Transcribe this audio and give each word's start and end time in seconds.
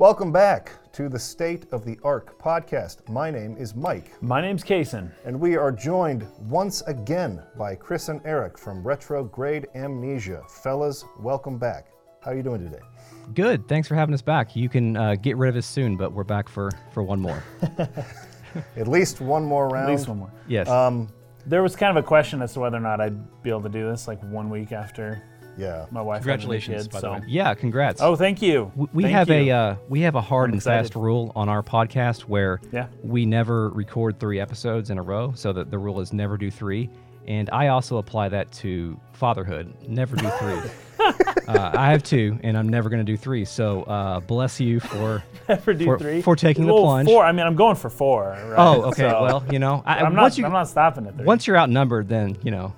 Welcome 0.00 0.32
back 0.32 0.72
to 0.94 1.10
the 1.10 1.18
State 1.18 1.66
of 1.72 1.84
the 1.84 1.98
Arc 2.02 2.38
podcast. 2.40 3.06
My 3.06 3.30
name 3.30 3.54
is 3.58 3.74
Mike, 3.74 4.10
My 4.22 4.40
name's 4.40 4.64
Kason. 4.64 5.10
and 5.26 5.38
we 5.38 5.58
are 5.58 5.70
joined 5.70 6.26
once 6.48 6.80
again 6.86 7.42
by 7.58 7.74
Chris 7.74 8.08
and 8.08 8.18
Eric 8.24 8.56
from 8.56 8.82
Retrograde 8.82 9.66
Amnesia. 9.74 10.42
Fellas, 10.48 11.04
welcome 11.18 11.58
back. 11.58 11.88
How 12.24 12.30
are 12.30 12.34
you 12.34 12.42
doing 12.42 12.62
today? 12.64 12.82
Good. 13.34 13.68
Thanks 13.68 13.88
for 13.88 13.94
having 13.94 14.14
us 14.14 14.22
back. 14.22 14.56
You 14.56 14.70
can 14.70 14.96
uh, 14.96 15.16
get 15.16 15.36
rid 15.36 15.50
of 15.50 15.56
us 15.56 15.66
soon, 15.66 15.98
but 15.98 16.14
we're 16.14 16.24
back 16.24 16.48
for 16.48 16.70
for 16.94 17.02
one 17.02 17.20
more. 17.20 17.44
At 18.78 18.88
least 18.88 19.20
one 19.20 19.44
more 19.44 19.68
round. 19.68 19.90
At 19.90 19.96
least 19.96 20.08
one 20.08 20.20
more. 20.20 20.32
Yes. 20.48 20.66
Um, 20.66 21.08
There 21.44 21.62
was 21.62 21.76
kind 21.76 21.94
of 21.94 22.02
a 22.02 22.06
question 22.06 22.40
as 22.40 22.54
to 22.54 22.60
whether 22.60 22.78
or 22.78 22.80
not 22.80 23.02
I'd 23.02 23.42
be 23.42 23.50
able 23.50 23.64
to 23.64 23.68
do 23.68 23.90
this 23.90 24.08
like 24.08 24.22
one 24.22 24.48
week 24.48 24.72
after 24.72 25.22
yeah. 25.60 25.86
my 25.90 26.00
wife 26.02 26.16
had 26.16 26.20
a 26.20 26.22
Congratulations, 26.38 26.84
kid, 26.84 26.92
by 26.92 26.98
the 26.98 27.00
so. 27.00 27.12
way. 27.12 27.20
yeah. 27.28 27.54
Congrats. 27.54 28.00
Oh, 28.00 28.16
thank 28.16 28.40
you. 28.42 28.70
W- 28.76 28.88
we 28.92 29.02
Thank 29.04 29.14
have 29.14 29.28
you. 29.28 29.34
a 29.34 29.50
uh, 29.50 29.76
we 29.88 30.00
have 30.00 30.14
a 30.14 30.20
hard 30.20 30.50
I'm 30.50 30.54
and 30.54 30.62
fast 30.62 30.94
rule 30.94 31.32
on 31.36 31.48
our 31.48 31.62
podcast 31.62 32.22
where 32.22 32.60
Yeah. 32.72 32.86
we 33.02 33.26
never 33.26 33.68
record 33.70 34.18
three 34.18 34.40
episodes 34.40 34.90
in 34.90 34.98
a 34.98 35.02
row, 35.02 35.32
so 35.34 35.52
that 35.52 35.70
the 35.70 35.78
rule 35.78 36.00
is 36.00 36.12
never 36.12 36.36
do 36.36 36.50
three. 36.50 36.88
And 37.28 37.48
I 37.52 37.68
also 37.68 37.98
apply 37.98 38.30
that 38.30 38.50
to 38.52 38.98
fatherhood. 39.12 39.72
Never 39.86 40.16
do 40.16 40.28
three. 40.30 40.58
uh, 41.48 41.70
I 41.74 41.90
have 41.92 42.02
two, 42.02 42.38
and 42.42 42.56
I'm 42.56 42.68
never 42.68 42.88
going 42.88 43.04
to 43.04 43.10
do 43.12 43.16
three. 43.16 43.44
So 43.44 43.82
uh, 43.84 44.20
bless 44.20 44.58
you 44.58 44.80
for. 44.80 45.22
Never 45.48 45.74
do 45.74 45.84
For- 45.84 45.98
three. 45.98 46.22
for 46.22 46.36
taking 46.36 46.66
the 46.66 46.72
plunge. 46.72 47.08
Four. 47.08 47.24
I 47.24 47.32
mean, 47.32 47.44
I'm 47.46 47.56
going 47.56 47.74
for 47.76 47.90
four. 47.90 48.30
Right? 48.30 48.54
Oh, 48.56 48.82
okay. 48.84 49.08
So- 49.10 49.22
well, 49.22 49.44
you 49.50 49.58
know, 49.58 49.82
I, 49.84 49.96
I'm 50.00 50.14
not. 50.14 50.38
you 50.38 50.44
I'm 50.44 50.52
not 50.52 50.68
stopping 50.68 51.06
at 51.06 51.16
three. 51.16 51.24
once 51.24 51.46
you're 51.46 51.58
outnumbered, 51.58 52.08
then 52.08 52.36
you 52.42 52.50
know 52.50 52.72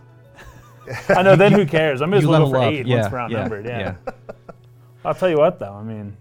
I 1.09 1.23
know. 1.23 1.37
Then 1.37 1.53
who 1.53 1.67
cares? 1.67 2.01
I'm 2.01 2.11
just 2.13 2.23
you 2.23 2.29
well 2.29 2.41
go 2.41 2.45
level 2.47 2.61
for 2.61 2.67
up. 2.67 2.73
eight 2.73 2.87
yeah, 2.87 3.01
once 3.03 3.13
we're 3.13 3.19
outnumbered. 3.21 3.65
yeah, 3.67 3.79
Yeah. 4.07 4.13
I'll 5.05 5.15
tell 5.15 5.29
you 5.31 5.39
what, 5.39 5.59
though. 5.59 5.73
I 5.75 5.83
mean, 5.83 6.17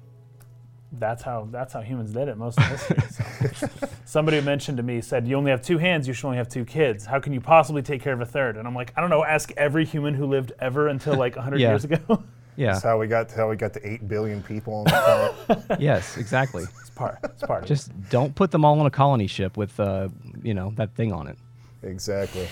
that's 0.93 1.23
how 1.23 1.47
that's 1.51 1.71
how 1.73 1.81
humans 1.81 2.11
did 2.11 2.27
it 2.27 2.37
most 2.37 2.57
of 2.59 2.65
history. 2.65 3.49
So. 3.55 3.67
Somebody 4.05 4.41
mentioned 4.41 4.77
to 4.77 4.83
me 4.83 4.99
said, 5.01 5.27
"You 5.27 5.35
only 5.37 5.51
have 5.51 5.61
two 5.61 5.77
hands. 5.77 6.07
You 6.07 6.13
should 6.13 6.25
only 6.25 6.37
have 6.37 6.49
two 6.49 6.65
kids. 6.65 7.05
How 7.05 7.19
can 7.19 7.31
you 7.33 7.39
possibly 7.41 7.81
take 7.81 8.01
care 8.01 8.13
of 8.13 8.21
a 8.21 8.25
third? 8.25 8.57
And 8.57 8.67
I'm 8.67 8.75
like, 8.75 8.91
I 8.97 9.01
don't 9.01 9.09
know. 9.09 9.23
Ask 9.23 9.51
every 9.55 9.85
human 9.85 10.13
who 10.13 10.25
lived 10.25 10.51
ever 10.59 10.87
until 10.89 11.15
like 11.15 11.35
100 11.35 11.59
Yeah. 11.61 11.69
years 11.69 11.83
ago. 11.85 12.23
yeah. 12.57 12.73
That's 12.73 12.83
how 12.83 12.99
we 12.99 13.07
got 13.07 13.31
how 13.31 13.49
we 13.49 13.55
got 13.55 13.73
to 13.73 13.87
eight 13.89 14.07
billion 14.07 14.43
people 14.43 14.73
on 14.75 14.83
the 14.85 15.33
planet. 15.47 15.65
yes, 15.81 16.17
exactly. 16.17 16.63
it's 16.81 16.89
part. 16.89 17.19
It's 17.23 17.43
part. 17.43 17.65
Just 17.65 17.91
don't 18.09 18.35
put 18.35 18.51
them 18.51 18.65
all 18.65 18.79
on 18.79 18.85
a 18.85 18.91
colony 18.91 19.27
ship 19.27 19.55
with, 19.57 19.79
uh, 19.79 20.09
you 20.43 20.53
know, 20.53 20.71
that 20.75 20.93
thing 20.95 21.13
on 21.13 21.27
it. 21.27 21.37
exactly. 21.83 22.47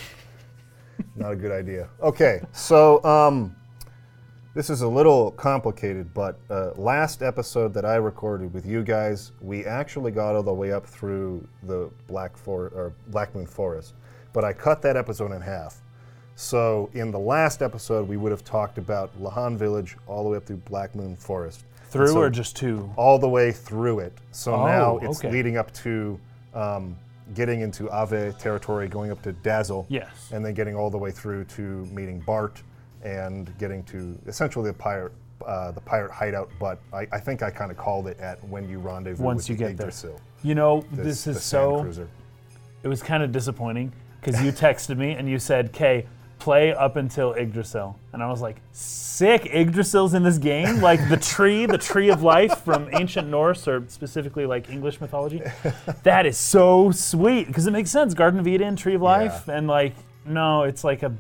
Not 1.16 1.34
a 1.34 1.36
good 1.36 1.52
idea. 1.52 1.88
Okay, 2.02 2.42
so 2.52 3.04
um, 3.04 3.56
this 4.54 4.70
is 4.70 4.82
a 4.82 4.88
little 4.88 5.32
complicated, 5.32 6.14
but 6.14 6.40
uh, 6.50 6.72
last 6.76 7.22
episode 7.22 7.74
that 7.74 7.86
I 7.86 7.96
recorded 7.96 8.54
with 8.54 8.66
you 8.66 8.84
guys, 8.84 9.32
we 9.42 9.66
actually 9.66 10.12
got 10.12 10.36
all 10.36 10.44
the 10.44 10.54
way 10.54 10.72
up 10.72 10.86
through 10.86 11.48
the 11.64 11.90
Black 12.08 12.38
For- 12.38 12.68
or 12.76 12.94
Black 13.08 13.36
Moon 13.36 13.46
Forest, 13.46 13.94
but 14.34 14.44
I 14.44 14.54
cut 14.54 14.82
that 14.84 14.96
episode 14.98 15.32
in 15.32 15.42
half. 15.42 15.82
So 16.36 16.90
in 16.94 17.12
the 17.12 17.20
last 17.20 17.62
episode, 17.62 18.08
we 18.08 18.16
would 18.16 18.32
have 18.32 18.46
talked 18.46 18.78
about 18.78 19.12
Lahan 19.22 19.58
Village 19.58 19.98
all 20.08 20.24
the 20.24 20.30
way 20.30 20.38
up 20.38 20.46
through 20.46 20.58
Black 20.58 20.96
Moon 20.96 21.16
Forest. 21.16 21.66
through 21.90 22.08
so- 22.10 22.20
or 22.22 22.30
just 22.30 22.56
two. 22.56 22.90
all 22.96 23.18
the 23.20 23.28
way 23.28 23.52
through 23.52 24.00
it. 24.00 24.14
So 24.32 24.54
Oh, 24.54 24.66
now 24.66 24.98
it's 25.00 25.20
okay. 25.20 25.32
leading 25.32 25.58
up 25.58 25.72
to 25.74 26.20
um, 26.54 26.96
getting 27.34 27.62
into 27.62 27.84
Aveh 27.86 28.38
territory, 28.38 28.88
going 28.88 29.12
up 29.12 29.22
to 29.24 29.32
Dazil, 29.34 29.86
Yes. 29.90 30.30
and 30.32 30.44
then 30.44 30.54
getting 30.54 30.76
all 30.76 30.90
the 30.90 30.98
way 30.98 31.12
through 31.12 31.46
to 31.46 31.62
meeting 31.88 32.20
Bart 32.22 32.62
and 33.04 33.56
getting 33.58 33.84
to 33.86 34.18
essentially 34.28 34.70
the 34.70 34.78
pirate. 34.78 35.12
Uh, 35.46 35.72
the 35.72 35.80
pirate 35.80 36.12
hideout, 36.12 36.50
but 36.60 36.80
I, 36.92 37.08
I 37.14 37.18
think 37.20 37.42
I 37.44 37.50
kind 37.50 37.72
of 37.72 37.78
called 37.78 38.08
it 38.08 38.20
at 38.20 38.44
when 38.50 38.68
you 38.68 38.78
rendezvous 38.78 39.24
Once 39.24 39.44
with 39.48 39.52
you 39.52 39.56
get 39.56 39.78
there. 39.78 39.88
Yggdrasil, 39.88 40.20
You 40.44 40.54
know, 40.54 40.84
this 40.92 41.24
the 41.24 41.32
is 41.32 41.38
sand 41.38 41.42
so. 41.78 41.82
cruiser. 41.82 42.10
It 42.84 42.90
was 42.90 43.02
kind 43.02 43.24
of 43.24 43.32
disappointing 43.32 43.94
because 44.20 44.44
you 44.44 44.52
texted 44.68 44.98
me 44.98 45.12
and 45.14 45.30
you 45.30 45.40
said, 45.40 45.72
"Kay, 45.72 46.06
play 46.40 46.74
up 46.74 46.96
until 46.96 47.34
Yggdrasil," 47.34 48.00
and 48.14 48.24
I 48.24 48.28
was 48.28 48.42
like, 48.42 48.58
"Sick! 48.72 49.46
Yggdrasil's 49.54 50.14
in 50.14 50.24
this 50.24 50.38
game, 50.38 50.82
like 50.82 51.08
the 51.10 51.18
tree, 51.18 51.66
the 51.66 51.78
tree 51.78 52.10
of 52.10 52.24
life 52.24 52.60
from 52.60 52.90
ancient 52.94 53.28
Norse 53.28 53.68
or 53.68 53.84
specifically 53.88 54.46
like 54.46 54.70
English 54.70 55.00
mythology. 55.02 55.42
That 56.04 56.26
is 56.26 56.38
so 56.38 56.92
sweet 56.92 57.48
because 57.48 57.68
it 57.68 57.72
makes 57.72 57.92
sense. 57.92 58.14
Garden 58.14 58.40
of 58.40 58.48
Eden, 58.48 58.76
tree 58.76 58.96
of 58.96 59.02
life, 59.02 59.48
and 59.48 59.68
like 59.68 59.94
no, 60.26 60.64
it's 60.64 60.84
like 60.84 61.04
a. 61.04 61.14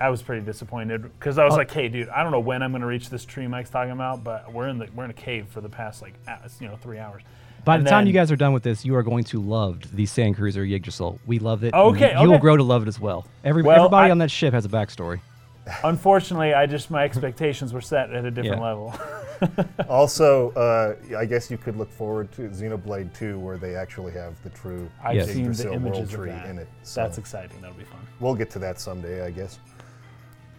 I 0.00 0.08
was 0.10 0.20
pretty 0.20 0.44
disappointed 0.44 1.02
because 1.02 1.38
I 1.38 1.44
was 1.44 1.54
oh. 1.54 1.58
like, 1.58 1.70
"Hey, 1.70 1.88
dude, 1.88 2.08
I 2.08 2.22
don't 2.22 2.32
know 2.32 2.40
when 2.40 2.62
I'm 2.62 2.72
gonna 2.72 2.86
reach 2.86 3.10
this 3.10 3.24
tree 3.24 3.46
Mike's 3.46 3.70
talking 3.70 3.92
about, 3.92 4.24
but 4.24 4.52
we're 4.52 4.68
in 4.68 4.78
the 4.78 4.88
we're 4.94 5.04
in 5.04 5.10
a 5.10 5.14
cave 5.14 5.46
for 5.48 5.60
the 5.60 5.68
past 5.68 6.02
like 6.02 6.14
you 6.60 6.68
know 6.68 6.76
three 6.76 6.98
hours." 6.98 7.22
By 7.64 7.76
And 7.76 7.86
the 7.86 7.90
time 7.90 8.00
then- 8.00 8.06
you 8.08 8.12
guys 8.12 8.30
are 8.32 8.36
done 8.36 8.52
with 8.52 8.62
this, 8.64 8.84
you 8.84 8.94
are 8.96 9.02
going 9.02 9.24
to 9.24 9.40
love 9.40 9.80
the 9.94 10.04
Sand 10.06 10.36
Cruiser 10.36 10.64
Yggdrasil. 10.64 11.20
We 11.26 11.38
love 11.38 11.62
it. 11.64 11.72
Okay, 11.74 12.12
You, 12.14 12.20
you 12.22 12.26
will 12.28 12.34
okay. 12.34 12.40
grow 12.40 12.56
to 12.56 12.62
love 12.62 12.82
it 12.82 12.88
as 12.88 12.98
well. 12.98 13.26
Every, 13.44 13.62
Well, 13.62 13.76
everybody 13.76 14.08
I- 14.08 14.10
on 14.10 14.18
that 14.18 14.30
ship 14.30 14.52
has 14.54 14.64
a 14.64 14.68
backstory. 14.68 15.20
Unfortunately, 15.84 16.54
I 16.54 16.66
just 16.66 16.90
my 16.90 17.04
expectations 17.04 17.72
were 17.72 17.80
set 17.80 18.12
at 18.12 18.24
a 18.24 18.30
different 18.32 18.58
Yeah. 18.60 18.66
level. 18.68 18.94
Also, 19.88 20.50
uh, 20.52 20.94
I 21.18 21.24
guess 21.24 21.50
you 21.50 21.58
could 21.58 21.76
look 21.76 21.90
forward 21.90 22.30
to 22.32 22.42
Xenoblade 22.42 23.12
2, 23.12 23.40
where 23.40 23.58
they 23.58 23.74
actually 23.74 24.12
have 24.12 24.40
the 24.44 24.50
true 24.50 24.88
I've 25.02 25.16
Yes. 25.16 25.26
seen 25.32 25.34
the 25.34 25.50
Yggdrasil 25.50 25.70
world 25.72 25.82
images 25.86 26.14
of 26.14 26.20
tree 26.20 26.30
that. 26.30 26.46
in 26.48 26.58
it. 26.60 26.68
So 26.84 27.02
That's 27.02 27.18
exciting. 27.18 27.60
That'll 27.60 27.76
be 27.76 27.82
fun. 27.82 27.98
we'll 28.20 28.36
get 28.36 28.50
to 28.50 28.60
that 28.60 28.78
someday, 28.78 29.24
I 29.26 29.30
guess. 29.32 29.58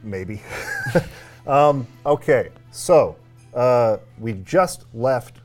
Maybe. 0.03 0.41
um, 1.47 1.87
okay, 2.05 2.49
so 2.71 3.15
uh, 3.53 3.97
we 4.19 4.33
just 4.33 4.83
left 4.93 5.37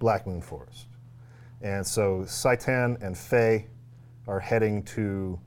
Black 0.00 0.26
Moon 0.26 0.40
Forest. 0.42 0.86
And 1.62 1.86
so 1.86 2.20
Citan 2.20 3.00
and 3.02 3.16
Fei 3.16 3.66
are 4.26 4.40
heading 4.40 4.82
to 4.84 5.38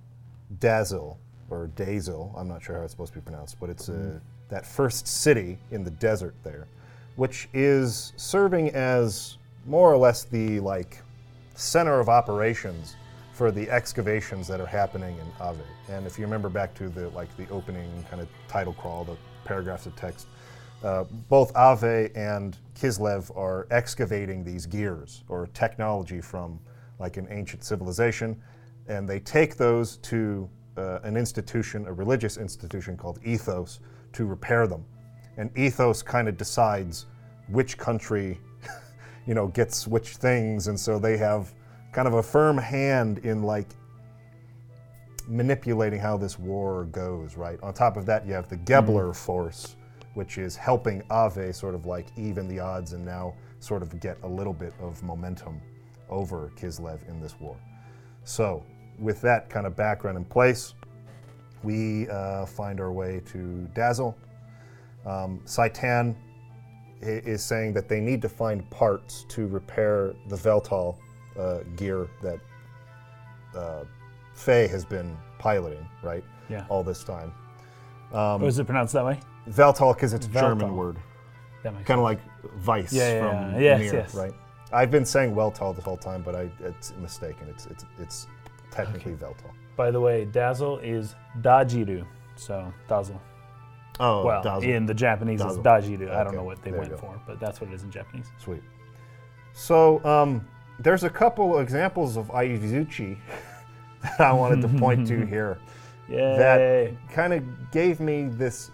Dazil, 0.60 1.18
or 1.50 1.70
Dazel, 1.76 2.34
I'm 2.38 2.48
not 2.48 2.62
sure 2.62 2.78
how 2.78 2.84
it's 2.84 2.92
supposed 2.94 3.14
to 3.14 3.20
be 3.20 3.24
pronounced, 3.24 3.60
but 3.60 3.70
it's 3.70 3.90
uh, 3.90 4.20
that 4.50 4.66
first 4.66 5.08
city 5.08 5.58
in 5.72 5.84
the 5.84 5.92
desert 5.92 6.36
there, 6.44 6.68
which 7.16 7.50
is 7.54 8.14
serving 8.18 8.70
as 8.72 9.38
more 9.66 9.92
or 9.92 9.98
less 9.98 10.24
the 10.24 10.60
like 10.60 11.02
center 11.56 12.00
of 12.00 12.10
operations 12.10 12.96
for 13.34 13.52
the 13.52 13.70
excavations 13.70 14.48
that 14.48 14.62
are 14.62 14.68
happening 14.68 15.18
in 15.18 15.26
Aveh. 15.44 15.58
And 15.90 16.06
if 16.06 16.20
you 16.20 16.26
remember 16.26 16.50
back 16.50 16.74
to 16.76 16.90
the 16.90 17.10
like 17.10 17.36
the 17.38 17.50
opening 17.50 17.90
kind 18.10 18.22
of 18.22 18.28
title 18.48 18.74
crawl, 18.74 19.04
the 19.04 19.18
paragraphs 19.44 19.86
of 19.86 19.96
text, 19.96 20.28
uh, 20.84 21.06
both 21.30 21.54
Aveh 21.54 22.16
and 22.16 22.58
Kislev 22.84 23.36
are 23.38 23.66
excavating 23.72 24.44
these 24.44 24.66
gears 24.66 25.24
or 25.30 25.48
technology 25.54 26.20
from 26.20 26.60
like 27.00 27.16
an 27.16 27.28
ancient 27.30 27.64
civilization, 27.64 28.42
and 28.90 29.08
they 29.08 29.22
take 29.22 29.56
those 29.56 29.96
to 29.98 30.50
uh, 30.76 31.00
an 31.04 31.16
institution, 31.16 31.86
a 31.88 31.94
religious 31.94 32.36
institution 32.36 32.98
called 32.98 33.20
Ethos, 33.24 33.80
to 34.12 34.26
repair 34.26 34.68
them. 34.68 34.84
And 35.38 35.50
Ethos 35.58 36.02
kind 36.02 36.28
of 36.28 36.36
decides 36.36 37.06
which 37.48 37.78
country 37.78 38.38
you 39.26 39.34
know, 39.34 39.48
gets 39.48 39.88
which 39.88 40.18
things, 40.18 40.68
and 40.68 40.78
so 40.78 41.00
they 41.00 41.16
have 41.16 41.54
kind 41.94 42.06
of 42.06 42.16
a 42.16 42.24
firm 42.24 42.58
hand 42.58 43.20
in 43.20 43.44
like 43.44 43.70
manipulating 45.26 46.02
how 46.02 46.18
this 46.18 46.38
war 46.38 46.84
goes, 46.92 47.38
right? 47.38 47.60
On 47.64 47.74
top 47.74 47.96
of 47.96 48.06
that, 48.08 48.28
you 48.28 48.34
have 48.34 48.50
the 48.50 48.58
Gebler 48.58 49.16
force, 49.16 49.78
which 50.14 50.38
is 50.38 50.56
helping 50.56 51.02
Aveh 51.04 51.54
sort 51.54 51.76
of 51.76 51.86
like 51.86 52.08
even 52.18 52.48
the 52.48 52.60
odds 52.60 52.94
and 52.94 53.04
now 53.04 53.34
sort 53.60 53.82
of 53.82 54.00
get 54.00 54.18
a 54.24 54.28
little 54.28 54.54
bit 54.54 54.74
of 54.80 55.02
momentum 55.04 55.60
over 56.10 56.52
Kislev 56.56 57.08
in 57.10 57.20
this 57.20 57.40
war. 57.40 57.58
So, 58.24 58.64
with 59.00 59.22
that 59.22 59.50
kind 59.50 59.66
of 59.66 59.76
background 59.76 60.18
in 60.18 60.26
place, 60.26 60.76
we 61.64 62.08
uh, 62.10 62.46
find 62.46 62.80
our 62.80 62.92
way 62.92 63.22
to 63.28 63.68
Dazil. 63.74 64.16
Um, 65.06 65.42
Citan 65.46 66.16
is 67.02 67.44
saying 67.44 67.74
that 67.74 67.90
they 67.90 68.00
need 68.00 68.22
to 68.22 68.30
find 68.30 68.70
parts 68.70 69.26
to 69.30 69.48
repair 69.48 70.14
the 70.28 70.36
Veltal 70.36 70.96
uh, 71.38 71.60
gear 71.76 72.08
that 72.22 72.40
uh, 73.56 73.84
Fei 74.34 74.68
has 74.68 74.86
been 74.86 75.18
piloting, 75.40 75.86
right? 76.02 76.24
Yeah. 76.50 76.66
All 76.70 76.84
this 76.84 77.04
time. 77.04 77.34
oh, 78.44 78.48
is 78.48 78.60
it 78.60 78.66
pronounced 78.66 78.94
that 78.94 79.06
way? 79.06 79.20
Veltal, 79.50 79.94
because 79.96 80.14
it's 80.14 80.26
a. 80.26 80.30
German 80.30 80.76
word, 80.76 80.98
That 81.64 81.74
makes 81.74 81.86
kind 81.88 82.00
of 82.00 82.04
like 82.04 82.20
vice 82.56 82.94
Yeah, 82.94 83.14
yeah, 83.14 83.20
from 83.20 83.54
yeah. 83.54 83.60
Yes, 83.60 83.80
Nier, 83.80 83.94
yes. 83.94 84.16
right? 84.16 84.34
I've 84.72 84.90
been 84.92 85.06
saying 85.06 85.36
Weltal 85.36 85.76
this 85.76 85.86
whole 85.86 85.98
time, 85.98 86.22
but 86.24 86.36
I, 86.36 86.50
it's 86.62 86.94
mistaken. 87.00 87.48
It's 87.50 87.66
it's 87.68 87.86
it's 88.00 88.28
technically 88.72 89.14
Veltal. 89.14 89.52
By 89.76 89.92
the 89.92 90.00
way, 90.00 90.26
Dazil 90.26 90.78
is 90.80 91.16
Dajiru. 91.42 92.06
So 92.36 92.74
Dazil. 92.88 93.22
Oh, 94.00 94.26
well, 94.26 94.42
Dazil. 94.42 94.70
in 94.72 94.86
the 94.88 94.94
Japanese, 94.94 95.42
Dazil. 95.42 95.58
it's 95.58 95.68
Dajiru. 95.68 96.10
I 96.12 96.18
don't 96.24 96.28
Okay, 96.28 96.36
know 96.38 96.44
what 96.44 96.64
they 96.64 96.72
there 96.72 96.84
you 96.84 96.90
went 96.90 97.02
go. 97.02 97.08
for, 97.08 97.22
but 97.28 97.40
that's 97.40 97.62
what 97.62 97.70
it 97.70 97.74
is 97.74 97.84
in 97.84 97.92
Japanese. 97.92 98.32
Sweet. 98.40 98.64
So 99.54 100.04
um, 100.04 100.48
there's 100.80 101.04
a 101.04 101.10
couple 101.10 101.60
examples 101.60 102.18
of 102.18 102.28
Aizuchi 102.30 103.18
that 104.02 104.22
I 104.22 104.32
wanted 104.34 104.62
to 104.62 104.68
point 104.80 105.08
to 105.10 105.26
here 105.28 105.60
Yay. 106.10 106.38
that 106.38 107.10
kind 107.14 107.34
of 107.34 107.72
gave 107.72 108.00
me 108.00 108.24
this 108.30 108.72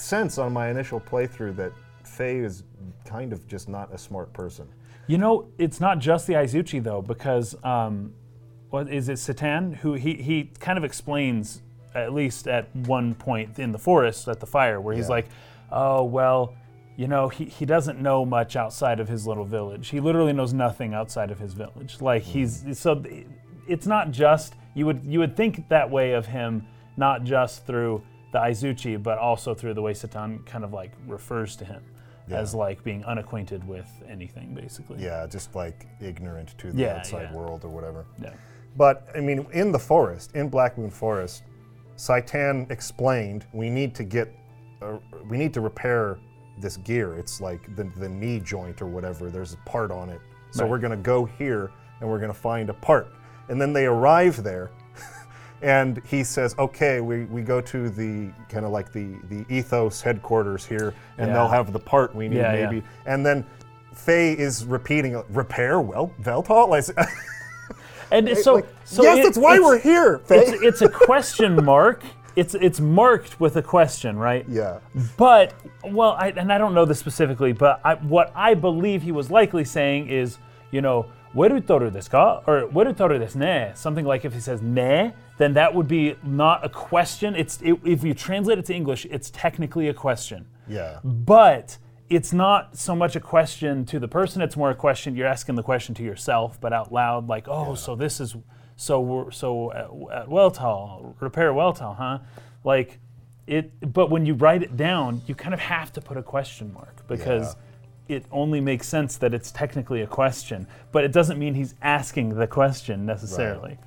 sense 0.00 0.38
on 0.38 0.52
my 0.52 0.68
initial 0.70 1.00
playthrough 1.00 1.56
that 1.56 1.72
Fei 2.04 2.38
is 2.38 2.64
kind 3.04 3.32
of 3.32 3.46
just 3.46 3.68
not 3.68 3.92
a 3.92 3.98
smart 3.98 4.32
person. 4.32 4.66
You 5.06 5.18
know, 5.18 5.48
it's 5.58 5.80
not 5.80 5.98
just 5.98 6.26
the 6.26 6.34
Aizuchi 6.34 6.82
though, 6.82 7.02
because 7.02 7.56
um, 7.64 8.12
what 8.70 8.88
is 8.92 9.08
it, 9.08 9.14
Citan? 9.14 9.76
Who 9.76 9.94
he 9.94 10.14
he 10.14 10.50
kind 10.60 10.76
of 10.78 10.84
explains 10.84 11.62
at 11.94 12.12
least 12.12 12.46
at 12.46 12.74
one 12.76 13.14
point 13.14 13.58
in 13.58 13.72
the 13.72 13.78
forest 13.78 14.28
at 14.28 14.40
the 14.40 14.46
fire, 14.46 14.80
where 14.80 14.94
he's 14.94 15.06
Yeah. 15.06 15.14
like, 15.16 15.26
"Oh 15.72 16.04
well, 16.04 16.54
you 16.96 17.08
know, 17.08 17.28
he 17.28 17.46
he 17.46 17.64
doesn't 17.64 18.00
know 18.00 18.26
much 18.26 18.56
outside 18.56 19.00
of 19.00 19.08
his 19.08 19.26
little 19.26 19.44
village. 19.44 19.88
He 19.88 20.00
literally 20.00 20.32
knows 20.34 20.52
nothing 20.52 20.92
outside 20.94 21.30
of 21.30 21.38
his 21.38 21.54
village. 21.54 22.00
Like 22.00 22.22
he's 22.22 22.78
so 22.78 23.02
it's 23.66 23.86
not 23.86 24.10
just 24.10 24.54
you 24.74 24.84
would 24.86 25.02
you 25.04 25.18
would 25.20 25.36
think 25.36 25.68
that 25.70 25.90
way 25.90 26.12
of 26.12 26.26
him, 26.26 26.66
not 26.98 27.24
just 27.24 27.66
through 27.66 28.02
the 28.32 28.38
Aizuchi, 28.38 29.02
but 29.02 29.18
also 29.18 29.54
through 29.54 29.74
the 29.74 29.82
way 29.82 29.92
Citan 29.92 30.44
kind 30.46 30.64
of 30.64 30.72
like 30.72 30.92
refers 31.06 31.56
to 31.56 31.64
him." 31.64 31.82
As 32.30 32.54
like 32.54 32.84
being 32.84 33.02
unacquainted 33.06 33.66
with 33.66 33.90
anything, 34.06 34.52
basically. 34.54 35.02
Yeah, 35.02 35.26
just 35.26 35.54
like 35.54 35.86
ignorant 35.98 36.58
to 36.58 36.70
the 36.72 36.82
Yeah, 36.82 36.96
outside 36.96 37.30
yeah. 37.30 37.34
world 37.34 37.64
or 37.64 37.70
whatever. 37.70 38.04
Yeah. 38.22 38.34
But 38.76 39.08
I 39.16 39.20
mean, 39.20 39.46
in 39.54 39.72
the 39.72 39.78
forest, 39.78 40.32
in 40.34 40.50
Black 40.50 40.76
Moon 40.76 40.90
Forest, 40.90 41.44
Citan 41.96 42.70
explained 42.70 43.46
we 43.54 43.70
need 43.70 43.94
to 43.94 44.04
get, 44.04 44.28
uh, 44.82 44.98
we 45.28 45.38
need 45.38 45.54
to 45.54 45.62
repair 45.62 46.18
this 46.60 46.76
gear. 46.76 47.14
It's 47.14 47.40
like 47.40 47.74
the, 47.76 47.84
the 47.96 48.08
knee 48.08 48.40
joint 48.40 48.82
or 48.82 48.86
whatever. 48.86 49.30
There's 49.30 49.54
a 49.54 49.58
part 49.64 49.90
on 49.90 50.10
it. 50.10 50.20
So 50.50 50.62
Right. 50.64 50.70
we're 50.70 50.78
gonna 50.80 50.96
go 50.98 51.24
here 51.24 51.70
and 52.00 52.10
we're 52.10 52.20
gonna 52.20 52.34
find 52.34 52.68
a 52.68 52.74
part. 52.74 53.08
And 53.48 53.58
then 53.58 53.72
they 53.72 53.86
arrive 53.86 54.42
there, 54.42 54.70
and 55.62 56.00
he 56.06 56.22
says, 56.24 56.54
"Okay, 56.58 57.00
we, 57.00 57.24
we 57.24 57.42
go 57.42 57.60
to 57.60 57.88
the 57.90 58.30
kind 58.48 58.64
of 58.64 58.70
like 58.70 58.92
the 58.92 59.16
the 59.28 59.44
Ethos 59.48 60.00
headquarters 60.00 60.64
here, 60.64 60.94
and 61.18 61.34
they'll 61.34 61.48
have 61.48 61.72
the 61.72 61.78
part 61.78 62.14
we 62.14 62.28
need 62.28 62.36
Yeah, 62.36 62.54
yeah. 62.54 62.66
maybe." 62.70 62.82
And 63.06 63.24
then 63.24 63.44
Fei 63.94 64.32
is 64.34 64.64
repeating, 64.64 65.22
"Repair 65.30 65.80
well, 65.80 66.12
Veltal." 66.22 66.68
Like, 66.68 66.84
And 68.10 68.38
so, 68.38 68.54
like, 68.54 68.66
so 68.84 69.02
yes, 69.02 69.18
it- 69.18 69.22
that's 69.24 69.38
why 69.38 69.58
we're 69.58 69.78
here. 69.78 70.18
Fei. 70.18 70.38
It's, 70.48 70.62
it's 70.62 70.82
a 70.82 70.88
question 70.88 71.62
mark. 71.64 72.02
It's 72.36 72.54
it's 72.54 72.78
marked 72.78 73.40
with 73.40 73.56
a 73.56 73.62
question, 73.62 74.16
right? 74.16 74.46
yeah. 74.48 74.78
But 75.16 75.54
well, 75.84 76.12
I, 76.12 76.28
and 76.28 76.52
I 76.52 76.56
don't 76.58 76.72
know 76.72 76.84
this 76.84 76.98
specifically, 77.00 77.52
but 77.52 77.80
I, 77.84 77.94
what 77.96 78.30
I 78.34 78.54
believe 78.54 79.02
he 79.02 79.10
was 79.12 79.28
likely 79.30 79.64
saying 79.64 80.08
is, 80.08 80.38
you 80.70 80.80
know, 80.80 81.06
"Werutoru 81.38 81.90
desu 81.90 82.10
ka?" 82.10 82.42
or 82.46 82.56
"Werutoru 82.76 83.16
desu 83.22 83.36
ne?" 83.36 83.72
Something 83.74 84.06
like 84.12 84.24
if 84.24 84.32
he 84.34 84.40
says 84.40 84.60
"ne," 84.60 85.12
then 85.38 85.54
that 85.54 85.74
would 85.74 85.88
be 85.88 86.16
not 86.22 86.64
a 86.64 86.68
question. 86.68 87.34
It's 87.42 87.60
it, 87.62 87.74
if 87.84 88.02
you 88.06 88.14
translate 88.14 88.58
it 88.58 88.66
to 88.66 88.74
English, 88.74 89.06
it's 89.16 89.30
technically 89.30 89.88
a 89.88 89.94
question. 89.94 90.46
Yeah. 90.66 91.00
But 91.04 91.78
it's 92.08 92.32
not 92.32 92.76
so 92.76 92.94
much 92.96 93.16
a 93.16 93.20
question 93.20 93.84
to 93.86 93.98
the 93.98 94.08
person, 94.08 94.42
it's 94.42 94.56
more 94.56 94.70
a 94.70 94.74
question, 94.74 95.14
you're 95.14 95.26
asking 95.26 95.54
the 95.56 95.62
question 95.62 95.94
to 95.96 96.02
yourself, 96.02 96.58
but 96.60 96.72
out 96.72 96.92
loud, 96.92 97.28
like, 97.28 97.46
oh, 97.48 97.74
so 97.74 97.94
this 97.94 98.20
is, 98.20 98.34
so 98.76 99.00
we're, 99.00 99.30
so 99.30 99.72
at, 99.72 100.20
at 100.20 100.28
Weltall, 100.28 101.14
repair 101.20 101.52
Weltall, 101.52 101.96
huh? 101.96 102.18
Like, 102.64 102.98
it, 103.46 103.92
but 103.92 104.10
when 104.10 104.26
you 104.26 104.34
write 104.34 104.62
it 104.62 104.76
down, 104.76 105.22
you 105.26 105.34
kind 105.34 105.54
of 105.54 105.60
have 105.60 105.92
to 105.94 106.00
put 106.00 106.16
a 106.16 106.22
question 106.22 106.72
mark 106.72 107.06
because 107.08 107.56
it 108.08 108.24
only 108.32 108.60
makes 108.60 108.88
sense 108.88 109.16
that 109.18 109.34
it's 109.34 109.50
technically 109.52 110.02
a 110.02 110.06
question, 110.06 110.66
but 110.92 111.04
it 111.04 111.12
doesn't 111.12 111.38
mean 111.38 111.54
he's 111.54 111.74
asking 111.82 112.30
the 112.36 112.46
question 112.46 113.04
necessarily. 113.06 113.78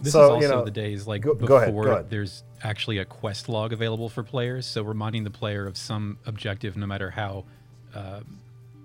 This 0.00 0.12
So, 0.12 0.20
is 0.22 0.28
you 0.28 0.34
also 0.48 0.58
know, 0.58 0.64
the 0.64 0.70
days 0.70 1.06
like 1.06 1.22
go- 1.22 1.34
before 1.34 1.46
go 1.48 1.56
ahead, 1.56 1.74
go 1.74 1.90
ahead. 1.92 2.10
there's 2.10 2.42
actually 2.62 2.98
a 2.98 3.04
quest 3.04 3.48
log 3.48 3.72
available 3.72 4.08
for 4.08 4.22
players. 4.22 4.66
So 4.66 4.82
reminding 4.82 5.24
the 5.24 5.30
player 5.30 5.66
of 5.66 5.76
some 5.76 6.18
objective, 6.26 6.76
no 6.76 6.86
matter 6.86 7.10
how 7.10 7.44
uh, 7.94 8.20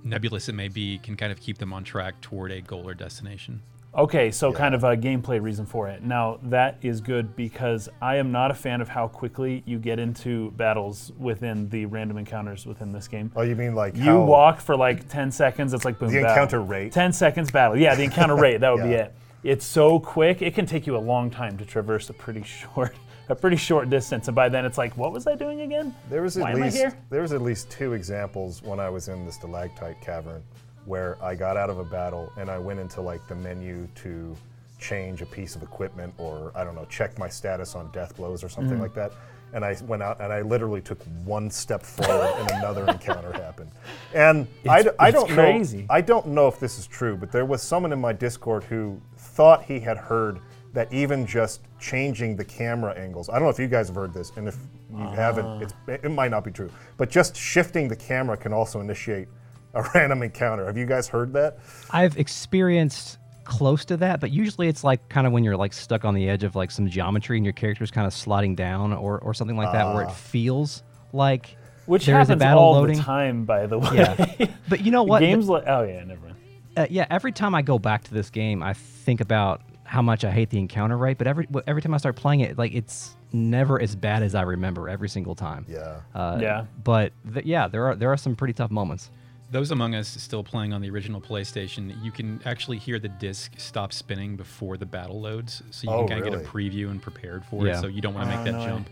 nebulous 0.04 0.48
it 0.48 0.54
may 0.56 0.68
be, 0.70 0.98
can 1.00 1.18
kind 1.18 1.32
of 1.32 1.40
keep 1.42 1.58
them 1.58 1.74
on 1.74 1.84
track 1.84 2.22
toward 2.22 2.52
a 2.52 2.62
goal 2.62 2.88
or 2.88 2.94
destination. 2.94 3.62
Okay, 3.96 4.30
so 4.30 4.54
kind 4.54 4.76
of 4.76 4.84
a 4.84 4.96
gameplay 4.96 5.42
reason 5.42 5.66
for 5.66 5.88
it. 5.90 6.04
Now, 6.04 6.40
that 6.44 6.78
is 6.84 7.02
good 7.02 7.36
because 7.36 7.90
I 8.02 8.18
am 8.18 8.32
not 8.32 8.52
a 8.52 8.54
fan 8.54 8.82
of 8.82 8.88
how 8.90 9.08
quickly 9.08 9.64
you 9.66 9.80
get 9.80 9.98
into 9.98 10.52
battles 10.52 11.12
within 11.18 11.68
the 11.70 11.88
random 11.88 12.20
encounters 12.20 12.68
within 12.68 12.92
this 12.92 13.08
game. 13.08 13.32
Oh, 13.36 13.42
you 13.42 13.56
mean 13.56 13.74
like 13.74 13.98
You 13.98 14.20
walk 14.20 14.60
for 14.62 14.76
like 14.76 15.10
10 15.10 15.32
seconds, 15.32 15.74
it's 15.74 15.86
like 15.86 15.98
boom, 15.98 16.10
The 16.12 16.22
battle. 16.22 16.30
encounter 16.30 16.62
rate. 16.62 16.92
10 16.92 17.12
seconds 17.14 17.50
battle. 17.50 17.76
Yeah, 17.78 17.96
the 17.96 18.04
encounter 18.04 18.36
rate, 18.36 18.62
that 18.62 18.72
would 18.72 18.84
be 18.84 18.94
it. 18.94 19.12
It's 19.42 19.66
so 19.66 20.00
quick, 20.00 20.44
it 20.44 20.54
can 20.54 20.68
take 20.68 20.86
you 20.86 20.96
a 20.96 21.00
long 21.00 21.32
time 21.32 21.58
to 21.58 21.66
traverse 21.66 22.10
a 22.12 22.14
pretty 22.14 22.44
short 22.44 22.96
a 23.30 23.36
pretty 23.36 23.58
short 23.58 23.90
distance 23.92 24.28
and 24.28 24.36
by 24.36 24.50
then 24.50 24.66
it's 24.66 24.78
like, 24.78 24.96
what 24.98 25.12
was 25.12 25.26
I 25.28 25.36
doing 25.36 25.62
again? 25.62 25.96
There 26.10 26.22
was 26.24 26.36
at 26.38 26.42
Why 26.44 26.52
am 26.52 26.58
I 26.58 26.66
least 26.66 26.78
here? 26.78 26.98
there 27.10 27.22
was 27.22 27.32
at 27.34 27.42
least 27.42 27.70
two 27.72 27.94
examples 27.94 28.62
when 28.64 28.80
I 28.80 28.90
was 28.90 29.08
in 29.08 29.26
the 29.26 29.32
stalactite 29.32 30.00
cavern 30.02 30.44
where 30.90 31.24
I 31.24 31.36
got 31.36 31.56
out 31.56 31.70
of 31.70 31.78
a 31.78 31.84
battle 31.86 32.34
and 32.36 32.50
I 32.50 32.58
went 32.58 32.80
into 32.80 33.00
like 33.00 33.26
the 33.28 33.36
menu 33.36 33.88
to 34.02 34.36
change 34.80 35.22
a 35.22 35.26
piece 35.28 35.56
of 35.56 35.62
equipment 35.62 36.12
or 36.18 36.52
I 36.56 36.64
don't 36.64 36.74
know 36.74 36.86
check 36.86 37.18
my 37.20 37.30
status 37.30 37.76
on 37.76 37.92
death 37.92 38.16
blows 38.18 38.44
or 38.44 38.50
something 38.50 38.78
Mm. 38.80 38.82
like 38.82 38.96
that. 38.96 39.12
And 39.54 39.64
I 39.64 39.76
went 39.88 40.02
out 40.02 40.20
and 40.20 40.34
I 40.34 40.42
literally 40.42 40.82
took 40.82 41.00
one 41.24 41.52
step 41.52 41.84
forward 41.84 42.34
and 42.40 42.50
another 42.52 42.86
encounter 42.96 43.32
happened. 43.34 43.70
And 44.16 44.48
I, 44.68 44.82
d- 44.84 44.90
I 45.00 45.10
it's 45.10 45.16
don't 45.18 45.30
crazy. 45.30 45.78
know 45.82 45.86
I 45.92 46.02
don't 46.02 46.28
know 46.28 46.48
if 46.48 46.60
this 46.60 46.80
is 46.80 46.88
true, 46.88 47.16
but 47.16 47.32
there 47.32 47.46
was 47.46 47.62
someone 47.62 47.94
in 47.94 48.02
my 48.02 48.14
Discord 48.14 48.64
who 48.64 49.00
thought 49.16 49.64
he 49.64 49.80
had 49.80 49.98
heard 49.98 50.40
that 50.74 50.92
even 50.92 51.26
just 51.28 51.62
changing 51.80 52.36
the 52.36 52.46
camera 52.46 52.94
angles. 52.96 53.30
I 53.30 53.34
don't 53.34 53.44
know 53.44 53.50
if 53.50 53.60
you 53.60 53.68
guys 53.68 53.88
have 53.88 53.96
heard 53.96 54.14
this, 54.14 54.32
and 54.38 54.48
if 54.48 54.56
you 54.92 55.04
haven't, 55.08 55.64
it's, 55.64 55.74
it 55.88 56.12
might 56.12 56.30
not 56.32 56.44
be 56.44 56.52
true. 56.52 56.70
But 56.98 57.10
just 57.10 57.36
shifting 57.36 57.88
the 57.88 57.96
camera 57.96 58.38
can 58.38 58.54
also 58.54 58.80
initiate 58.80 59.28
a 59.74 59.84
random 59.96 60.24
encounter. 60.24 60.66
Have 60.66 60.78
you 60.78 60.86
guys 60.86 61.08
heard 61.08 61.34
that? 61.34 61.60
I've 61.92 62.18
experienced 62.18 63.18
close 63.44 63.86
to 63.86 63.98
that, 63.98 64.20
but 64.20 64.32
usually 64.32 64.68
it's 64.68 64.84
like 64.84 65.10
kind 65.10 65.26
of 65.28 65.34
when 65.34 65.44
you're 65.44 65.58
like 65.58 65.74
stuck 65.74 66.06
on 66.06 66.14
the 66.14 66.30
edge 66.30 66.44
of 66.44 66.56
like 66.56 66.72
some 66.72 66.88
geometry 66.90 67.38
and 67.38 67.46
your 67.46 67.54
character's 67.54 67.92
kind 67.92 68.06
of 68.08 68.14
sliding 68.14 68.56
down 68.56 68.94
or, 68.94 69.20
or 69.20 69.34
something 69.34 69.58
like 69.58 69.72
that, 69.72 69.94
where 69.94 70.04
it 70.04 70.12
feels 70.12 70.84
like 71.14 71.56
Which 71.88 72.06
there 72.06 72.20
is 72.22 72.30
a 72.30 72.34
happens 72.34 72.40
battle 72.40 72.62
all 72.64 72.74
loading. 72.74 72.98
the 72.98 73.04
time, 73.04 73.46
by 73.46 73.66
the 73.68 73.80
way. 73.80 73.90
Yeah. 73.94 74.48
But 74.70 74.82
you 74.82 74.92
know 74.92 75.04
what? 75.04 75.20
Games 75.22 75.48
like, 75.50 75.64
oh 75.66 75.82
yeah, 75.84 76.04
never 76.04 76.22
mind. 76.22 76.36
uh, 76.78 76.86
yeah, 76.92 77.08
every 77.10 77.32
time 77.32 77.56
I 77.56 77.62
go 77.64 77.80
back 77.80 78.04
to 78.04 78.14
this 78.14 78.30
game, 78.30 78.62
I 78.62 78.74
think 78.74 79.20
about 79.20 79.62
how 79.84 80.04
much 80.04 80.24
I 80.24 80.30
hate 80.30 80.52
the 80.52 80.60
encounter 80.60 80.96
rate. 80.96 81.18
But 81.18 81.26
every 81.26 81.48
every 81.66 81.82
time 81.82 81.96
I 81.96 81.98
start 81.98 82.16
playing 82.16 82.42
it, 82.42 82.56
like 82.58 82.74
it's 82.76 83.16
never 83.34 83.82
as 83.82 83.96
bad 83.96 84.22
as 84.22 84.36
I 84.36 84.44
remember 84.44 84.88
every 84.90 85.10
single 85.10 85.34
time. 85.34 85.66
Yeah. 85.68 86.02
Uh, 86.14 86.38
Yeah. 86.40 86.66
But 86.84 87.14
th- 87.34 87.46
yeah, 87.48 87.68
there 87.68 87.88
are 87.88 87.96
there 87.96 88.12
are 88.12 88.18
some 88.18 88.36
pretty 88.36 88.54
tough 88.54 88.70
moments. 88.70 89.10
Those 89.52 89.72
among 89.72 89.96
us 89.96 90.08
still 90.08 90.44
playing 90.44 90.74
on 90.74 90.82
the 90.82 90.90
original 90.92 91.20
PlayStation, 91.20 91.92
you 92.04 92.12
can 92.12 92.40
actually 92.46 92.78
hear 92.78 93.00
the 93.00 93.08
disc 93.10 93.54
stop 93.58 93.92
spinning 93.94 94.36
before 94.36 94.78
the 94.78 94.86
battle 94.86 95.20
loads, 95.20 95.64
so 95.72 95.88
you 95.88 95.94
Oh, 95.94 96.00
can 96.06 96.08
kind 96.10 96.20
of 96.22 96.26
really? 96.34 96.44
get 96.44 96.48
a 96.48 96.52
preview 96.52 96.92
and 96.92 97.02
prepared 97.02 97.44
for 97.46 97.66
Yeah. 97.66 97.78
it. 97.78 97.82
So 97.82 97.88
you 97.88 98.00
don't 98.02 98.14
want 98.14 98.30
to 98.30 98.34
Oh, 98.34 98.38
make 98.38 98.46
that 98.46 98.60
no 98.60 98.66
jump. 98.66 98.90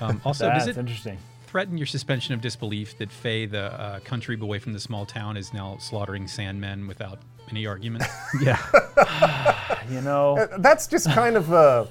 Um, 0.00 0.20
also, 0.24 0.46
That's 0.46 0.66
does 0.66 0.76
it 0.76 0.80
interesting. 0.80 1.16
threaten 1.46 1.78
your 1.78 1.86
suspension 1.86 2.34
of 2.34 2.40
disbelief 2.40 2.98
that 2.98 3.10
Fei, 3.12 3.46
the 3.46 3.72
uh, 3.80 4.00
country 4.00 4.34
boy 4.34 4.58
from 4.58 4.72
the 4.72 4.80
small 4.80 5.06
town, 5.06 5.36
is 5.36 5.52
now 5.52 5.76
slaughtering 5.78 6.24
sandmen 6.26 6.88
without 6.88 7.20
any 7.50 7.66
argument? 7.66 8.04
Yeah. 8.42 8.58
You 9.90 10.02
know, 10.02 10.36
Uh, 10.36 10.58
That's 10.58 10.86
just 10.86 11.08
kind 11.10 11.34
of 11.36 11.50
a 11.50 11.88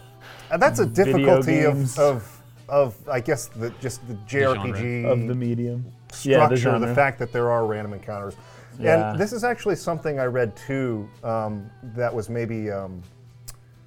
that's 0.59 0.79
a 0.79 0.85
difficulty 0.85 1.61
of, 1.63 1.97
of 1.97 2.41
of 2.69 2.95
I 3.09 3.19
guess 3.21 3.47
the 3.47 3.71
just 3.81 4.07
the 4.07 4.13
JRPG 4.27 5.05
of 5.05 5.27
the 5.27 5.33
medium. 5.33 5.91
Structure, 6.11 6.69
yeah, 6.69 6.79
the, 6.79 6.87
the, 6.87 6.95
fact 6.95 7.19
that 7.19 7.31
there 7.31 7.49
are 7.49 7.65
random 7.65 7.93
encounters. 7.93 8.35
Yeah. 8.79 9.11
And 9.11 9.19
this 9.19 9.33
is 9.33 9.43
actually 9.43 9.75
something 9.75 10.19
I 10.19 10.25
read 10.25 10.55
too 10.55 11.09
um, 11.23 11.69
that 11.95 12.13
was 12.13 12.29
maybe 12.29 12.69
um, 12.69 13.01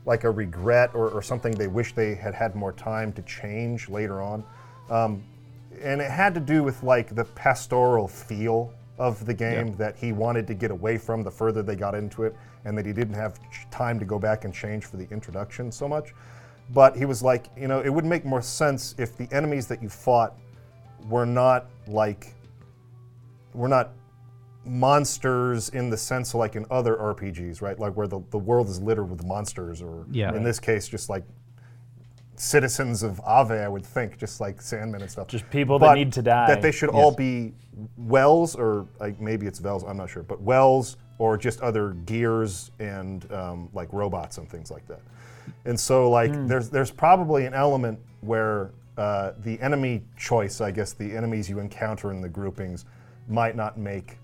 like 0.05 0.25
a 0.25 0.31
regret 0.31 0.91
or, 0.95 1.11
or 1.11 1.23
something 1.23 1.53
they 1.53 1.69
wish 1.69 1.95
they 1.95 2.15
had 2.15 2.35
had 2.35 2.55
more 2.55 2.73
time 2.73 3.13
to 3.13 3.23
change 3.23 3.89
later 3.89 4.21
on. 4.21 4.45
Um, 4.89 5.23
and 5.81 6.01
it 6.01 6.11
had 6.11 6.35
to 6.35 6.41
do 6.41 6.63
with 6.63 6.83
like 6.83 7.15
the 7.15 7.25
pastoral 7.25 8.09
feel 8.09 8.73
of 8.99 9.25
the 9.25 9.33
game 9.33 9.75
that 9.77 9.97
he 9.97 10.13
wanted 10.13 10.47
to 10.47 10.55
get 10.55 10.71
away 10.71 10.99
from 10.99 11.23
the 11.23 11.31
further 11.31 11.63
they 11.63 11.75
got 11.75 11.95
into 11.95 12.25
it, 12.25 12.37
and 12.67 12.77
that 12.77 12.85
he 12.85 12.93
didn't 12.93 13.15
have 13.15 13.41
time 13.71 13.99
to 13.99 14.05
go 14.05 14.19
back 14.19 14.45
and 14.45 14.53
change 14.53 14.85
for 14.85 14.99
the 14.99 15.09
introduction 15.11 15.73
so 15.73 15.89
much. 15.89 16.13
But 16.75 16.97
he 16.97 17.07
was 17.07 17.23
like, 17.23 17.47
you 17.57 17.67
know, 17.67 17.81
it 17.81 17.89
would 17.89 18.05
make 18.05 18.27
more 18.27 18.43
sense 18.43 18.95
if 18.99 19.17
the 19.17 19.27
enemies 19.33 19.67
that 19.69 19.83
you 19.83 19.89
fought 19.89 20.35
were 21.09 21.27
not 21.27 21.67
like 21.87 22.35
we're 23.55 23.69
not 23.69 23.91
monsters 24.65 25.71
in 25.71 25.91
the 25.91 25.97
sense 25.97 26.35
like 26.35 26.55
in 26.55 26.67
other 26.71 26.97
RPGs, 26.97 27.63
right? 27.63 27.79
Like 27.79 27.97
where 27.97 28.07
the, 28.07 28.21
the 28.31 28.39
world 28.39 28.69
is 28.69 28.81
littered 28.81 29.11
with 29.11 29.25
monsters, 29.25 29.81
or 29.83 30.07
Yeah. 30.11 30.35
in 30.35 30.43
this 30.45 30.61
case, 30.61 30.87
just 30.89 31.09
like 31.09 31.25
citizens 32.37 33.03
of 33.03 33.21
Aveh, 33.25 33.63
I 33.65 33.69
would 33.69 33.85
think, 33.85 34.17
just 34.19 34.41
like 34.41 34.59
Sandmen 34.59 35.01
and 35.01 35.11
stuff. 35.11 35.27
Just 35.29 35.49
people 35.51 35.79
that 35.81 35.95
need 35.95 36.13
to 36.15 36.23
die. 36.23 36.47
That 36.47 36.63
they 36.63 36.73
should 36.73 36.91
all 36.91 37.11
be 37.13 37.53
Wels, 37.99 38.55
or 38.55 38.87
like 38.99 39.21
maybe 39.21 39.47
it's 39.47 39.59
Vels, 39.59 39.85
I'm 39.85 39.97
not 39.97 40.09
sure, 40.11 40.23
but 40.23 40.41
Wels 40.41 40.97
or 41.19 41.37
just 41.37 41.61
other 41.61 41.91
gears 42.07 42.71
and 42.79 43.31
um, 43.33 43.69
like 43.75 43.93
robots 43.93 44.39
and 44.39 44.49
things 44.49 44.71
like 44.71 44.87
that. 44.89 45.01
And 45.67 45.79
so 45.79 46.09
like 46.11 46.35
Hmm. 46.35 46.47
there's 46.47 46.71
there's 46.71 46.91
probably 46.91 47.45
an 47.47 47.53
element 47.55 47.99
where 48.21 48.71
uh, 49.01 49.33
the 49.39 49.59
enemy 49.63 50.03
choice, 50.19 50.61
I 50.61 50.71
guess, 50.71 50.93
the 50.93 51.17
enemies 51.17 51.49
you 51.49 51.59
encounter 51.59 52.13
in 52.13 52.21
the 52.21 52.29
groupings 52.29 52.85
might 53.29 53.57
not 53.57 53.79
make 53.79 54.19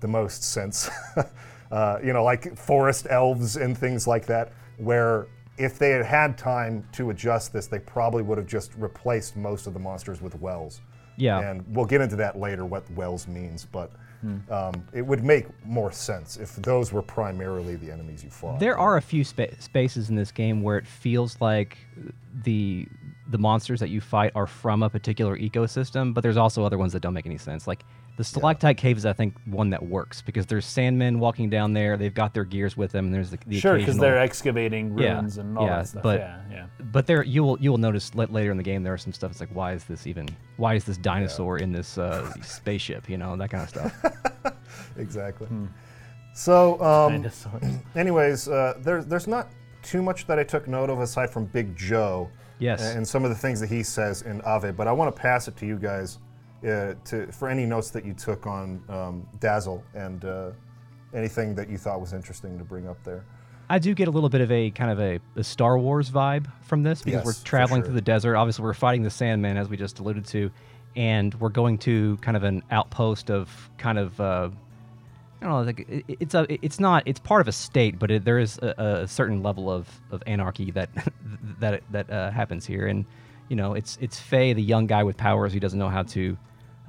the 0.00 0.08
most 0.08 0.42
sense. 0.42 0.88
uh, 1.70 1.98
you 2.02 2.14
know, 2.14 2.24
like 2.24 2.56
forest 2.56 3.06
elves 3.10 3.56
and 3.56 3.76
things 3.76 4.06
like 4.06 4.24
that, 4.24 4.52
where 4.78 5.26
if 5.58 5.78
they 5.78 5.90
had 5.90 6.06
had 6.06 6.38
time 6.38 6.82
to 6.92 7.10
adjust 7.10 7.52
this, 7.52 7.66
they 7.66 7.78
probably 7.78 8.22
would 8.22 8.38
have 8.38 8.46
just 8.46 8.74
replaced 8.76 9.36
most 9.36 9.66
of 9.66 9.74
the 9.74 9.80
monsters 9.80 10.22
with 10.22 10.34
Wels. 10.40 10.80
Yeah. 11.18 11.50
And 11.50 11.62
we'll 11.68 11.84
get 11.84 12.00
into 12.00 12.16
that 12.16 12.38
later, 12.38 12.64
what 12.64 12.90
Wels 12.92 13.28
means, 13.28 13.66
but 13.70 13.92
um, 14.50 14.86
it 14.92 15.02
would 15.02 15.24
make 15.24 15.46
more 15.66 15.90
sense 15.90 16.36
if 16.36 16.54
those 16.56 16.92
were 16.92 17.02
primarily 17.02 17.76
the 17.76 17.90
enemies 17.90 18.22
you 18.22 18.30
fought. 18.30 18.60
There 18.60 18.78
are 18.78 18.96
a 18.96 19.02
few 19.02 19.24
spa- 19.24 19.54
spaces 19.58 20.10
in 20.10 20.16
this 20.16 20.30
game 20.30 20.62
where 20.62 20.78
it 20.78 20.86
feels 20.86 21.40
like 21.40 21.76
the 22.44 22.86
the 23.32 23.38
monsters 23.38 23.80
that 23.80 23.88
you 23.88 24.00
fight 24.00 24.30
are 24.36 24.46
from 24.46 24.82
a 24.84 24.88
particular 24.90 25.36
ecosystem, 25.36 26.14
but 26.14 26.20
there's 26.22 26.36
also 26.36 26.64
other 26.64 26.78
ones 26.78 26.92
that 26.92 27.00
don't 27.00 27.14
make 27.14 27.26
any 27.26 27.38
sense. 27.38 27.66
Like 27.66 27.84
the 28.16 28.22
stalactite 28.24 28.76
cave 28.76 28.98
is, 28.98 29.06
I 29.06 29.12
think, 29.14 29.34
one 29.46 29.70
that 29.70 29.82
works 29.82 30.20
because 30.22 30.46
there's 30.46 30.66
sandmen 30.66 31.16
walking 31.18 31.48
down 31.50 31.72
there. 31.72 31.96
They've 31.96 32.12
got 32.14 32.34
their 32.34 32.44
gears 32.44 32.76
with 32.76 32.92
them, 32.92 33.06
and 33.06 33.14
there's 33.14 33.30
the, 33.30 33.38
the 33.46 33.58
Sure, 33.58 33.76
because 33.78 33.96
they're 33.98 34.18
excavating 34.18 34.96
Yeah, 34.98 35.14
ruins 35.14 35.38
and 35.38 35.56
all 35.58 35.66
yeah, 35.66 35.76
that 35.78 35.88
stuff. 35.88 36.02
but- 36.02 36.20
yeah, 36.20 36.40
yeah. 36.50 36.66
But 36.92 37.06
there, 37.06 37.22
you 37.22 37.42
will 37.42 37.58
you 37.58 37.70
will 37.70 37.78
notice 37.78 38.14
la- 38.14 38.26
later 38.28 38.50
in 38.50 38.58
the 38.58 38.62
game 38.62 38.82
there 38.82 38.92
are 38.92 38.98
some 38.98 39.14
stuff. 39.14 39.30
It's 39.30 39.40
like, 39.40 39.54
why 39.54 39.72
is 39.72 39.84
this 39.84 40.06
even? 40.06 40.28
Why 40.58 40.74
is 40.74 40.84
this 40.84 40.98
dinosaur 40.98 41.56
in 41.58 41.72
this 41.72 41.96
uh, 41.96 42.30
spaceship? 42.42 43.08
You 43.08 43.16
know 43.16 43.34
that 43.36 43.50
kind 43.50 43.62
of 43.62 43.68
stuff. 43.70 44.54
exactly. 44.98 45.48
So, 46.34 46.82
um, 46.82 47.26
anyways, 47.94 48.48
uh, 48.48 48.74
there, 48.78 49.02
there's 49.02 49.26
not 49.26 49.48
too 49.82 50.02
much 50.02 50.26
that 50.26 50.38
I 50.38 50.44
took 50.44 50.68
note 50.68 50.90
of 50.90 51.00
aside 51.00 51.30
from 51.30 51.46
Big 51.46 51.74
Joe. 51.76 52.30
Yes. 52.62 52.94
And 52.94 53.06
some 53.06 53.24
of 53.24 53.30
the 53.30 53.36
things 53.36 53.60
that 53.60 53.68
he 53.68 53.82
says 53.82 54.22
in 54.22 54.40
Aveh, 54.42 54.76
but 54.76 54.86
I 54.86 54.92
want 54.92 55.14
to 55.14 55.20
pass 55.20 55.48
it 55.48 55.56
to 55.56 55.66
you 55.66 55.76
guys 55.76 56.18
uh, 56.64 56.94
to 57.04 57.26
for 57.32 57.48
any 57.48 57.66
notes 57.66 57.90
that 57.90 58.04
you 58.04 58.14
took 58.14 58.46
on 58.46 58.82
um, 58.88 59.26
Dazil 59.40 59.82
and 59.94 60.24
uh, 60.24 60.50
anything 61.12 61.54
that 61.56 61.68
you 61.68 61.76
thought 61.76 62.00
was 62.00 62.12
interesting 62.12 62.56
to 62.58 62.64
bring 62.64 62.88
up 62.88 63.02
there. 63.04 63.24
I 63.68 63.78
do 63.78 63.94
get 63.94 64.06
a 64.06 64.10
little 64.10 64.28
bit 64.28 64.42
of 64.42 64.52
a 64.52 64.70
kind 64.70 64.90
of 64.90 65.00
a, 65.00 65.18
a 65.36 65.42
Star 65.42 65.78
Wars 65.78 66.10
vibe 66.10 66.46
from 66.62 66.82
this 66.82 67.02
because 67.02 67.24
Yes, 67.24 67.26
we're 67.26 67.44
traveling 67.44 67.80
sure. 67.80 67.86
through 67.86 67.94
the 67.94 68.00
desert. 68.02 68.36
Obviously, 68.36 68.62
we're 68.64 68.74
fighting 68.74 69.02
the 69.02 69.10
Sandman 69.10 69.56
as 69.56 69.68
we 69.68 69.76
just 69.76 69.98
alluded 69.98 70.26
to, 70.26 70.50
and 70.94 71.34
we're 71.40 71.48
going 71.48 71.78
to 71.78 72.16
kind 72.18 72.36
of 72.36 72.44
an 72.44 72.62
outpost 72.70 73.30
of 73.30 73.70
kind 73.78 73.98
of 73.98 74.20
uh, 74.20 74.50
I 75.42 75.46
don't 75.46 75.54
know. 75.54 75.62
Like 75.62 75.88
it, 75.88 76.16
it's 76.20 76.34
a 76.34 76.46
it's 76.64 76.78
not 76.78 77.02
it's 77.04 77.18
part 77.18 77.40
of 77.40 77.48
a 77.48 77.52
state, 77.52 77.98
but 77.98 78.10
it, 78.10 78.24
there 78.24 78.38
is 78.38 78.58
a, 78.58 79.02
a 79.02 79.08
certain 79.08 79.42
level 79.42 79.70
of, 79.70 79.88
of 80.12 80.22
anarchy 80.26 80.70
that 80.70 80.88
that 81.58 81.82
that 81.90 82.10
uh, 82.10 82.30
happens 82.30 82.64
here, 82.64 82.86
and 82.86 83.04
you 83.48 83.56
know 83.56 83.74
it's 83.74 83.98
it's 84.00 84.20
Fei, 84.20 84.52
the 84.52 84.62
young 84.62 84.86
guy 84.86 85.02
with 85.02 85.16
powers 85.16 85.52
who 85.52 85.58
doesn't 85.58 85.78
know 85.78 85.88
how 85.88 86.04
to 86.04 86.36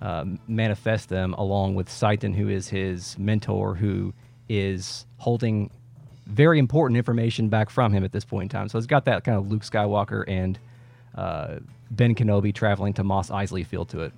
um, 0.01 0.39
manifest 0.47 1.09
them, 1.09 1.33
along 1.33 1.73
with 1.73 1.87
Citan, 1.89 2.35
who 2.35 2.47
is 2.47 2.67
his 2.67 3.17
mentor, 3.17 3.73
who 3.73 4.13
is 4.49 5.07
holding 5.17 5.71
very 6.27 6.59
important 6.59 6.97
information 6.97 7.49
back 7.49 7.69
from 7.69 7.91
him 7.91 8.03
at 8.03 8.11
this 8.11 8.23
point 8.23 8.43
in 8.43 8.49
time. 8.49 8.69
So 8.69 8.77
it's 8.77 8.87
got 8.87 9.05
that 9.05 9.23
kind 9.23 9.37
of 9.37 9.49
Luke 9.49 9.63
Skywalker 9.63 10.23
and 10.27 10.59
uh, 11.15 11.59
Ben 11.91 12.15
Kenobi 12.15 12.53
traveling 12.53 12.93
to 12.93 13.03
Mos 13.03 13.29
Eisley 13.29 13.65
feel 13.65 13.85
to 13.85 14.01
it. 14.01 14.13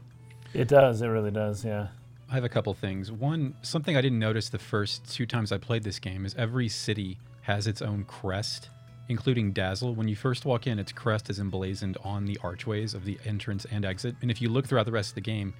It 0.53 0.67
does. 0.67 1.01
It 1.01 1.07
really 1.07 1.31
does. 1.31 1.63
Yeah. 1.63 1.87
I 2.29 2.33
have 2.33 2.43
a 2.43 2.49
couple 2.49 2.73
things. 2.73 3.11
One, 3.11 3.55
something 3.61 3.95
I 3.95 4.01
didn't 4.01 4.19
notice 4.19 4.49
the 4.49 4.59
first 4.59 5.09
two 5.13 5.25
times 5.25 5.51
I 5.51 5.57
played 5.57 5.83
this 5.83 5.99
game 5.99 6.25
is 6.25 6.33
every 6.35 6.67
city 6.67 7.17
has 7.43 7.67
its 7.67 7.81
own 7.81 8.03
crest, 8.05 8.69
including 9.09 9.51
Dazil. 9.51 9.93
When 9.93 10.07
you 10.07 10.15
first 10.15 10.43
walk 10.43 10.65
in, 10.65 10.79
its 10.79 10.91
crest 10.91 11.29
is 11.29 11.39
emblazoned 11.39 11.97
on 12.03 12.25
the 12.25 12.37
archways 12.43 12.93
of 12.95 13.05
the 13.05 13.19
entrance 13.25 13.65
and 13.71 13.85
exit. 13.85 14.15
And 14.21 14.31
if 14.31 14.41
you 14.41 14.49
look 14.49 14.67
throughout 14.67 14.87
the 14.87 14.91
rest 14.91 15.09
of 15.09 15.15
the 15.15 15.21
game, 15.21 15.53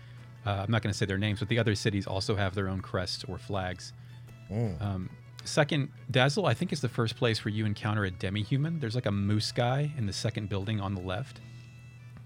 uh, 0.45 0.63
I'm 0.65 0.71
not 0.71 0.81
going 0.81 0.91
to 0.91 0.97
say 0.97 1.05
their 1.05 1.17
names, 1.19 1.39
but 1.39 1.49
the 1.49 1.59
other 1.59 1.75
cities 1.75 2.07
also 2.07 2.35
have 2.35 2.55
their 2.55 2.67
own 2.67 2.81
crests 2.81 3.23
or 3.27 3.37
flags. 3.37 3.93
Um, 4.81 5.09
second, 5.43 5.89
Dazil, 6.09 6.47
I 6.47 6.55
think, 6.55 6.73
is 6.73 6.81
the 6.81 6.89
first 6.89 7.15
place 7.15 7.45
where 7.45 7.53
you 7.53 7.65
encounter 7.65 8.05
a 8.05 8.11
demi-human. 8.11 8.79
There's 8.79 8.95
like 8.95 9.05
a 9.05 9.11
moose 9.11 9.51
guy 9.51 9.91
in 9.97 10.07
the 10.07 10.13
second 10.13 10.49
building 10.49 10.81
on 10.81 10.95
the 10.95 11.01
left. 11.01 11.41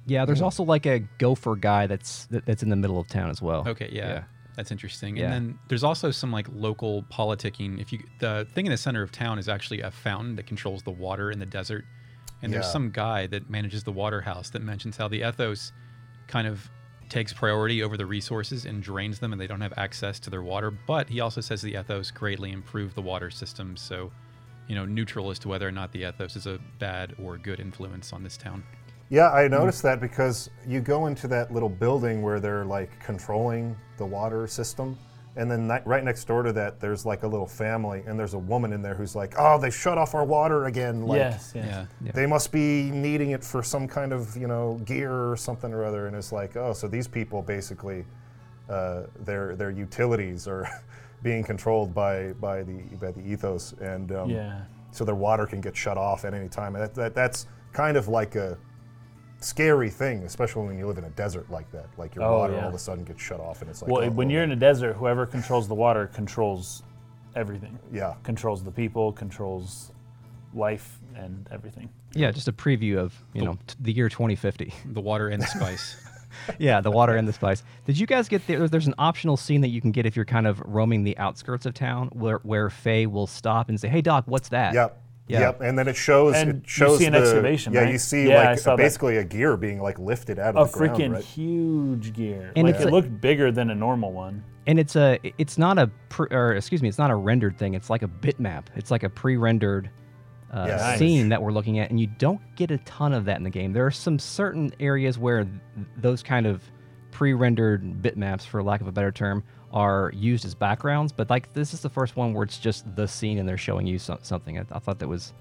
Yeah, 0.10 0.26
there's 0.26 0.42
also 0.42 0.64
like 0.64 0.86
a 0.86 1.00
gopher 1.18 1.56
guy 1.56 1.88
that's 1.88 2.26
that, 2.28 2.46
that's 2.46 2.64
in 2.64 2.70
the 2.70 2.76
middle 2.76 3.00
of 3.00 3.08
town 3.08 3.30
as 3.30 3.42
well. 3.42 3.68
Okay, 3.68 3.90
yeah. 3.92 4.08
Yeah. 4.08 4.24
That's 4.56 4.72
interesting. 4.72 5.16
Yeah. 5.16 5.26
And 5.26 5.34
then 5.34 5.60
there's 5.70 5.86
also 5.86 6.12
some 6.12 6.34
like 6.34 6.48
local 6.52 7.04
politicking. 7.04 7.80
If 7.80 7.94
you 7.94 8.00
the 8.20 8.46
thing 8.54 8.66
in 8.66 8.72
the 8.72 8.78
center 8.78 9.02
of 9.02 9.12
town 9.12 9.40
is 9.40 9.48
actually 9.48 9.80
a 9.82 9.92
fountain 9.92 10.36
that 10.36 10.48
controls 10.48 10.84
the 10.84 10.92
water 10.92 11.32
in 11.32 11.40
the 11.40 11.46
desert. 11.46 11.86
And 12.42 12.54
there's 12.54 12.72
some 12.72 12.90
guy 12.92 13.28
that 13.28 13.50
manages 13.50 13.84
the 13.84 13.92
water 13.92 14.22
house 14.22 14.50
that 14.52 14.62
mentions 14.62 14.98
how 14.98 15.08
the 15.08 15.28
ethos 15.28 15.74
kind 16.28 16.48
of 16.48 16.70
takes 17.10 17.34
priority 17.34 17.84
over 17.84 17.98
the 17.98 18.06
resources 18.06 18.66
and 18.66 18.82
drains 18.82 19.20
them 19.20 19.34
and 19.34 19.42
they 19.42 19.48
don't 19.48 19.62
have 19.62 19.74
access 19.78 20.20
to 20.22 20.30
their 20.30 20.44
water. 20.44 20.72
But 20.72 21.10
he 21.10 21.20
also 21.20 21.42
says 21.42 21.62
the 21.62 21.78
ethos 21.78 22.12
greatly 22.12 22.52
improve 22.52 22.96
the 22.96 23.02
water 23.02 23.30
system. 23.30 23.76
So, 23.76 24.12
you 24.68 24.76
know, 24.76 24.86
neutral 24.86 25.32
as 25.32 25.40
to 25.40 25.48
whether 25.48 25.68
or 25.68 25.72
not 25.72 25.92
the 25.92 26.04
ethos 26.06 26.36
is 26.36 26.48
a 26.48 26.60
bad 26.80 27.16
or 27.22 27.38
good 27.38 27.60
influence 27.60 28.14
on 28.14 28.24
this 28.24 28.38
town. 28.38 28.64
Yeah, 29.10 29.32
I 29.32 29.48
noticed 29.48 29.82
that 29.84 30.00
because 30.00 30.50
you 30.68 30.82
go 30.82 31.08
into 31.08 31.28
that 31.30 31.52
little 31.52 31.70
building 31.70 32.22
where 32.22 32.40
they're 32.40 32.66
like 32.66 32.92
controlling 33.04 33.76
the 33.98 34.06
water 34.06 34.46
system, 34.46 34.98
and 35.36 35.50
then 35.50 35.68
ni- 35.68 35.80
right 35.86 36.04
next 36.04 36.26
door 36.26 36.44
to 36.44 36.54
that, 36.54 36.80
there's 36.80 37.06
like 37.08 37.24
a 37.24 37.28
little 37.28 37.48
family, 37.48 38.04
and 38.06 38.20
there's 38.20 38.36
a 38.36 38.40
woman 38.40 38.72
in 38.72 38.82
there 38.84 38.94
who's 38.94 39.16
like, 39.16 39.34
"Oh, 39.38 39.58
they 39.60 39.72
shut 39.72 39.98
off 39.98 40.14
our 40.14 40.26
water 40.26 40.66
again." 40.66 41.08
Like, 41.08 41.18
yes. 41.20 41.52
Yes. 41.56 41.88
Yeah. 42.04 42.12
They 42.12 42.28
must 42.28 42.52
be 42.52 42.92
needing 42.92 43.32
it 43.32 43.44
for 43.44 43.64
some 43.64 43.88
kind 43.88 44.14
of 44.14 44.38
you 44.38 44.48
know 44.48 44.80
gear 44.86 45.32
or 45.32 45.36
something 45.36 45.74
or 45.74 45.84
other, 45.84 46.06
and 46.06 46.16
it's 46.16 46.32
like, 46.32 46.56
oh, 46.56 46.74
so 46.74 46.88
these 46.88 47.08
people 47.08 47.42
basically, 47.42 48.06
uh, 48.70 49.04
their 49.22 49.56
their 49.56 49.72
utilities 49.72 50.48
are 50.48 50.68
being 51.24 51.44
controlled 51.44 51.96
by 51.96 52.34
by 52.34 52.62
the 52.62 52.78
by 53.02 53.10
the 53.12 53.22
ethos, 53.22 53.74
and 53.82 54.12
um, 54.12 54.30
Yeah. 54.30 54.62
so 54.92 55.04
their 55.04 55.16
water 55.16 55.48
can 55.48 55.62
get 55.62 55.76
shut 55.76 55.98
off 55.98 56.26
at 56.26 56.34
any 56.36 56.48
time. 56.50 56.76
And 56.76 56.84
that, 56.84 56.94
that 56.94 57.16
that's 57.16 57.48
kind 57.74 57.98
of 57.98 58.08
like 58.08 58.36
a 58.36 58.58
scary 59.40 59.90
thing, 59.90 60.24
especially 60.24 60.68
when 60.68 60.78
you 60.78 60.88
live 60.88 60.98
in 60.98 61.04
a 61.06 61.10
desert 61.12 61.50
like 61.50 61.72
that. 61.72 61.86
Like 61.98 62.16
your 62.16 62.24
Oh, 62.26 62.40
water 62.40 62.54
yeah. 62.54 62.64
all 62.64 62.70
of 62.70 62.74
a 62.76 62.80
sudden 62.80 63.04
gets 63.04 63.22
shut 63.22 63.40
off, 63.40 63.62
and 63.62 63.70
it's 63.70 63.82
like, 63.82 63.92
Well, 63.92 64.04
oh, 64.04 64.10
when 64.10 64.28
oh, 64.28 64.32
you're 64.32 64.44
in 64.44 64.52
a 64.52 64.56
desert, 64.56 64.94
whoever 64.96 65.26
controls 65.26 65.68
the 65.68 65.76
water 65.76 66.08
controls 66.08 66.84
everything. 67.36 67.78
yeah, 67.92 68.16
Controls 68.24 68.64
the 68.64 68.72
people. 68.72 69.12
Controls 69.14 69.92
life 70.54 71.00
and 71.16 71.48
everything. 71.52 71.90
Yeah, 72.14 72.32
just 72.32 72.48
a 72.48 72.52
preview 72.54 72.98
of 72.98 73.14
you 73.34 73.44
know 73.44 73.58
t- 73.68 73.76
the 73.80 73.94
year 73.94 74.10
2050. 74.10 74.74
The 74.86 75.02
water 75.02 75.30
and 75.30 75.42
the 75.42 75.48
spice. 75.48 75.96
yeah, 76.60 76.80
the 76.80 76.92
water 76.92 77.16
and 77.16 77.28
the 77.28 77.34
spice. 77.34 77.64
Did 77.86 77.98
you 78.00 78.06
guys 78.06 78.28
get 78.30 78.46
there? 78.46 78.68
There's 78.68 78.86
an 78.88 78.94
optional 79.00 79.36
scene 79.36 79.62
that 79.62 79.70
you 79.70 79.82
can 79.82 79.92
get 79.92 80.06
if 80.06 80.16
you're 80.16 80.26
kind 80.26 80.46
of 80.48 80.60
roaming 80.66 81.04
the 81.04 81.18
outskirts 81.18 81.66
of 81.66 81.74
town, 81.74 82.10
where 82.14 82.38
where 82.44 82.70
Fei 82.70 83.06
will 83.08 83.26
stop 83.28 83.68
and 83.70 83.80
say, 83.80 83.88
"Hey, 83.88 84.02
Doc, 84.02 84.26
what's 84.28 84.50
that?" 84.50 84.74
Yep. 84.76 85.02
Yeah. 85.30 85.42
Yep, 85.42 85.62
and 85.62 85.78
then 85.80 85.88
it 85.88 85.96
shows. 85.96 86.36
And 86.36 86.50
it 86.50 86.56
you 86.56 86.62
shows 86.66 86.98
see 86.98 87.06
an 87.06 87.14
the, 87.14 87.20
excavation, 87.20 87.72
Yeah, 87.72 87.82
right? 87.82 87.92
you 87.92 88.00
see 88.00 88.28
Yeah, 88.30 88.42
I 88.42 88.46
like 88.52 88.60
saw 88.60 88.76
that. 88.76 88.82
basically 88.84 89.18
a 89.18 89.24
gear 89.24 89.56
being 89.58 89.80
like 89.82 89.98
lifted 90.00 90.40
out 90.40 90.56
A 90.56 90.60
of 90.60 90.72
the 90.72 90.78
ground. 90.80 90.92
A 90.92 90.96
freaking 91.04 91.14
right? 91.14 91.24
huge 91.24 92.14
gear. 92.14 92.52
And 92.56 92.68
like 92.68 92.80
it 92.82 92.88
a- 92.88 92.90
looked 92.90 93.22
bigger 93.22 93.52
than 93.52 93.70
a 93.70 93.76
normal 93.76 94.12
one. 94.12 94.44
And 94.68 94.80
it's 94.80 94.96
a 94.96 95.20
it's 95.38 95.58
not 95.60 95.78
a 95.78 95.90
pre, 96.10 96.28
or 96.32 96.54
excuse 96.56 96.82
me, 96.82 96.90
it's 96.90 96.98
not 96.98 97.12
a 97.12 97.16
rendered 97.16 97.58
thing. 97.58 97.76
It's 97.76 97.90
like 97.92 98.02
a 98.04 98.08
bitmap. 98.08 98.66
It's 98.76 98.90
like 98.92 99.04
a 99.04 99.10
pre-rendered 99.10 99.90
uh, 100.52 100.66
Yeah, 100.68 100.76
nice. 100.78 100.98
scene 101.00 101.30
that 101.30 101.42
we're 101.44 101.52
looking 101.52 101.78
at, 101.80 101.92
and 101.92 102.00
you 102.00 102.08
don't 102.18 102.42
get 102.56 102.72
a 102.72 102.80
ton 102.80 103.14
of 103.14 103.26
that 103.26 103.38
in 103.38 103.44
the 103.44 103.50
game. 103.52 103.72
There 103.72 103.86
are 103.86 103.92
some 103.92 104.18
certain 104.18 104.72
areas 104.80 105.20
where 105.20 105.44
th- 105.44 105.56
those 105.98 106.24
kind 106.24 106.48
of 106.48 106.64
pre-rendered 107.12 107.84
bitmaps, 108.02 108.46
for 108.46 108.64
lack 108.64 108.82
of 108.82 108.88
a 108.88 108.92
better 108.92 109.12
term, 109.12 109.44
are 109.72 110.12
used 110.16 110.46
as 110.46 110.56
backgrounds. 110.56 111.12
But 111.12 111.30
like 111.30 111.52
this 111.54 111.74
is 111.74 111.82
the 111.82 111.90
first 111.90 112.16
one 112.16 112.34
where 112.34 112.44
it's 112.44 112.58
just 112.58 112.94
the 112.96 113.08
scene 113.08 113.38
and 113.40 113.48
they're 113.48 113.58
showing 113.58 113.86
you 113.88 114.00
so- 114.00 114.20
something. 114.22 114.58
I, 114.60 114.66
I 114.72 114.80
thought 114.80 115.00
that 115.00 115.08
was 115.08 115.34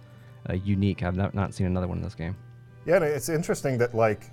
uh, 0.49 0.55
unique. 0.55 1.03
I've 1.03 1.17
not, 1.17 1.35
not 1.35 1.55
seen 1.55 1.67
another 1.67 1.87
one 1.89 1.99
in 1.99 2.05
this 2.05 2.15
game. 2.15 2.37
Yeah, 2.87 2.97
and 2.97 3.05
it's 3.05 3.29
interesting 3.29 3.79
that 3.79 3.95
like 3.95 4.31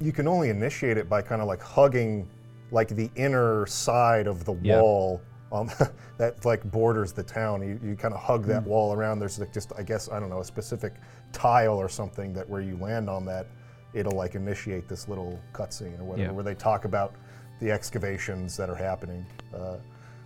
you 0.00 0.12
can 0.12 0.26
only 0.26 0.50
initiate 0.50 0.96
it 0.98 1.08
by 1.08 1.22
kind 1.22 1.40
of 1.40 1.46
like 1.48 1.62
hugging 1.62 2.28
like 2.70 2.88
the 2.88 3.10
inner 3.14 3.66
side 3.66 4.26
of 4.26 4.44
the 4.44 4.54
Yeah. 4.62 4.80
wall 4.80 5.20
um, 5.52 5.70
that 6.18 6.44
like 6.44 6.64
borders 6.70 7.12
the 7.12 7.22
town. 7.22 7.62
You, 7.62 7.78
you 7.88 7.94
kind 7.96 8.12
of 8.12 8.20
hug 8.20 8.44
that 8.46 8.64
wall 8.64 8.92
around. 8.92 9.18
There's 9.20 9.38
like 9.38 9.52
just 9.52 9.72
I 9.78 9.82
guess 9.82 10.10
I 10.10 10.18
don't 10.18 10.28
know 10.30 10.40
a 10.40 10.44
specific 10.44 10.94
tile 11.32 11.74
or 11.76 11.88
something 11.88 12.32
that 12.34 12.48
where 12.48 12.60
you 12.60 12.76
land 12.78 13.08
on 13.08 13.24
that, 13.26 13.46
it'll 13.92 14.16
like 14.16 14.34
initiate 14.34 14.88
this 14.88 15.08
little 15.08 15.38
cutscene 15.52 15.98
or 16.00 16.04
whatever 16.04 16.28
Yeah. 16.28 16.32
where 16.34 16.44
they 16.44 16.54
talk 16.54 16.84
about 16.84 17.14
the 17.60 17.70
excavations 17.70 18.56
that 18.56 18.68
are 18.68 18.74
happening. 18.74 19.24
Uh, 19.54 19.76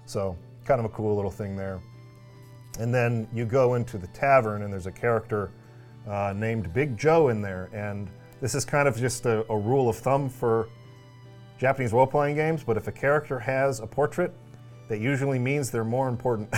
so 0.06 0.37
kind 0.64 0.80
of 0.80 0.85
a 0.85 0.90
cool 0.90 1.14
little 1.14 1.30
thing 1.30 1.56
there. 1.56 1.80
And 2.78 2.94
then 2.94 3.28
you 3.32 3.44
go 3.44 3.75
into 3.75 3.99
the 3.99 4.06
tavern, 4.08 4.62
and 4.62 4.73
there's 4.73 4.87
a 4.87 4.92
character 4.92 5.50
uh, 6.08 6.32
named 6.37 6.73
Big 6.73 6.97
Joe 6.97 7.28
in 7.28 7.42
there. 7.42 7.70
And 7.73 8.08
this 8.40 8.54
is 8.54 8.64
kind 8.64 8.87
of 8.87 8.97
just 8.97 9.26
a, 9.26 9.44
a 9.50 9.58
rule 9.58 9.88
of 9.88 9.97
thumb 9.97 10.28
for 10.28 10.68
Japanese 11.58 11.92
role 11.92 12.06
playing 12.06 12.37
games, 12.37 12.62
but 12.62 12.76
if 12.76 12.87
a 12.87 12.92
character 12.92 13.38
has 13.38 13.80
a 13.80 13.87
portrait, 13.87 14.32
that 14.88 15.00
usually 15.00 15.38
means 15.38 15.70
they're 15.70 15.85
more 15.85 16.08
important. 16.08 16.49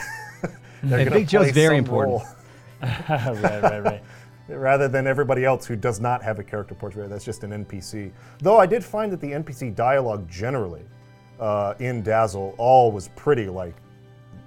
they're 0.82 1.10
Big 1.10 1.26
Joe's 1.26 1.50
very 1.52 1.78
important. 1.78 2.22
right, 2.82 3.62
right, 3.62 3.80
right. 3.80 4.02
rather 4.50 4.88
than 4.88 5.06
everybody 5.06 5.44
else 5.44 5.66
who 5.66 5.76
does 5.76 6.00
not 6.00 6.22
have 6.22 6.38
a 6.38 6.44
character 6.44 6.74
portrait. 6.74 7.08
That's 7.08 7.24
just 7.24 7.44
an 7.44 7.50
NPC. 7.64 8.12
Though 8.40 8.58
I 8.58 8.66
did 8.66 8.84
find 8.84 9.12
that 9.12 9.20
the 9.20 9.32
NPC 9.32 9.74
dialogue 9.74 10.28
generally 10.28 10.82
uh, 11.38 11.74
in 11.78 12.02
Dazil 12.02 12.54
all 12.58 12.92
was 12.92 13.08
pretty 13.16 13.48
like 13.48 13.74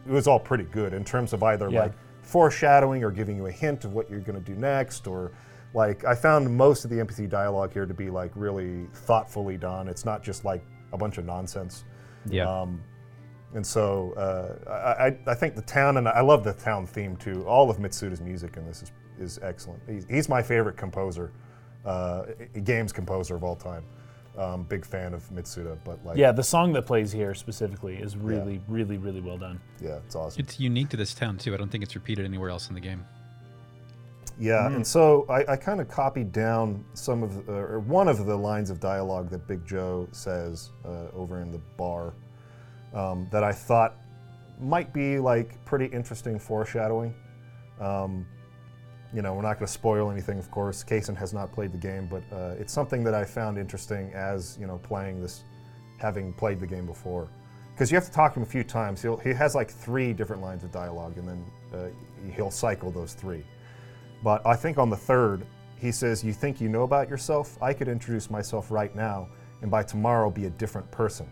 it 0.08 0.12
was 0.12 0.28
all 0.28 0.40
pretty 0.40 0.66
good 0.66 0.94
in 0.94 1.04
terms 1.04 1.34
of 1.34 1.42
either 1.44 1.70
Yeah. 1.70 1.84
like 1.84 1.94
foreshadowing 2.22 3.04
or 3.04 3.12
giving 3.12 3.38
you 3.38 3.46
a 3.48 3.52
hint 3.52 3.86
of 3.86 3.94
what 3.94 4.10
you're 4.10 4.20
going 4.20 4.42
to 4.42 4.52
do 4.54 4.58
next, 4.60 5.08
or 5.08 5.32
like 5.74 6.04
I 6.06 6.14
found 6.16 6.56
most 6.56 6.84
of 6.86 6.90
the 6.92 6.98
NPC 6.98 7.30
dialogue 7.30 7.72
here 7.74 7.86
to 7.86 7.94
be 7.94 8.10
like 8.10 8.32
really 8.36 8.88
thoughtfully 8.94 9.58
done. 9.58 9.88
It's 9.88 10.06
not 10.06 10.22
just 10.24 10.46
like 10.46 10.64
a 10.92 10.98
bunch 10.98 11.18
of 11.18 11.26
nonsense. 11.26 11.86
Yeah. 12.26 12.50
Um, 12.50 12.82
and 13.56 13.66
so 13.66 14.14
uh, 14.14 14.70
I, 14.70 15.08
I, 15.08 15.18
I 15.28 15.36
think 15.36 15.56
the 15.56 15.62
town, 15.62 15.98
and 15.98 16.08
I 16.08 16.22
love 16.22 16.44
the 16.44 16.54
town 16.54 16.88
theme 16.88 17.16
too. 17.18 17.44
All 17.46 17.70
of 17.70 17.78
Mitsuda's 17.78 18.22
music 18.22 18.58
in 18.58 18.66
this 18.66 18.84
is, 18.84 18.92
is 19.24 19.40
excellent. 19.42 19.82
He's, 19.88 20.06
he's 20.10 20.30
my 20.30 20.44
favorite 20.44 20.78
composer, 20.78 21.32
uh, 21.86 22.24
games 22.64 22.92
composer 22.92 23.36
of 23.36 23.44
all 23.44 23.56
time. 23.56 23.84
Um, 24.38 24.64
big 24.64 24.84
fan 24.84 25.14
of 25.14 25.22
Mitsuda, 25.30 25.78
but 25.86 26.04
like, 26.04 26.18
Yeah, 26.18 26.32
the 26.32 26.42
song 26.44 26.74
that 26.74 26.88
plays 26.88 27.12
here 27.12 27.36
specifically 27.36 27.98
is 27.98 28.18
really, 28.18 28.60
really, 28.68 28.98
really 28.98 29.22
well 29.22 29.38
done. 29.38 29.60
yeah, 29.80 29.98
it's 30.06 30.16
awesome. 30.16 30.40
It's 30.44 30.60
unique 30.60 30.90
to 30.90 30.98
this 30.98 31.14
town 31.14 31.38
too. 31.38 31.54
I 31.54 31.58
don't 31.58 31.70
think 31.72 31.84
it's 31.84 31.94
repeated 31.94 32.26
anywhere 32.26 32.50
else 32.50 32.68
in 32.68 32.74
the 32.74 32.82
game. 32.82 33.06
Yeah, 34.40 34.66
and 34.66 34.86
so 34.86 35.28
I, 35.30 35.54
I 35.54 35.56
kind 35.56 35.80
of 35.80 35.88
copied 35.88 36.32
down 36.32 36.84
some 36.96 37.22
of, 37.22 37.46
the, 37.46 37.52
or 37.54 37.80
one 37.82 38.08
of 38.08 38.26
the 38.26 38.36
lines 38.36 38.72
of 38.72 38.80
dialogue 38.80 39.30
that 39.30 39.48
Big 39.48 39.64
Joe 39.68 40.08
says 40.12 40.72
uh, 40.84 41.10
over 41.14 41.40
in 41.40 41.52
the 41.52 41.60
bar 41.78 42.14
um, 42.96 43.28
that 43.32 43.44
I 43.44 43.52
thought 43.52 43.98
might 44.60 44.92
be 44.92 45.20
like 45.20 45.64
pretty 45.66 45.86
interesting 45.86 46.40
foreshadowing. 46.40 47.14
Um, 47.80 48.26
you 49.14 49.22
know, 49.22 49.34
we're 49.34 49.42
not 49.42 49.60
going 49.60 49.68
to 49.68 49.72
spoil 49.74 50.10
anything, 50.10 50.40
of 50.40 50.50
course. 50.50 50.84
Kaysen 50.84 51.16
has 51.16 51.34
not 51.34 51.52
played 51.52 51.72
the 51.72 51.78
game, 51.78 52.08
but 52.10 52.24
uh, 52.36 52.56
it's 52.60 52.74
something 52.74 53.04
that 53.04 53.14
I 53.14 53.24
found 53.24 53.58
interesting 53.58 54.12
as 54.14 54.58
you 54.60 54.68
know 54.68 54.80
playing 54.80 55.22
this, 55.22 55.44
having 55.98 56.34
played 56.34 56.60
the 56.60 56.68
game 56.68 56.86
before. 56.86 57.28
Because 57.74 57.92
you 57.92 57.96
have 57.96 58.06
to 58.06 58.12
talk 58.12 58.34
to 58.34 58.40
him 58.40 58.44
a 58.44 58.50
few 58.50 58.64
times. 58.64 59.02
He'll, 59.02 59.18
he 59.18 59.34
has 59.34 59.56
like 59.56 59.70
three 59.70 60.14
different 60.14 60.42
lines 60.42 60.64
of 60.64 60.72
dialogue, 60.72 61.18
and 61.18 61.28
then 61.28 61.46
uh, 61.74 62.32
he'll 62.36 62.52
cycle 62.52 62.92
those 62.92 63.14
three. 63.14 63.44
But 64.24 64.46
I 64.46 64.56
think 64.56 64.78
on 64.78 64.90
the 64.90 64.98
third, 64.98 65.46
he 65.78 65.92
says, 65.92 66.24
You 66.24 66.34
think 66.34 66.62
you 66.62 66.70
know 66.70 66.84
about 66.84 67.10
yourself? 67.10 67.62
I 67.62 67.74
could 67.74 67.88
introduce 67.88 68.30
myself 68.30 68.72
right 68.72 68.96
now, 68.96 69.28
and 69.62 69.70
by 69.70 69.84
tomorrow 69.84 70.30
be 70.30 70.46
a 70.46 70.52
different 70.52 70.90
person. 70.92 71.28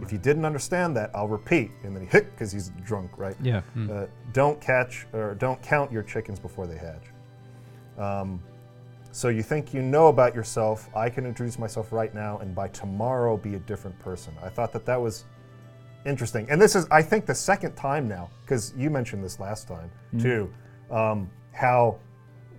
If 0.00 0.10
you 0.10 0.18
didn't 0.18 0.44
understand 0.44 0.96
that, 0.96 1.10
I'll 1.14 1.28
repeat. 1.28 1.70
And 1.84 1.94
then 1.94 2.02
he 2.02 2.08
hit 2.10 2.30
because 2.32 2.50
he's 2.50 2.70
drunk, 2.84 3.16
right? 3.16 3.36
yeah. 3.76 3.90
Uh, 3.90 4.06
don't 4.32 4.60
catch 4.60 5.06
or 5.12 5.34
don't 5.34 5.62
count 5.62 5.92
your 5.92 6.02
chickens 6.02 6.40
before 6.40 6.66
they 6.66 6.76
hatch. 6.76 7.11
Um, 7.98 8.42
so 9.10 9.28
you 9.28 9.42
think 9.42 9.74
you 9.74 9.82
know 9.82 10.08
about 10.08 10.34
yourself? 10.34 10.88
I 10.96 11.10
can 11.10 11.26
introduce 11.26 11.58
myself 11.58 11.92
right 11.92 12.14
now, 12.14 12.38
and 12.38 12.54
by 12.54 12.68
tomorrow 12.68 13.36
be 13.36 13.54
a 13.54 13.58
different 13.58 13.98
person. 13.98 14.34
I 14.42 14.48
thought 14.48 14.72
that 14.72 14.86
that 14.86 15.00
was 15.00 15.26
interesting, 16.06 16.46
and 16.50 16.60
this 16.60 16.74
is 16.74 16.86
I 16.90 17.02
think 17.02 17.26
the 17.26 17.34
second 17.34 17.74
time 17.74 18.08
now 18.08 18.30
because 18.42 18.72
you 18.76 18.90
mentioned 18.90 19.22
this 19.22 19.38
last 19.38 19.68
time 19.68 19.90
too. 20.18 20.52
Um, 20.90 21.30
how 21.52 21.98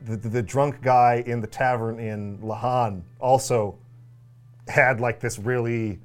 the, 0.06 0.18
the, 0.18 0.30
the 0.30 0.42
drunk 0.42 0.82
guy 0.82 1.24
in 1.26 1.40
the 1.40 1.48
tavern 1.48 2.00
in 2.00 2.38
Lahan 2.40 3.02
also 3.20 3.78
had 4.68 5.02
like 5.02 5.20
this 5.20 5.40
really 5.40 6.00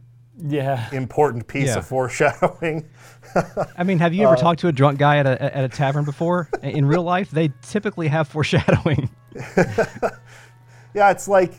Yeah. 0.46 0.88
important 0.92 1.46
piece 1.48 1.68
Yeah. 1.68 1.78
of 1.78 1.86
foreshadowing. 1.86 2.88
I 3.76 3.84
mean, 3.84 3.98
have 3.98 4.14
you 4.14 4.26
Uh, 4.26 4.32
ever 4.32 4.40
talked 4.40 4.60
to 4.60 4.68
a 4.68 4.72
drunk 4.72 4.98
guy 4.98 5.18
at 5.18 5.26
a 5.26 5.42
at 5.56 5.64
a 5.64 5.68
tavern 5.68 6.04
before? 6.04 6.48
In 6.62 6.86
real 6.86 7.02
life, 7.02 7.30
they 7.30 7.52
typically 7.62 8.08
have 8.08 8.28
foreshadowing. 8.28 9.10
Yeah, 10.94 11.10
it's 11.10 11.28
like, 11.28 11.54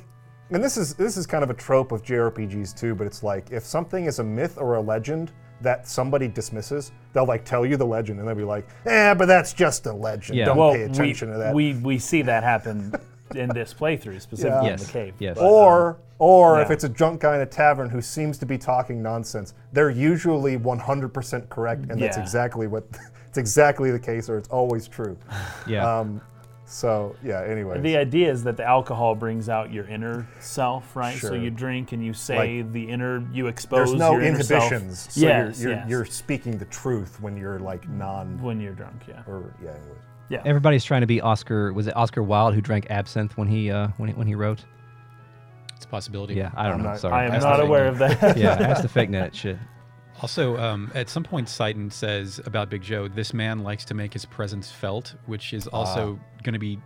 and 0.50 0.64
this 0.64 0.76
is 0.76 0.96
this 0.96 1.16
is 1.16 1.28
kind 1.28 1.44
of 1.44 1.50
a 1.50 1.54
trope 1.54 1.92
of 1.92 2.04
JRPGs 2.04 2.76
too. 2.78 2.96
But 2.96 3.06
it's 3.08 3.22
like 3.24 3.52
if 3.52 3.64
something 3.64 4.06
is 4.06 4.20
a 4.20 4.24
myth 4.24 4.58
or 4.58 4.76
a 4.76 4.82
legend 4.82 5.32
that 5.62 5.88
somebody 5.88 6.28
dismisses, 6.28 6.92
they'll 7.14 7.28
like 7.28 7.46
tell 7.46 7.66
you 7.66 7.78
the 7.78 7.86
legend, 7.86 8.20
and 8.20 8.28
they'll 8.28 8.36
be 8.36 8.44
like, 8.44 8.68
"Eh, 8.86 9.14
but 9.14 9.28
that's 9.28 9.54
just 9.54 9.86
a 9.86 9.94
legend. 9.94 10.40
Yeah. 10.40 10.46
Don't 10.46 10.58
well, 10.58 10.74
pay 10.74 10.84
attention 10.84 11.30
we, 11.30 11.34
to 11.34 11.40
that." 11.40 11.54
we 11.54 11.74
we 11.76 12.00
see 12.00 12.22
that 12.24 12.44
happen 12.44 12.92
in 13.36 13.50
this 13.50 13.74
playthrough, 13.74 14.22
specifically 14.22 14.68
Yeah. 14.68 14.74
in 14.74 14.80
the 14.80 14.86
cave. 14.86 15.14
yes. 15.20 15.38
But, 15.38 15.46
um, 15.46 15.52
or 15.52 15.98
or 16.22 16.62
if 16.62 16.68
yeah. 16.68 16.74
it's 16.74 16.84
a 16.84 16.90
drunk 16.90 17.22
guy 17.22 17.36
in 17.36 17.42
a 17.42 17.46
tavern 17.46 17.90
who 17.90 18.02
seems 18.02 18.38
to 18.40 18.46
be 18.46 18.58
talking 18.58 19.02
nonsense, 19.02 19.54
they're 19.72 19.90
usually 19.90 20.58
100% 20.58 21.48
correct, 21.50 21.84
and 21.90 22.02
that's 22.02 22.18
Yeah. 22.18 22.24
exactly 22.24 22.68
what 22.68 22.84
it's 23.28 23.38
exactly 23.38 23.90
the 23.92 24.00
case, 24.00 24.30
or 24.30 24.38
it's 24.38 24.50
always 24.50 24.88
true. 24.88 25.18
Yeah. 25.68 26.00
Um, 26.00 26.20
so 26.66 27.16
yeah. 27.24 27.42
Anyway, 27.44 27.80
The 27.80 27.98
idea 27.98 28.30
is 28.32 28.44
that 28.44 28.58
the 28.58 28.64
alcohol 28.66 29.16
brings 29.16 29.50
out 29.50 29.72
your 29.74 29.86
inner 29.88 30.28
self, 30.40 30.96
right? 30.96 31.18
So 31.18 31.30
Sure. 31.30 31.38
you 31.38 31.50
drink 31.50 31.94
and 31.94 32.06
you 32.06 32.14
say 32.14 32.62
the 32.64 32.84
inner, 32.88 33.24
you 33.32 33.48
expose 33.48 33.90
there's 33.90 34.00
no 34.00 34.12
your 34.12 34.22
inner 34.22 34.44
self. 34.44 34.64
inhibitions. 34.72 35.08
So 35.12 35.22
yes, 35.22 35.60
you're, 35.62 35.70
you're, 35.72 35.80
yes. 35.80 35.90
you're 35.90 36.06
speaking 36.06 36.58
the 36.60 36.66
truth 36.66 37.20
when 37.22 37.36
you're 37.38 37.60
like 37.60 37.88
non 37.90 38.40
when 38.42 38.60
you're 38.60 38.74
drunk, 38.74 39.04
yeah. 39.08 39.22
or 39.26 39.52
yeah. 39.64 39.70
Anyways. 39.72 39.98
Yeah. 40.30 40.42
Everybody's 40.46 40.84
trying 40.84 41.02
to 41.02 41.08
be 41.08 41.22
Oscar. 41.22 41.74
Was 41.74 41.88
it 41.88 41.96
Oscar 41.98 42.22
Wilde 42.24 42.54
who 42.54 42.62
drank 42.62 42.90
absinthe 42.90 43.36
when 43.38 43.48
he 43.48 43.72
uh, 43.72 43.90
when 43.98 44.10
he, 44.10 44.16
when 44.16 44.28
he 44.28 44.36
wrote? 44.36 44.64
It's 45.76 45.86
a 45.86 45.88
possibility. 45.88 46.36
Yeah, 46.36 46.52
I 46.56 46.64
don't 46.66 46.74
I'm 46.74 46.84
know. 46.84 46.90
not- 46.90 47.00
Sorry, 47.00 47.14
I 47.14 47.26
am 47.26 47.32
That's 47.32 47.44
not 47.46 47.60
aware 47.60 47.94
fake 47.96 48.12
of 48.14 48.20
that. 48.22 48.38
yeah, 48.38 48.56
that's 48.60 48.82
the 48.82 48.90
fake 48.90 49.10
net 49.10 49.36
shit. 49.36 49.58
Also, 50.22 50.58
um, 50.58 50.92
at 50.94 51.08
some 51.10 51.24
point, 51.24 51.48
Citan 51.48 51.92
says 51.92 52.42
about 52.46 52.70
Big 52.70 52.82
Joe, 52.82 53.08
this 53.08 53.34
man 53.34 53.60
likes 53.60 53.86
to 53.86 53.94
make 53.94 54.12
his 54.12 54.26
presence 54.26 54.70
felt, 54.70 55.16
which 55.28 55.54
is 55.54 55.68
also 55.68 56.20
going 56.44 56.54
to 56.54 56.60
be 56.60 56.78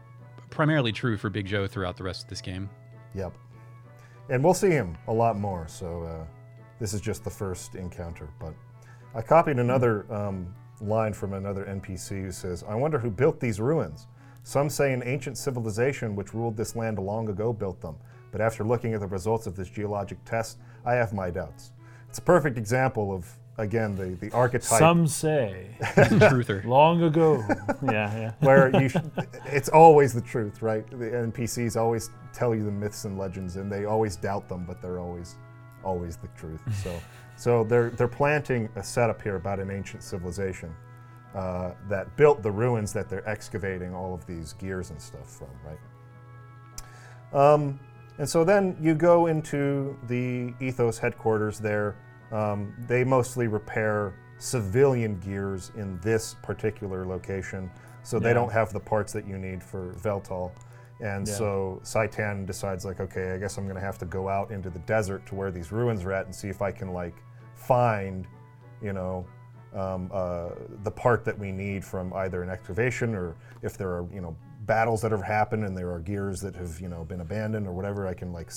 primarily 0.52 0.92
true 0.92 1.18
for 1.18 1.32
Big 1.32 1.48
Joe 1.48 1.66
throughout 1.66 1.98
the 1.98 2.04
rest 2.04 2.24
of 2.24 2.30
this 2.30 2.42
game. 2.42 2.70
Yep. 3.16 3.34
And 4.30 4.44
we'll 4.44 4.54
see 4.54 4.70
him 4.70 4.96
a 5.08 5.14
lot 5.14 5.36
more. 5.38 5.68
So 5.68 6.04
uh, 6.04 6.26
this 6.80 6.94
is 6.94 7.02
just 7.02 7.24
the 7.24 7.32
first 7.32 7.74
encounter. 7.74 8.30
But 8.40 8.54
I 9.16 9.24
copied 9.24 9.58
another 9.58 10.06
um, 10.14 10.54
line 10.84 11.14
from 11.14 11.34
another 11.34 11.66
NPC 11.66 12.22
who 12.22 12.32
says, 12.32 12.64
"I 12.68 12.76
wonder 12.76 13.00
who 13.00 13.10
built 13.10 13.40
these 13.40 13.60
ruins. 13.60 14.08
Some 14.44 14.70
say 14.70 14.94
an 14.94 15.04
ancient 15.06 15.38
civilization 15.38 16.16
which 16.16 16.34
ruled 16.34 16.58
this 16.58 16.76
land 16.76 17.00
long 17.00 17.30
ago 17.30 17.54
built 17.54 17.80
them. 17.82 17.96
But 18.32 18.42
after 18.42 18.64
looking 18.64 18.94
at 18.94 19.00
the 19.00 19.08
results 19.08 19.48
of 19.48 19.56
this 19.56 19.70
geologic 19.70 20.18
test, 20.26 20.58
I 20.86 20.94
have 20.96 21.14
my 21.14 21.30
doubts." 21.30 21.72
It's 22.10 22.20
a 22.20 22.22
perfect 22.24 22.58
example 22.58 23.14
of 23.14 23.26
again 23.58 23.96
the 23.96 24.16
the 24.20 24.32
archetype. 24.36 24.80
Some 24.80 25.08
say 25.08 25.68
Truther. 25.82 26.64
long 26.66 27.04
ago. 27.04 27.44
yeah, 27.84 28.18
yeah. 28.18 28.32
where 28.40 28.70
you 28.82 28.90
sh- 28.90 28.98
it's 29.46 29.70
always 29.70 30.14
the 30.14 30.22
truth, 30.22 30.62
right? 30.62 30.88
The 30.90 31.06
NPCs 31.32 31.76
always 31.80 32.10
tell 32.34 32.54
you 32.56 32.64
the 32.64 32.72
myths 32.72 33.06
and 33.06 33.18
legends, 33.18 33.56
and 33.56 33.72
they 33.72 33.86
always 33.86 34.16
doubt 34.16 34.50
them, 34.50 34.66
but 34.68 34.82
they're 34.82 35.00
always, 35.00 35.36
always 35.84 36.18
the 36.18 36.28
truth. 36.38 36.62
So, 36.84 37.00
so 37.36 37.64
they're 37.64 37.90
they're 37.92 38.08
planting 38.08 38.70
a 38.76 38.84
setup 38.84 39.22
here 39.22 39.36
about 39.36 39.60
an 39.60 39.70
ancient 39.72 40.04
civilization 40.04 40.74
uh, 41.36 41.72
that 41.90 42.16
built 42.16 42.44
the 42.44 42.52
ruins 42.52 42.94
that 42.94 43.10
they're 43.10 43.28
excavating 43.28 43.94
all 43.94 44.14
of 44.14 44.26
these 44.26 44.54
gears 44.54 44.92
and 44.92 45.02
stuff 45.02 45.28
from, 45.28 45.50
right? 45.66 45.80
Um, 47.34 47.80
and 48.20 48.30
so 48.30 48.44
then 48.44 48.78
you 48.80 48.94
go 48.94 49.26
into 49.26 49.98
the 50.08 50.54
Ethos 50.62 51.00
headquarters 51.00 51.58
there. 51.58 51.96
Um, 52.32 52.74
they 52.88 53.04
mostly 53.04 53.48
repair 53.48 54.14
civilian 54.38 55.20
gears 55.20 55.72
in 55.76 56.00
this 56.02 56.36
particular 56.44 57.06
location, 57.06 57.72
so 58.04 58.20
they 58.20 58.34
don't 58.34 58.52
have 58.52 58.74
the 58.74 58.80
parts 58.80 59.14
that 59.14 59.26
you 59.26 59.38
need 59.38 59.64
for 59.64 59.94
Veltal. 59.94 60.52
And 61.00 61.28
Yeah. 61.28 61.34
so 61.34 61.82
Citan 61.84 62.46
decides, 62.46 62.86
like, 62.86 63.00
okay, 63.00 63.34
I 63.34 63.38
guess 63.38 63.58
I'm 63.58 63.66
going 63.66 63.76
to 63.76 63.82
have 63.82 63.98
to 64.00 64.06
go 64.06 64.30
out 64.30 64.52
into 64.52 64.70
the 64.70 64.80
desert 64.80 65.26
to 65.28 65.36
where 65.36 65.52
these 65.52 65.72
ruins 65.72 66.04
are 66.06 66.14
at 66.14 66.26
and 66.26 66.34
see 66.34 66.50
if 66.50 66.62
I 66.62 66.72
can, 66.72 66.94
like, 66.94 67.16
find, 67.56 68.28
you 68.82 68.94
know, 68.94 69.26
um, 69.76 70.10
uh, 70.14 70.50
the 70.84 70.92
part 70.92 71.26
that 71.26 71.38
we 71.38 71.52
need 71.52 71.84
from 71.84 72.14
either 72.14 72.44
an 72.44 72.50
excavation 72.50 73.16
or 73.16 73.36
if 73.64 73.78
there 73.78 73.90
are, 73.90 74.08
you 74.14 74.22
know, 74.22 74.36
battles 74.66 75.02
that 75.02 75.12
have 75.12 75.24
happened 75.24 75.66
and 75.66 75.76
there 75.78 75.92
are 75.92 76.00
gears 76.00 76.40
that 76.42 76.56
have, 76.56 76.80
you 76.80 76.88
know, 76.88 77.04
been 77.04 77.22
abandoned 77.22 77.68
or 77.68 77.74
whatever, 77.74 78.08
I 78.08 78.14
can, 78.14 78.32
like, 78.32 78.52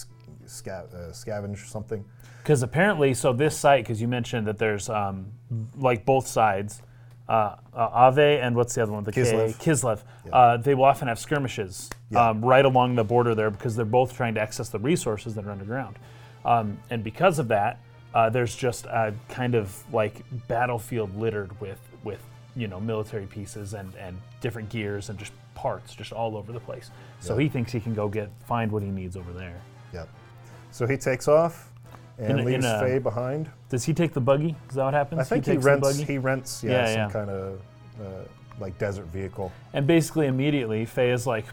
sca- 0.45 0.89
uh, 0.93 1.13
scavenge 1.13 1.67
something. 1.67 2.05
Because 2.43 2.63
apparently, 2.63 3.13
so 3.15 3.33
this 3.33 3.59
site, 3.59 3.83
because 3.85 4.01
you 4.01 4.07
mentioned 4.07 4.47
that 4.47 4.59
there's 4.59 4.89
um, 4.89 5.33
like 5.77 6.05
both 6.05 6.29
sides, 6.29 6.81
uh, 7.29 7.57
uh, 7.75 8.11
Aveh 8.11 8.41
and 8.41 8.55
what's 8.55 8.75
the 8.75 8.83
other 8.83 8.93
one? 8.93 9.03
The 9.03 9.11
K- 9.11 9.23
Kislev. 9.23 9.55
Kislev. 9.57 10.03
Uh, 10.33 10.57
they 10.57 10.75
will 10.75 10.85
often 10.85 11.09
have 11.09 11.19
skirmishes 11.19 11.91
Yeah. 12.11 12.29
um, 12.31 12.45
right 12.45 12.65
along 12.65 12.95
the 12.95 13.05
border 13.05 13.35
there 13.35 13.51
because 13.51 13.75
they're 13.75 13.85
both 13.85 14.15
trying 14.15 14.35
to 14.35 14.41
access 14.41 14.69
the 14.69 14.79
resources 14.79 15.35
that 15.35 15.45
are 15.45 15.51
underground. 15.51 15.99
Um, 16.45 16.79
and 16.91 17.03
because 17.03 17.39
of 17.41 17.49
that, 17.49 17.81
uh, 18.15 18.31
there's 18.31 18.55
just 18.55 18.87
a 18.87 19.13
kind 19.29 19.55
of 19.57 19.83
like 19.93 20.23
battlefield 20.47 21.17
littered 21.17 21.59
with 21.61 21.81
with 22.05 22.21
you 22.55 22.69
know 22.69 22.79
military 22.81 23.27
pieces 23.27 23.75
and 23.75 23.93
and 23.97 24.17
different 24.41 24.69
gears 24.69 25.09
and 25.11 25.19
just 25.19 25.33
parts 25.55 25.95
just 25.95 26.13
all 26.13 26.37
over 26.37 26.53
the 26.53 26.61
place. 26.61 26.91
So 27.21 27.35
Yeah. 27.37 27.43
he 27.45 27.49
thinks 27.49 27.73
he 27.73 27.81
can 27.81 27.95
go 27.95 28.09
get 28.09 28.31
find 28.47 28.71
what 28.71 28.83
he 28.83 28.91
needs 28.91 29.17
over 29.17 29.33
there. 29.33 29.61
Yep. 29.93 30.09
So 30.71 30.87
he 30.87 30.97
takes 30.97 31.27
off 31.27 31.73
and 32.19 32.31
In 32.31 32.37
a- 32.39 32.41
in 32.43 32.47
leaves 32.47 32.67
a- 32.67 32.79
Fei 32.81 32.99
behind. 33.01 33.51
Does 33.69 33.85
he 33.85 33.93
take 33.93 34.13
the 34.15 34.21
buggy? 34.21 34.55
Is 34.69 34.77
that 34.77 34.85
what 34.85 34.95
happens? 34.95 35.21
I 35.21 35.25
think 35.25 35.45
he, 35.45 35.53
takes 35.53 35.65
the 35.65 35.71
rents. 35.73 35.89
buggy? 35.89 36.05
He 36.05 36.19
rents, 36.19 36.63
yeah, 36.63 36.71
Yeah, 36.71 36.87
some 36.87 36.97
yeah. 37.01 37.09
kind 37.11 37.31
of 37.31 37.61
uh, 38.01 38.05
like 38.61 38.79
desert 38.79 39.07
vehicle. 39.07 39.51
And 39.73 39.87
basically, 39.87 40.27
immediately, 40.29 40.85
Fei 40.87 41.11
is 41.11 41.27
like, 41.27 41.45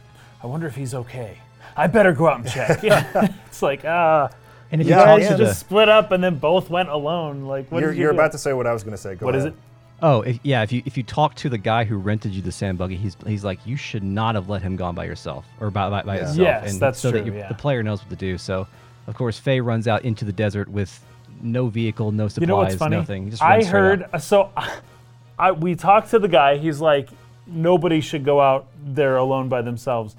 I 0.43 0.47
wonder 0.47 0.67
if 0.67 0.75
he's 0.75 0.93
okay. 0.93 1.37
I 1.75 1.87
better 1.87 2.11
go 2.13 2.27
out 2.27 2.39
and 2.41 2.49
check. 2.49 2.83
Yeah. 2.83 3.29
it's 3.47 3.61
like, 3.61 3.83
ah, 3.85 4.29
And 4.71 4.81
if 4.81 4.87
Yeah, 4.87 4.95
you 4.95 4.99
you 5.01 5.05
talk 5.05 5.19
guys 5.19 5.37
to 5.39 5.45
just 5.45 5.59
split 5.59 5.89
up 5.89 6.11
and 6.11 6.23
then 6.23 6.37
both 6.37 6.69
went 6.69 6.89
alone. 6.89 7.43
Like, 7.43 7.71
what 7.71 7.79
you're 7.81 7.91
did 7.91 7.97
you 7.97 8.03
you're 8.03 8.11
do? 8.11 8.19
about 8.19 8.31
to 8.33 8.37
say 8.37 8.53
what 8.53 8.67
I 8.67 8.73
was 8.73 8.83
going 8.83 8.95
to 8.95 9.01
say. 9.01 9.15
Go 9.15 9.25
What 9.25 9.35
is 9.35 9.45
ahead. 9.45 9.53
it? 9.53 9.59
Oh, 10.01 10.21
if, 10.21 10.37
yeah. 10.43 10.61
If 10.63 10.71
you 10.73 10.81
if 10.85 10.97
you 10.97 11.03
talk 11.03 11.33
to 11.35 11.47
the 11.49 11.57
guy 11.57 11.85
who 11.85 11.95
rented 11.97 12.33
you 12.33 12.41
the 12.41 12.51
sand 12.51 12.77
buggy, 12.77 12.97
he's 12.97 13.15
he's 13.25 13.45
like, 13.45 13.65
you 13.65 13.77
should 13.77 14.03
not 14.03 14.35
have 14.35 14.49
let 14.49 14.61
him 14.61 14.75
go 14.75 14.83
on 14.85 14.95
by 14.95 15.05
yourself 15.05 15.45
or 15.61 15.71
by 15.71 15.89
by, 15.89 16.01
by 16.03 16.15
Yeah. 16.17 16.21
itself. 16.21 16.37
Yes, 16.39 16.71
and 16.73 16.79
that's 16.81 16.99
so 16.99 17.11
true, 17.11 17.19
That 17.21 17.25
you- 17.25 17.35
yeah. 17.37 17.47
The 17.47 17.53
player 17.53 17.81
knows 17.83 18.01
what 18.01 18.09
to 18.09 18.15
do. 18.17 18.37
So, 18.37 18.67
of 19.07 19.15
course, 19.15 19.39
Fei 19.39 19.61
runs 19.61 19.87
out 19.87 20.03
into 20.03 20.25
the 20.25 20.33
desert 20.33 20.67
with 20.67 20.99
no 21.41 21.67
vehicle, 21.67 22.11
no 22.11 22.27
supplies, 22.27 22.41
You 22.41 22.47
know 22.47 22.57
what's 22.57 22.75
funny? 22.75 22.97
nothing. 22.97 23.29
Just 23.29 23.41
I 23.41 23.53
runs 23.55 23.67
straight 23.67 23.79
heard 23.79 24.03
out. 24.13 24.21
so. 24.21 24.49
I 25.39 25.51
we 25.53 25.75
talked 25.75 26.09
to 26.11 26.19
the 26.19 26.27
guy. 26.27 26.57
He's 26.57 26.81
like, 26.81 27.07
nobody 27.47 28.01
should 28.01 28.25
go 28.25 28.41
out 28.41 28.67
there 28.85 29.15
alone 29.17 29.47
by 29.49 29.61
themselves. 29.61 30.15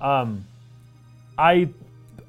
Um, 0.00 0.44
I, 1.36 1.68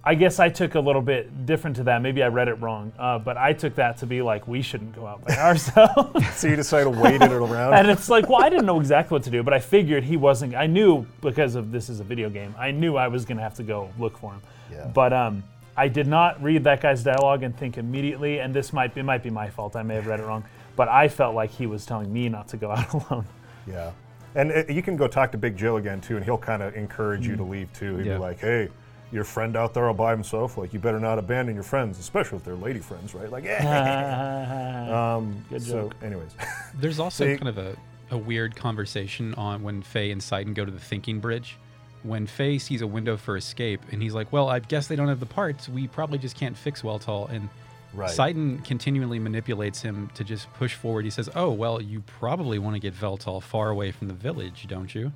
I 0.04 0.16
guess 0.16 0.40
I 0.40 0.50
took 0.50 0.76
a 0.76 0.80
little 0.80 1.02
bit 1.02 1.46
different 1.46 1.76
to 1.78 1.84
that. 1.84 2.02
Maybe 2.02 2.24
I 2.24 2.28
read 2.28 2.48
it 2.48 2.56
wrong, 2.56 2.92
uh, 2.98 3.20
but 3.20 3.38
I 3.38 3.54
took 3.54 3.76
that 3.76 3.98
to 3.98 4.06
be 4.06 4.22
like 4.22 4.48
we 4.48 4.62
shouldn't 4.62 4.96
go 4.96 5.06
out 5.08 5.26
by 5.26 5.36
ourselves. 5.38 6.28
So 6.36 6.48
you 6.48 6.56
decided 6.56 6.94
to 6.94 7.00
wait 7.00 7.22
it 7.22 7.32
around. 7.32 7.74
and 7.74 7.90
it's 7.90 8.10
like, 8.10 8.30
well, 8.30 8.42
I 8.44 8.50
didn't 8.50 8.66
know 8.66 8.80
exactly 8.80 9.16
what 9.16 9.24
to 9.24 9.30
do, 9.30 9.44
but 9.44 9.54
I 9.54 9.60
figured 9.60 10.04
he 10.04 10.18
wasn't. 10.18 10.56
I 10.56 10.68
knew 10.68 11.06
because 11.22 11.56
of 11.56 11.72
this 11.72 11.90
is 11.90 12.00
a 12.00 12.04
video 12.04 12.30
game. 12.30 12.56
I 12.58 12.72
knew 12.72 12.96
I 12.96 13.08
was 13.08 13.26
gonna 13.26 13.42
have 13.42 13.56
to 13.56 13.64
go 13.64 13.90
look 13.98 14.18
for 14.18 14.34
him. 14.34 14.42
Yeah. 14.72 14.86
But 14.88 15.14
um, 15.14 15.44
I 15.76 15.88
did 15.88 16.08
not 16.08 16.42
read 16.44 16.64
that 16.66 16.82
guy's 16.82 17.04
dialogue 17.04 17.44
and 17.44 17.58
think 17.58 17.78
immediately. 17.78 18.40
And 18.40 18.54
this 18.54 18.74
might 18.74 18.94
be, 18.94 19.00
it 19.00 19.04
might 19.04 19.24
be 19.24 19.30
my 19.30 19.50
fault. 19.50 19.76
I 19.76 19.84
may 19.84 19.96
have 19.96 20.08
read 20.08 20.20
it 20.20 20.24
wrong. 20.24 20.44
But 20.76 20.90
I 20.90 21.08
felt 21.08 21.36
like 21.36 21.52
he 21.52 21.68
was 21.68 21.86
telling 21.86 22.12
me 22.12 22.30
not 22.30 22.48
to 22.50 22.58
go 22.58 22.72
out 22.72 22.94
alone. 23.10 23.26
Yeah. 23.66 23.92
And 24.36 24.52
uh, 24.52 24.64
you 24.70 24.82
can 24.82 24.96
go 24.98 25.08
talk 25.08 25.32
to 25.32 25.38
Big 25.38 25.58
Joe 25.58 25.78
again 25.78 26.02
too, 26.02 26.16
and 26.16 26.24
he'll 26.26 26.38
kind 26.38 26.62
of 26.64 26.76
encourage 26.76 27.26
you 27.28 27.36
to 27.36 27.44
Mm. 27.44 27.50
leave 27.50 27.74
too. 27.74 27.98
He'd 27.98 28.06
Yeah. 28.06 28.14
be 28.16 28.20
like, 28.20 28.40
"Hey, 28.40 28.70
your 29.12 29.24
friend 29.24 29.56
out 29.56 29.74
there 29.74 29.88
all 29.88 29.94
by 29.94 30.12
himself. 30.12 30.58
Like, 30.58 30.72
you 30.74 30.80
better 30.80 31.00
not 31.00 31.18
abandon 31.18 31.56
your 31.56 31.64
friends, 31.64 31.98
especially 32.00 32.38
if 32.38 32.44
they're 32.44 32.54
lady 32.56 32.80
friends, 32.80 33.14
right? 33.16 33.30
Like, 33.32 33.44
yeah." 33.44 35.16
um, 35.18 35.44
Good 35.50 35.64
so, 35.64 35.72
joke. 35.90 35.96
anyways, 36.04 36.32
There's 36.80 37.00
also 37.00 37.26
See- 37.26 37.38
kind 37.38 37.50
of 37.50 37.58
a, 37.58 37.76
a 38.12 38.18
weird 38.18 38.56
conversation 38.56 39.34
on 39.36 39.64
when 39.64 39.82
Fei 39.82 40.12
and 40.12 40.22
Citan 40.22 40.54
go 40.54 40.64
to 40.66 40.72
the 40.72 40.80
thinking 40.80 41.20
bridge. 41.20 41.58
When 42.04 42.28
Fei 42.28 42.58
sees 42.60 42.82
a 42.82 42.88
window 42.88 43.18
for 43.18 43.36
escape, 43.36 43.82
and 43.92 44.02
he's 44.02 44.14
like, 44.14 44.32
"Well, 44.32 44.48
I 44.48 44.60
guess 44.60 44.88
they 44.88 44.96
don't 44.96 45.10
have 45.10 45.20
the 45.20 45.26
parts. 45.26 45.68
We 45.68 45.88
probably 45.88 46.18
just 46.18 46.38
can't 46.38 46.56
fix 46.56 46.82
Weltall." 46.82 47.30
And 47.30 47.50
Right. 47.94 48.10
Citan 48.12 48.64
continually 48.64 49.18
manipulates 49.20 49.82
him 49.82 50.10
to 50.14 50.24
just 50.24 50.52
push 50.54 50.76
forward. 50.76 51.06
He 51.06 51.12
says, 51.12 51.30
"Oh, 51.36 51.52
well, 51.52 51.82
you 51.82 52.02
probably 52.02 52.60
want 52.60 52.76
to 52.76 52.80
get 52.80 52.94
Veltal 52.94 53.42
far 53.42 53.70
away 53.70 53.92
from 53.92 54.08
the 54.08 54.14
village, 54.14 54.66
don't 54.68 54.94
you?" 54.94 55.12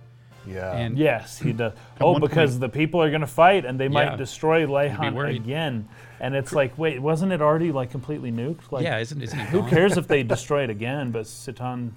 yeah. 0.47 0.73
And 0.75 0.97
Yes, 0.97 1.37
he 1.39 1.53
does. 1.61 1.73
oh, 2.01 2.19
because 2.19 2.51
point- 2.51 2.61
the 2.61 2.69
people 2.69 3.01
are 3.01 3.09
going 3.09 3.21
to 3.21 3.27
fight 3.27 3.63
and 3.63 3.79
they 3.79 3.87
might 3.87 4.05
Yeah. 4.11 4.15
destroy 4.17 4.65
Lahan 4.65 5.13
worried. 5.13 5.35
again. 5.41 5.87
And 6.19 6.35
it's 6.35 6.51
like, 6.51 6.77
wait, 6.77 6.99
wasn't 6.99 7.31
it 7.31 7.41
already 7.41 7.71
like 7.71 7.91
completely 7.91 8.31
nuked? 8.31 8.71
Like, 8.71 8.83
yeah, 8.83 8.97
isn't 8.97 9.21
isn't 9.21 9.37
he 9.39 9.45
who 9.45 9.63
cares 9.69 9.95
if 9.97 10.07
they 10.07 10.23
destroy 10.35 10.63
it 10.63 10.69
again? 10.69 11.11
But 11.11 11.25
Citan, 11.25 11.91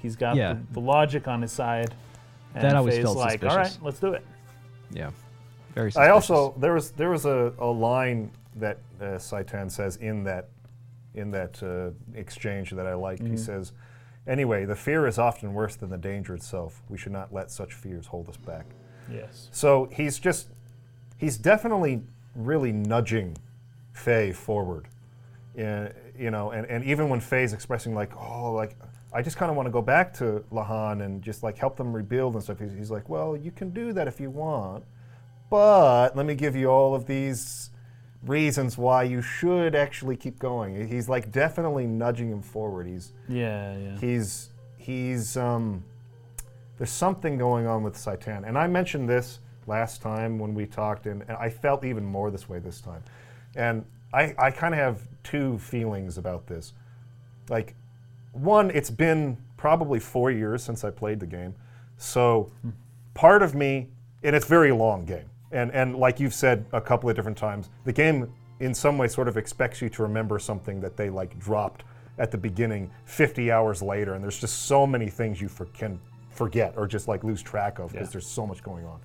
he's 0.00 0.14
got 0.14 0.36
Yeah. 0.36 0.52
the, 0.54 0.74
the 0.74 0.80
logic 0.80 1.26
on 1.26 1.42
his 1.42 1.52
side. 1.52 1.94
And 2.54 2.64
That 2.64 2.76
always 2.76 2.94
Fei's 2.96 3.04
felt 3.04 3.16
like, 3.18 3.42
all 3.44 3.56
right, 3.56 3.78
let's 3.82 3.98
do 3.98 4.12
it. 4.12 4.24
Yeah. 4.92 5.10
Very. 5.74 5.90
Simple. 5.92 6.08
I 6.08 6.12
also 6.12 6.54
there 6.58 6.74
was 6.74 6.90
there 6.92 7.10
was 7.10 7.24
a, 7.24 7.52
a 7.58 7.66
line 7.66 8.30
that 8.56 8.78
uh, 9.00 9.18
Citan 9.18 9.70
says 9.70 9.96
in 9.96 10.24
that 10.24 10.48
in 11.14 11.30
that 11.30 11.62
uh, 11.62 11.90
exchange 12.18 12.70
that 12.70 12.86
I 12.86 12.94
liked. 12.94 13.22
Mm-hmm. 13.22 13.32
He 13.32 13.38
says, 13.38 13.72
"Anyway, 14.26 14.64
the 14.64 14.76
fear 14.76 15.06
is 15.06 15.18
often 15.18 15.54
worse 15.54 15.76
than 15.76 15.90
the 15.90 15.98
danger 15.98 16.34
itself. 16.34 16.82
We 16.88 16.98
should 16.98 17.12
not 17.12 17.32
let 17.32 17.50
such 17.50 17.74
fears 17.74 18.06
hold 18.06 18.28
us 18.28 18.36
back." 18.36 18.66
Yes. 19.10 19.48
So 19.52 19.88
he's 19.92 20.18
just, 20.18 20.48
he's 21.16 21.38
definitely 21.38 22.02
really 22.34 22.72
nudging 22.72 23.36
Fei 23.92 24.32
forward. 24.32 24.88
Uh, 25.58 25.88
you 26.16 26.30
know, 26.30 26.50
and, 26.50 26.66
and 26.66 26.84
even 26.84 27.08
when 27.08 27.20
Fei's 27.20 27.52
expressing 27.52 27.94
like, 27.94 28.14
oh, 28.16 28.52
like, 28.52 28.76
I 29.12 29.22
just 29.22 29.36
kind 29.36 29.50
of 29.50 29.56
want 29.56 29.66
to 29.66 29.72
go 29.72 29.82
back 29.82 30.12
to 30.14 30.44
Lahan 30.52 31.04
and 31.04 31.22
just 31.22 31.42
like 31.42 31.58
help 31.58 31.76
them 31.76 31.92
rebuild 31.92 32.34
and 32.34 32.42
stuff, 32.42 32.58
he's, 32.60 32.72
he's 32.72 32.90
like, 32.90 33.08
well, 33.08 33.36
you 33.36 33.50
can 33.50 33.70
do 33.70 33.92
that 33.92 34.06
if 34.06 34.20
you 34.20 34.30
want, 34.30 34.84
but 35.50 36.14
let 36.14 36.26
me 36.26 36.34
give 36.34 36.54
you 36.54 36.68
all 36.68 36.94
of 36.94 37.06
these 37.06 37.67
reasons 38.26 38.76
why 38.76 39.04
you 39.04 39.22
should 39.22 39.74
actually 39.74 40.16
keep 40.16 40.38
going. 40.38 40.88
He's 40.88 41.08
like 41.08 41.30
definitely 41.30 41.86
nudging 41.86 42.30
him 42.30 42.42
forward. 42.42 42.86
He's, 42.86 43.12
Yeah, 43.28 43.76
yeah. 43.76 43.98
he's 43.98 44.50
he's 44.76 45.36
um, 45.36 45.84
there's 46.78 46.90
something 46.90 47.38
going 47.38 47.66
on 47.66 47.82
with 47.82 47.94
Citan, 47.94 48.46
and 48.46 48.58
I 48.58 48.66
mentioned 48.66 49.08
this 49.08 49.40
last 49.66 50.00
time 50.00 50.38
when 50.38 50.54
we 50.54 50.66
talked, 50.66 51.06
and, 51.06 51.22
and 51.22 51.32
I 51.32 51.50
felt 51.50 51.84
even 51.84 52.04
more 52.04 52.30
this 52.30 52.48
way 52.48 52.58
this 52.58 52.80
time, 52.80 53.02
and 53.54 53.84
I 54.12 54.34
I 54.38 54.50
kind 54.50 54.74
of 54.74 54.80
have 54.80 55.02
two 55.22 55.58
feelings 55.58 56.18
about 56.18 56.46
this, 56.46 56.72
like 57.48 57.74
one, 58.32 58.70
it's 58.70 58.90
been 58.90 59.36
probably 59.56 60.00
four 60.00 60.30
years 60.30 60.62
since 60.62 60.84
I 60.84 60.90
played 60.90 61.20
the 61.20 61.26
game, 61.26 61.54
so 61.96 62.50
part 63.14 63.42
of 63.42 63.54
me, 63.54 63.88
and 64.22 64.34
it's 64.34 64.46
a 64.46 64.48
very 64.48 64.72
long 64.72 65.04
game, 65.04 65.28
and 65.52 65.70
and 65.72 65.96
like 65.96 66.20
you've 66.20 66.34
said 66.34 66.66
a 66.72 66.80
couple 66.80 67.08
of 67.10 67.16
different 67.16 67.38
times, 67.38 67.70
the 67.84 67.92
game 67.92 68.32
in 68.60 68.74
some 68.74 68.98
way 68.98 69.08
sort 69.08 69.28
of 69.28 69.36
expects 69.36 69.80
you 69.80 69.88
to 69.88 70.02
remember 70.02 70.38
something 70.38 70.80
that 70.80 70.96
they 70.96 71.10
like 71.10 71.38
dropped 71.38 71.84
at 72.18 72.30
the 72.32 72.38
beginning 72.38 72.90
50 73.04 73.50
hours 73.52 73.80
later, 73.80 74.14
and 74.14 74.22
there's 74.24 74.40
just 74.40 74.62
so 74.66 74.84
many 74.86 75.08
things 75.08 75.40
you 75.40 75.48
for, 75.48 75.66
can 75.66 76.00
forget 76.30 76.74
or 76.76 76.86
just 76.86 77.06
like 77.08 77.22
lose 77.22 77.40
track 77.42 77.78
of 77.78 77.92
because 77.92 78.08
Yeah. 78.08 78.12
there's 78.12 78.26
so 78.26 78.46
much 78.46 78.62
going 78.62 78.84
on. 78.84 79.00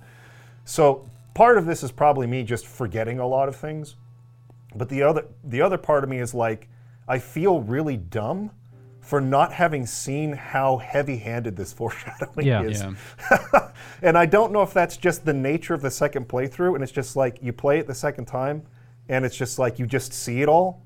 So 0.64 1.08
part 1.34 1.56
of 1.58 1.66
this 1.66 1.82
is 1.82 1.92
probably 1.92 2.26
me 2.26 2.42
just 2.42 2.66
forgetting 2.66 3.18
a 3.20 3.26
lot 3.26 3.48
of 3.48 3.56
things, 3.56 3.96
but 4.74 4.88
the 4.88 5.02
other 5.02 5.26
the 5.44 5.62
other 5.62 5.78
part 5.78 6.02
of 6.04 6.10
me 6.10 6.18
is 6.18 6.34
like 6.34 6.68
I 7.06 7.18
feel 7.18 7.60
really 7.60 7.96
dumb 7.96 8.50
for 9.04 9.20
not 9.20 9.52
having 9.52 9.84
seen 9.84 10.32
how 10.32 10.78
heavy-handed 10.78 11.54
this 11.56 11.72
foreshadowing 11.78 12.46
Yeah. 12.46 12.62
is. 12.62 12.82
Yeah. 12.82 13.70
and 14.02 14.16
I 14.16 14.24
don't 14.24 14.50
know 14.50 14.62
if 14.62 14.72
that's 14.72 14.96
just 14.96 15.26
the 15.26 15.34
nature 15.34 15.74
of 15.74 15.82
the 15.82 15.90
second 15.90 16.26
playthrough, 16.26 16.74
and 16.74 16.82
it's 16.82 16.90
just 16.92 17.14
like 17.14 17.38
you 17.42 17.52
play 17.52 17.78
it 17.78 17.86
the 17.86 17.94
second 17.94 18.24
time, 18.24 18.62
and 19.10 19.24
it's 19.26 19.36
just 19.36 19.58
like 19.58 19.78
you 19.78 19.86
just 19.86 20.12
see 20.14 20.40
it 20.40 20.48
all. 20.48 20.80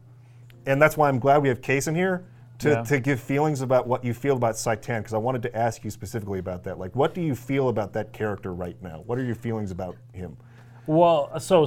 And 0.67 0.83
that's 0.83 0.97
why 0.97 1.09
I'm 1.09 1.21
glad 1.21 1.43
we 1.43 1.49
have 1.49 1.63
Case 1.63 1.87
in 1.87 1.95
here 1.95 2.25
to, 2.59 2.71
Yeah. 2.71 2.83
to 2.83 2.99
give 2.99 3.21
feelings 3.21 3.61
about 3.61 3.87
what 3.87 4.05
you 4.05 4.13
feel 4.13 4.37
about 4.37 4.57
Citan, 4.57 4.99
because 4.99 5.15
I 5.15 5.19
wanted 5.19 5.43
to 5.43 5.57
ask 5.57 5.85
you 5.85 5.91
specifically 5.91 6.41
about 6.41 6.65
that. 6.65 6.77
Like, 6.79 6.97
what 6.97 7.15
do 7.15 7.21
you 7.21 7.37
feel 7.37 7.69
about 7.69 7.93
that 7.93 8.13
character 8.13 8.53
right 8.53 8.77
now? 8.83 9.05
What 9.07 9.17
are 9.19 9.25
your 9.25 9.37
feelings 9.37 9.71
about 9.71 9.97
him? 10.13 10.37
Well, 10.89 11.39
so 11.39 11.67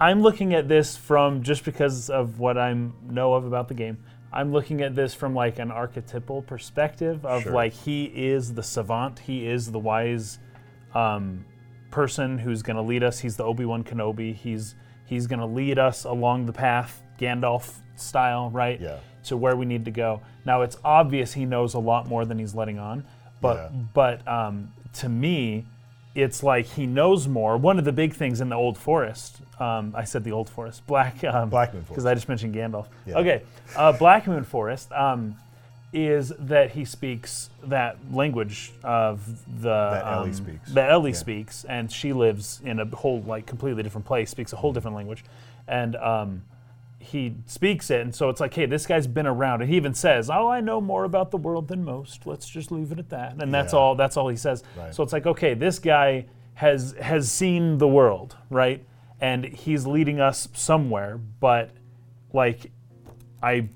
I'm 0.00 0.20
looking 0.22 0.52
at 0.54 0.66
this 0.66 0.96
from 0.96 1.42
just 1.42 1.64
because 1.64 2.10
of 2.10 2.40
what 2.40 2.58
I 2.58 2.74
know 3.08 3.34
of 3.34 3.44
about 3.44 3.68
the 3.68 3.74
game. 3.74 3.98
I'm 4.32 4.50
looking 4.52 4.80
at 4.80 4.94
this 4.94 5.12
from 5.14 5.34
like 5.34 5.58
an 5.58 5.70
archetypal 5.70 6.42
perspective 6.42 7.24
of 7.26 7.42
Sure. 7.42 7.52
like 7.52 7.72
he 7.72 8.04
is 8.04 8.54
the 8.54 8.62
savant, 8.62 9.18
he 9.20 9.46
is 9.46 9.70
the 9.72 9.78
wise 9.78 10.38
um, 10.94 11.44
person 11.90 12.38
who's 12.38 12.62
going 12.62 12.76
to 12.76 12.82
lead 12.82 13.02
us. 13.02 13.18
He's 13.20 13.36
the 13.36 13.44
Obi 13.44 13.64
Wan 13.64 13.84
Kenobi. 13.84 14.34
He's 14.34 14.74
he's 15.04 15.26
going 15.26 15.40
to 15.40 15.46
lead 15.46 15.78
us 15.78 16.04
along 16.04 16.46
the 16.46 16.52
path, 16.52 17.02
Gandalf 17.18 17.78
style, 17.96 18.50
right? 18.50 18.80
Yeah. 18.80 18.98
To 19.24 19.36
where 19.36 19.54
we 19.56 19.66
need 19.66 19.84
to 19.84 19.90
go. 19.90 20.22
Now 20.44 20.62
it's 20.62 20.76
obvious 20.84 21.34
he 21.34 21.44
knows 21.44 21.74
a 21.74 21.78
lot 21.78 22.08
more 22.08 22.24
than 22.24 22.38
he's 22.38 22.54
letting 22.54 22.78
on, 22.78 23.04
but 23.40 23.56
Yeah. 23.56 23.68
but 23.94 24.28
um, 24.28 24.72
to 24.94 25.08
me, 25.08 25.66
it's 26.14 26.42
like 26.42 26.66
he 26.66 26.86
knows 26.86 27.26
more. 27.26 27.56
One 27.56 27.78
of 27.78 27.84
the 27.84 27.92
big 27.92 28.12
things 28.14 28.40
in 28.40 28.48
the 28.48 28.56
Old 28.56 28.76
Forest, 28.76 29.40
um, 29.58 29.94
I 29.96 30.04
said 30.04 30.24
the 30.24 30.32
Old 30.32 30.48
Forest, 30.48 30.86
Black 30.86 31.22
um, 31.24 31.48
Black 31.48 31.72
Moon 31.72 31.84
because 31.88 32.04
I 32.06 32.14
just 32.14 32.28
mentioned 32.28 32.54
Gandalf. 32.54 32.86
Yeah. 33.06 33.18
Okay, 33.18 33.42
uh, 33.76 33.92
Black 33.92 34.26
Moon 34.26 34.44
Forest 34.44 34.92
um, 34.92 35.36
is 35.92 36.32
that 36.38 36.70
he 36.72 36.84
speaks 36.84 37.50
that 37.64 37.96
language 38.12 38.72
of 38.82 39.26
the 39.62 39.68
That 39.68 40.06
Elly 40.06 40.30
um, 40.30 40.34
speaks. 40.34 40.72
That 40.72 40.90
Elly 40.90 41.10
Yeah. 41.12 41.16
speaks, 41.16 41.64
and 41.64 41.90
she 41.90 42.12
lives 42.12 42.60
in 42.64 42.80
a 42.80 42.84
whole 42.86 43.22
like 43.22 43.46
completely 43.46 43.82
different 43.82 44.06
place, 44.06 44.30
speaks 44.30 44.52
a 44.52 44.56
whole 44.56 44.72
different 44.72 44.96
language, 44.96 45.24
and 45.66 45.96
um, 45.96 46.42
he 47.02 47.34
speaks 47.46 47.90
it, 47.90 48.00
and 48.00 48.14
so 48.14 48.28
it's 48.28 48.40
like, 48.40 48.54
hey, 48.54 48.66
this 48.66 48.86
guy's 48.86 49.06
been 49.06 49.26
around, 49.26 49.60
and 49.60 49.68
he 49.70 49.76
even 49.76 49.92
says, 49.94 50.30
"Oh, 50.30 50.48
I 50.48 50.60
know 50.60 50.80
more 50.80 51.04
about 51.04 51.30
the 51.30 51.36
world 51.36 51.68
than 51.68 51.84
most. 51.84 52.26
Let's 52.26 52.48
just 52.48 52.70
leave 52.70 52.92
it 52.92 52.98
at 52.98 53.10
that." 53.10 53.42
And 53.42 53.52
that's 53.52 53.72
Yeah. 53.72 53.78
all. 53.78 53.94
That's 53.94 54.16
all 54.16 54.28
he 54.28 54.36
says. 54.36 54.62
Right. 54.78 54.94
So 54.94 55.02
it's 55.02 55.12
like, 55.12 55.26
okay, 55.26 55.54
this 55.54 55.78
guy 55.78 56.26
has 56.54 56.94
has 57.00 57.30
seen 57.30 57.78
the 57.78 57.88
world, 57.88 58.36
right? 58.50 58.84
And 59.20 59.44
he's 59.44 59.86
leading 59.86 60.20
us 60.20 60.48
somewhere, 60.54 61.18
but 61.40 61.70
like, 62.32 62.70
I. 63.42 63.68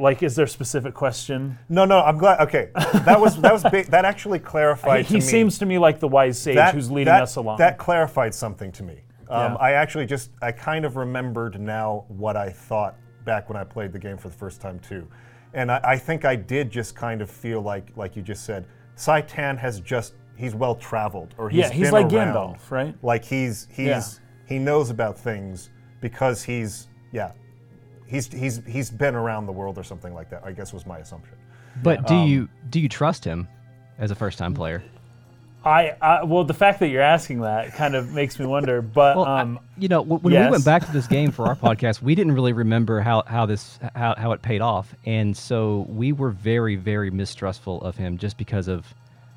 Like, 0.00 0.22
is 0.22 0.36
there 0.36 0.44
a 0.44 0.48
specific 0.48 0.94
question? 0.94 1.58
No, 1.68 1.84
no, 1.84 2.00
I'm 2.00 2.18
glad. 2.18 2.38
Okay, 2.42 2.68
that 2.74 3.20
was 3.20 3.40
that 3.40 3.52
was 3.52 3.64
big. 3.64 3.86
That 3.86 4.04
actually 4.04 4.38
clarified. 4.54 5.06
he 5.06 5.08
to 5.08 5.14
me. 5.14 5.20
seems 5.20 5.58
to 5.58 5.66
me 5.66 5.76
like 5.78 5.98
the 5.98 6.06
wise 6.06 6.38
sage 6.40 6.54
that, 6.54 6.72
who's 6.72 6.88
leading 6.88 7.12
that- 7.12 7.22
us 7.24 7.34
along. 7.34 7.58
That 7.58 7.78
clarified 7.78 8.32
something 8.32 8.70
to 8.72 8.84
me. 8.84 9.00
Um, 9.28 9.52
Yeah. 9.52 9.58
I 9.58 9.72
actually 9.72 10.06
just, 10.06 10.30
I 10.42 10.52
kind 10.52 10.84
of 10.84 10.96
remembered 10.96 11.60
now 11.60 12.04
what 12.08 12.36
I 12.36 12.50
thought 12.50 12.96
back 13.24 13.48
when 13.48 13.56
I 13.56 13.64
played 13.64 13.92
the 13.92 13.98
game 13.98 14.16
for 14.16 14.28
the 14.28 14.34
first 14.36 14.60
time 14.60 14.78
too. 14.78 15.06
And 15.54 15.70
I, 15.72 15.80
I 15.82 15.96
think 15.98 16.24
I 16.24 16.36
did 16.36 16.70
just 16.70 16.94
kind 16.94 17.20
of 17.22 17.30
feel 17.30 17.60
like, 17.60 17.90
like 17.96 18.16
you 18.16 18.22
just 18.22 18.44
said, 18.44 18.66
Citan 18.96 19.58
has 19.58 19.80
just, 19.80 20.14
he's 20.36 20.54
well 20.54 20.74
traveled, 20.74 21.34
or 21.38 21.48
he's 21.50 21.58
Yeah, 21.60 21.70
he's 21.70 21.86
been 21.90 21.92
like 22.04 22.12
around. 22.12 22.34
Gandalf, 22.56 22.70
right? 22.70 22.94
Like 23.02 23.24
he's, 23.24 23.66
he's, 23.70 23.86
Yeah. 23.86 24.02
he 24.46 24.58
knows 24.58 24.90
about 24.90 25.18
things 25.18 25.70
because 26.00 26.42
he's, 26.42 26.88
yeah, 27.12 27.32
he's 28.06 28.26
he's 28.32 28.62
he's 28.66 28.90
been 28.90 29.14
around 29.14 29.46
the 29.46 29.52
world 29.52 29.78
or 29.78 29.82
something 29.84 30.14
like 30.14 30.30
that. 30.30 30.42
I 30.44 30.52
guess 30.52 30.72
was 30.72 30.86
my 30.86 30.98
assumption. 30.98 31.36
But 31.82 32.06
do 32.06 32.14
Um, 32.14 32.28
you 32.28 32.48
do 32.70 32.80
you 32.80 32.88
trust 32.88 33.24
him 33.24 33.48
as 33.98 34.10
a 34.10 34.14
first 34.14 34.38
time 34.38 34.54
player? 34.54 34.82
I, 35.64 35.96
I 36.00 36.22
well, 36.24 36.44
the 36.44 36.54
fact 36.54 36.80
that 36.80 36.88
you're 36.88 37.02
asking 37.02 37.40
that 37.40 37.74
kind 37.74 37.94
of 37.94 38.12
makes 38.12 38.38
me 38.38 38.46
wonder. 38.46 38.82
But 38.98 39.16
Well, 39.16 39.26
I- 39.26 39.42
um, 39.42 39.60
you 39.76 39.88
know, 39.88 40.02
when 40.02 40.20
we 40.22 40.32
went 40.32 40.64
back 40.64 40.86
to 40.86 40.92
this 40.92 41.06
game 41.16 41.30
for 41.30 41.46
our 41.46 41.56
podcast, 41.56 42.00
we 42.02 42.14
didn't 42.14 42.32
really 42.32 42.52
remember 42.52 43.00
how, 43.00 43.22
how 43.26 43.46
this 43.46 43.78
how, 43.94 44.14
how 44.16 44.32
it 44.32 44.42
paid 44.42 44.60
off, 44.60 44.94
and 45.04 45.36
so 45.36 45.86
we 45.88 46.12
were 46.12 46.30
very 46.30 46.76
very 46.76 47.10
mistrustful 47.10 47.80
of 47.82 47.96
him 47.96 48.18
just 48.18 48.36
because 48.38 48.68
of, 48.68 48.86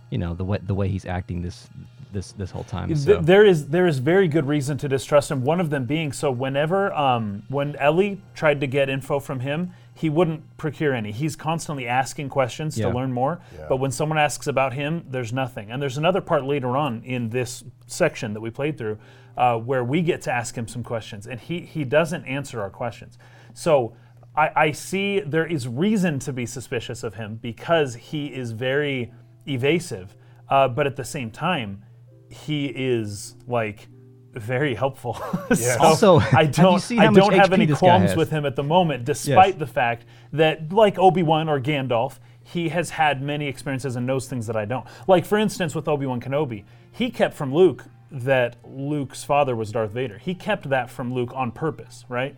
you 0.09 0.17
know, 0.17 0.33
the 0.33 0.43
way 0.45 0.59
the 0.63 0.75
way 0.75 0.87
he's 0.87 1.05
acting 1.05 1.41
this 1.41 1.67
this 2.13 2.31
this 2.33 2.51
whole 2.51 2.63
time. 2.63 2.95
So. 2.95 3.19
there 3.21 3.45
is 3.45 3.67
there 3.69 3.87
is 3.87 3.99
very 3.99 4.27
good 4.27 4.47
reason 4.47 4.77
to 4.79 4.87
distrust 4.87 5.31
him. 5.31 5.43
One 5.43 5.59
of 5.59 5.69
them 5.69 5.85
being 5.85 6.11
so 6.13 6.31
whenever 6.31 6.93
um, 6.93 7.43
when 7.49 7.75
Elly 7.77 8.21
tried 8.35 8.59
to 8.61 8.67
get 8.67 8.89
info 8.89 9.19
from 9.19 9.39
him, 9.41 9.73
he 9.93 10.09
wouldn't 10.09 10.57
procure 10.57 10.93
any. 10.93 11.11
He's 11.11 11.35
constantly 11.35 11.87
asking 11.87 12.29
questions 12.29 12.77
Yeah. 12.77 12.87
to 12.89 12.95
learn 12.95 13.11
more. 13.11 13.41
Yeah. 13.57 13.65
But 13.67 13.77
when 13.77 13.91
someone 13.91 14.17
asks 14.17 14.47
about 14.47 14.73
him, 14.73 15.05
there's 15.09 15.33
nothing. 15.33 15.69
And 15.71 15.81
there's 15.81 15.97
another 15.97 16.21
part 16.21 16.45
later 16.45 16.77
on 16.77 17.03
in 17.03 17.29
this 17.29 17.63
section 17.87 18.33
that 18.33 18.41
we 18.41 18.49
played 18.49 18.77
through 18.77 18.97
uh, 19.37 19.57
where 19.57 19.83
we 19.83 20.01
get 20.01 20.21
to 20.23 20.31
ask 20.31 20.55
him 20.57 20.67
some 20.67 20.83
questions, 20.83 21.27
and 21.27 21.39
he 21.39 21.61
he 21.61 21.83
doesn't 21.83 22.25
answer 22.25 22.61
our 22.61 22.69
questions. 22.69 23.17
So. 23.53 23.93
I, 24.33 24.49
I 24.67 24.71
see 24.71 25.19
there 25.19 25.45
is 25.45 25.67
reason 25.67 26.17
to 26.19 26.31
be 26.31 26.45
suspicious 26.45 27.03
of 27.03 27.15
him 27.15 27.35
because 27.41 27.95
he 27.95 28.27
is 28.27 28.53
very 28.53 29.11
evasive, 29.45 30.15
uh, 30.47 30.69
but 30.69 30.87
at 30.87 30.95
the 30.95 31.03
same 31.03 31.31
time, 31.31 31.83
he 32.29 32.67
is 32.67 33.35
like 33.45 33.89
very 34.33 34.75
helpful. 34.75 35.19
Yes. 35.51 35.77
so 35.77 35.83
Also, 35.83 36.19
I 36.31 36.45
don't 36.45 36.79
seen 36.79 36.99
I 36.99 37.11
don't 37.11 37.33
have 37.33 37.51
any 37.51 37.67
qualms 37.67 38.15
with 38.15 38.29
him 38.29 38.45
at 38.45 38.55
the 38.55 38.63
moment, 38.63 39.03
despite 39.03 39.59
the 39.59 39.67
fact 39.67 40.05
that 40.31 40.71
like 40.71 40.97
Obi 40.97 41.23
Wan 41.23 41.49
or 41.49 41.59
Gandalf, 41.59 42.19
he 42.43 42.69
has 42.69 42.91
had 42.91 43.21
many 43.21 43.47
experiences 43.47 43.95
and 43.97 44.07
knows 44.07 44.27
things 44.27 44.47
that 44.47 44.55
I 44.55 44.63
don't. 44.65 44.85
Like 45.07 45.25
for 45.25 45.37
instance, 45.37 45.75
with 45.75 45.87
Obi 45.87 46.05
Wan 46.05 46.21
Kenobi, 46.21 46.63
he 46.91 47.09
kept 47.09 47.35
from 47.35 47.53
Luke 47.53 47.83
that 48.11 48.55
Luke's 48.63 49.23
father 49.23 49.55
was 49.55 49.71
Darth 49.71 49.91
Vader. 49.91 50.17
He 50.17 50.33
kept 50.33 50.69
that 50.69 50.89
from 50.89 51.13
Luke 51.13 51.31
on 51.33 51.51
purpose, 51.51 52.05
right? 52.09 52.35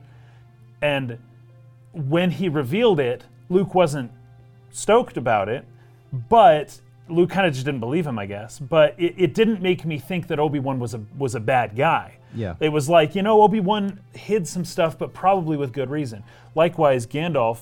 And 0.81 1.19
when 1.91 2.31
he 2.31 2.49
revealed 2.49 2.99
it, 2.99 3.25
Luke 3.49 3.73
wasn't 3.75 4.11
stoked 4.71 5.17
about 5.17 5.49
it, 5.49 5.65
but 6.11 6.79
Luke 7.13 7.29
kind 7.29 7.47
of 7.47 7.53
just 7.53 7.65
didn't 7.65 7.79
believe 7.79 8.05
him, 8.05 8.19
I 8.19 8.25
guess. 8.25 8.59
But 8.59 8.95
it, 8.97 9.15
it 9.17 9.33
didn't 9.33 9.61
make 9.61 9.85
me 9.85 9.99
think 9.99 10.27
that 10.27 10.39
Obi 10.39 10.59
Wan 10.59 10.79
was 10.79 10.93
a 10.93 11.01
was 11.17 11.35
a 11.35 11.39
bad 11.39 11.75
guy. 11.75 12.17
Yeah. 12.35 12.55
It 12.59 12.69
was 12.69 12.89
like, 12.89 13.15
you 13.15 13.21
know, 13.21 13.41
Obi 13.41 13.59
Wan 13.59 13.99
hid 14.13 14.47
some 14.47 14.65
stuff, 14.65 14.97
but 14.97 15.13
probably 15.13 15.55
with 15.55 15.71
good 15.71 15.89
reason. 15.89 16.23
Likewise, 16.55 17.05
Gandalf 17.05 17.59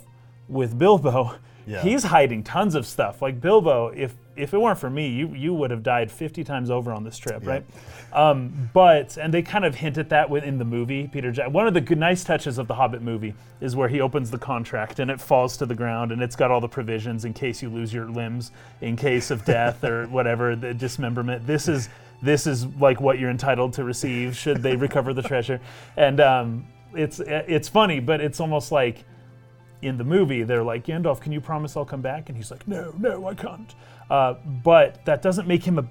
with 0.48 0.78
Bilbo, 0.78 1.36
Yeah. 1.67 1.82
he's 1.82 2.04
hiding 2.04 2.43
tons 2.43 2.76
of 2.76 2.86
stuff. 2.86 3.21
Like 3.21 3.39
Bilbo, 3.39 3.88
if 3.89 4.15
if 4.36 4.54
it 4.54 4.58
weren't 4.58 4.80
for 4.80 4.89
me, 4.89 5.08
you 5.10 5.34
you 5.36 5.54
would 5.54 5.71
have 5.71 5.84
died 5.84 6.12
50 6.12 6.43
times 6.43 6.69
over 6.69 6.91
on 6.91 7.04
this 7.04 7.17
trip, 7.17 7.45
right? 7.45 7.63
Um, 8.13 8.69
but 8.74 9.17
and 9.17 9.34
they 9.34 9.41
kind 9.41 9.65
of 9.65 9.76
hint 9.76 9.97
at 9.97 10.10
that 10.10 10.30
within 10.30 10.58
the 10.58 10.65
movie. 10.65 11.08
Peter 11.08 11.32
Jack. 11.32 11.52
One 11.52 11.67
of 11.67 11.74
the 11.74 11.82
good, 11.82 11.97
nice 11.97 12.24
touches 12.24 12.58
of 12.58 12.67
the 12.67 12.74
Hobbit 12.76 13.02
movie 13.02 13.34
is 13.60 13.76
where 13.76 13.88
he 13.88 14.02
opens 14.02 14.32
the 14.32 14.38
contract 14.38 15.00
and 15.00 15.10
it 15.12 15.21
falls 15.21 15.58
to 15.58 15.65
the 15.65 15.76
ground 15.76 16.12
and 16.12 16.21
it's 16.21 16.36
got 16.36 16.52
all 16.52 16.62
the 16.62 16.67
provisions 16.67 17.26
in 17.26 17.34
case 17.34 17.62
you 17.62 17.69
lose 17.69 17.93
your 17.93 18.10
limbs, 18.10 18.52
in 18.82 18.95
case 18.95 19.32
of 19.32 19.45
death 19.45 19.84
or 19.84 20.08
whatever, 20.10 20.56
the 20.56 20.74
dismemberment. 20.74 21.45
This 21.45 21.67
is 21.67 21.89
this 22.21 22.47
is 22.47 22.65
like 22.78 23.02
what 23.02 23.19
you're 23.19 23.32
entitled 23.32 23.74
to 23.74 23.84
receive 23.84 24.36
should 24.36 24.62
they 24.62 24.76
recover 24.76 25.13
the 25.13 25.24
treasure, 25.24 25.60
and 25.97 26.19
um, 26.19 26.67
it's 26.93 27.19
it's 27.19 27.67
funny, 27.67 28.00
but 28.00 28.21
it's 28.21 28.39
almost 28.39 28.71
like 28.71 29.04
in 29.82 29.98
the 29.98 30.04
movie, 30.04 30.44
they're 30.44 30.63
like, 30.63 30.86
Gandalf, 30.86 31.20
can 31.22 31.32
you 31.32 31.41
promise 31.41 31.76
I'll 31.76 31.86
come 31.86 32.02
back? 32.02 32.30
And 32.30 32.38
he's 32.38 32.52
like, 32.52 32.67
No, 32.67 32.94
no, 33.00 33.28
I 33.28 33.34
can't. 33.34 33.74
Uh, 34.10 34.36
but 34.63 35.04
that 35.06 35.22
doesn't 35.22 35.48
make 35.48 35.63
him 35.63 35.80
a, 35.80 35.86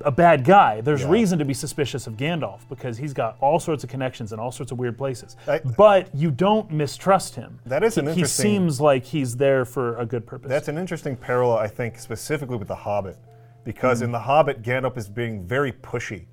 a 0.00 0.10
bad 0.10 0.44
guy. 0.44 0.80
There's 0.80 1.02
Yeah. 1.02 1.10
reason 1.10 1.38
to 1.38 1.44
be 1.44 1.54
suspicious 1.54 2.06
of 2.06 2.14
Gandalf 2.16 2.60
because 2.68 2.96
he's 2.98 3.12
got 3.12 3.36
all 3.40 3.60
sorts 3.60 3.84
of 3.84 3.90
connections 3.90 4.32
in 4.32 4.38
all 4.40 4.50
sorts 4.50 4.72
of 4.72 4.78
weird 4.78 4.96
places. 4.98 5.36
I- 5.46 5.60
but 5.76 6.12
you 6.14 6.30
don't 6.30 6.70
mistrust 6.72 7.34
him. 7.36 7.58
That 7.66 7.84
is 7.84 7.98
an 7.98 8.06
He- 8.06 8.12
interesting- 8.12 8.46
He 8.46 8.56
seems 8.56 8.80
like 8.80 9.04
he's 9.04 9.36
there 9.36 9.64
for 9.64 9.96
a 9.98 10.06
good 10.06 10.26
purpose. 10.26 10.48
That's 10.48 10.68
an 10.68 10.78
interesting 10.78 11.16
parallel, 11.16 11.58
I 11.58 11.68
think, 11.68 11.98
specifically 11.98 12.56
with 12.56 12.68
The 12.68 12.74
Hobbit, 12.74 13.16
Hmm. 13.16 13.30
because 13.64 14.02
in 14.02 14.10
The 14.12 14.20
Hobbit, 14.20 14.62
Gandalf 14.62 14.96
is 14.96 15.08
being 15.08 15.44
very 15.44 15.70
pushy 15.72 16.24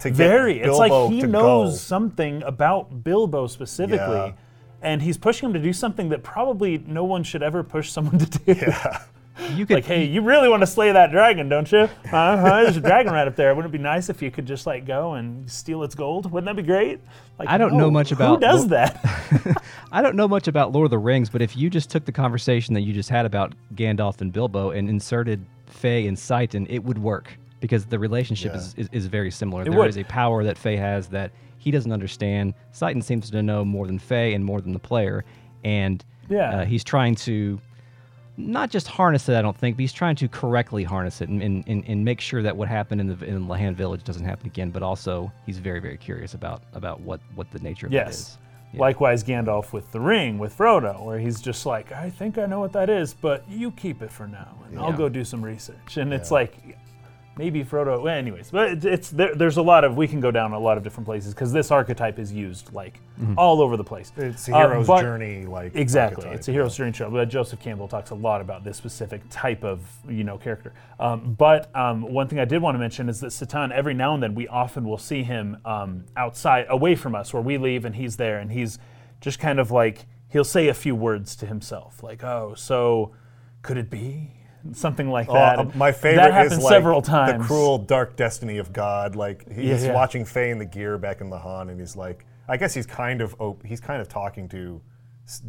to 0.00 0.08
get 0.10 0.16
very. 0.16 0.60
It's 0.60 0.78
like 0.78 0.92
he 1.12 1.22
knows 1.22 1.72
go. 1.72 1.76
something 1.76 2.42
about 2.42 3.04
Bilbo 3.04 3.46
specifically. 3.46 3.98
Yeah. 4.16 4.32
And 4.86 5.02
he's 5.02 5.18
pushing 5.18 5.48
him 5.48 5.52
to 5.54 5.58
do 5.58 5.72
something 5.72 6.10
that 6.10 6.22
probably 6.22 6.78
no 6.86 7.02
one 7.02 7.24
should 7.24 7.42
ever 7.42 7.64
push 7.64 7.90
someone 7.90 8.18
to 8.18 8.26
do. 8.38 8.54
You 9.54 9.66
could 9.66 9.74
Like, 9.74 9.84
hey, 9.84 10.04
you 10.04 10.22
really 10.22 10.48
want 10.48 10.62
to 10.62 10.66
slay 10.66 10.92
that 10.92 11.10
dragon, 11.10 11.48
don't 11.48 11.70
you? 11.72 11.80
Uh-huh, 11.80 12.62
there's 12.62 12.76
a 12.76 12.80
dragon 12.80 13.12
right 13.12 13.26
up 13.26 13.34
there. 13.34 13.52
Wouldn't 13.54 13.74
it 13.74 13.76
be 13.76 13.82
nice 13.82 14.08
if 14.08 14.22
you 14.22 14.30
could 14.30 14.46
just 14.46 14.64
like 14.64 14.86
go 14.86 15.14
and 15.14 15.50
steal 15.50 15.82
its 15.82 15.96
gold? 15.96 16.30
Wouldn't 16.30 16.46
that 16.46 16.54
be 16.54 16.66
great? 16.66 17.00
Like, 17.38 17.48
I 17.48 17.58
don't 17.58 17.72
know 17.72 17.86
no, 17.86 17.90
much 17.90 18.10
who 18.10 18.14
about 18.14 18.40
does 18.40 18.62
lo- 18.62 18.68
that. 18.68 19.62
I 19.92 20.02
don't 20.02 20.14
know 20.14 20.28
much 20.28 20.46
about 20.46 20.70
Lord 20.70 20.86
of 20.86 20.90
the 20.90 20.98
Rings, 20.98 21.28
but 21.30 21.42
if 21.42 21.56
you 21.56 21.68
just 21.68 21.90
took 21.90 22.04
the 22.04 22.12
conversation 22.12 22.72
that 22.74 22.82
you 22.82 22.92
just 22.92 23.10
had 23.10 23.26
about 23.26 23.52
Gandalf 23.74 24.20
and 24.20 24.32
Bilbo 24.32 24.70
and 24.70 24.88
inserted 24.88 25.44
Fei 25.66 26.06
and 26.06 26.16
Citan, 26.16 26.64
it 26.70 26.84
would 26.84 26.98
work 26.98 27.36
because 27.60 27.86
the 27.86 27.98
relationship 27.98 28.52
Yeah. 28.52 28.58
is, 28.60 28.74
is, 28.76 28.88
is 28.92 29.06
very 29.06 29.32
similar. 29.32 29.64
There 29.64 29.72
would. 29.72 29.88
is 29.88 29.98
a 29.98 30.04
power 30.04 30.44
that 30.44 30.56
Fei 30.56 30.76
has 30.76 31.08
that 31.08 31.32
he 31.66 31.72
doesn't 31.72 31.90
understand. 31.90 32.54
Citan 32.72 33.02
seems 33.02 33.28
to 33.28 33.42
know 33.42 33.64
more 33.64 33.88
than 33.88 33.98
Fei 33.98 34.34
and 34.34 34.44
more 34.44 34.60
than 34.60 34.72
the 34.72 34.78
player, 34.78 35.24
and 35.64 36.04
Yeah. 36.28 36.60
uh, 36.60 36.64
he's 36.64 36.84
trying 36.84 37.16
to 37.16 37.60
not 38.36 38.70
just 38.70 38.86
harness 38.86 39.28
it, 39.28 39.34
I 39.34 39.42
don't 39.42 39.56
think, 39.56 39.76
but 39.76 39.80
he's 39.80 39.92
trying 39.92 40.14
to 40.16 40.28
correctly 40.28 40.84
harness 40.84 41.20
it 41.20 41.28
and, 41.28 41.42
and, 41.42 41.64
and, 41.66 41.82
and 41.88 42.04
make 42.04 42.20
sure 42.20 42.40
that 42.40 42.56
what 42.56 42.68
happened 42.68 43.00
in 43.00 43.08
the 43.08 43.24
in 43.24 43.48
Lahan 43.48 43.74
village 43.74 44.04
doesn't 44.04 44.24
happen 44.24 44.46
again. 44.46 44.70
But 44.70 44.84
also, 44.84 45.32
he's 45.44 45.58
very 45.58 45.80
very 45.80 45.96
curious 45.96 46.34
about 46.34 46.62
about 46.72 47.00
what 47.00 47.20
what 47.34 47.50
the 47.50 47.58
nature 47.58 47.86
of 47.86 47.92
that 47.92 48.06
yes. 48.06 48.14
is. 48.14 48.38
Yeah. 48.72 48.80
Likewise, 48.82 49.24
Gandalf 49.24 49.72
with 49.72 49.90
the 49.90 49.98
ring 49.98 50.38
with 50.38 50.56
Frodo, 50.56 51.04
where 51.04 51.18
he's 51.18 51.40
just 51.40 51.66
like, 51.66 51.90
I 51.90 52.10
think 52.10 52.38
I 52.38 52.46
know 52.46 52.60
what 52.60 52.74
that 52.74 52.88
is, 52.88 53.12
but 53.12 53.42
you 53.48 53.72
keep 53.72 54.02
it 54.02 54.12
for 54.12 54.28
now, 54.28 54.54
and 54.68 54.78
I'll 54.78 54.92
go 54.92 55.08
do 55.08 55.24
some 55.24 55.44
research. 55.44 55.96
And 55.96 56.12
it's 56.14 56.30
like, 56.30 56.78
maybe 57.38 57.62
Frodo. 57.64 58.02
Well, 58.02 58.14
anyways, 58.14 58.50
but 58.50 58.70
it's, 58.70 58.84
it's 58.84 59.10
there, 59.10 59.34
there's 59.34 59.56
a 59.56 59.62
lot 59.62 59.84
of 59.84 59.96
we 59.96 60.08
can 60.08 60.20
go 60.20 60.30
down 60.30 60.52
a 60.52 60.58
lot 60.58 60.76
of 60.78 60.82
different 60.84 61.06
places 61.06 61.34
because 61.34 61.52
this 61.52 61.70
archetype 61.70 62.18
is 62.18 62.32
used 62.32 62.72
like 62.72 63.00
all 63.36 63.60
over 63.62 63.76
the 63.76 63.84
place. 63.84 64.12
It's 64.16 64.48
a 64.48 64.54
Uh, 64.54 64.68
hero's 64.68 64.86
but- 64.86 65.00
journey, 65.02 65.44
like 65.46 65.74
Exactly, 65.74 66.16
archetype, 66.24 66.38
it's 66.38 66.48
a 66.48 66.52
hero's 66.52 66.76
journey 66.76 66.92
show. 66.92 67.10
But 67.10 67.28
Joseph 67.28 67.60
Campbell 67.60 67.88
talks 67.88 68.10
a 68.10 68.14
lot 68.14 68.40
about 68.40 68.64
this 68.64 68.76
specific 68.76 69.22
type 69.30 69.64
of 69.64 69.80
you 70.08 70.24
know 70.24 70.38
character. 70.38 70.72
Um, 70.98 71.34
but 71.38 71.74
um, 71.76 72.02
one 72.02 72.28
thing 72.28 72.38
I 72.38 72.44
did 72.44 72.62
want 72.62 72.74
to 72.74 72.78
mention 72.78 73.08
is 73.08 73.20
that 73.20 73.28
Citan, 73.28 73.70
every 73.72 73.94
now 73.94 74.14
and 74.14 74.22
then, 74.22 74.34
we 74.34 74.48
often 74.48 74.84
will 74.88 74.98
see 74.98 75.22
him 75.22 75.58
um, 75.64 76.04
outside, 76.16 76.66
away 76.68 76.94
from 76.94 77.14
us, 77.14 77.32
where 77.32 77.42
we 77.42 77.58
leave, 77.58 77.84
and 77.84 77.94
he's 77.96 78.16
there, 78.16 78.38
and 78.38 78.50
he's 78.52 78.78
just 79.20 79.38
kind 79.38 79.58
of 79.58 79.70
like 79.70 80.06
he'll 80.28 80.44
say 80.44 80.68
a 80.68 80.74
few 80.74 80.94
words 80.94 81.36
to 81.36 81.46
himself, 81.46 82.02
like, 82.02 82.24
"Oh, 82.24 82.54
so 82.56 83.12
could 83.62 83.76
it 83.76 83.90
be?" 83.90 84.32
Something 84.74 85.10
like 85.10 85.28
Oh, 85.28 85.34
that. 85.34 85.58
uh, 85.58 85.64
my 85.74 85.92
favorite 85.92 86.22
that 86.22 86.32
happened 86.32 86.52
is 86.52 86.58
like 86.64 86.72
several 86.72 87.02
times. 87.02 87.40
the 87.42 87.46
cruel, 87.46 87.78
dark 87.78 88.16
destiny 88.16 88.58
of 88.58 88.72
God. 88.72 89.16
Like 89.16 89.46
he's 89.50 89.82
Yeah, 89.82 89.88
yeah. 89.90 89.94
watching 89.94 90.24
Fei 90.24 90.50
in 90.50 90.58
the 90.58 90.64
gear 90.64 90.98
back 90.98 91.20
in 91.20 91.30
the 91.30 91.38
Han, 91.38 91.68
and 91.70 91.78
he's 91.80 91.96
like, 91.96 92.24
I 92.48 92.56
guess 92.56 92.74
he's 92.74 92.86
kind 92.86 93.20
of 93.20 93.34
op- 93.40 93.64
he's 93.64 93.80
kind 93.80 94.00
of 94.00 94.08
talking 94.08 94.48
to 94.50 94.80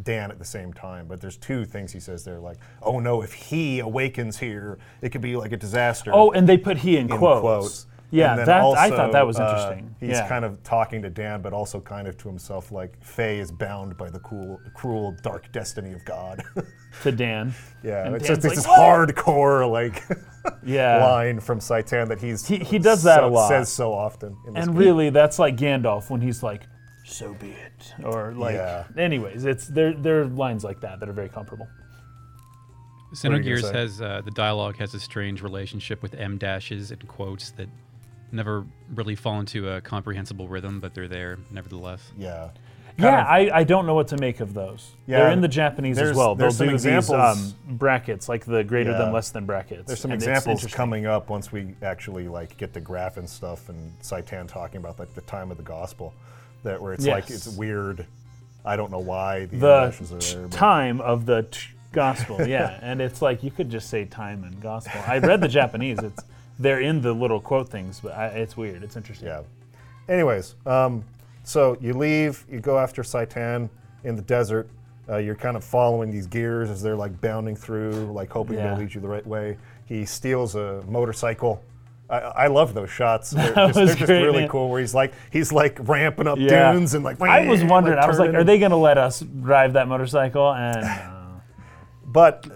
Dan 0.02 0.32
at 0.32 0.40
the 0.40 0.46
same 0.46 0.74
time. 0.74 1.08
But 1.08 1.22
there's 1.22 1.38
two 1.38 1.64
things 1.66 1.92
he 1.92 2.00
says 2.00 2.24
there, 2.26 2.40
like, 2.40 2.58
oh 2.82 3.00
no, 3.00 3.22
if 3.22 3.34
he 3.34 3.80
awakens 3.80 4.38
here, 4.40 4.80
it 5.02 5.10
could 5.10 5.22
be 5.22 5.36
like 5.36 5.52
a 5.52 5.58
disaster. 5.58 6.12
Oh, 6.14 6.32
and 6.32 6.48
they 6.50 6.58
put 6.58 6.78
he 6.78 6.98
in, 6.98 7.12
in 7.12 7.18
quotes. 7.18 7.42
quotes. 7.42 7.88
Yeah, 8.10 8.30
And 8.32 8.40
then 8.40 8.46
that 8.48 8.64
I 8.64 8.90
thought 8.90 9.12
that 9.12 9.28
was 9.28 9.38
uh, 9.38 9.44
interesting. 9.44 9.96
he's 10.00 10.18
yeah. 10.18 10.30
kind 10.30 10.46
of 10.46 10.64
talking 10.64 11.02
to 11.02 11.10
Dan, 11.10 11.42
but 11.42 11.52
also 11.52 11.82
kind 11.82 12.08
of 12.08 12.18
to 12.20 12.30
himself, 12.30 12.72
like 12.72 13.04
Fei 13.04 13.38
is 13.40 13.52
bound 13.52 13.98
by 13.98 14.10
the 14.10 14.20
cool, 14.20 14.60
cruel, 14.74 15.14
dark 15.24 15.52
destiny 15.52 15.92
of 15.92 16.06
God. 16.06 16.42
to 17.04 17.12
Dan. 17.12 17.54
yeah, 17.84 18.06
And 18.06 18.16
it's 18.16 18.26
Dan's 18.28 18.44
just 18.44 18.56
this 18.56 18.66
"What?" 18.68 18.80
hardcore 18.80 19.70
like 19.70 20.04
Yeah. 20.66 21.06
line 21.06 21.42
from 21.42 21.60
Citan 21.60 22.08
that 22.08 22.22
he's 22.22 22.48
He- 22.48 22.60
he 22.64 22.80
does 22.80 23.04
that 23.04 23.20
so- 23.20 23.28
a 23.28 23.30
lot. 23.30 23.50
says 23.50 23.70
so 23.70 23.94
often. 23.94 24.38
In 24.48 24.54
this 24.54 24.64
And 24.64 24.72
game. 24.74 24.78
really, 24.86 25.10
that's 25.10 25.38
like 25.38 25.58
Gandalf 25.58 26.10
when 26.10 26.22
he's 26.22 26.42
like, 26.42 26.64
"So 27.06 27.34
be 27.34 27.50
it," 27.52 27.94
or 28.06 28.34
like. 28.34 28.56
Yeah. 28.56 28.86
Anyways, 28.98 29.44
it's 29.44 29.68
there. 29.68 29.94
There 29.94 30.22
are 30.22 30.26
lines 30.28 30.64
like 30.64 30.80
that 30.80 31.02
that 31.02 31.10
are 31.10 31.14
very 31.14 31.30
comparable. 31.30 31.68
What 33.10 33.26
are 33.26 33.30
Xenogears 33.40 33.72
has 33.74 34.02
uh, 34.02 34.22
the 34.24 34.32
dialogue 34.32 34.78
has 34.78 34.94
a 34.94 35.00
strange 35.00 35.42
relationship 35.42 36.02
with 36.02 36.14
m 36.16 36.38
dashes 36.38 36.92
and 36.92 37.06
quotes 37.08 37.52
that 37.52 37.70
never 38.32 38.66
really 38.94 39.16
fall 39.16 39.40
into 39.40 39.70
a 39.70 39.82
comprehensible 39.82 40.48
rhythm, 40.48 40.80
but 40.80 40.94
they're 40.94 41.08
there 41.08 41.38
nevertheless. 41.52 42.02
yeah, 42.18 42.50
yeah, 43.00 43.24
I, 43.24 43.60
I 43.60 43.64
don't 43.64 43.86
know 43.86 43.94
what 43.94 44.08
to 44.10 44.18
make 44.18 44.40
of 44.40 44.56
those. 44.56 44.92
Yeah, 45.06 45.20
They're 45.20 45.32
in 45.32 45.42
the 45.42 45.48
Japanese 45.48 45.98
as 45.98 46.04
there's- 46.06 46.18
well. 46.18 46.34
They'll 46.34 46.46
there's 46.46 46.58
some 46.58 46.68
do 46.68 46.72
these 46.74 46.86
examples- 46.86 47.54
um, 47.68 47.78
brackets, 47.78 48.28
like 48.28 48.44
the 48.46 48.64
greater 48.64 48.90
Yeah. 48.92 48.98
than, 48.98 49.12
less 49.14 49.30
than 49.30 49.46
brackets. 49.46 49.86
there's 49.86 50.00
some 50.00 50.10
and 50.12 50.18
it's 50.20 50.28
examples 50.28 50.60
interesting. 50.62 50.76
coming 50.78 51.06
up 51.06 51.30
once 51.30 51.52
we 51.52 51.76
actually 51.84 52.28
like 52.28 52.58
get 52.58 52.74
the 52.74 52.82
graph 52.82 53.18
and 53.18 53.30
stuff, 53.30 53.70
and 53.70 53.94
Citan 54.02 54.48
talking 54.48 54.78
about 54.78 54.98
like 54.98 55.14
the 55.14 55.22
time 55.22 55.52
of 55.52 55.58
the 55.58 55.64
gospel, 55.64 56.14
that 56.64 56.82
where 56.82 56.94
it's 56.94 57.06
like 57.06 57.30
Yes. 57.30 57.46
it's 57.48 57.56
weird. 57.56 58.06
I 58.66 58.76
don't 58.76 58.92
know 58.92 58.98
why 59.00 59.46
the, 59.46 59.58
the 59.58 59.78
internationals 59.78 60.12
are 60.14 60.20
t- 60.20 60.34
there. 60.40 60.48
but- 60.48 60.58
time 60.58 61.00
of 61.00 61.26
the 61.28 61.44
t- 61.44 61.60
gospel. 61.94 62.48
Yeah, 62.48 62.80
and 62.82 63.00
it's 63.00 63.22
like 63.22 63.44
you 63.44 63.52
could 63.52 63.70
just 63.70 63.90
say 63.92 64.06
time 64.06 64.44
and 64.44 64.60
gospel. 64.60 65.00
I 65.06 65.20
read 65.20 65.40
the 65.40 65.48
Japanese. 65.48 66.00
It's 66.00 66.24
they're 66.60 66.82
in 66.82 67.02
the 67.02 67.14
little 67.14 67.40
quote 67.40 67.70
things, 67.70 68.00
but 68.02 68.14
I, 68.14 68.28
it's 68.28 68.56
weird. 68.58 68.84
It's 68.84 68.96
interesting. 68.96 69.28
Yeah. 69.28 69.42
Anyways, 70.10 70.56
um, 70.66 71.04
so 71.44 71.78
you 71.82 71.94
leave, 71.94 72.46
you 72.50 72.60
go 72.60 72.78
after 72.80 73.04
Citan 73.04 73.70
in 74.04 74.16
the 74.16 74.22
desert. 74.22 74.70
Uh, 75.10 75.18
you're 75.18 75.36
kind 75.36 75.56
of 75.56 75.64
following 75.64 76.12
these 76.12 76.28
gears 76.28 76.70
as 76.70 76.82
they're 76.82 76.96
like 76.96 77.20
bounding 77.22 77.56
through, 77.56 77.92
like 78.12 78.30
hoping 78.30 78.58
Yeah. 78.58 78.70
they'll 78.72 78.80
lead 78.80 78.94
you 78.94 79.00
the 79.02 79.08
right 79.08 79.26
way. 79.26 79.58
He 79.86 80.06
steals 80.06 80.56
a 80.56 80.84
motorcycle. 80.88 81.64
I, 82.10 82.20
I 82.20 82.48
love 82.48 82.74
those 82.74 82.90
shots. 82.90 83.32
They're 83.32 83.52
That 83.54 83.68
just, 83.68 83.80
was 83.80 83.90
they're 83.90 83.96
just 83.96 84.06
great, 84.08 84.24
really 84.24 84.40
man. 84.42 84.50
cool. 84.50 84.70
Where 84.70 84.80
he's 84.82 84.94
like 84.94 85.14
he's 85.32 85.52
like 85.54 85.78
ramping 85.88 86.28
up 86.28 86.38
Yeah. 86.40 86.74
dunes 86.74 86.94
and 86.94 87.04
like. 87.06 87.22
I 87.22 87.48
was 87.48 87.64
wondering. 87.64 87.98
I 88.00 88.08
was 88.08 88.18
like, 88.20 88.28
turning. 88.28 88.42
are 88.42 88.44
they 88.44 88.60
going 88.60 88.72
to 88.72 88.78
let 88.78 88.98
us 88.98 89.20
drive 89.22 89.74
that 89.74 89.88
motorcycle? 89.88 90.54
And 90.54 90.84
uh, 90.84 91.10
But 92.06 92.48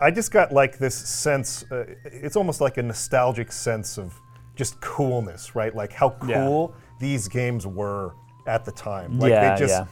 I 0.00 0.10
just 0.10 0.30
got 0.30 0.52
like 0.52 0.78
this 0.78 0.94
sense. 0.94 1.64
Uh, 1.70 1.84
it's 2.04 2.36
almost 2.36 2.60
like 2.60 2.76
a 2.76 2.82
nostalgic 2.82 3.50
sense 3.52 3.98
of 3.98 4.14
just 4.56 4.80
coolness, 4.80 5.54
right? 5.56 5.74
Like 5.74 5.92
how 5.92 6.14
Yeah. 6.26 6.44
cool 6.44 6.74
these 7.00 7.28
games 7.28 7.66
were 7.66 8.12
at 8.46 8.64
the 8.64 8.72
time. 8.72 9.18
Like 9.18 9.30
yeah, 9.30 9.54
they 9.54 9.60
just 9.60 9.80
yeah. 9.80 9.86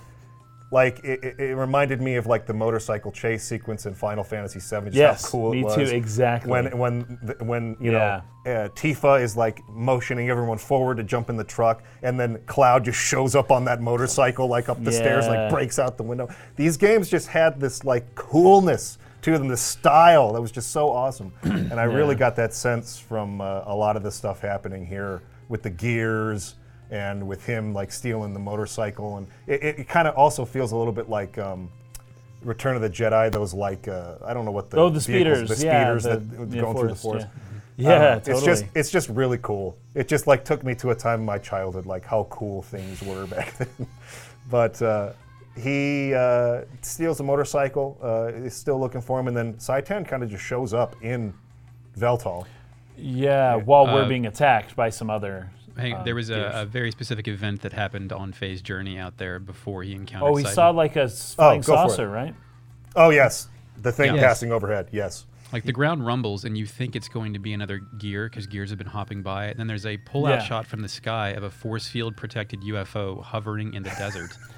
like 0.70 0.98
it, 1.04 1.24
it, 1.24 1.40
it 1.40 1.54
reminded 1.56 2.02
me 2.02 2.16
of 2.16 2.26
like 2.26 2.44
the 2.46 2.52
motorcycle 2.52 3.10
chase 3.10 3.42
sequence 3.44 3.86
in 3.86 3.94
Final 3.94 4.22
Fantasy 4.24 4.58
VII. 4.60 4.86
Just 4.86 4.96
Yes, 4.96 5.22
how 5.24 5.30
cool 5.30 5.52
me 5.52 5.60
it 5.60 5.64
was. 5.64 5.74
too, 5.74 5.82
exactly. 5.82 6.50
When 6.50 6.78
when 6.78 7.18
the- 7.22 7.44
when 7.44 7.76
you 7.80 7.92
Yeah. 7.92 8.20
know 8.44 8.52
uh, 8.52 8.68
Tifa 8.70 9.20
is 9.22 9.36
like 9.36 9.60
motioning 9.68 10.30
everyone 10.30 10.56
forward 10.58 10.96
to 10.98 11.02
jump 11.02 11.28
in 11.30 11.36
the 11.36 11.44
truck, 11.44 11.82
and 12.02 12.18
then 12.20 12.38
Cloud 12.46 12.84
just 12.84 12.98
shows 12.98 13.34
up 13.34 13.50
on 13.50 13.64
that 13.66 13.80
motorcycle 13.80 14.46
like 14.48 14.68
up 14.68 14.82
the 14.84 14.92
stairs, 14.92 15.26
like 15.26 15.50
breaks 15.50 15.78
out 15.78 15.96
the 15.96 16.02
window. 16.02 16.28
These 16.56 16.76
games 16.76 17.08
just 17.10 17.28
had 17.28 17.58
this 17.60 17.84
like 17.84 18.14
coolness 18.14 18.98
to 19.32 19.38
them, 19.38 19.48
the 19.48 19.56
style 19.56 20.32
that 20.32 20.40
was 20.40 20.50
just 20.50 20.70
so 20.70 20.90
awesome, 20.90 21.32
and 21.42 21.74
I 21.74 21.84
really 21.84 22.14
got 22.14 22.36
that 22.36 22.54
sense 22.54 22.98
from 22.98 23.40
uh, 23.40 23.62
a 23.64 23.74
lot 23.74 23.96
of 23.96 24.02
the 24.02 24.10
stuff 24.10 24.40
happening 24.40 24.86
here 24.86 25.22
with 25.48 25.62
the 25.62 25.70
gears 25.70 26.54
and 26.90 27.26
with 27.26 27.44
him 27.44 27.74
like 27.74 27.92
stealing 27.92 28.32
the 28.32 28.40
motorcycle, 28.40 29.18
and 29.18 29.26
it, 29.46 29.62
it, 29.62 29.78
it 29.80 29.88
kind 29.88 30.08
of 30.08 30.14
also 30.16 30.44
feels 30.44 30.72
a 30.72 30.76
little 30.76 30.92
bit 30.92 31.08
like. 31.08 31.38
Um, 31.38 31.70
Return 32.44 32.76
of 32.76 32.82
the 32.82 32.88
Jedi, 32.88 33.32
those 33.32 33.52
like 33.52 33.88
uh, 33.88 34.14
I 34.24 34.32
don't 34.32 34.44
know 34.44 34.52
what 34.52 34.70
the 34.70 34.76
oh, 34.76 34.90
the 34.90 35.00
vehicles- 35.00 35.48
speeders, 35.48 35.58
the 35.58 35.66
yeah, 35.66 35.82
speeders 35.82 36.02
the, 36.04 36.08
that 36.10 36.54
yeah, 36.54 36.60
going 36.62 36.76
through 36.76 36.88
the 36.90 36.94
forest, 36.94 37.02
forest. 37.02 37.26
Yeah, 37.76 37.88
yeah 37.88 37.98
know. 37.98 38.20
totally. 38.20 38.36
It's 38.36 38.44
just 38.44 38.64
it's 38.76 38.90
just 38.90 39.08
really 39.08 39.38
cool. 39.38 39.76
It 39.94 40.06
just 40.06 40.26
like 40.26 40.44
took 40.44 40.62
me 40.62 40.74
to 40.76 40.90
a 40.90 40.94
time 40.94 41.20
in 41.20 41.26
my 41.26 41.38
childhood, 41.38 41.86
like 41.86 42.04
how 42.04 42.28
cool 42.30 42.62
things 42.62 43.02
were 43.02 43.26
back 43.36 43.56
then. 43.56 43.86
but 44.50 44.80
uh, 44.82 45.12
he 45.58 46.14
uh, 46.14 46.62
steals 46.82 47.20
a 47.20 47.22
motorcycle. 47.24 47.98
Uh, 48.02 48.26
is 48.44 48.54
still 48.54 48.78
looking 48.80 49.00
for 49.00 49.18
him, 49.20 49.28
and 49.28 49.36
then 49.36 49.54
Citan 49.54 50.06
kind 50.06 50.22
of 50.22 50.30
just 50.30 50.44
shows 50.44 50.72
up 50.74 50.96
in 51.02 51.34
Weltall. 51.98 52.46
yeah, 52.96 53.54
while 53.56 53.86
we're 53.86 54.02
Uh, 54.04 54.08
being 54.08 54.26
attacked 54.26 54.74
by 54.76 54.90
some 54.90 55.10
other. 55.10 55.50
Hang, 55.76 55.94
um, 55.94 56.04
there 56.04 56.14
was 56.16 56.30
a, 56.30 56.50
a 56.54 56.64
very 56.66 56.90
specific 56.90 57.28
event 57.28 57.60
that 57.62 57.72
happened 57.72 58.12
on 58.12 58.32
Fei's 58.32 58.60
journey 58.62 58.98
out 58.98 59.16
there 59.18 59.38
before 59.38 59.84
he 59.84 59.92
encountered. 59.94 60.26
Oh, 60.28 60.34
he 60.36 60.44
Citan. 60.44 60.54
saw 60.54 60.70
like 60.70 60.96
a 60.96 61.02
s- 61.04 61.34
flying 61.34 61.60
go 61.60 61.66
for 61.66 61.72
it. 61.72 61.76
saucer, 61.90 62.08
right? 62.08 62.34
Oh 62.96 63.10
yes, 63.10 63.48
the 63.80 63.92
thing 63.92 64.14
Yes. 64.14 64.24
passing 64.24 64.50
overhead. 64.52 64.88
Yes. 64.90 65.24
Like 65.52 65.62
the 65.64 65.72
ground 65.72 66.04
rumbles, 66.04 66.44
and 66.44 66.58
you 66.58 66.66
think 66.66 66.94
it's 66.96 67.08
going 67.08 67.32
to 67.32 67.38
be 67.38 67.52
another 67.54 67.78
gear 67.98 68.28
because 68.28 68.46
gears 68.46 68.68
have 68.70 68.78
been 68.78 68.88
hopping 68.88 69.22
by 69.22 69.46
it. 69.46 69.52
And 69.52 69.60
then 69.60 69.66
there's 69.66 69.86
a 69.86 69.96
pull-out 69.98 70.40
Yeah. 70.40 70.44
shot 70.44 70.66
from 70.66 70.82
the 70.82 70.88
sky 70.88 71.30
of 71.30 71.42
a 71.42 71.48
force 71.50 71.86
field 71.88 72.16
protected 72.18 72.60
UFO 72.64 73.22
hovering 73.22 73.72
in 73.72 73.82
the 73.82 73.90
desert. 73.98 74.36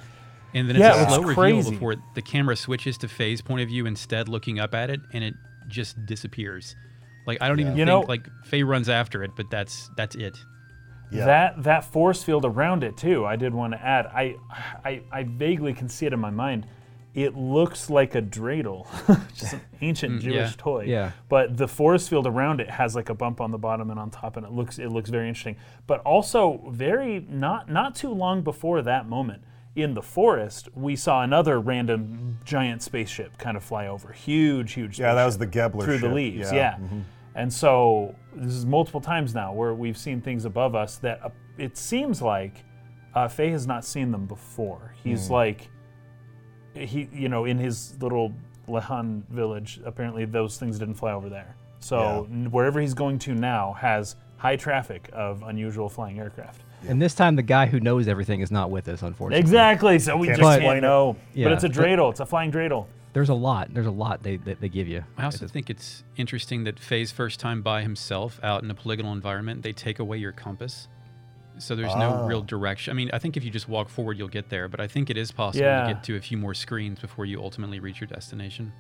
And 0.55 0.69
then 0.69 0.77
Yeah, 0.77 0.89
it's 0.91 0.99
a 0.99 1.03
it's 1.03 1.15
slow 1.15 1.21
reveal 1.23 1.35
crazy. 1.35 1.71
before 1.71 1.97
the 2.15 2.23
camera 2.23 2.57
switches 2.57 2.99
to 2.99 3.07
Fei's 3.09 3.41
point 3.41 3.63
of 3.63 3.69
view 3.69 3.87
instead, 3.87 4.29
looking 4.29 4.59
up 4.59 4.75
at 4.75 4.91
it, 4.91 5.01
and 5.13 5.23
it 5.23 5.35
just 5.69 6.05
disappears. 6.07 6.75
Like 7.27 7.39
I 7.41 7.49
don't 7.49 7.61
even 7.61 7.73
You 7.77 7.85
think 7.85 7.87
know- 7.89 8.01
like 8.01 8.27
Fei 8.45 8.63
runs 8.63 8.89
after 8.89 9.23
it, 9.23 9.31
but 9.37 9.51
that's 9.51 9.91
that's 9.97 10.17
it. 10.17 10.37
Yeah. 11.13 11.27
That 11.27 11.63
that 11.65 11.85
force 11.85 12.23
field 12.23 12.45
around 12.45 12.85
it 12.85 12.97
too. 12.97 13.27
I 13.27 13.37
did 13.37 13.53
want 13.55 13.73
to 13.73 13.81
add. 13.85 14.07
I, 14.07 14.37
I 14.85 15.03
I 15.13 15.23
vaguely 15.25 15.73
can 15.75 15.89
see 15.89 16.07
it 16.07 16.13
in 16.13 16.21
my 16.21 16.31
mind. 16.31 16.67
It 17.13 17.35
looks 17.37 17.91
like 17.91 18.15
a 18.15 18.23
dreidel, 18.23 18.87
just 19.35 19.55
an 19.55 19.61
ancient 19.81 20.19
mm, 20.19 20.21
Jewish 20.21 20.37
yeah. 20.51 20.53
toy. 20.57 20.85
Yeah. 20.85 21.11
But 21.29 21.57
the 21.57 21.67
force 21.67 22.07
field 22.07 22.29
around 22.29 22.61
it 22.61 22.71
has 22.71 22.95
like 22.95 23.09
a 23.09 23.15
bump 23.15 23.41
on 23.41 23.51
the 23.51 23.59
bottom 23.59 23.91
and 23.91 23.99
on 23.99 24.11
top, 24.11 24.37
and 24.37 24.47
it 24.47 24.53
looks 24.53 24.79
it 24.79 24.91
looks 24.91 25.11
very 25.11 25.27
interesting. 25.29 25.57
But 25.89 26.01
also 26.03 26.63
very 26.71 27.27
not 27.29 27.69
not 27.69 27.97
too 27.97 28.11
long 28.11 28.43
before 28.43 28.81
that 28.83 29.09
moment 29.09 29.43
in 29.77 29.95
the 29.95 30.03
forest, 30.03 30.69
we 30.75 30.97
saw 30.97 31.23
another 31.23 31.61
random 31.61 32.39
giant 32.45 32.83
spaceship 32.83 33.39
kind 33.39 33.57
of 33.57 33.63
fly 33.63 33.87
over. 33.87 34.13
Huge, 34.13 34.73
huge. 34.73 34.99
Yeah, 34.99 35.15
that 35.15 35.25
was 35.25 35.39
the 35.39 35.47
Gebler 35.47 35.85
through 35.85 35.99
the 35.99 36.09
leaves. 36.09 36.53
Yeah, 36.53 36.75
mm-hmm. 36.75 37.01
And 37.37 37.53
so 37.53 38.15
this 38.35 38.53
is 38.55 38.67
multiple 38.67 39.01
times 39.01 39.35
now 39.35 39.53
where 39.53 39.73
we've 39.75 39.97
seen 39.97 40.21
things 40.21 40.45
above 40.45 40.75
us 40.75 40.97
that 40.99 41.25
uh, 41.25 41.29
it 41.59 41.77
seems 41.77 42.21
like 42.21 42.65
uh, 43.15 43.29
Fei 43.29 43.51
has 43.51 43.67
not 43.67 43.85
seen 43.85 44.11
them 44.11 44.27
before. 44.27 44.95
He's 45.03 45.29
Hmm. 45.29 45.35
like, 45.35 45.71
he, 46.75 47.09
you 47.13 47.29
know, 47.29 47.45
in 47.45 47.59
his 47.59 47.97
little 48.03 48.33
Lahan 48.69 49.23
village, 49.29 49.81
apparently 49.85 50.25
those 50.25 50.59
things 50.59 50.79
didn't 50.79 50.95
fly 50.95 51.13
over 51.13 51.29
there. 51.29 51.57
So 51.81 52.27
n- 52.31 52.51
wherever 52.51 52.81
he's 52.81 52.95
going 52.95 53.19
to 53.21 53.35
now 53.35 53.73
has 53.75 54.17
high 54.37 54.57
traffic 54.57 55.09
of 55.13 55.43
unusual 55.43 55.89
flying 55.89 56.19
aircraft. 56.19 56.63
And 56.89 57.01
this 57.01 57.15
time, 57.15 57.37
the 57.37 57.43
guy 57.43 57.67
who 57.67 57.81
knows 57.81 58.09
everything 58.09 58.41
is 58.41 58.51
not 58.51 58.71
with 58.71 58.89
us, 58.89 59.03
unfortunately. 59.03 59.41
Exactly. 59.41 59.99
So 59.99 60.17
we 60.17 60.29
Can't 60.29 60.39
just 60.39 60.49
explain 60.51 60.67
can't 60.69 60.79
it. 60.79 60.81
know. 60.81 61.17
Yeah, 61.35 61.47
but 61.47 61.53
it's 61.55 61.65
a 61.65 61.69
dreidel. 61.69 62.11
It's 62.11 62.21
a 62.21 62.27
flying 62.27 62.51
dreidel. 62.51 62.87
There's 63.13 63.29
a 63.29 63.35
lot. 63.35 63.75
There's 63.75 63.87
a 63.87 63.91
lot 63.91 64.23
they 64.23 64.37
they, 64.37 64.55
they 64.55 64.69
give 64.69 64.87
you. 64.89 65.05
I 65.19 65.25
also 65.25 65.39
It's- 65.45 65.51
think 65.51 65.69
it's 65.69 66.05
interesting 66.17 66.65
that 66.65 66.77
Fei's 66.77 67.11
first 67.13 67.41
time 67.41 67.61
by 67.63 67.83
himself 67.83 68.39
out 68.43 68.63
in 68.63 68.71
a 68.71 68.75
polygonal 68.75 69.13
environment, 69.13 69.63
they 69.63 69.73
take 69.73 69.99
away 69.99 70.19
your 70.19 70.33
compass. 70.33 70.89
So 71.59 71.75
there's 71.75 71.95
no 71.97 72.11
ah. 72.23 72.27
real 72.27 72.41
direction. 72.43 72.93
I 72.93 72.95
mean, 72.95 73.11
I 73.13 73.19
think 73.19 73.37
if 73.37 73.45
you 73.45 73.51
just 73.51 73.69
walk 73.69 73.91
forward, 73.91 74.17
you'll 74.17 74.29
get 74.29 74.49
there, 74.49 74.67
but 74.69 74.81
I 74.81 74.87
think 74.87 75.11
it 75.11 75.19
is 75.19 75.31
possible 75.31 75.67
Yeah. 75.67 75.87
to 75.89 75.95
get 75.95 76.05
to 76.05 76.17
a 76.17 76.21
few 76.21 76.39
more 76.39 76.55
screens 76.55 77.01
before 77.01 77.27
you 77.27 77.43
ultimately 77.43 77.81
reach 77.81 78.01
your 78.01 78.09
destination. 78.09 78.73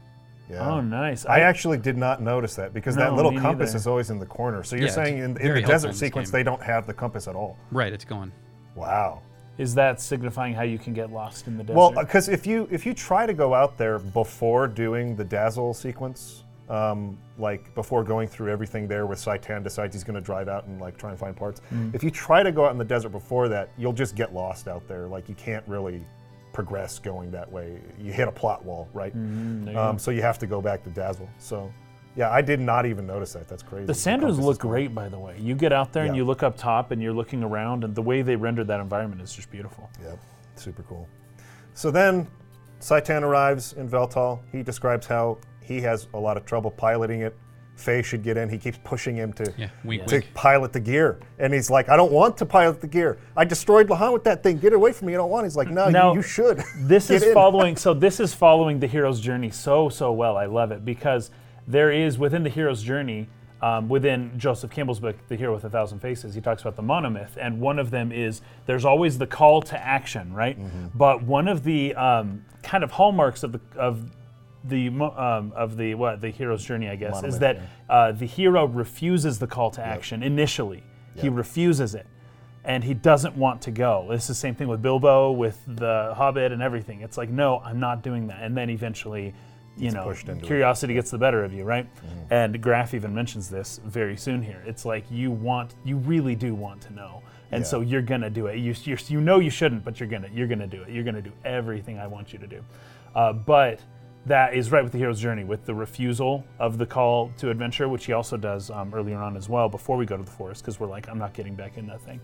Yeah. 0.50 0.68
Oh, 0.68 0.80
nice. 0.80 1.26
I 1.26 1.40
actually 1.40 1.78
did 1.78 1.96
not 1.96 2.20
notice 2.20 2.56
that 2.56 2.74
because 2.74 2.96
that 2.96 3.14
little 3.14 3.32
compass 3.38 3.68
neither. 3.70 3.76
is 3.76 3.86
always 3.86 4.10
in 4.10 4.18
the 4.18 4.26
corner. 4.26 4.62
So 4.64 4.76
you're 4.76 4.86
Yeah, 4.86 4.92
saying 4.94 5.18
in, 5.18 5.36
in 5.38 5.54
the 5.54 5.62
desert 5.62 5.94
sequence 5.94 6.30
game. 6.30 6.38
they 6.38 6.42
don't 6.42 6.62
have 6.62 6.86
the 6.86 6.94
compass 6.94 7.28
at 7.28 7.36
all. 7.36 7.56
Right, 7.70 7.92
it's 7.92 8.04
gone. 8.04 8.32
Wow. 8.74 9.22
Is 9.58 9.74
that 9.74 10.00
signifying 10.00 10.54
how 10.54 10.62
you 10.62 10.78
can 10.78 10.92
get 10.94 11.12
lost 11.12 11.46
in 11.46 11.56
the 11.56 11.62
desert? 11.62 11.76
Well, 11.76 11.92
because 11.92 12.28
if 12.28 12.46
you 12.46 12.66
if 12.70 12.86
you 12.86 12.94
try 12.94 13.26
to 13.26 13.34
go 13.34 13.52
out 13.54 13.76
there 13.76 13.98
before 13.98 14.66
doing 14.66 15.14
the 15.16 15.24
Dazil 15.24 15.74
sequence, 15.74 16.44
um, 16.70 17.18
like 17.36 17.74
before 17.74 18.02
going 18.02 18.26
through 18.26 18.50
everything 18.50 18.88
there, 18.88 19.06
where 19.06 19.16
Citan 19.16 19.62
decides 19.62 19.94
he's 19.94 20.04
going 20.04 20.14
to 20.14 20.20
drive 20.20 20.48
out 20.48 20.64
and 20.66 20.80
like 20.80 20.96
try 20.96 21.10
and 21.10 21.18
find 21.18 21.36
parts. 21.36 21.60
Mm. 21.74 21.94
If 21.94 22.02
you 22.02 22.10
try 22.10 22.42
to 22.42 22.50
go 22.52 22.64
out 22.64 22.72
in 22.72 22.78
the 22.78 22.84
desert 22.84 23.10
before 23.10 23.48
that, 23.48 23.68
you'll 23.76 23.92
just 23.92 24.16
get 24.16 24.32
lost 24.32 24.66
out 24.66 24.86
there. 24.88 25.06
Like 25.06 25.28
you 25.28 25.34
can't 25.34 25.64
really 25.68 26.02
progress 26.62 26.98
going 26.98 27.30
that 27.30 27.50
way. 27.50 27.80
You 27.98 28.12
hit 28.12 28.28
a 28.28 28.32
plot 28.32 28.64
wall, 28.64 28.88
right? 28.92 29.16
Mm-hmm, 29.16 29.76
Um, 29.76 29.98
so 29.98 30.10
you 30.10 30.20
have 30.22 30.38
to 30.38 30.46
go 30.46 30.60
back 30.60 30.82
to 30.84 30.90
Dazil. 30.90 31.28
So, 31.38 31.72
yeah, 32.16 32.30
I 32.30 32.42
did 32.42 32.60
not 32.60 32.84
even 32.86 33.06
notice 33.06 33.32
that. 33.32 33.48
That's 33.48 33.62
crazy. 33.62 33.86
The 33.86 33.94
Sanders 33.94 34.38
look 34.38 34.58
great, 34.58 34.94
by 34.94 35.08
the 35.08 35.18
way. 35.18 35.38
You 35.40 35.54
get 35.54 35.72
out 35.72 35.92
there 35.92 36.04
and 36.04 36.14
you 36.16 36.24
look 36.24 36.42
up 36.42 36.56
top 36.56 36.90
and 36.90 37.00
you're 37.02 37.14
looking 37.14 37.42
around, 37.42 37.84
and 37.84 37.94
the 37.94 38.02
way 38.02 38.20
they 38.22 38.36
rendered 38.36 38.66
that 38.66 38.80
environment 38.80 39.22
is 39.22 39.32
just 39.32 39.50
beautiful. 39.50 39.88
Yep, 40.02 40.18
super 40.56 40.82
cool. 40.82 41.08
So 41.72 41.90
then 41.90 42.26
Citan 42.80 43.22
arrives 43.22 43.72
in 43.74 43.88
Weltall. 43.88 44.40
He 44.52 44.62
describes 44.62 45.06
how 45.06 45.38
he 45.62 45.80
has 45.80 46.08
a 46.14 46.18
lot 46.18 46.36
of 46.36 46.44
trouble 46.44 46.70
piloting 46.70 47.22
it. 47.22 47.36
Fei 47.80 48.02
should 48.02 48.22
get 48.22 48.36
in. 48.36 48.48
He 48.48 48.58
keeps 48.58 48.78
pushing 48.84 49.16
him 49.16 49.32
to, 49.34 49.52
Yeah, 49.56 49.68
wink, 49.84 50.06
to 50.06 50.16
wink. 50.16 50.34
pilot 50.34 50.72
the 50.72 50.80
gear. 50.80 51.18
And 51.38 51.52
he's 51.54 51.70
like, 51.70 51.88
I 51.88 51.96
don't 51.96 52.12
want 52.12 52.36
to 52.38 52.46
pilot 52.46 52.80
the 52.80 52.86
gear. 52.86 53.18
I 53.36 53.44
destroyed 53.44 53.88
Lahan 53.88 54.12
with 54.12 54.24
that 54.24 54.42
thing. 54.42 54.58
Get 54.58 54.72
away 54.72 54.92
from 54.92 55.06
me. 55.08 55.14
I 55.14 55.16
don't 55.16 55.30
want. 55.30 55.44
it." 55.44 55.48
He's 55.48 55.56
like, 55.56 55.70
No, 55.70 55.88
Now, 55.88 56.10
you, 56.12 56.18
you 56.18 56.22
should. 56.22 56.62
This 56.76 57.10
is 57.16 57.22
in." 57.22 57.34
following. 57.34 57.76
So 57.76 57.94
this 57.94 58.20
is 58.20 58.34
following 58.34 58.78
the 58.80 58.86
hero's 58.86 59.20
journey 59.20 59.50
so 59.50 59.88
so 59.88 60.12
well. 60.12 60.36
I 60.36 60.46
love 60.46 60.70
it 60.72 60.84
because 60.84 61.30
there 61.66 61.90
is 61.90 62.18
within 62.18 62.42
the 62.42 62.50
hero's 62.50 62.82
journey, 62.82 63.28
um, 63.62 63.88
within 63.88 64.32
Joseph 64.38 64.70
Campbell's 64.70 65.00
book, 65.00 65.16
The 65.28 65.36
Hero 65.36 65.52
with 65.54 65.64
a 65.64 65.70
Thousand 65.70 65.98
Faces, 66.00 66.34
he 66.34 66.40
talks 66.40 66.62
about 66.62 66.76
the 66.76 66.82
monomyth, 66.82 67.36
and 67.38 67.60
one 67.60 67.78
of 67.78 67.90
them 67.90 68.10
is 68.10 68.40
there's 68.66 68.84
always 68.86 69.18
the 69.18 69.26
call 69.26 69.60
to 69.62 69.78
action, 69.78 70.32
right? 70.32 70.58
But 70.94 71.22
one 71.22 71.46
of 71.46 71.62
the 71.62 71.94
um, 71.94 72.44
kind 72.62 72.82
of 72.82 72.90
hallmarks 72.92 73.42
of 73.42 73.52
the 73.52 73.60
of 73.76 74.10
the 74.64 74.88
um, 74.88 75.52
of 75.56 75.76
the 75.76 75.94
what 75.94 76.20
the 76.20 76.30
hero's 76.30 76.64
journey, 76.64 76.88
I 76.88 76.96
guess, 76.96 77.22
is 77.24 77.38
that 77.40 77.56
uh, 77.88 78.12
the 78.12 78.26
hero 78.26 78.66
refuses 78.66 79.38
the 79.38 79.46
call 79.46 79.70
to 79.72 79.80
action 79.86 80.22
initially. 80.22 80.82
He 81.16 81.28
refuses 81.28 81.94
it 81.94 82.06
and 82.64 82.84
he 82.84 82.92
doesn't 82.94 83.36
want 83.36 83.62
to 83.62 83.70
go. 83.70 84.08
It's 84.10 84.26
the 84.26 84.34
same 84.34 84.54
thing 84.54 84.68
with 84.68 84.82
Bilbo, 84.82 85.32
with 85.32 85.58
the 85.66 86.12
Hobbit, 86.16 86.52
and 86.52 86.60
everything. 86.62 87.00
It's 87.00 87.16
like, 87.16 87.30
no, 87.30 87.58
I'm 87.60 87.80
not 87.80 88.02
doing 88.02 88.26
that. 88.26 88.42
And 88.42 88.54
then 88.56 88.68
eventually, 88.70 89.34
you 89.78 89.90
know, 89.90 90.04
pushed 90.04 90.22
into 90.28 90.32
it. 90.32 90.36
Mm-hmm. 90.36 90.46
curiosity 90.46 90.94
gets 90.94 91.10
the 91.10 91.16
better 91.16 91.42
of 91.42 91.54
you, 91.54 91.64
right? 91.64 91.86
And 92.30 92.62
Grahf 92.62 92.92
even 92.92 93.14
mentions 93.14 93.48
this 93.48 93.80
very 93.84 94.16
soon 94.16 94.42
here. 94.42 94.62
It's 94.66 94.84
like 94.84 95.04
you 95.10 95.30
want, 95.30 95.74
you 95.84 95.96
really 95.96 96.34
do 96.34 96.54
want 96.54 96.82
to 96.82 96.92
know. 96.92 97.22
and 97.50 97.66
so 97.66 97.80
you're 97.80 98.02
gonna 98.02 98.30
do 98.30 98.46
it. 98.46 98.58
You 98.58 98.74
you're, 98.84 98.98
you 99.08 99.20
know 99.20 99.38
you 99.38 99.50
shouldn't, 99.50 99.82
but 99.82 99.98
you're 99.98 100.08
gonna 100.08 100.28
you're 100.32 100.46
gonna 100.46 100.66
do 100.66 100.82
it. 100.82 100.90
You're 100.90 101.02
gonna 101.04 101.22
do 101.22 101.32
everything 101.44 101.98
I 101.98 102.06
want 102.06 102.32
you 102.32 102.38
to 102.38 102.46
do. 102.46 102.62
Uh, 103.14 103.32
but 103.32 103.80
that 104.26 104.54
is 104.54 104.70
right 104.70 104.82
with 104.84 104.92
the 104.92 104.98
hero's 104.98 105.18
journey, 105.20 105.44
with 105.44 105.64
the 105.64 105.74
refusal 105.74 106.44
of 106.58 106.76
the 106.78 106.86
call 106.86 107.32
to 107.38 107.50
adventure, 107.50 107.88
which 107.88 108.04
he 108.04 108.12
also 108.12 108.36
does 108.36 108.70
um, 108.70 108.92
earlier 108.94 109.16
on 109.18 109.36
as 109.36 109.48
well, 109.48 109.68
before 109.68 109.96
we 109.96 110.04
go 110.06 110.16
to 110.16 110.22
the 110.22 110.30
forest, 110.30 110.62
because 110.62 110.78
we're 110.78 110.86
like, 110.88 111.08
I'm 111.08 111.18
not 111.18 111.32
getting 111.32 111.54
back 111.54 111.78
in 111.78 111.86
that 111.86 112.02
thing. 112.02 112.20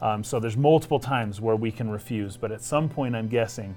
Um, 0.00 0.22
so 0.24 0.38
there's 0.40 0.56
multiple 0.56 0.98
times 1.00 1.40
where 1.40 1.56
we 1.56 1.70
can 1.72 1.90
refuse, 1.90 2.36
but 2.36 2.52
at 2.52 2.62
some 2.62 2.88
point, 2.88 3.14
I'm 3.16 3.28
guessing, 3.28 3.76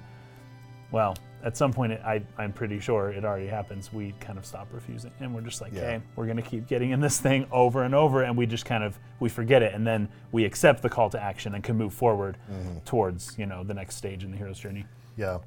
well, 0.92 1.16
at 1.42 1.56
some 1.56 1.72
point, 1.72 1.92
it, 1.92 2.00
I, 2.02 2.22
I'm 2.38 2.52
pretty 2.52 2.78
sure 2.80 3.10
it 3.10 3.24
already 3.24 3.48
happens. 3.48 3.92
We 3.92 4.14
kind 4.20 4.38
of 4.38 4.46
stop 4.46 4.68
refusing, 4.72 5.10
and 5.20 5.34
we're 5.34 5.42
just 5.42 5.60
like, 5.60 5.74
Yeah. 5.74 5.80
hey, 5.98 6.02
we're 6.16 6.26
gonna 6.26 6.40
keep 6.40 6.66
getting 6.66 6.92
in 6.92 7.00
this 7.00 7.20
thing 7.20 7.46
over 7.52 7.82
and 7.82 7.94
over, 7.94 8.22
and 8.22 8.34
we 8.34 8.46
just 8.46 8.64
kind 8.64 8.82
of 8.82 8.98
we 9.20 9.28
forget 9.28 9.62
it, 9.62 9.74
and 9.74 9.86
then 9.86 10.08
we 10.32 10.44
accept 10.46 10.80
the 10.80 10.88
call 10.88 11.10
to 11.10 11.20
action 11.22 11.54
and 11.54 11.62
can 11.62 11.76
move 11.76 11.92
forward 11.92 12.38
towards 12.86 13.36
you 13.38 13.44
know 13.44 13.62
the 13.62 13.74
next 13.74 13.96
stage 13.96 14.24
in 14.24 14.30
the 14.30 14.36
hero's 14.38 14.58
journey. 14.58 14.86
Yeah. 15.18 15.38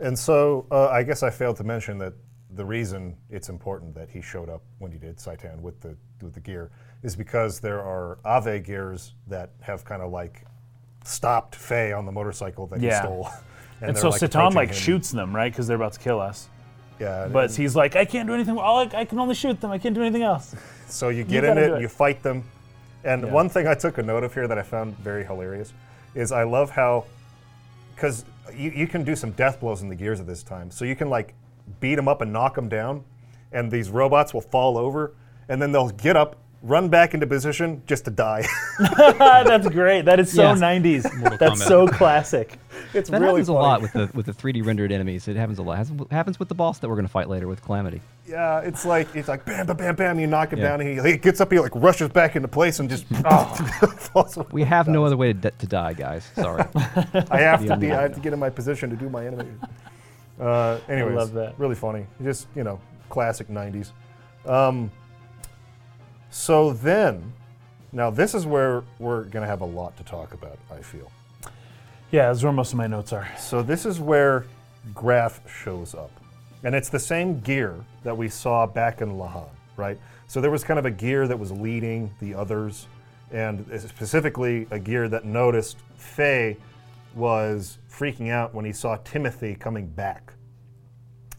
And 0.00 0.18
so 0.18 0.66
uh, 0.70 0.88
I 0.88 1.02
guess 1.02 1.22
I 1.22 1.30
failed 1.30 1.56
to 1.56 1.64
mention 1.64 1.98
that 1.98 2.14
the 2.54 2.64
reason 2.64 3.16
it's 3.30 3.48
important 3.48 3.94
that 3.94 4.08
he 4.08 4.20
showed 4.20 4.48
up 4.48 4.62
when 4.78 4.90
he 4.90 4.98
did, 4.98 5.18
Citan, 5.18 5.60
with 5.60 5.80
the 5.80 5.96
with 6.22 6.34
the 6.34 6.40
gear, 6.40 6.70
is 7.02 7.14
because 7.16 7.60
there 7.60 7.80
are 7.80 8.18
Aveh 8.24 8.64
gears 8.64 9.14
that 9.26 9.50
have 9.60 9.84
kind 9.84 10.02
of 10.02 10.10
like 10.12 10.44
stopped 11.04 11.54
Fei 11.54 11.92
on 11.92 12.06
the 12.06 12.12
motorcycle 12.12 12.66
that 12.68 12.80
Yeah. 12.80 13.00
he 13.00 13.06
stole. 13.06 13.28
And, 13.80 13.96
so 13.96 14.08
like, 14.08 14.20
approaching 14.22 14.56
like 14.56 14.70
him. 14.70 14.74
shoots 14.74 15.12
them 15.12 15.34
right 15.36 15.52
because 15.52 15.68
they're 15.68 15.76
about 15.76 15.92
to 15.92 16.00
kill 16.00 16.20
us. 16.20 16.48
Yeah. 16.98 17.28
But 17.28 17.54
he's 17.54 17.76
like, 17.76 17.94
I 17.94 18.04
can't 18.04 18.26
do 18.26 18.34
anything. 18.34 18.58
All 18.58 18.78
I, 18.78 18.90
I 18.92 19.04
can 19.04 19.20
only 19.20 19.36
shoot 19.36 19.60
them. 19.60 19.70
I 19.70 19.78
can't 19.78 19.94
do 19.94 20.00
anything 20.02 20.22
else. 20.24 20.52
so 20.88 21.10
you 21.10 21.22
get 21.22 21.42
gotta 21.42 21.50
in 21.62 21.68
do 21.68 21.74
it, 21.74 21.78
it. 21.78 21.82
you 21.82 21.86
fight 21.86 22.20
them, 22.24 22.42
and 23.04 23.30
one 23.30 23.48
thing 23.48 23.68
I 23.68 23.74
took 23.74 23.98
a 23.98 24.02
note 24.02 24.24
of 24.24 24.34
here 24.34 24.48
that 24.48 24.58
I 24.58 24.62
found 24.62 24.98
very 24.98 25.24
hilarious 25.24 25.72
is 26.16 26.32
I 26.32 26.42
love 26.42 26.70
how 26.70 27.04
because 27.98 28.24
you, 28.54 28.70
you 28.70 28.86
can 28.86 29.02
do 29.02 29.16
some 29.16 29.32
death 29.32 29.58
blows 29.58 29.82
in 29.82 29.88
the 29.88 29.96
gears 29.96 30.20
at 30.20 30.26
this 30.26 30.44
time. 30.44 30.70
So 30.70 30.84
you 30.84 30.94
can 30.94 31.10
like 31.10 31.34
beat 31.80 31.96
them 31.96 32.06
up 32.06 32.20
and 32.20 32.32
knock 32.32 32.54
them 32.54 32.68
down, 32.68 33.02
and 33.50 33.72
these 33.72 33.90
robots 33.90 34.32
will 34.32 34.40
fall 34.40 34.78
over, 34.78 35.14
and 35.48 35.60
then 35.60 35.72
they'll 35.72 35.90
get 35.90 36.16
up, 36.16 36.36
run 36.62 36.88
back 36.88 37.14
into 37.14 37.26
position 37.26 37.82
just 37.86 38.04
to 38.04 38.10
die. 38.10 38.44
That's 38.78 39.68
great. 39.68 40.04
That 40.06 40.18
is 40.20 40.32
so 40.32 40.42
Yes. 40.42 40.58
90s. 40.58 41.38
That's 41.38 41.62
Kombat. 41.62 41.66
so 41.68 41.86
classic. 41.86 42.58
it's 42.94 43.10
That 43.10 43.20
really 43.20 43.32
happens 43.42 43.48
a 43.48 43.52
lot 43.52 43.80
with 43.82 43.92
the 43.92 44.10
with 44.14 44.26
the 44.26 44.32
3D 44.32 44.64
rendered 44.66 44.90
enemies. 44.92 45.28
It 45.28 45.36
happens 45.36 45.58
a 45.58 45.62
lot. 45.62 45.78
Has- 45.78 45.92
happens 46.10 46.38
with 46.38 46.48
the 46.48 46.54
boss 46.54 46.78
that 46.80 46.88
we're 46.88 46.96
going 46.96 47.06
to 47.06 47.12
fight 47.12 47.28
later 47.28 47.46
with 47.46 47.62
Calamity. 47.62 48.00
Yeah, 48.26 48.60
it's 48.60 48.84
like 48.84 49.14
it's 49.14 49.28
like 49.28 49.44
bam, 49.44 49.66
bam, 49.66 49.76
bam, 49.76 49.94
bam. 49.96 50.18
You 50.20 50.26
knock 50.26 50.52
him 50.52 50.58
Yeah. 50.58 50.68
down, 50.70 50.80
and 50.80 51.00
he, 51.00 51.10
he 51.12 51.16
gets 51.16 51.40
up, 51.40 51.50
he 51.52 51.58
like 51.60 51.74
rushes 51.74 52.08
back 52.10 52.34
into 52.36 52.48
place 52.48 52.78
and 52.80 52.90
just 52.90 53.04
falls 54.12 54.36
away. 54.36 54.46
We 54.52 54.64
have 54.64 54.88
no 54.88 55.04
other 55.04 55.16
way 55.16 55.32
to, 55.32 55.34
d- 55.38 55.50
to 55.58 55.66
die, 55.66 55.92
guys. 55.94 56.28
Sorry. 56.34 56.64
I 57.30 57.38
have 57.40 57.64
to 57.66 57.76
be. 57.76 57.92
I 57.92 58.02
have 58.02 58.14
to 58.14 58.20
get 58.20 58.32
in 58.32 58.38
my 58.38 58.50
position 58.50 58.90
to 58.90 58.96
do 58.96 59.08
my 59.08 59.26
animation. 59.26 59.60
Uh, 60.40 60.78
anyways, 60.88 61.14
love 61.16 61.32
that. 61.34 61.58
Really 61.58 61.74
funny. 61.74 62.06
Just 62.22 62.48
you 62.54 62.64
know, 62.64 62.80
classic 63.10 63.48
'90s. 63.48 63.92
Um, 64.46 64.90
so 66.30 66.72
then, 66.72 67.32
now 67.92 68.10
this 68.10 68.34
is 68.34 68.46
where 68.46 68.84
we're 68.98 69.24
gonna 69.24 69.46
have 69.46 69.60
a 69.60 69.66
lot 69.66 69.96
to 69.96 70.04
talk 70.04 70.34
about. 70.34 70.58
I 70.70 70.80
feel. 70.80 71.10
Yeah, 72.10 72.28
that's 72.28 72.42
where 72.42 72.52
most 72.52 72.72
of 72.72 72.78
my 72.78 72.86
notes 72.86 73.12
are. 73.12 73.28
So 73.38 73.62
this 73.62 73.84
is 73.84 74.00
where 74.00 74.46
Grahf 74.94 75.46
shows 75.48 75.94
up. 75.94 76.10
And 76.64 76.74
it's 76.74 76.88
the 76.88 76.98
same 76.98 77.40
gear 77.40 77.84
that 78.02 78.16
we 78.16 78.28
saw 78.28 78.66
back 78.66 79.00
in 79.00 79.12
Lahan, 79.12 79.48
right? 79.76 79.98
So 80.26 80.40
there 80.40 80.50
was 80.50 80.64
kind 80.64 80.78
of 80.78 80.86
a 80.86 80.90
gear 80.90 81.28
that 81.28 81.38
was 81.38 81.52
leading 81.52 82.10
the 82.20 82.34
others, 82.34 82.86
and 83.30 83.64
specifically 83.80 84.66
a 84.70 84.78
gear 84.78 85.08
that 85.08 85.24
noticed 85.24 85.78
Fei 85.96 86.56
was 87.14 87.78
freaking 87.90 88.30
out 88.30 88.54
when 88.54 88.64
he 88.64 88.72
saw 88.72 88.96
Timothy 88.96 89.54
coming 89.54 89.86
back. 89.86 90.32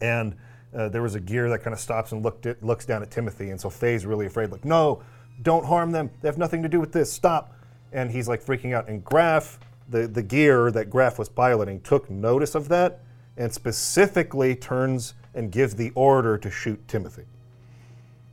And 0.00 0.36
uh, 0.74 0.88
there 0.88 1.02
was 1.02 1.14
a 1.14 1.20
gear 1.20 1.48
that 1.50 1.58
kind 1.58 1.74
of 1.74 1.80
stops 1.80 2.12
and 2.12 2.22
looked 2.22 2.46
at, 2.46 2.62
looks 2.62 2.86
down 2.86 3.02
at 3.02 3.10
Timothy, 3.10 3.50
and 3.50 3.60
so 3.60 3.68
Fei's 3.68 4.06
really 4.06 4.26
afraid, 4.26 4.50
like, 4.50 4.64
no, 4.64 5.02
don't 5.42 5.64
harm 5.64 5.90
them. 5.92 6.10
They 6.20 6.28
have 6.28 6.38
nothing 6.38 6.62
to 6.62 6.68
do 6.68 6.80
with 6.80 6.92
this. 6.92 7.12
Stop. 7.12 7.52
And 7.92 8.10
he's 8.10 8.28
like 8.28 8.44
freaking 8.44 8.74
out. 8.74 8.88
And 8.88 9.04
Grahf, 9.04 9.58
the, 9.88 10.06
the 10.06 10.22
gear 10.22 10.70
that 10.70 10.90
Grahf 10.90 11.18
was 11.18 11.28
piloting, 11.28 11.80
took 11.80 12.08
notice 12.10 12.54
of 12.54 12.68
that 12.68 13.00
and 13.36 13.52
specifically 13.52 14.54
turns 14.54 15.14
and 15.34 15.50
gives 15.50 15.74
the 15.74 15.90
order 15.94 16.36
to 16.38 16.50
shoot 16.50 16.86
Timothy. 16.86 17.24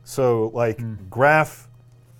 So, 0.04 0.50
like, 0.54 0.78
Grahf 1.08 1.66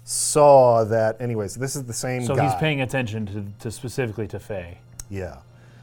saw 0.04 0.84
that. 0.84 1.20
Anyways, 1.20 1.54
this 1.54 1.76
is 1.76 1.84
the 1.84 1.92
same 1.92 2.24
So 2.24 2.34
guy. 2.34 2.46
he's 2.46 2.54
paying 2.58 2.80
attention 2.80 3.26
to, 3.26 3.44
to 3.60 3.70
specifically 3.70 4.26
to 4.28 4.38
Fei. 4.38 4.78
Yeah. 5.10 5.38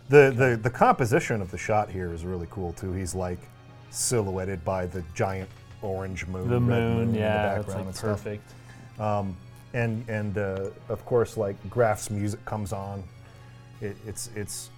The, 0.09 0.31
the 0.35 0.59
the 0.61 0.69
composition 0.69 1.41
of 1.41 1.49
the 1.49 1.57
shot 1.57 1.89
here 1.89 2.13
is 2.13 2.25
really 2.25 2.47
cool 2.51 2.73
too. 2.73 2.91
He's 2.91 3.15
like 3.15 3.39
silhouetted 3.95 4.63
by 4.63 4.85
the 4.85 5.03
giant 5.13 5.49
orange 5.81 6.27
moon, 6.27 6.49
The 6.49 6.59
red 6.59 6.81
moon, 6.81 7.01
in 7.03 7.11
the 7.13 7.19
yeah, 7.19 7.55
that's 7.55 7.57
background 7.65 7.79
like 7.79 7.85
and 7.87 7.95
stuff. 7.95 8.23
perfect. 8.23 8.53
And 9.73 10.07
and 10.09 10.37
uh, 10.37 10.69
of 10.87 11.05
course, 11.05 11.35
like 11.35 11.61
Grahf's 11.69 12.09
music 12.09 12.43
comes 12.45 12.71
on. 12.71 13.03
It, 13.81 13.97
it's 14.07 14.29
it's 14.35 14.69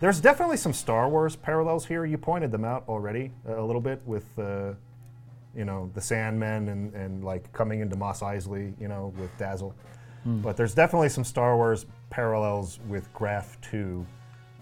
there's 0.00 0.20
definitely 0.20 0.56
some 0.56 0.72
Star 0.72 1.08
Wars 1.08 1.36
parallels 1.36 1.86
here. 1.86 2.04
You 2.04 2.18
pointed 2.18 2.50
them 2.50 2.64
out 2.64 2.82
already 2.88 3.30
a, 3.46 3.60
a 3.60 3.64
little 3.64 3.80
bit 3.80 4.02
with 4.04 4.26
uh, 4.38 4.72
you 5.54 5.64
know 5.64 5.90
the 5.94 6.00
Sandmen 6.00 6.68
and 6.72 6.92
and 6.92 7.22
like 7.22 7.52
coming 7.52 7.80
into 7.80 7.94
Mos 7.94 8.20
Eisley, 8.20 8.72
you 8.80 8.88
know, 8.88 9.12
with 9.16 9.30
Dazil. 9.38 9.74
But 10.24 10.56
there's 10.56 10.72
definitely 10.74 11.08
some 11.08 11.24
Star 11.24 11.56
Wars 11.56 11.84
parallels 12.10 12.78
with 12.88 13.12
Grahf 13.12 13.60
2, 13.62 14.06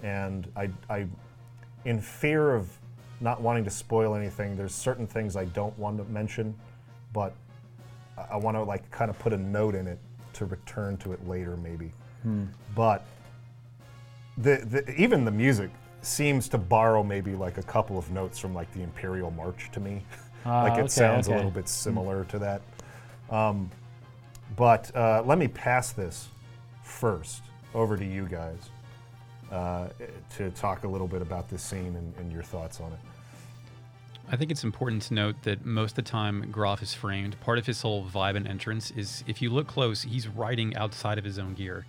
and 0.03 0.51
I, 0.57 0.71
I, 0.89 1.07
in 1.85 2.01
fear 2.01 2.55
of 2.55 2.71
not 3.21 3.41
wanting 3.41 3.65
to 3.65 3.71
spoil 3.71 4.15
anything, 4.15 4.57
there's 4.57 4.75
certain 4.75 5.07
things 5.07 5.37
I 5.37 5.45
don't 5.47 5.79
want 5.79 5.99
to 5.99 6.05
mention, 6.05 6.55
but 7.13 7.35
I, 8.17 8.35
I 8.35 8.37
want 8.37 8.57
to 8.57 8.63
like 8.63 8.91
kind 8.91 9.11
of 9.11 9.19
put 9.19 9.33
a 9.33 9.37
note 9.37 9.75
in 9.75 9.87
it 9.87 9.99
to 10.35 10.47
return 10.47 10.97
to 10.99 11.13
it 11.13 11.27
later, 11.29 11.57
maybe. 11.57 11.93
But 12.75 13.05
the, 14.39 14.57
the 14.65 15.01
even 15.01 15.25
the 15.25 15.31
music 15.31 15.71
seems 16.03 16.49
to 16.49 16.59
borrow 16.59 17.03
maybe 17.03 17.35
like 17.35 17.59
a 17.59 17.63
couple 17.63 17.99
of 17.99 18.11
notes 18.11 18.39
from 18.39 18.55
like 18.55 18.73
the 18.73 18.83
Imperial 18.83 19.31
March 19.31 19.71
to 19.73 19.81
me. 19.81 20.03
Ah, 20.47 20.63
like 20.69 20.79
it 20.79 20.83
okay, 20.83 20.89
sounds 20.89 21.29
a 21.29 21.35
little 21.35 21.51
bit 21.51 21.69
similar 21.69 22.25
to 22.27 22.39
that. 22.39 22.63
Um, 23.31 23.71
but 24.57 24.95
uh, 24.97 25.23
let 25.25 25.39
me 25.39 25.49
pass 25.49 25.93
this 25.93 26.29
first 26.83 27.43
over 27.75 27.97
to 27.97 28.05
you 28.05 28.27
guys 28.27 28.71
uh, 29.53 29.89
to 30.37 30.51
talk 30.51 30.85
a 30.85 30.89
little 30.89 31.07
bit 31.07 31.23
about 31.23 31.49
this 31.49 31.63
scene 31.63 31.95
and, 31.97 32.15
and 32.19 32.33
your 32.33 32.43
thoughts 32.43 32.81
on 32.81 32.93
it. 32.93 32.99
I 34.33 34.37
think 34.37 34.51
it's 34.53 34.63
important 34.63 35.03
to 35.03 35.15
note 35.15 35.43
that 35.43 35.65
most 35.67 35.93
of 35.93 35.97
the 36.05 36.11
time 36.11 36.53
Grahf 36.53 36.83
is 36.83 36.95
framed. 36.95 37.39
Part 37.41 37.59
of 37.59 37.67
his 37.67 37.83
whole 37.83 38.05
vibe 38.05 38.37
and 38.37 38.47
entrance 38.47 38.91
is 38.93 39.25
if 39.27 39.43
you 39.43 39.51
look 39.51 39.67
close, 39.67 40.03
he's 40.03 40.29
riding 40.29 40.77
outside 40.77 41.19
of 41.19 41.25
his 41.25 41.39
own 41.39 41.55
gear. 41.55 41.85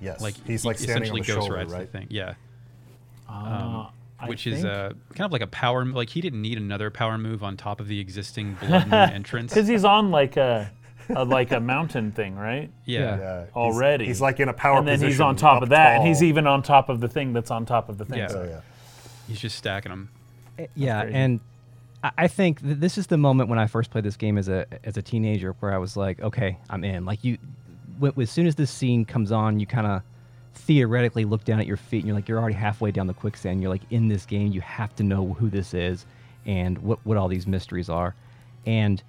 Yes, 0.00 0.20
Like 0.20 0.34
he's 0.46 0.62
he 0.62 0.68
like 0.68 0.76
standing 0.78 1.10
on 1.12 1.18
essentially 1.18 1.20
the 1.20 1.26
ghost 1.26 1.38
shoulder, 1.46 1.54
rides 1.56 1.72
right? 1.72 1.92
the 1.92 1.98
thing. 1.98 2.06
Yeah. 2.10 2.34
Uh, 3.28 3.86
I 4.18 4.28
which 4.28 4.46
is 4.46 4.62
think- 4.62 4.66
uh, 4.66 4.90
kind 5.14 5.26
of 5.26 5.32
like 5.32 5.42
a 5.42 5.46
power 5.46 5.84
like 5.84 6.08
he 6.10 6.20
didn't 6.20 6.42
need 6.42 6.58
another 6.58 6.90
power 6.90 7.16
move 7.18 7.42
on 7.42 7.56
top 7.56 7.80
of 7.80 7.86
the 7.88 8.00
existing 8.00 8.54
blood 8.54 8.88
moon 8.88 9.10
entrance. 9.12 9.52
Because 9.54 9.68
he's 9.68 9.84
on 9.84 10.10
like 10.10 10.36
a, 10.36 10.70
a 11.10 11.24
like 11.24 11.52
a 11.52 11.60
mountain 11.60 12.10
thing, 12.12 12.34
right? 12.36 12.70
Yeah. 12.84 12.98
Yeah. 13.00 13.16
Yeah, 13.18 13.40
he's- 13.42 13.50
Already. 13.54 14.06
he's, 14.06 14.20
like 14.20 14.40
in 14.40 14.48
a 14.48 14.52
power 14.52 14.78
and 14.78 14.88
then 14.88 15.00
he's 15.00 15.20
on 15.20 15.36
top 15.36 15.62
of 15.62 15.68
that, 15.70 15.96
and 15.98 16.06
he's 16.08 16.22
even 16.22 16.46
on 16.48 16.62
top 16.62 16.88
of 16.88 17.00
the 17.00 17.08
thing 17.08 17.32
that's 17.32 17.50
on 17.52 17.64
top 17.66 17.88
of 17.88 17.98
the 17.98 18.04
thing. 18.04 18.18
Yeah. 18.18 18.28
Oh, 18.30 18.44
yeah. 18.44 18.60
He's 19.28 19.38
just 19.40 19.56
stacking 19.56 19.90
them. 19.90 20.08
Uh, 20.58 20.64
yeah, 20.74 21.02
crazy. 21.02 21.16
and 21.16 21.40
I- 22.02 22.28
think 22.28 22.60
th- 22.62 22.78
this 22.78 22.98
is 22.98 23.06
the 23.06 23.16
moment 23.16 23.48
when 23.48 23.58
I 23.58 23.66
first 23.66 23.90
played 23.90 24.04
this 24.04 24.16
game 24.16 24.38
as 24.38 24.48
a 24.48 24.66
as 24.84 24.96
a 24.96 25.02
teenager, 25.02 25.54
where 25.60 25.72
I 25.72 25.78
was 25.78 25.96
like, 25.96 26.20
okay, 26.20 26.58
I'm 26.70 26.84
in. 26.84 27.04
Like 27.04 27.22
you, 27.24 27.38
as 28.20 28.30
soon 28.30 28.46
as 28.46 28.54
this 28.54 28.70
scene 28.70 29.04
comes 29.04 29.32
on, 29.32 29.60
you 29.60 29.66
kind 29.66 29.86
of 29.86 30.02
theoretically 30.54 31.24
look 31.24 31.44
down 31.44 31.60
at 31.60 31.66
your 31.66 31.76
feet, 31.76 31.98
and 31.98 32.06
you're 32.06 32.16
like, 32.16 32.28
you're 32.28 32.38
already 32.38 32.54
halfway 32.54 32.90
down 32.90 33.06
the 33.06 33.14
quicksand. 33.14 33.62
You're 33.62 33.70
like, 33.70 33.82
in 33.90 34.08
this 34.08 34.26
game, 34.26 34.52
you 34.52 34.60
have 34.60 34.94
to 34.96 35.02
know 35.02 35.32
who 35.34 35.48
this 35.48 35.74
is 35.74 36.06
and 36.46 36.78
what 36.78 36.98
what 37.04 37.16
all 37.16 37.28
these 37.28 37.46
mysteries 37.46 37.88
are, 37.88 38.14
and. 38.66 39.02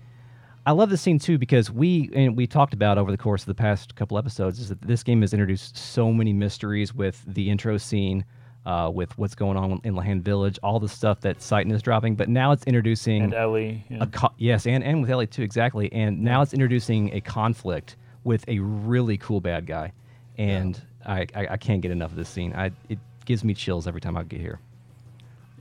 I 0.66 0.72
love 0.72 0.90
this 0.90 1.02
scene 1.02 1.20
too 1.20 1.38
because 1.38 1.70
we 1.70 2.10
and 2.14 2.38
we 2.38 2.48
talked 2.48 2.74
about 2.74 2.98
over 2.98 3.12
the 3.12 3.18
course 3.18 3.42
of 3.42 3.48
the 3.48 3.54
past 3.54 3.96
couple 3.98 4.18
episodes 4.18 4.62
is 4.62 4.70
that 4.70 4.82
this 4.82 5.04
game 5.04 5.20
has 5.20 5.34
introduced 5.34 5.76
so 5.76 6.14
many 6.14 6.32
mysteries 6.32 6.96
with 6.96 7.22
the 7.28 7.50
intro 7.50 7.78
scene, 7.78 8.24
uh, 8.66 8.90
with 8.94 9.18
what's 9.18 9.36
going 9.36 9.58
on 9.58 9.82
in 9.84 9.94
Lahan 9.96 10.22
Village, 10.22 10.58
all 10.64 10.80
the 10.80 10.88
stuff 10.90 11.20
that 11.22 11.40
Citan 11.40 11.72
is 11.74 11.82
dropping. 11.82 12.16
But 12.16 12.30
now 12.30 12.52
it's 12.52 12.64
introducing 12.66 13.24
And 13.24 13.34
Elly. 13.34 13.84
yeah. 13.90 13.98
a 14.02 14.08
co- 14.08 14.34
yes, 14.38 14.66
and 14.68 14.84
and 14.84 15.02
with 15.02 15.10
Elly 15.12 15.28
too, 15.28 15.42
exactly. 15.44 15.92
And 15.92 16.22
now 16.24 16.42
it's 16.42 16.54
introducing 16.54 17.14
a 17.14 17.22
conflict 17.22 17.98
with 18.24 18.48
a 18.48 18.60
really 18.60 19.18
cool 19.18 19.42
bad 19.42 19.66
guy, 19.66 19.92
and 20.38 20.82
I, 21.06 21.28
I 21.36 21.48
I 21.52 21.58
can't 21.58 21.82
get 21.82 21.92
enough 21.92 22.12
of 22.12 22.18
this 22.18 22.30
scene. 22.30 22.54
I 22.56 22.72
it 22.90 23.00
gives 23.26 23.44
me 23.44 23.54
chills 23.54 23.88
every 23.88 24.00
time 24.02 24.16
I 24.18 24.24
get 24.24 24.40
here. 24.40 24.60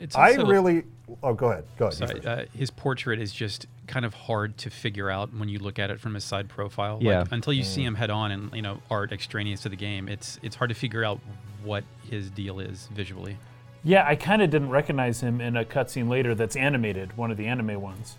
It's 0.02 0.16
I 0.16 0.34
really. 0.34 0.84
Oh, 1.22 1.32
go 1.34 1.50
ahead. 1.52 1.64
Go 1.76 1.86
ahead. 1.86 1.94
Sorry, 1.94 2.26
uh, 2.26 2.44
his 2.56 2.70
portrait 2.70 3.20
is 3.20 3.32
just 3.32 3.66
kind 3.86 4.04
of 4.04 4.14
hard 4.14 4.56
to 4.58 4.70
figure 4.70 5.10
out 5.10 5.32
when 5.34 5.48
you 5.48 5.58
look 5.58 5.78
at 5.78 5.90
it 5.90 6.00
from 6.00 6.14
his 6.14 6.24
side 6.24 6.48
profile. 6.48 6.98
Yeah. 7.00 7.20
Like, 7.20 7.32
until 7.32 7.52
you 7.52 7.62
Mm. 7.62 7.66
see 7.66 7.84
him 7.84 7.94
head 7.94 8.10
on 8.10 8.30
and 8.32 8.52
you 8.54 8.62
know 8.62 8.80
art 8.90 9.12
extraneous 9.12 9.60
to 9.62 9.68
the 9.68 9.76
game, 9.76 10.08
it's 10.08 10.40
it's 10.42 10.56
hard 10.56 10.70
to 10.70 10.74
figure 10.74 11.04
out 11.04 11.20
what 11.62 11.84
his 12.10 12.30
deal 12.30 12.58
is 12.60 12.88
visually. 12.92 13.36
Yeah, 13.84 14.04
I 14.06 14.16
kind 14.16 14.42
of 14.42 14.50
didn't 14.50 14.70
recognize 14.70 15.20
him 15.20 15.40
in 15.40 15.56
a 15.56 15.64
cutscene 15.64 16.08
later 16.08 16.34
that's 16.34 16.56
animated, 16.56 17.16
one 17.16 17.30
of 17.30 17.36
the 17.36 17.46
anime 17.46 17.80
ones, 17.80 18.16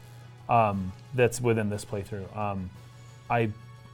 um, 0.49 0.91
that's 1.13 1.39
within 1.41 1.69
this 1.69 1.83
playthrough. 1.85 2.35
Um, 2.37 2.69
I 3.29 3.49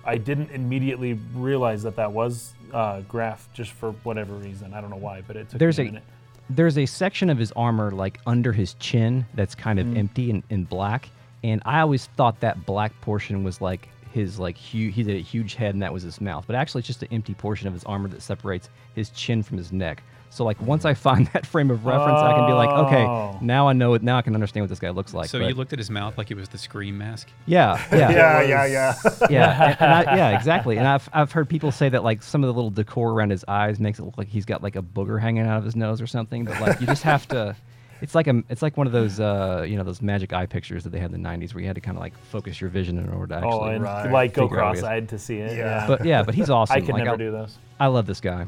I 0.05 0.17
didn't 0.17 0.51
immediately 0.51 1.13
realize 1.33 1.83
that 1.83 1.95
that 1.95 2.11
was 2.11 2.53
uh, 2.73 3.01
Grahf 3.01 3.39
just 3.53 3.71
for 3.71 3.91
whatever 4.03 4.33
reason. 4.35 4.73
I 4.73 4.81
don't 4.81 4.89
know 4.89 4.95
why, 4.97 5.21
but 5.25 5.35
it 5.35 5.49
took 5.49 5.59
There's 5.59 5.77
me 5.79 5.85
a 5.85 5.87
a 5.87 5.91
minute. 5.91 6.03
There's 6.49 6.77
a 6.77 6.85
section 6.85 7.29
of 7.29 7.37
his 7.37 7.51
armor 7.53 7.91
like 7.91 8.19
under 8.25 8.51
his 8.51 8.73
chin 8.75 9.25
that's 9.35 9.55
kind 9.55 9.79
of 9.79 9.85
Mm. 9.87 9.97
empty 9.97 10.31
and, 10.31 10.43
and 10.49 10.67
black, 10.67 11.09
and 11.43 11.61
I 11.65 11.79
always 11.81 12.07
thought 12.17 12.39
that 12.41 12.65
black 12.65 12.99
portion 13.01 13.43
was 13.43 13.61
like 13.61 13.87
his 14.11 14.39
like 14.39 14.57
hu- 14.57 14.89
he 14.89 15.01
a 15.11 15.21
huge 15.21 15.53
head 15.55 15.75
and 15.75 15.83
that 15.83 15.93
was 15.93 16.03
his 16.03 16.19
mouth, 16.19 16.45
but 16.47 16.55
actually 16.55 16.79
it's 16.79 16.87
just 16.87 17.03
an 17.03 17.09
empty 17.11 17.33
portion 17.35 17.67
of 17.67 17.73
his 17.73 17.83
armor 17.83 18.07
that 18.09 18.21
separates 18.21 18.69
his 18.95 19.09
chin 19.11 19.43
from 19.43 19.57
his 19.57 19.71
neck. 19.71 20.01
So 20.31 20.45
like 20.45 20.61
once 20.61 20.85
I 20.85 20.93
find 20.93 21.25
that 21.33 21.45
frame 21.45 21.71
of 21.71 21.85
reference, 21.85 22.19
I 22.19 22.33
can 22.35 22.45
be 22.45 22.53
like, 22.53 22.69
Oh. 22.69 22.85
okay, 22.85 23.45
now 23.45 23.67
I 23.67 23.73
know 23.73 23.95
it. 23.95 24.03
Now 24.03 24.17
I 24.17 24.21
can 24.21 24.35
understand 24.35 24.63
what 24.63 24.69
this 24.69 24.79
guy 24.79 24.91
looks 24.91 25.13
like. 25.13 25.27
so 25.29 25.39
but- 25.39 25.47
you 25.47 25.55
looked 25.55 25.73
at 25.73 25.79
his 25.79 25.89
mouth 25.89 26.17
like 26.17 26.29
it 26.31 26.37
was 26.37 26.49
the 26.49 26.57
scream 26.57 26.97
mask. 26.97 27.29
yeah, 27.47 27.83
yeah, 27.91 28.09
yeah, 28.11 28.41
yeah, 28.43 28.65
yeah. 28.65 28.95
yeah, 29.29 29.63
and, 29.71 29.77
and 29.81 30.09
I, 30.09 30.15
yeah, 30.15 30.37
exactly. 30.37 30.77
And 30.77 30.87
I've 30.87 31.09
I've 31.13 31.31
heard 31.31 31.49
people 31.49 31.71
say 31.71 31.89
that 31.89 32.03
like 32.03 32.21
some 32.21 32.43
of 32.43 32.47
the 32.47 32.53
little 32.53 32.69
decor 32.69 33.11
around 33.11 33.31
his 33.31 33.43
eyes 33.47 33.79
makes 33.79 33.97
it 33.99 34.03
look 34.03 34.17
like 34.17 34.27
he's 34.27 34.45
got 34.45 34.61
like 34.61 34.75
a 34.75 34.81
booger 34.83 35.19
hanging 35.19 35.45
out 35.47 35.57
of 35.57 35.63
his 35.65 35.75
nose 35.75 35.99
or 36.01 36.07
something. 36.07 36.45
But 36.45 36.61
like 36.61 36.79
you 36.79 36.87
just 36.87 37.03
have 37.03 37.27
to. 37.29 37.55
It's 38.01 38.15
like 38.15 38.27
a 38.27 38.43
it's 38.47 38.61
like 38.61 38.77
one 38.77 38.87
of 38.87 38.93
those 38.93 39.19
uh, 39.19 39.65
you 39.67 39.75
know 39.75 39.83
those 39.83 40.01
magic 40.01 40.31
eye 40.31 40.45
pictures 40.45 40.85
that 40.85 40.91
they 40.91 40.99
had 40.99 41.11
in 41.13 41.21
the 41.21 41.27
'90s 41.29 41.53
where 41.53 41.59
you 41.59 41.67
had 41.67 41.75
to 41.75 41.81
kind 41.81 41.97
of 41.97 42.01
like 42.01 42.17
focus 42.31 42.61
your 42.61 42.69
vision 42.69 42.97
in 42.97 43.09
order 43.09 43.27
to 43.27 43.35
actually. 43.35 43.51
Oh, 43.51 43.63
and 43.65 43.83
Right. 43.83 44.09
like 44.09 44.33
go 44.33 44.43
figure 44.47 44.61
out 44.61 44.67
what 44.67 44.71
he 44.75 44.77
is. 44.77 44.81
cross-eyed 44.83 45.09
to 45.09 45.19
see 45.19 45.35
it. 45.39 45.57
Yeah. 45.57 45.81
Yeah, 45.81 45.87
But 45.87 46.05
yeah, 46.05 46.23
but 46.23 46.33
he's 46.33 46.49
awesome. 46.49 46.77
I 46.77 46.79
could 46.79 46.93
like, 46.93 47.03
never 47.03 47.15
I, 47.15 47.17
do 47.17 47.31
those. 47.31 47.57
I 47.77 47.87
love 47.87 48.05
this 48.05 48.21
guy. 48.21 48.45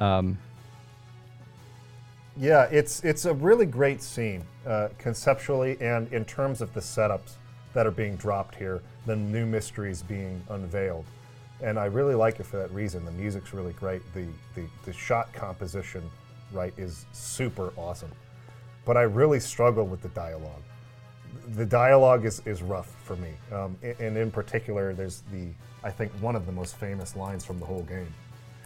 Um, 0.00 0.36
Yeah, 2.38 2.68
it's 2.70 3.02
it's 3.02 3.24
a 3.24 3.34
really 3.34 3.66
great 3.66 4.00
scene 4.00 4.44
uh, 4.64 4.90
conceptually 4.98 5.76
and 5.80 6.12
in 6.12 6.24
terms 6.24 6.60
of 6.60 6.72
the 6.72 6.80
setups 6.80 7.32
that 7.74 7.84
are 7.84 7.90
being 7.90 8.14
dropped 8.14 8.54
here, 8.54 8.80
the 9.06 9.16
new 9.16 9.44
mysteries 9.44 10.02
being 10.02 10.40
unveiled, 10.48 11.04
and 11.62 11.80
I 11.80 11.86
really 11.86 12.14
like 12.14 12.38
it 12.38 12.46
for 12.46 12.56
that 12.58 12.70
reason. 12.70 13.04
The 13.04 13.10
music's 13.10 13.52
really 13.52 13.72
great. 13.72 14.02
The 14.14 14.26
the, 14.54 14.66
the 14.84 14.92
shot 14.92 15.32
composition, 15.32 16.08
right, 16.52 16.72
is 16.76 17.06
super 17.10 17.72
awesome. 17.76 18.12
But 18.84 18.96
I 18.96 19.02
really 19.02 19.40
struggle 19.40 19.84
with 19.84 20.00
the 20.00 20.08
dialogue. 20.10 20.62
The 21.56 21.66
dialogue 21.66 22.24
is, 22.24 22.40
is 22.46 22.62
rough 22.62 22.94
for 23.02 23.16
me, 23.16 23.32
um, 23.52 23.76
and 23.82 24.16
in 24.16 24.30
particular, 24.30 24.94
there's 24.94 25.24
the 25.32 25.48
I 25.82 25.90
think 25.90 26.12
one 26.20 26.36
of 26.36 26.46
the 26.46 26.52
most 26.52 26.76
famous 26.76 27.16
lines 27.16 27.44
from 27.44 27.58
the 27.58 27.66
whole 27.66 27.82
game. 27.82 28.14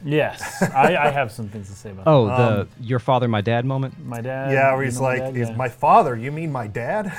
Yes, 0.04 0.62
I, 0.62 0.96
I 0.96 1.10
have 1.10 1.30
some 1.32 1.48
things 1.48 1.68
to 1.68 1.74
say 1.74 1.90
about 1.90 2.06
oh, 2.06 2.26
that. 2.26 2.68
the 2.78 2.84
your 2.84 2.98
father, 2.98 3.28
my 3.28 3.40
dad 3.40 3.64
moment. 3.64 4.04
my 4.04 4.20
dad. 4.20 4.52
yeah, 4.52 4.72
where 4.72 4.82
you 4.82 4.86
he's 4.90 4.96
know 4.96 5.02
my 5.02 5.08
like, 5.18 5.34
dad? 5.34 5.36
"Is 5.36 5.48
Yeah. 5.50 5.56
my 5.56 5.68
father? 5.68 6.16
You 6.16 6.32
mean 6.32 6.50
my 6.52 6.66
dad? 6.66 7.12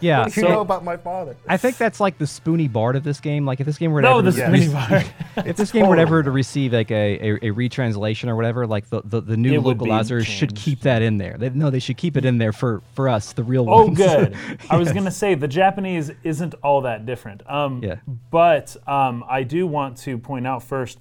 Yeah, 0.00 0.20
what 0.24 0.32
do 0.34 0.40
you 0.40 0.46
so 0.46 0.52
know 0.52 0.60
about 0.60 0.84
my 0.84 0.96
father?" 0.96 1.36
I 1.48 1.56
think 1.56 1.76
that's 1.76 2.00
like 2.00 2.18
the 2.18 2.26
spoony 2.26 2.68
bard 2.68 2.96
of 2.96 3.04
this 3.04 3.20
game. 3.20 3.46
Like 3.46 3.60
if 3.60 3.66
this 3.66 3.78
game 3.78 3.92
were 3.92 4.02
to 4.02 4.08
no 4.08 4.18
ever 4.18 4.30
the 4.30 4.36
to 4.36 4.46
spinning 4.46 4.70
Yes. 4.70 5.08
bar. 5.36 5.44
if 5.46 5.56
this 5.56 5.72
game 5.72 5.86
were 5.86 5.96
ever 5.96 6.22
to 6.22 6.30
receive 6.30 6.72
like 6.72 6.90
a, 6.90 7.18
a, 7.20 7.48
a 7.48 7.50
retranslation 7.52 8.28
or 8.28 8.36
whatever, 8.36 8.66
like 8.66 8.88
the, 8.90 9.02
the, 9.04 9.20
the 9.20 9.36
new 9.36 9.52
It 9.54 9.62
would 9.62 9.78
be 9.78 9.84
localizers 9.86 10.24
should 10.26 10.50
changed. 10.50 10.56
keep 10.64 10.80
that 10.80 11.02
in 11.02 11.18
there. 11.18 11.36
They, 11.38 11.50
no, 11.50 11.70
they 11.70 11.78
should 11.80 11.96
keep 11.96 12.16
it 12.16 12.24
in 12.24 12.38
there 12.38 12.52
for, 12.52 12.82
for 12.94 13.08
us, 13.08 13.32
the 13.32 13.44
real 13.44 13.64
ones. 13.66 13.80
Oh, 13.80 13.84
ones. 13.86 13.98
good. 13.98 14.60
I 14.70 14.76
was 14.76 14.92
gonna 14.92 15.10
say 15.10 15.34
the 15.34 15.48
Japanese 15.48 16.10
isn't 16.22 16.54
all 16.62 16.82
that 16.82 17.06
different. 17.06 17.48
Um, 17.50 17.82
Yeah. 17.82 17.96
But 18.30 18.76
um, 18.86 19.24
I 19.28 19.42
do 19.42 19.66
want 19.66 19.96
to 19.98 20.18
point 20.18 20.46
out 20.46 20.62
first, 20.62 20.98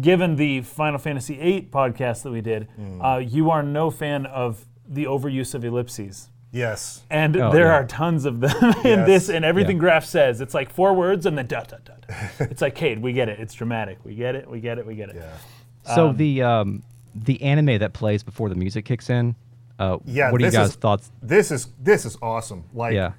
given 0.00 0.36
the 0.36 0.60
Final 0.62 0.98
Fantasy 0.98 1.36
VIII 1.36 1.68
podcast 1.72 2.22
that 2.22 2.30
we 2.30 2.40
did, 2.40 2.68
Hmm. 2.76 3.00
uh, 3.02 3.18
you 3.18 3.50
are 3.50 3.62
no 3.62 3.90
fan 3.90 4.26
of 4.26 4.66
the 4.88 5.04
overuse 5.04 5.54
of 5.54 5.64
ellipses. 5.64 6.28
Yes. 6.52 7.02
And 7.10 7.36
Oh, 7.36 7.52
there 7.52 7.66
yeah. 7.66 7.72
are 7.74 7.84
tons 7.84 8.24
of 8.24 8.40
them 8.40 8.56
in 8.84 9.00
Yes. 9.00 9.06
this, 9.06 9.28
and 9.28 9.44
everything 9.44 9.76
Yeah. 9.76 9.82
Grahf 9.82 10.04
says. 10.04 10.40
It's 10.40 10.54
like 10.54 10.70
four 10.70 10.94
words 10.94 11.26
and 11.26 11.36
then 11.36 11.46
dot, 11.46 11.68
dot, 11.68 11.84
dot. 11.84 12.06
it's 12.40 12.62
like, 12.62 12.74
Cade, 12.74 13.00
we 13.02 13.12
get 13.12 13.28
it. 13.28 13.40
It's 13.40 13.52
dramatic. 13.52 13.98
We 14.04 14.14
get 14.14 14.34
it. 14.36 14.48
We 14.48 14.60
get 14.60 14.78
it. 14.78 14.86
We 14.86 14.94
get 14.94 15.10
it. 15.10 15.16
Yeah. 15.16 15.94
So 15.94 16.12
the 16.12 16.42
um, 16.42 16.82
the 17.14 17.40
anime 17.42 17.78
that 17.78 17.92
plays 17.92 18.22
before 18.22 18.48
the 18.48 18.54
music 18.54 18.84
kicks 18.84 19.10
in, 19.10 19.34
uh, 19.78 19.98
Yeah, 20.04 20.30
what 20.32 20.40
are 20.40 20.44
you 20.44 20.50
this 20.50 20.54
guys' 20.58 20.68
is- 20.70 20.76
thoughts? 20.76 21.10
This 21.22 21.50
is 21.50 21.68
this 21.80 22.04
is 22.04 22.16
awesome. 22.22 22.64
Like 22.72 22.94
Yeah. 22.94 23.12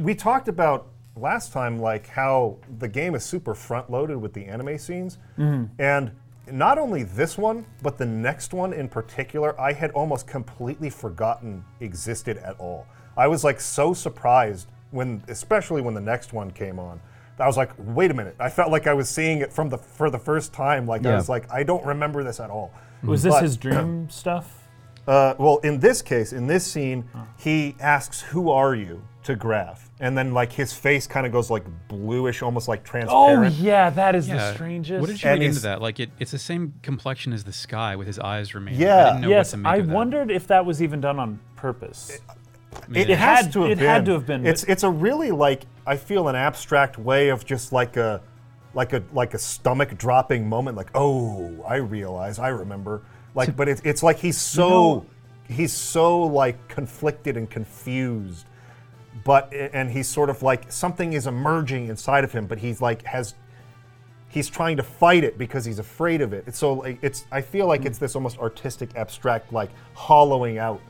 we 0.00 0.14
talked 0.14 0.48
about 0.48 0.88
last 1.16 1.52
time, 1.52 1.78
like 1.78 2.08
how 2.08 2.56
the 2.78 2.88
game 2.88 3.14
is 3.14 3.24
super 3.24 3.54
front 3.54 3.90
loaded 3.90 4.16
with 4.18 4.32
the 4.32 4.44
anime 4.46 4.78
scenes, 4.78 5.18
and 5.36 6.10
not 6.50 6.76
only 6.78 7.02
this 7.04 7.38
one, 7.38 7.64
but 7.82 7.96
the 7.96 8.04
next 8.06 8.52
one 8.52 8.72
in 8.72 8.88
particular, 8.88 9.58
I 9.58 9.72
had 9.72 9.90
almost 9.92 10.26
completely 10.26 10.90
forgotten 10.90 11.64
existed 11.80 12.36
at 12.38 12.58
all. 12.60 12.86
I 13.16 13.28
was 13.28 13.44
like 13.44 13.60
so 13.60 13.94
surprised 13.94 14.68
when, 14.90 15.22
especially 15.28 15.80
when 15.80 15.94
the 15.94 16.00
next 16.00 16.32
one 16.32 16.50
came 16.50 16.78
on. 16.78 17.00
I 17.38 17.46
was 17.46 17.56
like, 17.56 17.70
wait 17.78 18.10
a 18.12 18.14
minute! 18.14 18.36
I 18.38 18.48
felt 18.48 18.70
like 18.70 18.86
I 18.86 18.94
was 18.94 19.08
seeing 19.08 19.38
it 19.38 19.52
from 19.52 19.68
the 19.68 19.78
for 19.78 20.08
the 20.10 20.18
first 20.20 20.52
time. 20.52 20.86
Like 20.86 21.04
I 21.04 21.14
was 21.16 21.28
like, 21.28 21.50
I 21.52 21.62
don't 21.64 21.84
remember 21.84 22.22
this 22.22 22.38
at 22.40 22.48
all. 22.50 22.72
Was 23.02 23.22
this 23.24 23.34
But- 23.34 23.42
his 23.42 23.56
dream 23.56 24.08
stuff? 24.10 24.60
Uh, 25.06 25.34
well, 25.38 25.58
in 25.58 25.80
this 25.80 26.00
case, 26.00 26.32
in 26.32 26.46
this 26.46 26.64
scene, 26.64 27.04
he 27.38 27.74
asks, 27.80 28.20
"Who 28.20 28.50
are 28.50 28.74
you?" 28.74 29.02
to 29.24 29.34
Grahf, 29.36 29.83
and 30.00 30.16
then 30.18 30.32
like 30.34 30.52
his 30.52 30.72
face 30.72 31.06
kind 31.06 31.24
of 31.26 31.32
goes 31.32 31.50
like 31.50 31.64
bluish, 31.88 32.42
almost 32.42 32.66
like 32.68 32.82
transparent. 32.84 33.10
Oh, 33.12 33.36
transparent. 33.36 33.56
yeah. 33.64 33.90
That 33.90 34.14
is 34.14 34.28
Yeah. 34.28 34.36
the 34.36 34.54
strangest. 34.54 35.00
What 35.00 35.06
did 35.08 35.22
you 35.22 35.28
And 35.30 35.40
read 35.40 35.46
into 35.46 35.54
he's- 35.54 35.62
that? 35.62 35.80
Like 35.80 36.00
it, 36.00 36.10
it's 36.18 36.30
the 36.32 36.38
same 36.38 36.74
complexion 36.82 37.32
as 37.32 37.44
the 37.44 37.52
sky 37.52 37.94
with 37.96 38.06
his 38.06 38.18
eyes 38.18 38.54
remaining. 38.54 38.80
Yeah. 38.80 38.96
I 38.96 39.04
didn't 39.10 39.20
know 39.22 39.28
yes, 39.28 39.48
what 39.48 39.50
to 39.52 39.56
make 39.58 39.72
I 39.72 39.76
of 39.76 39.86
that. 39.86 39.94
woned 39.94 40.30
if 40.30 40.46
that 40.48 40.66
was 40.66 40.82
even 40.82 41.00
done 41.00 41.18
on 41.18 41.38
purpose. 41.56 42.10
It, 42.92 43.08
It 43.08 43.18
has 43.18 43.44
had- 43.44 43.52
to 43.52 43.62
have 43.62 43.70
it 43.70 43.78
been. 43.78 43.86
had 43.86 44.04
to 44.06 44.12
have 44.12 44.26
been, 44.26 44.44
It's 44.44 44.64
it's 44.64 44.82
a 44.82 44.90
really 44.90 45.30
like 45.30 45.62
I 45.86 45.96
feel 45.96 46.26
an 46.28 46.34
abstract 46.36 46.98
way 46.98 47.28
of 47.28 47.44
just 47.44 47.72
like 47.72 47.96
a 47.96 48.20
like 48.74 48.92
a 48.92 49.02
like 49.12 49.32
a 49.34 49.38
stomach 49.38 49.96
dropping 49.96 50.48
moment. 50.48 50.76
Like 50.76 50.90
oh, 50.94 51.64
I 51.68 51.76
realize, 51.76 52.40
I 52.40 52.48
remember. 52.48 53.02
Like, 53.36 53.54
but 53.56 53.68
it's 53.68 53.80
it's 53.84 54.02
like 54.02 54.18
he's 54.18 54.36
so 54.38 55.06
he's 55.48 55.72
so 55.72 56.22
like 56.22 56.66
conflicted 56.66 57.36
and 57.36 57.48
confused. 57.48 58.44
But 59.22 59.52
and 59.54 59.90
he's 59.90 60.08
sort 60.08 60.28
of 60.28 60.42
like 60.42 60.72
something 60.72 61.12
is 61.12 61.26
emerging 61.26 61.88
inside 61.88 62.24
of 62.24 62.32
him, 62.32 62.46
but 62.46 62.58
he's 62.58 62.80
like 62.82 63.04
has 63.04 63.34
he's 64.28 64.48
trying 64.48 64.76
to 64.76 64.82
fight 64.82 65.22
it 65.22 65.38
because 65.38 65.64
he's 65.64 65.78
afraid 65.78 66.20
of 66.20 66.32
it. 66.32 66.44
It's 66.48 66.58
so 66.58 66.72
like 66.74 66.98
it's 67.00 67.24
I 67.30 67.40
feel 67.40 67.66
like 67.68 67.84
it's 67.84 67.98
this 67.98 68.16
almost 68.16 68.38
artistic 68.38 68.90
abstract 68.96 69.52
like 69.52 69.70
hollowing 69.94 70.58
out 70.58 70.80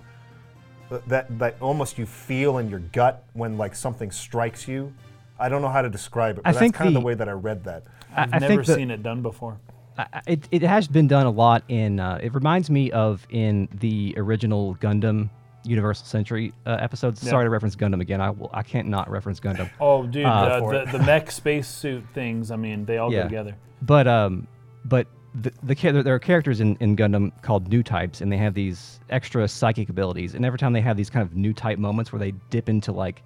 that 1.08 1.38
that 1.38 1.56
almost 1.60 1.98
you 1.98 2.06
feel 2.06 2.58
in 2.58 2.70
your 2.70 2.78
gut 2.78 3.24
when 3.34 3.58
like 3.58 3.74
something 3.74 4.10
strikes 4.10 4.66
you. 4.66 4.92
I 5.38 5.48
don't 5.48 5.60
know 5.62 5.68
how 5.68 5.82
to 5.82 5.90
describe 5.90 6.38
it, 6.38 6.44
but 6.44 6.48
I 6.48 6.52
that's 6.52 6.60
think 6.60 6.74
kind 6.76 6.88
of 6.88 6.94
the- 6.94 7.00
the 7.00 7.06
way 7.06 7.14
that 7.14 7.28
I 7.28 7.32
read 7.32 7.64
that. 7.64 7.82
I, 8.16 8.22
I've 8.22 8.34
I 8.34 8.38
never 8.38 8.54
think 8.54 8.66
that- 8.66 8.74
seen 8.76 8.90
it 8.90 9.02
done 9.02 9.20
before. 9.20 9.58
I- 9.98 10.06
I- 10.12 10.20
it, 10.26 10.48
it 10.50 10.62
has 10.62 10.88
been 10.88 11.08
done 11.08 11.26
a 11.26 11.30
lot 11.30 11.62
in 11.68 12.00
uh, 12.00 12.18
it 12.22 12.32
reminds 12.34 12.70
me 12.70 12.90
of 12.92 13.26
in 13.30 13.68
the 13.74 14.14
original 14.16 14.76
gundam 14.76 15.28
universal 15.64 16.04
century 16.06 16.52
uh, 16.66 16.76
episodes 16.80 17.20
sorry 17.26 17.46
to 17.46 17.50
reference 17.50 17.74
gundam 17.74 18.00
again 18.00 18.20
i 18.20 18.28
will 18.30 18.50
i 18.52 18.62
can't 18.62 18.86
not 18.88 19.08
reference 19.10 19.40
gundam 19.40 19.68
Oh, 19.80 20.06
dude, 20.06 20.26
Uh, 20.26 20.60
the, 20.70 20.82
it. 20.82 20.92
the 20.92 20.98
mech 21.00 21.30
spacesuit 21.30 22.04
things. 22.12 22.50
I 22.50 22.56
mean, 22.56 22.84
they 22.84 22.98
all 22.98 23.10
Yeah. 23.12 23.22
go 23.22 23.28
together. 23.28 23.56
but 23.82 24.06
um 24.06 24.46
but 24.84 25.06
the, 25.34 25.52
the 25.64 25.74
there 26.02 26.14
are 26.14 26.18
characters 26.18 26.60
in, 26.60 26.76
in 26.80 26.96
gundam 26.96 27.32
called 27.42 27.68
new 27.68 27.82
types 27.82 28.20
and 28.20 28.30
they 28.30 28.36
have 28.36 28.54
these 28.54 29.00
extra 29.10 29.48
psychic 29.48 29.88
abilities 29.88 30.34
and 30.34 30.44
every 30.44 30.58
time 30.58 30.72
they 30.72 30.80
have 30.82 30.96
these 30.96 31.10
kind 31.10 31.26
of 31.26 31.34
new 31.34 31.52
type 31.52 31.78
moments 31.78 32.12
where 32.12 32.20
they 32.20 32.32
dip 32.50 32.68
into 32.68 32.92
like 32.92 33.22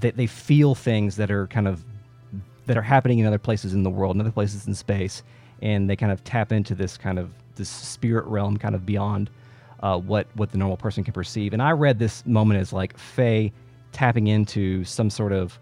they, 0.00 0.10
they 0.12 0.26
feel 0.26 0.74
things 0.74 1.16
that 1.16 1.30
are 1.30 1.46
kind 1.48 1.68
of 1.68 1.84
that 2.66 2.76
are 2.78 2.82
happening 2.82 3.18
in 3.18 3.26
other 3.26 3.38
places 3.38 3.74
in 3.74 3.82
the 3.82 3.90
world, 3.90 4.16
in 4.16 4.20
other 4.22 4.30
places 4.32 4.66
in 4.66 4.74
space, 4.74 5.22
and 5.60 5.88
they 5.90 5.96
kind 5.96 6.10
of 6.10 6.24
tap 6.24 6.50
into 6.50 6.74
this 6.74 6.96
kind 6.96 7.18
of 7.18 7.30
this 7.56 7.68
spirit 7.68 8.24
realm, 8.24 8.56
kind 8.56 8.74
of 8.74 8.86
beyond 8.86 9.28
uh, 9.84 9.98
what 9.98 10.26
what 10.34 10.50
the 10.50 10.58
normal 10.58 10.78
person 10.78 11.04
can 11.04 11.12
perceive. 11.12 11.52
And 11.52 11.62
I 11.62 11.70
read 11.72 11.98
this 11.98 12.24
moment 12.26 12.58
as 12.58 12.72
like 12.72 12.98
Fei 12.98 13.52
tapping 13.92 14.26
into 14.28 14.82
some 14.82 15.10
sort 15.10 15.30
of 15.30 15.60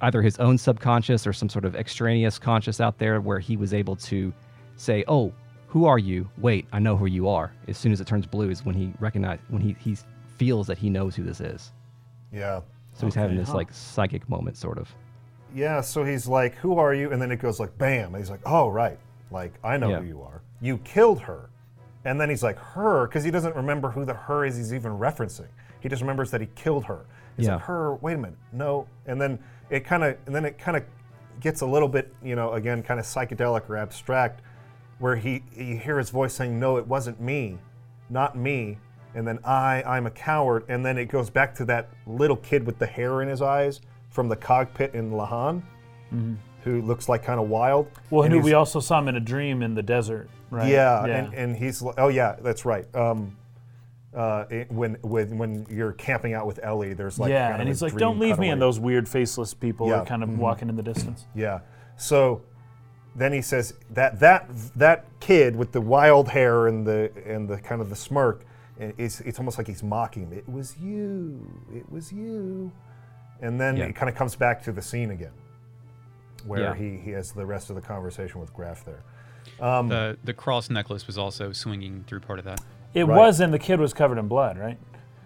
either 0.00 0.22
his 0.22 0.38
own 0.38 0.56
subconscious 0.56 1.26
or 1.26 1.32
some 1.32 1.48
sort 1.48 1.64
of 1.64 1.76
extraneous 1.76 2.38
conscious 2.38 2.80
out 2.80 2.98
there, 2.98 3.20
where 3.20 3.38
he 3.38 3.56
was 3.58 3.74
able 3.74 3.94
to 3.96 4.32
say, 4.76 5.04
"Oh, 5.06 5.32
who 5.68 5.84
are 5.84 5.98
you? 5.98 6.28
Wait, 6.38 6.66
I 6.72 6.78
know 6.78 6.96
who 6.96 7.06
you 7.06 7.28
are." 7.28 7.52
As 7.68 7.76
soon 7.76 7.92
as 7.92 8.00
it 8.00 8.06
turns 8.06 8.26
blue, 8.26 8.48
is 8.48 8.64
when 8.64 8.74
he 8.74 8.94
recognize 9.00 9.38
when 9.48 9.60
he 9.60 9.76
he 9.78 9.98
feels 10.38 10.66
that 10.66 10.78
he 10.78 10.88
knows 10.88 11.14
who 11.14 11.22
this 11.22 11.40
is. 11.40 11.72
Yeah. 12.32 12.62
So 12.94 13.06
he's 13.06 13.14
having 13.14 13.36
this 13.36 13.50
huh. 13.50 13.56
like 13.56 13.72
psychic 13.72 14.28
moment, 14.30 14.56
sort 14.56 14.78
of. 14.78 14.90
Yeah, 15.54 15.82
so 15.82 16.04
he's 16.04 16.26
like, 16.26 16.54
"Who 16.54 16.78
are 16.78 16.94
you?" 16.94 17.12
And 17.12 17.20
then 17.20 17.30
it 17.30 17.36
goes 17.36 17.60
like, 17.60 17.76
"Bam!" 17.76 18.14
And 18.14 18.16
he's 18.16 18.30
like, 18.30 18.40
"Oh, 18.46 18.68
right. 18.68 18.98
Like 19.30 19.52
I 19.62 19.76
know 19.76 19.90
Yeah. 19.90 20.00
who 20.00 20.06
you 20.06 20.22
are. 20.22 20.40
You 20.62 20.78
killed 20.78 21.20
her." 21.20 21.50
And 22.04 22.20
then 22.20 22.28
he's 22.28 22.42
like, 22.42 22.58
her, 22.58 23.06
because 23.06 23.24
he 23.24 23.30
doesn't 23.30 23.54
remember 23.54 23.90
who 23.90 24.04
the 24.04 24.14
her 24.14 24.44
is 24.44 24.56
he's 24.56 24.74
even 24.74 24.92
referencing. 24.92 25.48
He 25.80 25.88
just 25.88 26.02
remembers 26.02 26.30
that 26.32 26.40
he 26.40 26.48
killed 26.54 26.84
her. 26.84 27.06
He's 27.36 27.46
Yeah. 27.46 27.54
like, 27.54 27.64
her, 27.64 27.94
wait 27.96 28.14
a 28.14 28.18
minute, 28.18 28.38
no. 28.52 28.86
And 29.06 29.20
then 29.20 29.38
it 29.70 29.80
kind 29.84 30.02
of, 30.04 30.16
and 30.26 30.34
then 30.34 30.44
it 30.44 30.58
kind 30.58 30.76
of 30.76 30.84
gets 31.40 31.60
a 31.60 31.66
little 31.66 31.88
bit, 31.88 32.14
you 32.22 32.36
know, 32.36 32.52
again, 32.52 32.82
kind 32.82 33.00
of 33.00 33.06
psychedelic 33.06 33.68
or 33.68 33.76
abstract, 33.76 34.42
where 34.98 35.16
he, 35.16 35.42
you 35.56 35.78
hear 35.78 35.98
his 35.98 36.10
voice 36.10 36.34
saying, 36.34 36.58
no, 36.58 36.76
it 36.76 36.86
wasn't 36.86 37.20
me, 37.20 37.58
not 38.10 38.36
me. 38.36 38.78
And 39.14 39.26
then 39.26 39.38
I, 39.44 39.82
I'm 39.82 40.06
a 40.06 40.10
coward. 40.10 40.64
And 40.68 40.84
then 40.84 40.96
it 40.98 41.06
goes 41.06 41.30
back 41.30 41.54
to 41.56 41.64
that 41.66 41.90
little 42.06 42.36
kid 42.36 42.64
with 42.64 42.78
the 42.78 42.86
hair 42.86 43.22
in 43.22 43.28
his 43.28 43.42
eyes 43.42 43.80
from 44.10 44.28
the 44.28 44.36
cockpit 44.36 44.94
in 44.94 45.10
Lahan, 45.10 45.62
mm-hmm. 46.12 46.34
Who 46.64 46.80
looks 46.82 47.08
like 47.08 47.24
kind 47.24 47.40
of 47.40 47.48
wild. 47.48 47.86
Mm-hmm. 47.92 48.14
Well, 48.14 48.24
And 48.24 48.32
who 48.34 48.40
we 48.40 48.54
also 48.54 48.80
saw 48.80 48.98
him 49.00 49.08
in 49.08 49.16
a 49.16 49.20
dream 49.20 49.62
in 49.62 49.74
the 49.74 49.82
desert, 49.82 50.28
right? 50.50 50.68
yeah, 50.70 51.04
And, 51.04 51.34
and 51.34 51.56
he's 51.56 51.82
oh 51.98 52.08
yeah, 52.08 52.36
that's 52.40 52.64
right. 52.64 52.86
Um, 52.94 53.36
uh, 54.14 54.44
it- 54.50 54.70
when 54.70 54.94
when 55.02 55.38
when 55.38 55.66
you're 55.70 55.92
camping 55.92 56.34
out 56.34 56.46
with 56.46 56.60
Elly, 56.62 56.92
there's 56.94 57.18
like 57.18 57.30
yeah, 57.30 57.44
kind 57.48 57.54
of 57.54 57.60
and 57.60 57.68
he's 57.68 57.82
like, 57.82 57.96
"Don't 57.96 58.18
leave 58.18 58.38
me," 58.38 58.50
and 58.50 58.60
those 58.60 58.78
weird 58.78 59.08
faceless 59.08 59.54
people 59.54 59.88
Yeah, 59.88 60.00
are 60.00 60.04
kind 60.04 60.22
of 60.22 60.28
mhm. 60.28 60.36
walking 60.36 60.68
in 60.68 60.76
the 60.76 60.82
distance. 60.82 61.26
Yeah. 61.34 61.60
So 61.96 62.42
then 63.16 63.32
he 63.32 63.40
says 63.42 63.74
that 63.90 64.20
that 64.20 64.48
that 64.76 65.06
kid 65.20 65.56
with 65.56 65.72
the 65.72 65.80
wild 65.80 66.28
hair 66.28 66.66
and 66.68 66.86
the 66.86 67.10
and 67.26 67.48
the 67.48 67.58
kind 67.58 67.80
of 67.80 67.88
the 67.88 67.96
smirk, 67.96 68.44
it's 68.78 69.20
it's 69.22 69.38
almost 69.38 69.56
like 69.58 69.66
he's 69.66 69.82
mocking 69.82 70.24
him. 70.24 70.32
It 70.32 70.48
was 70.48 70.76
you. 70.78 71.40
It 71.74 71.90
was 71.90 72.12
you. 72.12 72.70
And 73.40 73.60
then 73.60 73.76
Yeah. 73.76 73.86
it 73.86 73.96
kind 73.96 74.08
of 74.08 74.14
comes 74.14 74.36
back 74.36 74.62
to 74.64 74.72
the 74.72 74.82
scene 74.82 75.10
again, 75.10 75.32
where 76.44 76.60
Yeah. 76.60 76.74
he 76.74 76.96
he 76.98 77.10
has 77.12 77.32
the 77.32 77.46
rest 77.46 77.70
of 77.70 77.76
the 77.76 77.82
conversation 77.82 78.40
with 78.40 78.52
Grahf 78.54 78.84
there. 78.84 79.02
the 79.58 80.16
the 80.24 80.34
cross 80.34 80.70
necklace 80.70 81.06
was 81.06 81.18
also 81.18 81.52
swinging 81.52 82.04
through 82.06 82.20
part 82.20 82.38
of 82.38 82.44
that. 82.44 82.60
It 82.94 83.04
Right. 83.06 83.16
was, 83.16 83.40
and 83.40 83.52
the 83.54 83.58
kid 83.58 83.80
was 83.80 83.94
covered 83.94 84.18
in 84.18 84.28
blood, 84.28 84.58
right? 84.58 84.78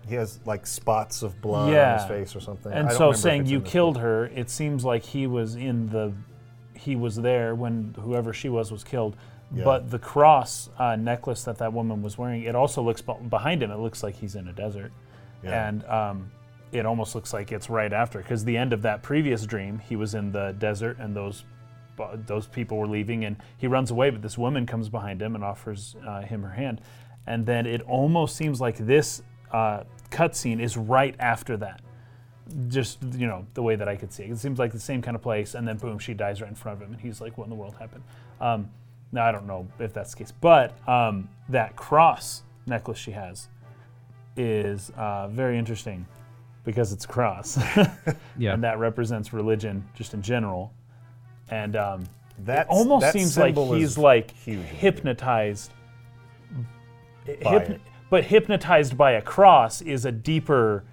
He 0.09 0.15
has 0.15 0.39
like 0.47 0.67
spots 0.67 1.23
of 1.23 1.41
blood 1.41 1.75
on 1.75 1.99
his 1.99 2.05
face 2.09 2.37
or 2.37 2.41
something. 2.41 2.73
I 2.73 2.77
And 2.77 2.89
don't 2.89 2.97
so 2.99 3.13
saying 3.13 3.47
you 3.47 3.61
killed 3.61 3.95
book. 3.95 4.03
her, 4.05 4.27
it 4.27 4.49
seems 4.51 4.85
like 4.85 5.03
he 5.03 5.27
was 5.27 5.57
in 5.57 5.89
the, 5.89 6.13
he 6.75 6.95
was 6.95 7.17
there 7.17 7.57
when 7.57 7.95
whoever 8.01 8.33
she 8.33 8.49
was 8.49 8.71
was 8.71 8.85
killed. 8.85 9.17
Yeah. 9.53 9.65
But 9.65 9.91
the 9.91 9.99
cross 9.99 10.71
uh, 10.79 10.95
necklace 10.97 11.43
that 11.45 11.59
that 11.59 11.73
woman 11.73 12.03
was 12.03 12.17
wearing, 12.17 12.43
it 12.45 12.55
also 12.55 12.83
looks 12.83 13.01
be- 13.03 13.15
behind 13.29 13.63
him. 13.65 13.71
It 13.73 13.79
looks 13.79 14.03
like 14.05 14.15
he's 14.15 14.37
in 14.37 14.47
a 14.47 14.53
desert, 14.53 14.93
Yeah. 15.43 15.69
and 15.69 15.85
um, 15.87 16.31
it 16.79 16.87
almost 16.87 17.15
looks 17.15 17.33
like 17.33 17.53
it's 17.53 17.69
right 17.71 17.93
after 17.93 18.19
because 18.19 18.45
the 18.45 18.57
end 18.57 18.73
of 18.73 18.83
that 18.83 19.03
previous 19.03 19.45
dream, 19.47 19.79
he 19.79 19.97
was 19.97 20.15
in 20.15 20.33
the 20.33 20.55
desert 20.59 20.99
and 20.99 21.15
those. 21.15 21.45
Those 22.27 22.47
people 22.47 22.77
were 22.77 22.87
leaving, 22.87 23.25
and 23.25 23.37
he 23.57 23.67
runs 23.67 23.91
away. 23.91 24.11
But 24.11 24.21
this 24.21 24.37
woman 24.37 24.67
comes 24.67 24.91
behind 24.91 25.23
him 25.23 25.35
and 25.35 25.43
offers 25.43 25.97
uh, 26.07 26.21
him 26.21 26.43
her 26.43 26.51
hand, 26.51 26.83
and 27.27 27.47
then 27.47 27.65
it 27.65 27.81
almost 27.81 28.37
seems 28.37 28.61
like 28.61 28.77
this 28.77 29.23
uh, 29.51 29.85
cutscene 30.11 30.61
is 30.61 30.77
right 30.77 31.15
after 31.19 31.57
that 31.57 31.81
just 32.69 33.03
you 33.15 33.27
know 33.27 33.47
the 33.55 33.63
way 33.63 33.77
that 33.77 33.89
I 33.89 33.97
could 33.97 34.13
see 34.13 34.25
it. 34.25 34.31
It 34.31 34.39
seems 34.39 34.59
like 34.59 34.73
the 34.73 34.81
same 34.81 35.03
kind 35.03 35.15
of 35.15 35.23
place, 35.23 35.55
and 35.55 35.67
then 35.67 35.79
boom, 35.79 35.99
she 35.99 36.15
dies 36.15 36.41
right 36.41 36.49
in 36.49 36.55
front 36.55 36.81
of 36.81 36.87
him, 36.87 36.93
and 36.93 37.01
he's 37.01 37.21
like, 37.21 37.37
"What 37.39 37.45
in 37.45 37.51
the 37.51 37.57
world 37.57 37.75
happened?" 37.79 38.05
Um, 38.41 38.71
now 39.13 39.25
I 39.25 39.33
don't 39.33 39.47
know 39.47 39.67
if 39.79 39.93
that's 39.93 40.13
the 40.13 40.19
case, 40.19 40.33
but 40.33 40.77
um, 40.89 41.29
that 41.49 41.77
cross 41.77 42.43
necklace 42.67 42.99
she 42.99 43.13
has 43.13 43.49
is 44.37 44.91
uh, 44.97 45.29
very 45.29 45.59
interesting 45.59 46.07
because 46.67 46.93
it's 46.93 47.07
a 47.07 47.09
cross, 47.09 47.57
Yeah. 48.37 48.53
and 48.53 48.63
that 48.65 48.79
represents 48.79 49.33
religion 49.33 49.89
just 49.95 50.13
in 50.13 50.21
general, 50.21 50.75
and 51.49 51.75
um, 51.77 52.05
That's- 52.45 52.67
it 52.67 52.71
almost 52.71 53.03
that 53.03 53.13
seems 53.15 53.39
like 53.39 53.55
symbol 53.55 53.73
he's 53.73 53.93
is 53.93 53.99
like 53.99 54.33
huge 54.33 54.57
in 54.59 54.63
the 54.63 54.69
game. 54.69 54.75
hypnotized. 54.77 55.73
By 57.27 57.33
hyp- 57.35 57.71
it. 57.71 57.81
But 58.11 58.25
hypnotized 58.25 58.97
by 58.97 59.13
a 59.13 59.23
cross 59.23 59.81
is 59.81 60.05
a 60.05 60.13
deeper. 60.13 60.85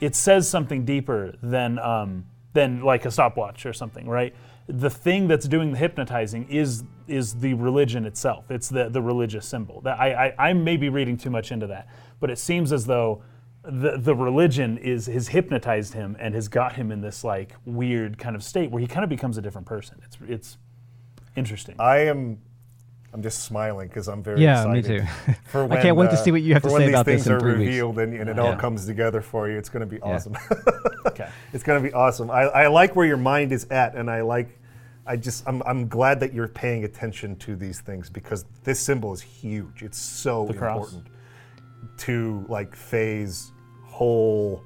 It 0.00 0.14
says 0.16 0.48
something 0.48 0.84
deeper 0.84 1.34
than 1.42 1.78
um, 1.78 2.24
than 2.54 2.82
like 2.82 3.04
a 3.04 3.10
stopwatch 3.10 3.66
or 3.66 3.72
something, 3.72 4.08
right? 4.08 4.34
The 4.68 4.90
thing 4.90 5.28
that's 5.28 5.46
doing 5.46 5.70
the 5.72 5.78
hypnotizing 5.78 6.48
is 6.50 6.82
is 7.06 7.34
the 7.34 7.54
religion 7.54 8.04
itself. 8.04 8.50
It's 8.50 8.68
the 8.68 8.88
the 8.88 9.00
religious 9.00 9.46
symbol. 9.46 9.80
That 9.82 10.00
I, 10.00 10.26
I 10.38 10.48
I 10.50 10.52
may 10.54 10.76
be 10.76 10.88
reading 10.88 11.16
too 11.16 11.30
much 11.30 11.52
into 11.52 11.68
that, 11.68 11.88
but 12.18 12.30
it 12.30 12.38
seems 12.38 12.72
as 12.72 12.84
though 12.86 13.22
the 13.68 13.96
the 13.98 14.14
religion 14.14 14.78
is 14.78 15.06
has 15.06 15.28
hypnotized 15.28 15.92
him 15.94 16.16
and 16.20 16.34
has 16.34 16.48
got 16.48 16.74
him 16.74 16.92
in 16.92 17.00
this 17.00 17.24
like 17.24 17.54
weird 17.64 18.16
kind 18.18 18.36
of 18.36 18.42
state 18.44 18.70
where 18.70 18.80
he 18.80 18.86
kind 18.86 19.02
of 19.04 19.10
becomes 19.10 19.38
a 19.38 19.42
different 19.42 19.66
person. 19.66 20.00
It's 20.04 20.16
it's 20.28 20.58
interesting. 21.36 21.74
I 21.78 21.98
am. 22.06 22.38
I'm 23.12 23.22
just 23.22 23.44
smiling 23.44 23.88
because 23.88 24.08
I'm 24.08 24.22
very 24.22 24.42
Yeah, 24.42 24.66
me 24.66 24.80
excited. 24.80 25.08
too. 25.26 25.32
For 25.46 25.64
when, 25.64 25.78
I 25.78 25.82
can't 25.82 25.96
wait 25.96 26.06
to 26.10 26.12
uh, 26.12 26.16
see 26.16 26.32
what 26.32 26.42
you 26.42 26.52
have 26.52 26.62
to 26.64 26.70
say 26.70 26.80
these 26.80 26.88
about 26.90 27.06
this 27.06 27.14
things 27.24 27.26
in 27.28 27.32
are 27.32 27.40
three 27.40 27.52
weeks. 27.54 27.66
revealed 27.68 27.98
and, 27.98 28.12
and 28.12 28.28
it 28.28 28.38
all 28.38 28.50
Yeah. 28.50 28.56
comes 28.58 28.84
together 28.84 29.22
for 29.22 29.48
you. 29.48 29.56
It's 29.56 29.70
going 29.70 29.80
to 29.80 29.86
be 29.86 30.00
awesome. 30.02 30.36
okay. 31.06 31.28
it's 31.54 31.64
going 31.64 31.82
to 31.82 31.88
be 31.88 31.94
awesome. 31.94 32.30
I, 32.30 32.42
I 32.42 32.66
like 32.66 32.94
where 32.94 33.06
your 33.06 33.16
mind 33.16 33.52
is 33.52 33.64
at, 33.70 33.94
and 33.94 34.10
I 34.10 34.20
like. 34.22 34.58
I 35.06 35.16
just 35.16 35.44
I'm, 35.48 35.62
I'm 35.64 35.88
glad 35.88 36.20
that 36.20 36.34
you're 36.34 36.48
paying 36.48 36.84
attention 36.84 37.36
to 37.36 37.56
these 37.56 37.80
things 37.80 38.10
because 38.10 38.44
this 38.64 38.80
symbol 38.80 39.12
is 39.12 39.22
huge. 39.22 39.82
It's 39.82 39.98
so 39.98 40.46
The 40.46 40.54
cross. 40.54 40.76
important 40.92 41.06
to 41.98 42.44
like 42.48 42.76
Fei's 42.76 43.52
whole 43.96 44.62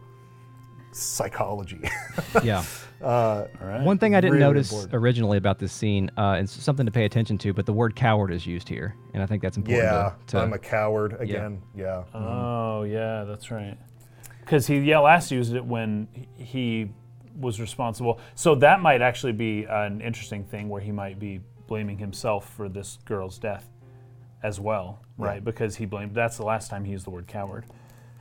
psychology. 0.92 1.80
yeah. 2.42 2.64
All 3.02 3.48
right. 3.60 3.82
One 3.82 3.96
thing 3.98 4.14
I 4.14 4.20
didn't 4.20 4.32
Really 4.34 4.44
notice 4.44 4.70
important. 4.72 4.94
originally 4.94 5.38
about 5.38 5.58
this 5.58 5.72
scene, 5.72 6.10
uh, 6.18 6.34
and 6.38 6.48
something 6.50 6.84
to 6.84 6.92
pay 6.92 7.04
attention 7.04 7.38
to, 7.38 7.52
but 7.52 7.64
the 7.64 7.72
word 7.72 7.94
coward 7.96 8.32
is 8.32 8.44
used 8.46 8.68
here, 8.68 8.94
and 9.14 9.22
I 9.22 9.26
think 9.26 9.40
that's 9.42 9.56
important. 9.56 9.84
yeah, 9.84 10.12
to, 10.26 10.36
to 10.36 10.40
I'm 10.42 10.52
a 10.52 10.58
coward 10.58 11.16
again. 11.20 11.62
Yeah. 11.76 12.02
Oh 12.12 12.82
yeah, 12.82 13.24
that's 13.24 13.50
right. 13.50 13.78
Because 14.40 14.66
he 14.66 14.78
yeah 14.80 14.98
last 14.98 15.30
used 15.30 15.54
it 15.54 15.64
when 15.64 16.08
he- 16.12 16.44
he 16.44 16.90
was 17.36 17.60
responsible. 17.60 18.18
So 18.34 18.56
that 18.56 18.80
might 18.82 19.00
actually 19.00 19.32
be 19.32 19.64
an 19.70 20.00
interesting 20.00 20.44
thing 20.44 20.68
where 20.68 20.80
he 20.82 20.90
might 20.92 21.18
be 21.18 21.40
blaming 21.68 21.96
himself 21.98 22.50
for 22.54 22.68
this 22.68 22.98
girl's 23.04 23.38
death 23.38 23.66
as 24.42 24.58
well, 24.58 25.00
right? 25.16 25.42
Because 25.42 25.76
he 25.76 25.86
blamed. 25.86 26.14
That's 26.14 26.36
the 26.36 26.44
last 26.44 26.68
time 26.68 26.84
he 26.84 26.92
used 26.92 27.06
the 27.06 27.10
word 27.10 27.28
coward. 27.28 27.64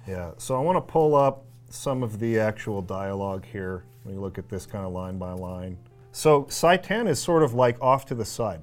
Yeah, 0.10 0.32
so 0.38 0.56
I 0.56 0.60
want 0.60 0.76
to 0.78 0.82
pull 0.82 1.16
up 1.16 1.46
some 1.70 2.02
of 2.02 2.20
the 2.20 2.40
actual 2.40 2.82
dialogue 2.82 3.46
here. 3.46 3.84
When 4.04 4.16
you 4.16 4.22
look 4.22 4.38
at 4.40 4.50
this 4.50 4.66
kind 4.66 4.86
of 4.86 4.94
line 4.94 5.18
by 5.20 5.34
line. 5.34 5.78
So 6.14 6.44
Citan 6.46 7.08
is 7.08 7.20
sort 7.22 7.44
of 7.44 7.54
like 7.54 7.80
off 7.82 8.06
to 8.08 8.16
the 8.16 8.26
side, 8.26 8.62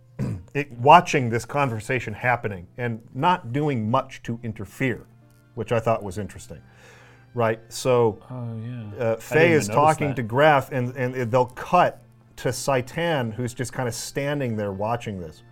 it, 0.54 0.70
watching 0.72 1.28
this 1.28 1.44
conversation 1.44 2.14
happening 2.14 2.66
and 2.78 3.00
not 3.12 3.52
doing 3.52 3.90
much 3.90 4.22
to 4.22 4.38
interfere, 4.42 5.04
which 5.56 5.72
I 5.72 5.80
thought 5.80 6.02
was 6.02 6.16
interesting. 6.16 6.60
Right. 7.34 7.60
So 7.68 8.18
Oh 8.30 8.56
yeah. 8.96 9.04
uh, 9.04 9.16
Fei 9.16 9.52
is 9.52 9.68
talking 9.68 10.08
that. 10.08 10.16
to 10.16 10.22
Grahf, 10.22 10.70
and, 10.70 10.96
and 10.96 11.14
it- 11.14 11.30
they'll 11.30 11.46
cut 11.46 12.02
to 12.36 12.48
Citan, 12.50 13.34
who's 13.34 13.52
just 13.52 13.72
kind 13.72 13.88
of 13.88 13.94
standing 13.94 14.56
there 14.56 14.72
watching 14.72 15.20
this. 15.20 15.42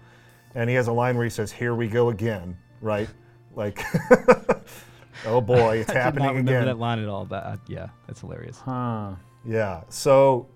And 0.55 0.71
he 0.71 0.77
has 0.77 0.87
a 0.87 0.93
line 0.93 1.17
where 1.17 1.25
he 1.25 1.31
says, 1.31 1.53
Here 1.53 1.75
we 1.75 1.89
go 1.89 2.09
again, 2.11 2.57
right? 2.81 3.09
Like, 3.55 3.83
oh 5.25 5.41
boy, 5.41 5.79
it's 5.79 5.91
I 5.91 5.93
did 5.93 5.97
not 5.97 6.03
happening 6.05 6.27
remember 6.29 6.53
again. 6.53 6.67
that 6.67 6.79
line 6.79 6.99
at 6.99 7.09
all. 7.09 7.25
But 7.25 7.45
uh, 7.45 7.57
yeah, 7.69 7.89
that's 8.07 8.21
hilarious. 8.21 8.59
Huh. 8.59 9.13
Yeah. 9.45 9.83
So 9.89 10.49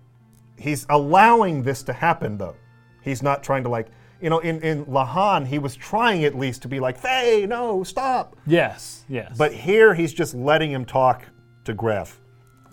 he's 0.59 0.87
allowing 0.91 1.63
this 1.63 1.83
to 1.85 1.93
happen, 1.93 2.37
though. 2.39 2.57
He's 3.03 3.23
not 3.23 3.43
trying 3.43 3.63
to, 3.63 3.69
like, 3.71 3.89
you 4.21 4.29
know, 4.29 4.41
in, 4.41 4.61
in 4.63 4.85
Lahan, 4.85 5.47
he 5.47 5.59
was 5.59 5.75
trying 5.75 6.25
at 6.25 6.37
least 6.37 6.61
to 6.63 6.69
be 6.69 6.81
like, 6.81 6.99
Fei, 6.99 7.47
no, 7.49 7.83
stop. 7.83 8.37
Yes. 8.47 9.05
Yes. 9.09 9.35
But 9.39 9.55
here, 9.55 9.95
he's 9.95 10.13
just 10.13 10.35
letting 10.35 10.71
him 10.71 10.85
talk 10.85 11.25
to 11.65 11.75
Grahf. 11.75 12.17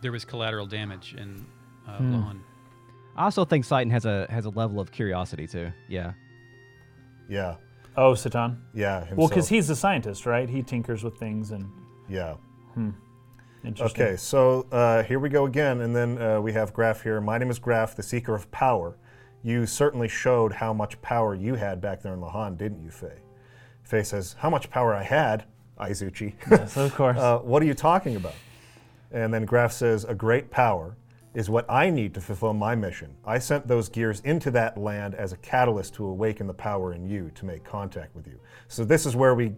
There 0.02 0.12
was 0.12 0.26
collateral 0.26 0.66
damage 0.66 1.16
in 1.18 1.46
uh, 1.88 1.98
Hmm. 1.98 2.16
Lahan. 2.16 2.40
I 3.16 3.24
also 3.24 3.46
think 3.46 3.66
Satan 3.66 3.90
has 3.92 4.06
a 4.06 4.28
has 4.30 4.46
a 4.46 4.50
level 4.52 4.80
of 4.80 4.92
curiosity 4.92 5.48
too. 5.48 5.72
Yeah. 5.88 6.12
Yeah. 7.28 7.56
Oh, 7.98 8.14
Satan. 8.14 8.62
Yeah. 8.74 9.00
Himself. 9.00 9.18
Well, 9.18 9.28
because 9.28 9.50
he's 9.50 9.70
a 9.72 9.76
scientist, 9.76 10.26
right? 10.26 10.48
He 10.48 10.62
tinkers 10.62 11.04
with 11.04 11.18
things 11.18 11.52
and 11.52 11.68
Yeah. 12.08 12.36
interesting. 13.66 14.04
Okay, 14.04 14.16
so 14.16 14.68
uh, 14.72 15.02
here 15.04 15.20
we 15.20 15.30
go 15.30 15.46
again, 15.46 15.82
and 15.82 15.96
then 15.96 16.22
uh, 16.22 16.40
we 16.40 16.54
have 16.54 16.74
Grahf 16.74 17.02
here. 17.02 17.20
My 17.20 17.38
name 17.40 17.50
is 17.50 17.60
Grahf, 17.60 17.96
the 17.96 18.04
Seeker 18.04 18.36
of 18.36 18.50
Power. 18.52 18.98
You 19.44 19.66
certainly 19.66 20.08
showed 20.08 20.54
how 20.54 20.74
much 20.74 21.02
power 21.02 21.34
you 21.34 21.56
had 21.56 21.82
back 21.82 22.02
there 22.04 22.14
in 22.14 22.20
Lahan, 22.22 22.58
didn't 22.58 22.84
you, 22.84 22.92
Fei? 22.92 23.20
Fei 23.84 24.04
says, 24.04 24.36
How 24.40 24.50
much 24.50 24.70
power 24.70 24.94
I 24.94 25.04
had, 25.04 25.46
Aizuchi. 25.80 26.34
Yes, 26.52 26.78
of 26.78 26.94
course. 26.94 27.18
uh, 27.20 27.40
what 27.40 27.64
are 27.64 27.66
you 27.66 27.74
talking 27.74 28.16
about? 28.16 28.36
And 29.12 29.34
then 29.34 29.48
Grahf 29.48 29.72
says, 29.72 30.04
A 30.06 30.14
great 30.14 30.52
power 30.52 30.98
is 31.38 31.52
what 31.52 31.70
I 31.70 31.92
need 31.92 32.16
to 32.16 32.20
fulfill 32.20 32.56
my 32.56 32.74
mission. 32.74 33.16
I 33.24 33.38
sent 33.38 33.68
those 33.68 33.90
gears 33.90 34.22
into 34.22 34.50
that 34.52 34.76
land 34.76 35.14
as 35.14 35.34
a 35.34 35.38
catalyst 35.38 35.94
to 35.94 36.06
awaken 36.08 36.48
the 36.48 36.54
power 36.54 36.94
in 36.94 37.08
you 37.08 37.30
to 37.36 37.46
make 37.46 37.64
contact 37.64 38.16
with 38.16 38.26
you. 38.26 38.40
So 38.68 38.84
this 38.84 39.06
is 39.06 39.16
where 39.16 39.36
we, 39.36 39.54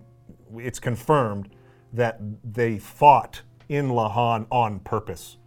it's 0.57 0.77
confirmed 0.77 1.47
that 1.93 2.19
they 2.43 2.79
fought 2.79 3.41
in 3.69 3.91
Lahan 3.91 4.45
on 4.51 4.81
purpose. 4.81 5.37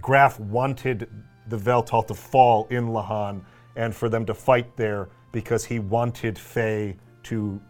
Grahf 0.00 0.40
wanted 0.40 1.08
the 1.46 1.56
Weltall 1.56 2.04
to 2.08 2.14
fall 2.14 2.66
in 2.70 2.88
Lahan 2.88 3.40
and 3.76 3.94
for 3.94 4.08
them 4.08 4.26
to 4.26 4.34
fight 4.34 4.76
there 4.76 5.10
because 5.30 5.64
he 5.64 5.78
wanted 5.78 6.36
Fei 6.36 6.96
to 7.22 7.60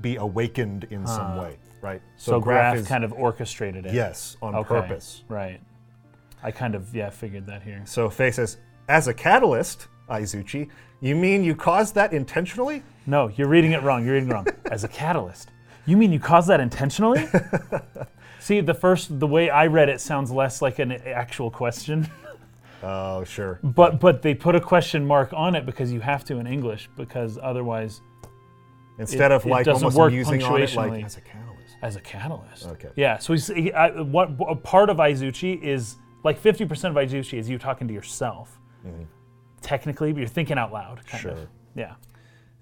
be 0.00 0.14
awakened 0.14 0.84
in 0.90 1.04
some 1.04 1.32
ah. 1.32 1.42
way, 1.42 1.58
right? 1.82 2.00
So, 2.16 2.40
Grahf 2.40 2.76
is 2.76 2.86
kind 2.86 3.02
of 3.02 3.12
orchestrated 3.12 3.86
it. 3.86 3.92
yes 3.92 4.36
on 4.40 4.54
Okay. 4.54 4.68
purpose. 4.68 5.24
Right. 5.28 5.60
I 6.42 6.50
kind 6.50 6.74
of 6.74 6.94
yeah 6.94 7.10
figured 7.10 7.46
that 7.46 7.62
here. 7.62 7.82
So 7.84 8.08
Fei 8.10 8.30
says, 8.30 8.56
as 8.88 9.08
a 9.08 9.14
catalyst, 9.14 9.88
Aizuchi, 10.08 10.68
you 11.00 11.14
mean 11.14 11.44
you 11.44 11.54
caused 11.54 11.94
that 11.94 12.12
intentionally? 12.12 12.82
No, 13.06 13.28
you're 13.28 13.48
reading 13.48 13.72
it 13.72 13.82
wrong. 13.82 14.04
You're 14.04 14.14
reading 14.14 14.30
it 14.30 14.32
wrong. 14.34 14.46
As 14.70 14.84
a 14.84 14.88
catalyst. 14.88 15.50
You 15.86 15.96
mean 15.96 16.12
you 16.12 16.20
caused 16.20 16.48
that 16.48 16.60
intentionally? 16.60 17.26
See, 18.38 18.60
the 18.60 18.74
first 18.74 19.18
the 19.20 19.26
way 19.26 19.50
I 19.50 19.66
read 19.66 19.88
it 19.88 20.00
sounds 20.00 20.30
less 20.30 20.60
like 20.62 20.78
an 20.78 20.92
actual 20.92 21.50
question, 21.50 22.08
Oh, 22.82 23.24
sure. 23.24 23.58
but 23.62 24.00
but 24.00 24.22
they 24.22 24.34
put 24.34 24.54
a 24.54 24.60
question 24.60 25.06
mark 25.06 25.32
on 25.34 25.54
it 25.54 25.66
because 25.66 25.92
you 25.92 26.00
have 26.00 26.24
to 26.26 26.38
in 26.38 26.46
English 26.46 26.88
because 26.96 27.38
otherwise 27.42 28.00
Instead 28.98 29.32
It- 29.32 29.34
of 29.36 29.46
like 29.46 29.64
doesn't 29.64 29.82
almost 29.82 29.98
on 29.98 30.12
it 30.12 30.76
like 30.76 31.04
as 31.04 31.16
a 31.16 31.20
catalyst. 31.22 31.76
as 31.82 31.96
a 31.96 32.00
catalyst. 32.00 32.66
Okay. 32.66 32.88
Yeah. 32.96 33.16
So 33.18 33.32
he's, 33.32 33.46
he, 33.48 33.72
I, 33.72 33.88
what 34.02 34.30
a 34.46 34.54
part 34.54 34.90
of 34.90 34.98
Aizuchi 34.98 35.60
is 35.62 35.96
like 36.22 36.40
50% 36.40 36.62
of 36.62 36.94
Aizuchi 36.96 37.38
is 37.38 37.48
you 37.48 37.58
talking 37.58 37.88
to 37.88 37.94
yourself. 37.94 38.58
Technically, 39.60 40.12
but 40.12 40.20
you're 40.20 40.28
thinking 40.28 40.58
out 40.58 40.72
loud. 40.72 41.04
Kind 41.06 41.24
Of. 41.26 41.38
Sure. 41.38 41.48
Yeah. 41.74 41.94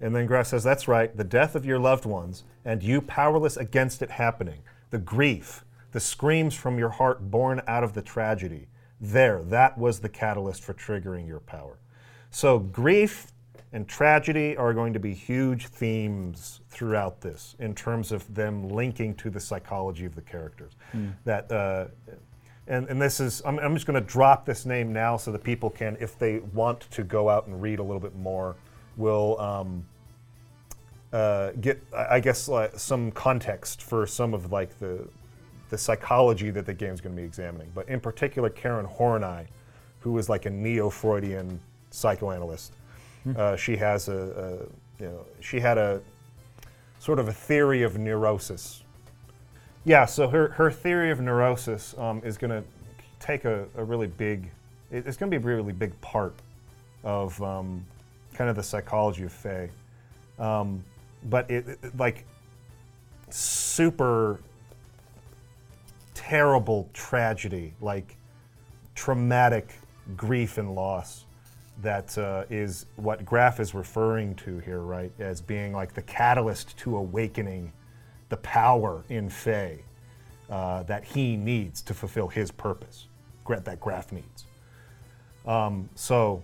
And 0.01 0.15
then 0.15 0.27
Grahf 0.27 0.47
says, 0.47 0.63
That's 0.63 0.87
right, 0.87 1.15
the 1.15 1.23
death 1.23 1.55
of 1.55 1.65
your 1.65 1.79
loved 1.79 2.05
ones, 2.05 2.43
and 2.65 2.81
you 2.81 3.01
powerless 3.01 3.57
against 3.57 4.01
it 4.01 4.11
happening, 4.11 4.61
the 4.91 4.97
grief, 4.97 5.65
the 5.91 5.99
screams 5.99 6.55
from 6.55 6.77
your 6.77 6.89
heart 6.89 7.31
born 7.31 7.61
out 7.67 7.83
of 7.83 7.93
the 7.93 8.01
tragedy. 8.01 8.67
There, 9.01 9.41
that 9.43 9.77
was 9.77 9.99
the 9.99 10.09
catalyst 10.09 10.61
for 10.61 10.73
triggering 10.73 11.27
your 11.27 11.39
power. 11.39 11.79
So, 12.31 12.59
grief 12.59 13.31
and 13.71 13.87
tragedy 13.87 14.57
are 14.57 14.73
going 14.73 14.93
to 14.93 14.99
be 14.99 15.13
huge 15.13 15.67
themes 15.67 16.61
throughout 16.69 17.21
this 17.21 17.55
in 17.59 17.75
terms 17.75 18.11
of 18.11 18.33
them 18.33 18.67
linking 18.69 19.15
to 19.15 19.29
the 19.29 19.39
psychology 19.39 20.05
of 20.05 20.15
the 20.15 20.21
characters. 20.21 20.73
That, 21.25 21.51
uh, 21.51 21.85
and, 22.69 22.87
and 22.87 23.01
this 23.01 23.19
is, 23.19 23.41
I'm, 23.45 23.59
I'm 23.59 23.73
just 23.73 23.85
going 23.85 24.01
to 24.01 24.07
drop 24.07 24.45
this 24.45 24.65
name 24.65 24.93
now 24.93 25.17
so 25.17 25.31
that 25.31 25.43
people 25.43 25.69
can, 25.69 25.97
if 25.99 26.17
they 26.17 26.39
want 26.53 26.81
to 26.91 27.03
go 27.03 27.27
out 27.27 27.47
and 27.47 27.61
read 27.61 27.79
a 27.79 27.83
little 27.83 27.99
bit 27.99 28.15
more, 28.15 28.55
will 28.95 29.39
um, 29.41 29.85
uh, 31.11 31.51
get, 31.59 31.83
I 31.93 32.15
I 32.15 32.19
guess, 32.19 32.47
like, 32.47 32.77
some 32.79 33.11
context 33.11 33.81
for 33.81 34.07
some 34.07 34.33
of 34.33 34.51
like 34.51 34.77
the, 34.79 35.07
the 35.69 35.77
psychology 35.77 36.51
that 36.51 36.65
the 36.65 36.73
game's 36.73 37.01
going 37.01 37.15
to 37.15 37.21
be 37.21 37.25
examining. 37.25 37.71
But 37.75 37.89
in 37.89 37.99
particular, 37.99 38.49
Karen 38.49 38.85
Horney, 38.85 39.47
who 39.99 40.17
is 40.17 40.29
like 40.29 40.45
a 40.45 40.49
neo-Freudian 40.49 41.59
psychoanalyst, 41.91 42.73
uh, 43.35 43.55
she 43.55 43.75
has 43.75 44.07
a, 44.07 44.13
a, 44.99 45.03
you 45.03 45.09
know, 45.09 45.25
she 45.39 45.59
had 45.59 45.77
a 45.77 46.01
sort 46.99 47.19
of 47.19 47.27
a 47.27 47.33
theory 47.33 47.83
of 47.83 47.97
neurosis. 47.97 48.83
Yeah, 49.89 50.05
so 50.05 50.27
her, 50.27 50.49
her 50.49 50.69
theory 50.69 51.09
of 51.09 51.19
neurosis 51.19 51.95
um, 51.97 52.21
is 52.23 52.37
going 52.37 52.51
to 52.51 52.63
take 53.19 53.45
a, 53.45 53.65
a 53.75 53.83
really 53.83 54.05
big, 54.05 54.51
it- 54.91 55.07
it's 55.07 55.17
going 55.17 55.31
to 55.31 55.39
be 55.39 55.43
a 55.43 55.55
really 55.55 55.73
big 55.73 55.99
part 55.99 56.35
of 57.03 57.41
um, 57.41 57.83
kind 58.35 58.51
of 58.51 58.55
the 58.55 58.61
psychology 58.61 59.23
of 59.23 59.31
Fei. 59.31 59.71
Um, 60.37 60.83
but 61.23 61.49
it, 61.49 61.67
it- 61.81 61.97
like 61.97 62.27
super 63.31 64.39
terrible 66.13 66.87
tragedy, 66.93 67.73
like 67.81 68.15
traumatic 68.93 69.73
grief 70.15 70.59
and 70.59 70.75
loss 70.75 71.25
that 71.81 72.15
uh, 72.15 72.43
is 72.51 72.85
what 72.97 73.25
Grahf 73.25 73.59
is 73.59 73.73
referring 73.73 74.35
to 74.35 74.59
here, 74.59 74.81
right? 74.81 75.11
As 75.17 75.41
being 75.41 75.73
like 75.73 75.95
the 75.95 76.03
catalyst 76.03 76.77
to 76.77 76.95
awakening 76.95 77.73
the 78.29 78.37
power 78.37 79.03
in 79.09 79.29
Fei 79.29 79.83
uh, 80.49 80.83
that 80.83 81.03
he 81.03 81.35
needs 81.35 81.81
to 81.83 81.93
fulfill 81.93 82.27
his 82.27 82.51
purpose, 82.51 83.07
that 83.47 83.79
Grahf 83.79 84.11
needs. 84.11 84.45
Um, 85.45 85.89
so 85.95 86.43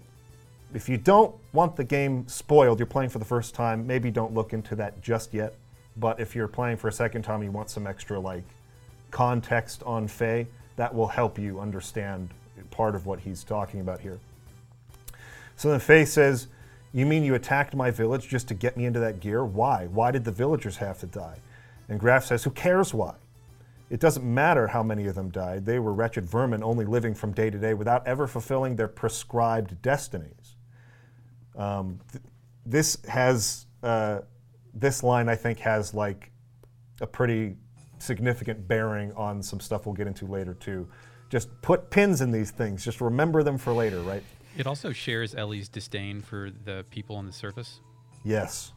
if 0.73 0.89
you 0.89 0.97
don't 0.97 1.35
want 1.53 1.75
the 1.75 1.83
game 1.83 2.27
spoiled, 2.27 2.79
you're 2.79 2.85
playing 2.85 3.09
for 3.09 3.19
the 3.19 3.25
first 3.25 3.53
time, 3.53 3.85
maybe 3.85 4.11
don't 4.11 4.33
look 4.33 4.53
into 4.53 4.75
that 4.75 5.01
just 5.01 5.33
yet. 5.33 5.53
But 5.97 6.19
if 6.19 6.35
you're 6.35 6.47
playing 6.47 6.77
for 6.77 6.87
a 6.87 6.91
second 6.91 7.21
time, 7.21 7.43
you 7.43 7.51
want 7.51 7.69
some 7.69 7.87
extra 7.87 8.19
like 8.19 8.43
context 9.11 9.83
on 9.83 10.07
Fei, 10.07 10.47
that 10.75 10.93
will 10.93 11.07
help 11.07 11.39
you 11.39 11.59
understand 11.59 12.29
part 12.71 12.95
of 12.95 13.05
what 13.05 13.19
he's 13.19 13.43
talking 13.43 13.79
about 13.79 14.01
here. 14.01 14.19
So 15.55 15.69
then 15.69 15.79
Fei 15.79 16.03
says, 16.03 16.47
You 16.91 17.05
mean 17.05 17.23
you 17.23 17.35
attacked 17.35 17.75
my 17.75 17.91
village 17.91 18.27
just 18.27 18.47
to 18.49 18.53
get 18.53 18.75
me 18.75 18.85
into 18.85 18.99
that 18.99 19.19
gear? 19.19 19.45
Why? 19.45 19.87
Why 19.87 20.11
did 20.11 20.25
the 20.25 20.31
villagers 20.31 20.77
have 20.77 20.99
to 20.99 21.05
die? 21.05 21.37
And 21.89 21.99
Grahf 21.99 22.23
says, 22.23 22.43
Who 22.43 22.51
cares 22.51 22.93
why? 22.93 23.15
It 23.89 23.99
doesn't 23.99 24.25
matter 24.25 24.67
how 24.67 24.81
many 24.81 25.05
of 25.05 25.15
them 25.15 25.29
died. 25.29 25.65
They 25.65 25.79
were 25.79 25.93
wretched 25.93 26.25
vermin 26.25 26.63
only 26.63 26.85
living 26.85 27.13
from 27.13 27.33
day 27.33 27.49
to 27.49 27.57
day 27.57 27.73
without 27.73 28.05
ever 28.07 28.25
fulfilling 28.25 28.75
their 28.75 28.87
prescribed 28.87 29.81
destinies. 29.81 30.55
Um, 31.55 31.99
th- 32.11 32.23
this 32.65 32.97
has, 33.07 33.67
uh, 33.83 34.21
this 34.73 35.03
line 35.03 35.29
I 35.29 35.35
think 35.35 35.59
has 35.59 35.93
like 35.93 36.31
a 36.99 37.07
pretty 37.07 37.57
significant 37.99 38.67
bearing 38.67 39.11
on 39.13 39.41
some 39.41 39.59
stuff 39.59 39.85
we'll 39.85 39.95
get 39.95 40.07
into 40.07 40.25
later 40.25 40.55
too. 40.55 40.87
Just 41.29 41.49
put 41.61 41.89
pins 41.89 42.21
in 42.21 42.31
these 42.31 42.51
things. 42.51 42.83
Just 42.83 43.01
remember 43.01 43.43
them 43.43 43.57
for 43.57 43.71
later, 43.71 44.01
right? 44.01 44.23
It 44.57 44.67
also 44.67 44.91
shares 44.91 45.35
Elly's 45.35 45.69
disdain 45.69 46.21
for 46.21 46.49
the 46.63 46.85
people 46.89 47.17
on 47.17 47.25
the 47.25 47.31
surface. 47.31 47.81
Yes. 48.23 48.71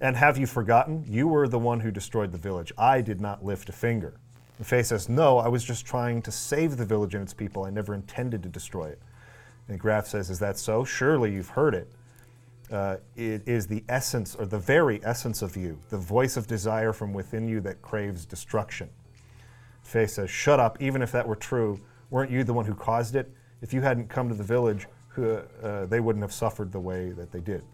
And 0.00 0.16
have 0.16 0.36
you 0.36 0.46
forgotten? 0.46 1.04
You 1.08 1.28
were 1.28 1.48
the 1.48 1.58
one 1.58 1.80
who 1.80 1.90
destroyed 1.90 2.32
the 2.32 2.38
village. 2.38 2.72
I 2.76 3.00
did 3.00 3.20
not 3.20 3.44
lift 3.44 3.68
a 3.68 3.72
finger. 3.72 4.14
And 4.58 4.66
Fei 4.66 4.82
says, 4.82 5.08
No, 5.08 5.38
I 5.38 5.48
was 5.48 5.64
just 5.64 5.86
trying 5.86 6.22
to 6.22 6.30
save 6.30 6.76
the 6.76 6.84
village 6.84 7.14
and 7.14 7.22
its 7.22 7.34
people. 7.34 7.64
I 7.64 7.70
never 7.70 7.94
intended 7.94 8.42
to 8.42 8.48
destroy 8.48 8.88
it. 8.88 9.00
And 9.68 9.80
Grahf 9.80 10.06
says, 10.06 10.30
Is 10.30 10.38
that 10.40 10.58
so? 10.58 10.84
Surely 10.84 11.32
you've 11.32 11.48
heard 11.48 11.74
it. 11.74 11.90
Uh, 12.70 12.96
it 13.16 13.46
is 13.46 13.66
the 13.66 13.84
essence, 13.88 14.34
or 14.34 14.46
the 14.46 14.58
very 14.58 15.00
essence 15.04 15.42
of 15.42 15.56
you, 15.56 15.78
the 15.90 15.98
voice 15.98 16.36
of 16.36 16.46
desire 16.46 16.92
from 16.92 17.12
within 17.12 17.46
you 17.46 17.60
that 17.60 17.82
craves 17.82 18.24
destruction. 18.24 18.88
Fei 19.82 20.06
says, 20.06 20.30
Shut 20.30 20.60
up, 20.60 20.80
even 20.80 21.02
if 21.02 21.12
that 21.12 21.26
were 21.26 21.36
true. 21.36 21.80
Weren't 22.10 22.30
you 22.30 22.44
the 22.44 22.52
one 22.52 22.64
who 22.64 22.74
caused 22.74 23.16
it? 23.16 23.30
If 23.60 23.72
you 23.72 23.80
hadn't 23.80 24.08
come 24.08 24.28
to 24.28 24.34
the 24.34 24.44
village, 24.44 24.86
uh, 25.16 25.86
they 25.86 26.00
wouldn't 26.00 26.22
have 26.22 26.32
suffered 26.32 26.72
the 26.72 26.80
way 26.80 27.10
that 27.12 27.32
they 27.32 27.40
did. 27.40 27.64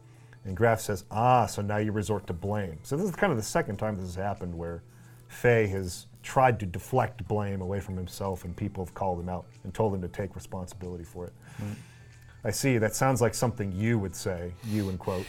And 0.45 0.57
Grahf 0.57 0.81
says, 0.81 1.05
Ah, 1.11 1.47
so 1.47 1.63
now 1.63 1.77
you 1.77 1.93
resort 1.93 2.27
to 2.29 2.33
blame. 2.33 2.79
So 2.83 2.97
this 2.97 3.09
is 3.09 3.15
kind 3.15 3.31
of 3.31 3.37
the 3.37 3.45
second 3.45 3.77
time 3.77 3.97
this 3.97 4.07
has 4.07 4.15
happened 4.15 4.57
where 4.57 4.83
Fei 5.29 5.67
has 5.69 6.07
tried 6.23 6.59
to 6.61 6.67
deflect 6.67 7.27
blame 7.29 7.61
away 7.61 7.81
from 7.81 7.97
himself 7.97 8.45
and 8.45 8.57
people 8.57 8.85
have 8.85 8.95
called 8.95 9.21
him 9.21 9.29
out 9.29 9.47
and 9.65 9.73
told 9.73 9.95
him 9.95 10.03
to 10.03 10.09
take 10.09 10.35
responsibility 10.35 11.05
for 11.05 11.27
it. 11.27 11.33
I 12.45 12.51
see, 12.51 12.79
that 12.79 12.95
sounds 12.95 13.21
like 13.21 13.35
something 13.35 13.71
you 13.73 13.99
would 13.99 14.17
say, 14.17 14.53
you 14.67 14.89
in 14.89 14.99
quotes. 14.99 15.29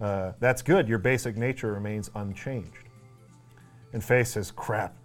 Uh, 0.00 0.32
that's 0.40 0.62
good, 0.62 0.88
your 0.88 0.98
basic 0.98 1.36
nature 1.36 1.72
remains 1.72 2.10
unchanged. 2.14 2.84
And 3.92 4.02
Fei 4.02 4.24
says, 4.24 4.50
Crap, 4.50 4.96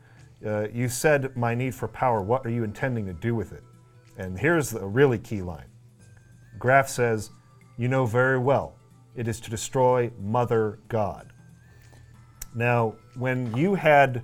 uh, 0.46 0.68
you 0.74 0.88
said 0.88 1.36
my 1.36 1.56
need 1.56 1.74
for 1.74 1.88
power. 1.88 2.22
What 2.22 2.46
are 2.46 2.50
you 2.50 2.64
intending 2.64 3.06
to 3.08 3.14
do 3.14 3.34
with 3.36 3.54
it? 3.54 3.64
And 4.18 4.38
here's 4.38 4.74
a 4.74 4.86
really 4.86 5.18
key 5.18 5.42
line 5.42 5.68
Grahf 6.60 6.90
says, 6.90 7.32
You 7.78 7.88
know 7.88 8.06
very 8.06 8.38
well, 8.38 8.76
it 9.16 9.28
is 9.28 9.40
to 9.42 9.50
destroy 9.50 10.12
Mother 10.20 10.80
God. 10.88 11.32
Now, 12.54 12.96
when 13.16 13.56
you 13.56 13.76
had, 13.76 14.24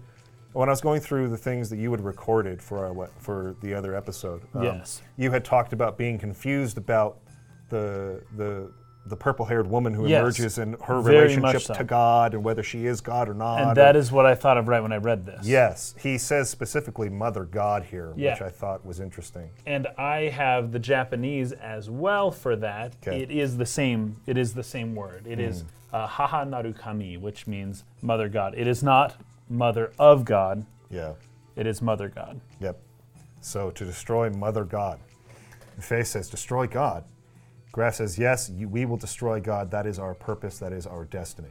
when 0.54 0.68
I 0.70 0.72
was 0.72 0.82
going 0.82 1.02
through 1.02 1.30
the 1.30 1.38
things 1.38 1.70
that 1.70 1.78
you 1.78 1.92
had 1.92 2.02
recorded 2.02 2.62
for 2.62 2.86
our 2.86 3.10
for 3.20 3.56
the 3.62 3.74
other 3.74 3.96
episode, 3.96 4.42
um, 4.54 4.64
Yes. 4.64 5.02
you 5.16 5.32
had 5.32 5.46
talked 5.46 5.72
about 5.74 5.98
being 5.98 6.18
confused 6.18 6.78
about 6.78 7.20
the 7.70 8.22
the 8.36 8.72
the 9.10 9.16
purple-haired 9.16 9.68
woman 9.68 9.93
who 9.93 10.08
Yes. 10.08 10.20
emerges 10.22 10.58
and 10.58 10.76
her 10.84 10.99
relationship 11.01 11.62
so. 11.62 11.74
to 11.74 11.84
God 11.84 12.34
and 12.34 12.43
whether 12.43 12.64
she 12.64 12.86
is 12.86 13.01
God 13.01 13.30
or 13.30 13.34
not. 13.34 13.62
And 13.62 13.72
or- 13.72 13.76
that 13.76 13.95
is 13.95 14.12
what 14.12 14.26
I 14.26 14.36
thought 14.36 14.58
of 14.58 14.68
right 14.68 14.82
when 14.82 14.91
I 14.91 14.97
read 14.97 15.26
this. 15.26 15.45
Yes, 15.47 15.95
he 15.99 16.18
says 16.18 16.49
specifically 16.49 17.10
Mother 17.10 17.43
God 17.45 17.84
here, 17.84 18.12
which 18.12 18.41
I 18.41 18.49
thought 18.49 18.86
was 18.86 18.99
interesting. 18.99 19.49
And 19.66 19.88
I 19.97 20.30
have 20.30 20.72
the 20.72 20.80
Japanese 20.80 21.51
as 21.51 21.89
well 21.89 22.32
for 22.32 22.55
that. 22.58 22.95
Okay. 23.05 23.22
It 23.22 23.32
is 23.32 23.58
the 23.58 23.66
same. 23.66 24.18
It 24.26 24.38
is 24.38 24.53
the 24.53 24.64
same 24.64 24.95
word. 24.95 25.26
It 25.28 25.39
is 25.39 25.64
uh, 25.93 26.05
Haha 26.05 26.43
Narukami, 26.45 27.20
which 27.20 27.47
means 27.47 27.84
Mother 28.01 28.28
God. 28.30 28.53
It 28.58 28.68
is 28.68 28.84
not 28.84 29.16
Mother 29.49 29.91
of 29.97 30.26
God. 30.26 30.66
Yeah, 30.89 31.14
It 31.55 31.66
is 31.66 31.82
Mother 31.82 32.10
God. 32.10 32.41
yep. 32.60 32.80
So 33.41 33.72
to 33.72 33.86
destroy 33.86 34.30
Mother 34.30 34.66
God. 34.66 34.99
Fei 35.80 36.03
says, 36.03 36.30
destroy 36.30 36.66
God. 36.68 37.03
Grahf 37.74 37.95
says, 37.95 38.18
yes, 38.18 38.49
you, 38.55 38.68
we 38.70 38.86
will 38.86 38.97
destroy 38.97 39.39
God. 39.39 39.70
That 39.72 39.86
is 39.86 39.99
our 39.99 40.13
purpose. 40.15 40.57
That 40.59 40.74
is 40.74 40.88
our 40.88 41.05
destiny. 41.05 41.49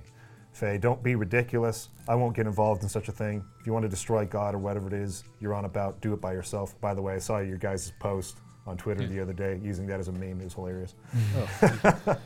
Fei, 0.52 0.78
don't 0.78 1.02
be 1.02 1.14
ridiculous. 1.14 1.90
I 2.08 2.14
won't 2.14 2.34
get 2.34 2.46
involved 2.46 2.82
in 2.82 2.88
such 2.88 3.08
a 3.08 3.12
thing. 3.12 3.44
If 3.60 3.66
you 3.66 3.72
want 3.72 3.82
to 3.84 3.88
destroy 3.88 4.24
God 4.24 4.54
or 4.54 4.58
whatever 4.58 4.86
it 4.88 4.94
is 4.94 5.22
you're 5.40 5.52
on 5.54 5.66
about, 5.66 6.00
do 6.00 6.14
it 6.14 6.20
by 6.20 6.32
yourself. 6.32 6.80
By 6.80 6.94
the 6.94 7.02
way, 7.02 7.14
I 7.14 7.18
saw 7.18 7.38
your 7.38 7.58
guys' 7.58 7.92
post 8.00 8.38
on 8.66 8.76
Twitter 8.76 9.06
the 9.06 9.20
other 9.20 9.34
day 9.34 9.60
using 9.62 9.86
that 9.88 10.00
as 10.00 10.08
a 10.08 10.12
meme. 10.12 10.40
It 10.40 10.44
was 10.44 10.54
hilarious. 10.54 10.94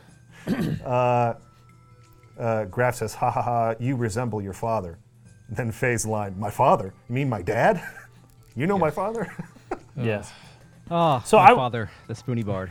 Uh, 0.85 1.35
uh, 2.39 2.65
Grahf 2.67 2.95
says, 2.95 3.15
"Ha 3.15 3.31
ha 3.31 3.43
ha! 3.43 3.75
You 3.79 3.95
resemble 3.97 4.41
your 4.41 4.55
father." 4.55 4.99
Then 5.51 5.71
Fei's 5.71 6.07
line, 6.07 6.35
"My 6.39 6.49
father? 6.51 6.95
You 7.11 7.15
mean 7.15 7.29
my 7.29 7.43
dad? 7.43 7.83
you 8.57 8.67
know 8.67 8.79
my 8.79 8.91
father?" 8.91 9.31
Yes. 9.97 10.33
Oh, 10.91 11.21
So 11.27 11.37
my 11.37 11.49
I- 11.51 11.55
father, 11.55 11.91
the 12.09 12.15
Spoony 12.15 12.43
Bard. 12.43 12.71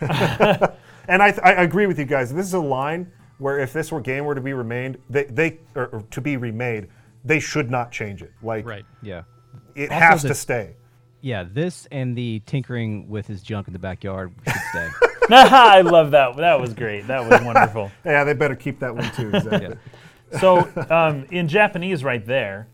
And 1.08 1.20
I, 1.20 1.32
th- 1.32 1.42
I 1.42 1.62
agree 1.64 1.86
with 1.86 1.98
you 1.98 2.04
guys. 2.04 2.32
This 2.32 2.46
is 2.46 2.54
a 2.54 2.60
line 2.60 3.10
where 3.38 3.58
if 3.58 3.72
this 3.72 3.90
were 3.90 4.00
game 4.00 4.24
were 4.24 4.36
to 4.36 4.40
be 4.40 4.52
remade, 4.52 4.98
they, 5.10 5.24
they 5.24 5.58
or, 5.74 5.86
or 5.88 6.02
to 6.12 6.20
be 6.20 6.36
remade, 6.36 6.86
they 7.24 7.40
should 7.40 7.70
not 7.72 7.90
change 7.90 8.22
it. 8.22 8.30
Like 8.40 8.64
Right. 8.64 8.84
Yeah. 9.02 9.22
it 9.74 9.90
Also 9.90 10.00
has 10.00 10.22
the- 10.22 10.28
to 10.28 10.34
stay. 10.34 10.76
Yeah, 11.20 11.44
this 11.44 11.86
and 11.90 12.16
the 12.16 12.40
tinkering 12.46 13.08
with 13.08 13.26
his 13.26 13.42
junk 13.42 13.66
in 13.66 13.72
the 13.72 13.78
backyard 13.80 14.32
should 14.46 14.62
stay. 14.70 14.88
I 15.30 15.80
love 15.80 16.12
that. 16.12 16.36
That 16.36 16.60
was 16.60 16.72
great. 16.72 17.06
That 17.08 17.28
was 17.28 17.40
wonderful. 17.42 17.90
Yeah, 18.04 18.22
they 18.24 18.34
better 18.34 18.56
keep 18.56 18.78
that 18.80 18.94
one 18.94 19.10
too. 19.12 19.28
Exactly. 19.34 19.76
So 20.40 20.68
um, 20.90 21.26
in 21.30 21.46
Japanese, 21.48 22.02
right 22.04 22.24
there, 22.24 22.66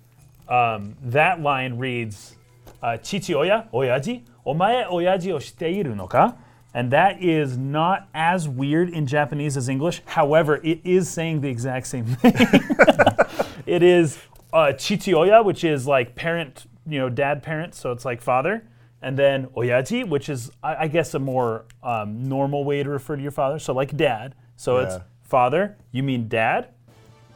um, 0.49 0.97
that 1.05 1.41
line 1.43 1.77
reads, 1.79 2.37
uh, 2.83 2.97
"Chichi 2.99 3.35
oya 3.35 3.69
oyaji, 3.75 4.23
omae 4.47 4.87
oyaji 4.89 5.33
o 5.33 5.39
shite 5.39 5.61
iru 5.85 5.95
no 5.97 6.07
ka?" 6.07 6.35
And 6.79 6.93
that 6.93 7.21
is 7.21 7.59
not 7.59 8.09
as 8.15 8.49
weird 8.49 8.89
in 8.91 9.05
Japanese 9.09 9.57
as 9.57 9.69
English. 9.69 10.01
However, 10.05 10.61
it 10.63 10.81
is 10.85 11.09
saying 11.09 11.41
the 11.41 11.49
exact 11.49 11.89
same 11.89 12.05
thing. 12.21 12.33
it 13.67 13.83
is 13.83 14.17
uh, 14.53 14.73
chichi 14.75 15.13
oya, 15.13 15.43
which 15.43 15.65
is 15.65 15.89
like 15.89 16.15
parent, 16.15 16.67
you 16.87 17.01
know, 17.01 17.09
dad 17.09 17.43
parent, 17.43 17.75
so 17.75 17.91
it's 17.91 18.05
like 18.05 18.23
father. 18.23 18.63
And 19.03 19.19
then 19.19 19.47
oyaji, 19.57 20.09
which 20.09 20.29
is, 20.29 20.53
I, 20.63 20.85
I 20.85 20.87
guess, 20.87 21.15
a 21.15 21.19
more 21.19 21.65
um, 21.83 22.29
normal 22.29 22.63
way 22.63 22.85
to 22.85 22.89
refer 22.91 23.17
to 23.17 23.23
your 23.23 23.33
father. 23.33 23.59
So 23.59 23.73
like 23.75 23.97
dad. 23.97 24.37
So 24.55 24.77
it's 24.79 24.95
Yeah. 24.95 25.03
father, 25.23 25.77
you 25.91 26.05
mean 26.05 26.29
dad. 26.29 26.69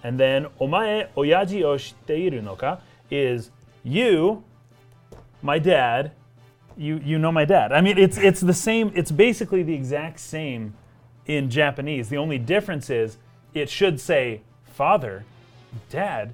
And 0.05 0.21
then 0.21 0.47
omae 0.61 1.09
oyaji 1.17 1.65
o 1.65 1.77
shite 1.79 2.07
iru 2.31 2.45
no 2.45 2.55
ka 2.55 2.79
is 3.11 3.51
you, 3.83 4.45
my 5.43 5.59
dad, 5.59 6.13
you 6.77 7.01
you 7.05 7.19
know 7.19 7.33
my 7.33 7.45
dad. 7.45 7.73
I 7.73 7.81
mean, 7.81 7.99
it's 7.99 8.19
it's 8.19 8.41
the 8.41 8.55
same. 8.55 8.93
It's 8.95 9.11
basically 9.11 9.63
the 9.63 9.75
exact 9.75 10.21
same 10.21 10.75
in 11.27 11.51
Japanese. 11.51 12.09
The 12.09 12.17
only 12.19 12.39
difference 12.39 12.91
is 12.91 13.19
it 13.55 13.69
should 13.71 14.01
say 14.01 14.41
father, 14.65 15.25
dad. 15.91 16.33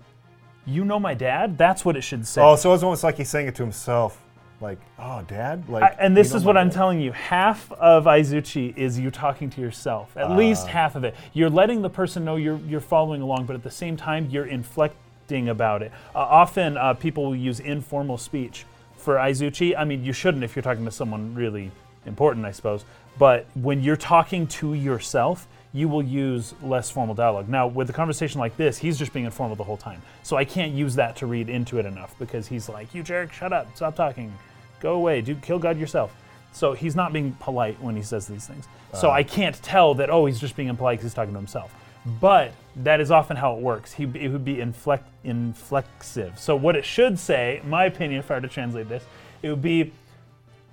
You 0.66 0.84
know 0.84 1.01
my 1.01 1.14
dad. 1.14 1.57
That's 1.57 1.84
what 1.84 1.97
it 1.97 2.03
should 2.03 2.26
say. 2.26 2.43
Oh, 2.43 2.55
so 2.57 2.74
it's 2.74 2.82
almost 2.82 3.03
like 3.03 3.16
he's 3.16 3.30
saying 3.30 3.49
it 3.49 3.55
to 3.55 3.62
himself, 3.62 4.20
like, 4.61 4.78
"Oh, 4.99 5.22
Dad." 5.26 5.66
Like, 5.66 5.82
I- 5.82 5.97
and 5.99 6.14
this 6.14 6.34
is 6.34 6.45
what 6.45 6.59
I'm 6.59 6.68
dad. 6.68 6.74
telling 6.74 7.01
you. 7.01 7.12
Half 7.12 7.72
of 7.72 8.05
Aizuchi 8.05 8.76
is 8.76 8.99
you 8.99 9.11
talking 9.11 9.49
to 9.51 9.61
yourself. 9.62 10.14
At 10.14 10.32
least 10.32 10.66
Ah. 10.66 10.72
half 10.72 10.95
of 10.95 11.05
it. 11.05 11.14
You're 11.32 11.49
letting 11.49 11.80
the 11.80 11.89
person 11.89 12.22
know 12.24 12.36
you're 12.36 12.59
you're 12.66 12.80
following 12.80 13.22
along, 13.22 13.47
but 13.47 13.57
at 13.57 13.62
the 13.62 13.70
same 13.70 13.97
time 13.97 14.28
you're 14.30 14.45
inflecting 14.47 15.49
about 15.49 15.80
it. 15.82 15.91
Uh, 16.14 16.18
often 16.18 16.76
uh, 16.76 16.93
people 16.95 17.24
will 17.24 17.36
use 17.36 17.61
informal 17.61 18.18
speech 18.18 18.66
for 19.09 19.14
Aizuchi. 19.14 19.74
I 19.74 19.86
mean, 19.86 20.04
you 20.04 20.12
shouldn't 20.12 20.44
if 20.44 20.54
you're 20.54 20.62
talking 20.62 20.84
to 20.84 20.90
someone 20.90 21.34
really 21.34 21.70
important, 22.04 22.44
I 22.44 22.50
suppose. 22.50 22.84
But 23.18 23.46
when 23.54 23.82
you're 23.82 23.96
talking 23.96 24.46
to 24.48 24.74
yourself, 24.74 25.48
you 25.72 25.88
will 25.88 26.02
use 26.02 26.52
less 26.62 26.90
formal 26.90 27.14
dialogue. 27.14 27.48
Now, 27.48 27.68
with 27.68 27.88
a 27.88 27.94
conversation 27.94 28.38
like 28.38 28.59
this, 28.59 28.76
he's 28.76 28.98
just 28.98 29.14
being 29.14 29.24
informal 29.24 29.56
the 29.56 29.64
whole 29.64 29.78
time. 29.78 30.02
So 30.22 30.36
I 30.36 30.44
can't 30.44 30.72
use 30.72 30.94
that 30.96 31.16
to 31.16 31.26
read 31.26 31.48
into 31.48 31.78
it 31.78 31.86
enough 31.86 32.18
because 32.18 32.48
he's 32.48 32.68
like, 32.68 32.94
"You 32.94 33.02
jerk, 33.02 33.32
shut 33.32 33.50
up, 33.50 33.74
stop 33.74 33.96
talking, 33.96 34.30
go 34.78 34.92
away, 34.96 35.22
do 35.22 35.34
kill 35.36 35.59
God 35.59 35.78
yourself." 35.78 36.14
So 36.52 36.74
he's 36.74 36.94
not 36.94 37.14
being 37.14 37.32
polite 37.40 37.80
when 37.80 37.96
he 37.96 38.02
says 38.02 38.26
these 38.26 38.46
things. 38.46 38.68
So 38.92 39.09
uh-huh. 39.09 39.16
I 39.16 39.22
can't 39.22 39.56
tell 39.62 39.94
that 39.94 40.11
oh 40.11 40.26
he's 40.26 40.38
just 40.38 40.54
being 40.54 40.68
impolite 40.68 40.98
because 40.98 41.12
he's 41.12 41.14
talking 41.14 41.32
to 41.32 41.38
himself. 41.38 41.74
But 42.20 42.52
that 42.76 43.00
is 43.00 43.11
often 43.11 43.36
how 43.36 43.54
it 43.54 43.61
works. 43.61 43.92
He 43.92 44.04
it 44.04 44.30
would 44.30 44.44
be 44.44 44.61
inflect 44.61 45.09
inflexive. 45.24 46.38
So 46.38 46.54
what 46.56 46.76
it 46.76 46.84
should 46.84 47.18
say, 47.18 47.61
my 47.64 47.84
opinion, 47.86 48.20
if 48.20 48.30
I 48.30 48.34
were 48.34 48.40
to 48.42 48.48
translate 48.48 48.88
this, 48.88 49.04
it 49.42 49.50
would 49.50 49.62
be, 49.62 49.92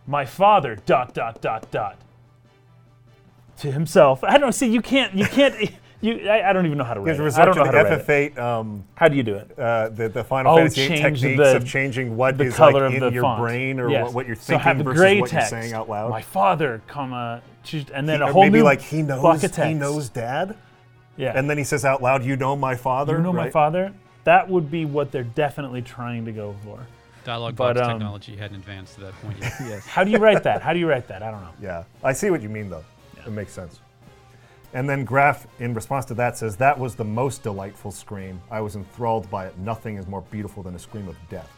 "My 0.07 0.23
father 0.25 0.75
dot 0.86 1.13
dot 1.13 1.41
dot 1.41 1.69
dot." 1.71 1.97
To 3.59 3.71
himself. 3.71 4.23
I 4.23 4.31
don't 4.33 4.41
know. 4.41 4.51
See, 4.51 4.67
you 4.67 4.81
can't. 4.81 5.13
You 5.13 5.25
can't. 5.25 5.55
You. 6.01 6.29
I, 6.29 6.49
I 6.49 6.53
don't 6.53 6.65
even 6.65 6.77
know 6.77 6.83
how 6.83 6.93
to 6.93 7.03
He's 7.03 7.17
it. 7.19 7.39
I 7.39 7.45
don't 7.45 7.55
know 7.55 7.63
how 7.63 7.71
to 7.71 7.77
write. 7.83 8.05
FF8, 8.05 8.38
um, 8.38 8.83
How 8.95 9.07
do 9.07 9.15
you 9.15 9.23
do 9.23 9.36
it? 9.36 9.57
uh, 9.57 9.89
the, 9.89 10.09
the 10.09 10.23
Final 10.25 10.53
Oh, 10.53 10.57
Fantasy 10.57 10.88
techniques 10.89 11.21
the- 11.21 11.55
of 11.55 11.65
changing 11.65 12.15
what 12.17 12.38
the 12.38 12.43
is 12.45 12.55
color 12.55 12.73
like 12.73 12.89
of 12.89 12.93
in 12.93 12.99
the 12.99 13.11
your 13.11 13.23
font. 13.23 13.39
brain 13.41 13.79
or 13.79 13.89
Yes. 13.89 14.03
what, 14.03 14.13
what 14.13 14.27
you're 14.27 14.36
so 14.36 14.41
thinking 14.59 14.63
have 14.63 14.77
versus 14.79 14.99
gray 14.99 15.21
what 15.21 15.29
text, 15.31 15.51
you're 15.53 15.61
saying 15.61 15.73
out 15.73 15.89
loud. 15.89 16.09
My 16.11 16.21
father, 16.21 16.81
comma, 16.88 17.41
and 17.93 18.07
then 18.07 18.21
Or 18.21 18.25
a 18.29 18.31
whole 18.33 18.43
maybe 18.43 18.59
new 18.59 18.65
like 18.65 18.81
he 18.81 19.01
block 19.03 19.21
knows 19.23 19.43
of 19.45 19.51
text. 19.53 19.67
he 19.69 19.73
knows 19.73 20.09
Dad, 20.09 20.55
Yeah. 21.18 21.34
and 21.36 21.49
then 21.49 21.57
he 21.57 21.63
says 21.63 21.86
out 21.86 22.01
loud, 22.01 22.24
"You 22.24 22.36
know 22.36 22.55
my 22.55 22.76
father." 22.76 23.18
you 23.18 23.24
know 23.24 23.34
my 23.34 23.49
father. 23.49 23.93
That 24.26 24.49
would 24.49 24.72
be 24.72 24.86
what 24.86 25.11
they're 25.11 25.24
definitely 25.24 25.82
trying 25.82 26.26
to 26.26 26.32
go 26.32 26.55
for. 26.63 26.80
Dialogue 27.24 27.55
But, 27.55 27.76
box 27.76 27.88
um, 27.88 27.93
technology 27.93 28.36
hadn't 28.36 28.57
advanced 28.57 28.95
to 28.95 29.01
that 29.01 29.13
point 29.22 29.38
yet. 29.39 29.53
yes. 29.61 29.86
How 29.86 30.03
do 30.03 30.11
you 30.11 30.18
write 30.18 30.43
that? 30.43 30.61
How 30.61 30.74
do 30.74 30.80
you 30.80 30.88
write 30.88 31.07
that? 31.07 31.24
I 31.24 31.32
don't 31.32 31.41
know. 31.41 31.53
Yeah, 31.61 31.84
I 32.03 32.13
see 32.13 32.30
what 32.30 32.41
you 32.41 32.49
mean 32.49 32.70
though. 32.70 32.84
It 33.26 33.32
makes 33.32 33.51
sense. 33.53 33.80
And 34.74 34.89
then 34.89 35.05
Grahf, 35.05 35.45
in 35.59 35.74
response 35.74 36.03
to 36.05 36.13
that, 36.16 36.38
says, 36.38 36.57
That 36.57 36.78
was 36.78 36.95
the 36.95 37.03
most 37.03 37.43
delightful 37.43 37.91
scream. 37.91 38.41
I 38.51 38.59
was 38.59 38.76
enthralled 38.76 39.30
by 39.30 39.47
it. 39.47 39.57
Nothing 39.57 39.95
is 39.95 40.05
more 40.05 40.22
beautiful 40.24 40.63
than 40.63 40.76
a 40.76 40.80
scream 40.80 41.07
of 41.07 41.16
death. 41.30 41.49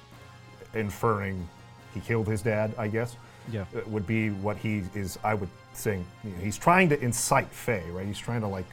Inferring 0.76 1.48
he 1.96 2.00
killed 2.00 2.28
his 2.28 2.44
dad, 2.44 2.76
I 2.78 2.88
guess. 2.88 3.16
Yeah. 3.52 3.66
It 3.76 3.88
would 3.88 4.06
be 4.06 4.30
what 4.30 4.58
he 4.58 4.84
is, 4.94 5.18
I 5.24 5.34
would 5.34 5.50
think. 5.74 6.06
You 6.24 6.30
know, 6.30 6.38
he's 6.38 6.58
trying 6.58 6.90
to 6.90 7.02
incite 7.02 7.50
Fei, 7.50 7.84
right? 7.90 8.06
He's 8.06 8.20
trying 8.20 8.42
to, 8.42 8.48
like, 8.48 8.66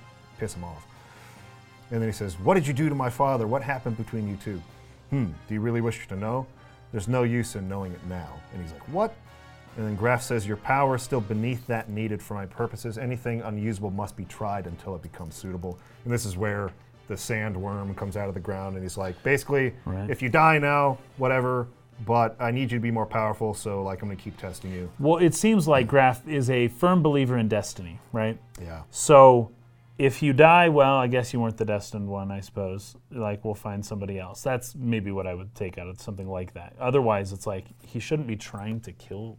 piss 0.44 0.54
him 0.54 0.64
off. 0.64 0.86
And 1.90 2.02
then 2.02 2.08
he 2.08 2.12
says, 2.12 2.38
What 2.38 2.54
did 2.54 2.66
you 2.66 2.74
do 2.74 2.88
to 2.90 2.94
my 2.94 3.08
father? 3.08 3.46
What 3.46 3.62
happened 3.62 3.96
between 3.96 4.28
you 4.28 4.36
two? 4.36 4.60
Hmm, 5.10 5.26
do 5.48 5.54
you 5.54 5.60
really 5.60 5.80
wish 5.80 6.06
to 6.08 6.16
know? 6.16 6.46
There's 6.92 7.08
no 7.08 7.22
use 7.22 7.56
in 7.56 7.66
knowing 7.68 7.92
it 7.92 8.00
now. 8.08 8.28
And 8.52 8.62
he's 8.62 8.72
like, 8.72 8.86
What? 8.88 9.14
And 9.78 9.86
then 9.86 9.96
Grahf 9.96 10.20
says, 10.22 10.46
Your 10.46 10.58
power 10.58 10.96
is 10.96 11.02
still 11.02 11.20
beneath 11.22 11.66
that 11.66 11.88
needed 11.88 12.20
for 12.22 12.34
my 12.34 12.44
purposes. 12.46 12.98
Anything 12.98 13.40
unusable 13.40 13.90
must 13.90 14.16
be 14.18 14.26
tried 14.26 14.66
until 14.66 14.94
it 14.94 15.02
becomes 15.02 15.34
suitable. 15.34 15.78
And 16.04 16.12
this 16.12 16.26
is 16.26 16.36
where 16.36 16.70
the 17.08 17.14
sandworm 17.14 17.96
comes 17.96 18.16
out 18.18 18.28
of 18.28 18.34
the 18.34 18.40
ground. 18.40 18.74
And 18.76 18.84
he's 18.84 18.98
like, 18.98 19.20
Basically, 19.22 19.72
Right. 19.86 20.10
if 20.10 20.20
you 20.20 20.28
die 20.28 20.58
now, 20.58 20.98
whatever, 21.16 21.68
but 22.06 22.36
I 22.40 22.50
need 22.50 22.70
you 22.72 22.78
to 22.78 22.82
be 22.82 22.90
more 22.90 23.06
powerful, 23.06 23.54
so 23.54 23.82
like 23.82 24.02
I'm 24.02 24.08
going 24.08 24.18
to 24.18 24.22
keep 24.22 24.36
testing 24.36 24.72
you. 24.72 24.90
Well, 24.98 25.18
it 25.18 25.34
seems 25.34 25.66
like 25.68 25.86
Grahf 25.88 26.26
is 26.28 26.50
a 26.50 26.68
firm 26.68 27.02
believer 27.02 27.38
in 27.38 27.48
destiny, 27.48 27.98
right? 28.12 28.36
Yeah. 28.60 28.82
So 28.90 29.52
if 29.98 30.22
you 30.22 30.32
die, 30.32 30.68
well, 30.68 30.96
I 30.96 31.06
guess 31.06 31.32
you 31.32 31.40
weren't 31.40 31.56
the 31.56 31.64
destined 31.64 32.08
one, 32.08 32.30
I 32.32 32.40
suppose. 32.40 32.96
Like, 33.12 33.44
we'll 33.44 33.54
find 33.54 33.84
somebody 33.84 34.18
else. 34.18 34.42
That's 34.42 34.74
maybe 34.74 35.12
what 35.12 35.26
I 35.26 35.34
would 35.34 35.54
take 35.54 35.78
out 35.78 35.86
of 35.88 36.00
something 36.00 36.28
like 36.28 36.54
that. 36.54 36.74
Otherwise, 36.80 37.32
it's 37.32 37.46
like 37.46 37.66
he 37.84 38.00
shouldn't 38.00 38.26
be 38.28 38.36
trying 38.36 38.80
to 38.80 38.92
kill 38.92 39.38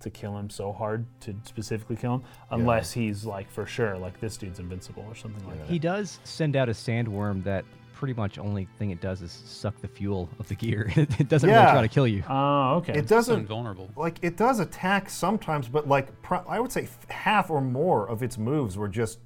to 0.00 0.10
kill 0.10 0.36
him 0.36 0.50
so 0.50 0.70
hard 0.70 1.06
to 1.18 1.34
specifically 1.44 1.96
kill 1.96 2.16
him 2.16 2.22
unless 2.50 2.92
he's 2.92 3.24
like 3.24 3.50
for 3.50 3.64
sure 3.64 3.96
like 3.96 4.20
this 4.20 4.36
dude's 4.36 4.58
invincible 4.58 5.02
or 5.08 5.14
something 5.14 5.46
like 5.48 5.58
that. 5.58 5.66
He 5.70 5.78
does 5.78 6.18
send 6.24 6.56
out 6.56 6.68
a 6.68 6.72
sandworm 6.72 7.42
that 7.44 7.64
pretty 7.94 8.12
much 8.12 8.38
only 8.38 8.68
thing 8.78 8.90
it 8.90 9.00
does 9.00 9.22
is 9.22 9.32
suck 9.46 9.80
the 9.80 9.88
fuel 9.88 10.28
of 10.38 10.46
the 10.48 10.56
gear. 10.56 10.92
it, 10.96 11.18
it 11.20 11.28
doesn't 11.30 11.48
Yeah. 11.48 11.60
really 11.62 11.72
try 11.72 11.82
to 11.82 11.88
kill 11.88 12.06
you. 12.06 12.22
Oh, 12.28 12.74
okay. 12.78 12.98
It 12.98 13.06
doesn't 13.08 13.40
invulnerable. 13.40 13.88
like 13.96 14.18
it 14.20 14.36
does 14.36 14.60
attack 14.60 15.08
sometimes, 15.08 15.68
but 15.68 15.88
like 15.88 16.20
pro- 16.20 16.44
I 16.46 16.60
would 16.60 16.70
say 16.72 16.82
f- 16.82 17.08
half 17.08 17.48
or 17.48 17.62
more 17.62 18.06
of 18.06 18.22
its 18.22 18.36
moves 18.36 18.76
were 18.76 18.88
just 18.88 19.20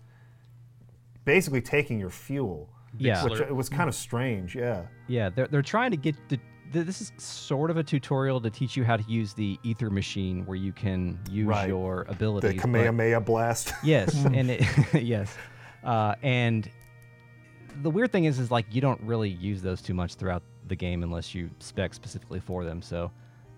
basically 1.29 1.61
taking 1.61 2.01
your 2.01 2.09
fuel. 2.11 2.68
yeah. 2.99 3.22
Which 3.22 3.41
it 3.41 3.55
was 3.55 3.68
kind 3.68 3.87
of 3.89 3.95
strange, 3.95 4.57
yeah. 4.57 4.87
Yeah, 5.09 5.29
they're, 5.29 5.47
they're 5.47 5.62
trying 5.62 5.91
to 5.91 5.97
get 5.99 6.16
the, 6.31 6.39
this 6.72 7.01
is 7.03 7.12
sort 7.18 7.70
of 7.70 7.76
a 7.76 7.83
tutorial 7.83 8.41
to 8.41 8.49
teach 8.51 8.76
you 8.79 8.85
how 8.85 8.97
to 8.97 9.05
use 9.07 9.35
the 9.35 9.59
ether 9.62 9.91
machine 9.91 10.45
where 10.47 10.57
you 10.57 10.72
can 10.72 11.18
use 11.31 11.47
Right. 11.47 11.68
your 11.68 12.05
The 12.05 12.12
abilities. 12.12 12.55
but- 12.55 12.61
Kamehameha 12.62 13.20
blast. 13.20 13.74
Yes, 13.83 14.14
and 14.24 14.51
it, 14.51 14.62
yes, 15.03 15.35
uh, 15.85 16.14
and 16.22 16.68
the 17.83 17.91
weird 17.91 18.11
thing 18.11 18.24
is, 18.24 18.39
is 18.39 18.51
like 18.51 18.64
you 18.74 18.81
don't 18.81 19.01
really 19.03 19.29
use 19.31 19.61
those 19.62 19.81
too 19.83 19.95
much 19.95 20.14
throughout 20.14 20.43
the 20.66 20.76
game 20.76 21.03
unless 21.03 21.35
you 21.35 21.51
spec 21.61 21.93
specifically 21.95 22.41
for 22.41 22.64
them. 22.64 22.81
So, 22.83 23.11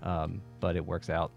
um, 0.02 0.42
but 0.60 0.74
it 0.76 0.84
works 0.84 1.08
out. 1.08 1.30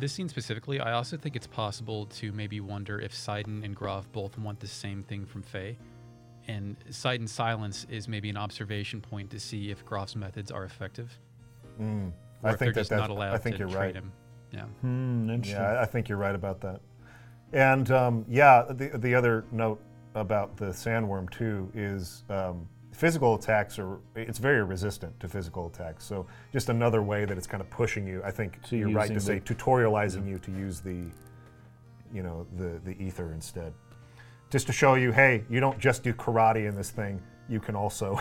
This 0.00 0.12
scene 0.12 0.28
specifically, 0.30 0.80
I 0.80 0.92
also 0.92 1.16
think 1.18 1.36
it's 1.36 1.46
possible 1.46 2.06
to 2.06 2.32
maybe 2.32 2.60
wonder 2.60 2.98
if 2.98 3.12
Citan 3.12 3.62
and 3.64 3.76
Grahf 3.76 4.10
both 4.12 4.38
want 4.38 4.58
the 4.58 4.66
same 4.66 5.02
thing 5.02 5.26
from 5.26 5.42
Fei. 5.42 5.76
And 6.48 6.76
Citan's 6.88 7.30
silence 7.32 7.86
is 7.90 8.08
maybe 8.08 8.30
an 8.30 8.38
observation 8.38 9.02
point 9.02 9.30
to 9.30 9.38
see 9.38 9.70
if 9.70 9.84
Grahf's 9.84 10.16
methods 10.16 10.50
are 10.50 10.64
effective. 10.64 11.16
Or 11.78 11.84
Mm. 11.84 12.12
I 12.42 12.52
if 12.52 12.58
think 12.58 12.58
they're 12.58 12.72
that 12.72 12.80
just 12.80 12.90
that's- 12.90 13.08
not 13.08 13.14
allowed 13.14 13.34
I 13.34 13.38
think 13.38 13.56
to 13.56 13.60
you're 13.60 13.68
trade 13.68 13.78
right. 13.78 13.94
him. 13.94 14.12
Yeah. 14.52 14.64
Hmm. 14.80 15.42
Yeah, 15.44 15.62
I- 15.62 15.82
I 15.82 15.84
think 15.84 16.08
you're 16.08 16.18
right 16.18 16.34
about 16.34 16.60
that. 16.62 16.80
And 17.52 17.90
um, 17.90 18.24
yeah, 18.28 18.64
the 18.70 18.96
the 18.96 19.14
other 19.14 19.44
note 19.52 19.80
about 20.14 20.56
the 20.56 20.66
sandworm 20.66 21.28
too 21.30 21.70
is 21.74 22.24
um, 22.30 22.66
physical 23.00 23.34
attacks 23.34 23.78
are 23.78 23.98
it's 24.14 24.38
very 24.38 24.62
resistant 24.62 25.18
to 25.20 25.26
physical 25.28 25.66
attacks. 25.66 26.04
So 26.04 26.26
just 26.52 26.68
another 26.68 27.02
way 27.02 27.24
that 27.24 27.36
it's 27.38 27.46
kind 27.46 27.62
of 27.62 27.68
pushing 27.70 28.06
you. 28.06 28.22
I 28.24 28.30
think 28.30 28.62
To 28.68 28.76
you're 28.76 28.90
right 28.90 29.10
using 29.10 29.14
to 29.16 29.20
say 29.20 29.38
the- 29.38 29.54
tutorializing 29.54 30.28
you 30.28 30.38
to 30.38 30.50
use 30.52 30.80
the 30.80 31.00
you 32.12 32.22
know 32.22 32.46
the 32.56 32.80
the 32.84 32.94
ether 33.06 33.32
instead. 33.32 33.72
just 34.50 34.66
to 34.66 34.72
show 34.72 34.94
you, 34.96 35.12
hey, 35.12 35.44
you 35.48 35.60
don't 35.60 35.78
just 35.78 36.02
do 36.02 36.12
karate 36.12 36.68
in 36.68 36.74
this 36.74 36.90
thing. 36.90 37.22
You 37.48 37.60
can 37.60 37.74
also 37.76 38.20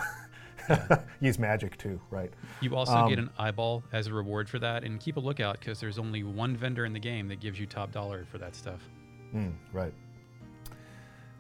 use 1.20 1.38
magic 1.40 1.76
too, 1.78 2.00
right? 2.12 2.32
You 2.62 2.76
also 2.76 2.94
Um, 2.96 3.10
get 3.10 3.20
an 3.20 3.30
eyeball 3.38 3.84
as 3.92 4.08
a 4.08 4.14
reward 4.14 4.48
for 4.48 4.60
that, 4.60 4.84
and 4.86 5.00
keep 5.00 5.18
a 5.18 5.20
lookout 5.20 5.60
because 5.60 5.80
there's 5.80 5.98
only 6.00 6.24
one 6.24 6.56
vendor 6.56 6.86
in 6.86 6.94
the 6.94 7.00
game 7.12 7.28
that 7.30 7.40
gives 7.42 7.60
you 7.60 7.66
top 7.66 7.92
dollar 7.92 8.26
for 8.32 8.38
that 8.38 8.56
stuff. 8.56 8.82
Mm, 9.36 9.54
right. 9.74 9.94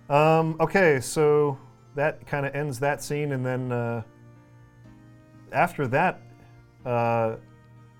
Um, 0.09 0.55
okay, 0.59 0.99
so 0.99 1.57
that 1.95 2.25
kind 2.27 2.45
of 2.45 2.55
ends 2.55 2.79
that 2.79 3.01
scene, 3.03 3.31
and 3.31 3.45
then 3.45 3.71
uh, 3.71 4.01
after 5.51 5.87
that, 5.87 6.21
uh, 6.85 7.35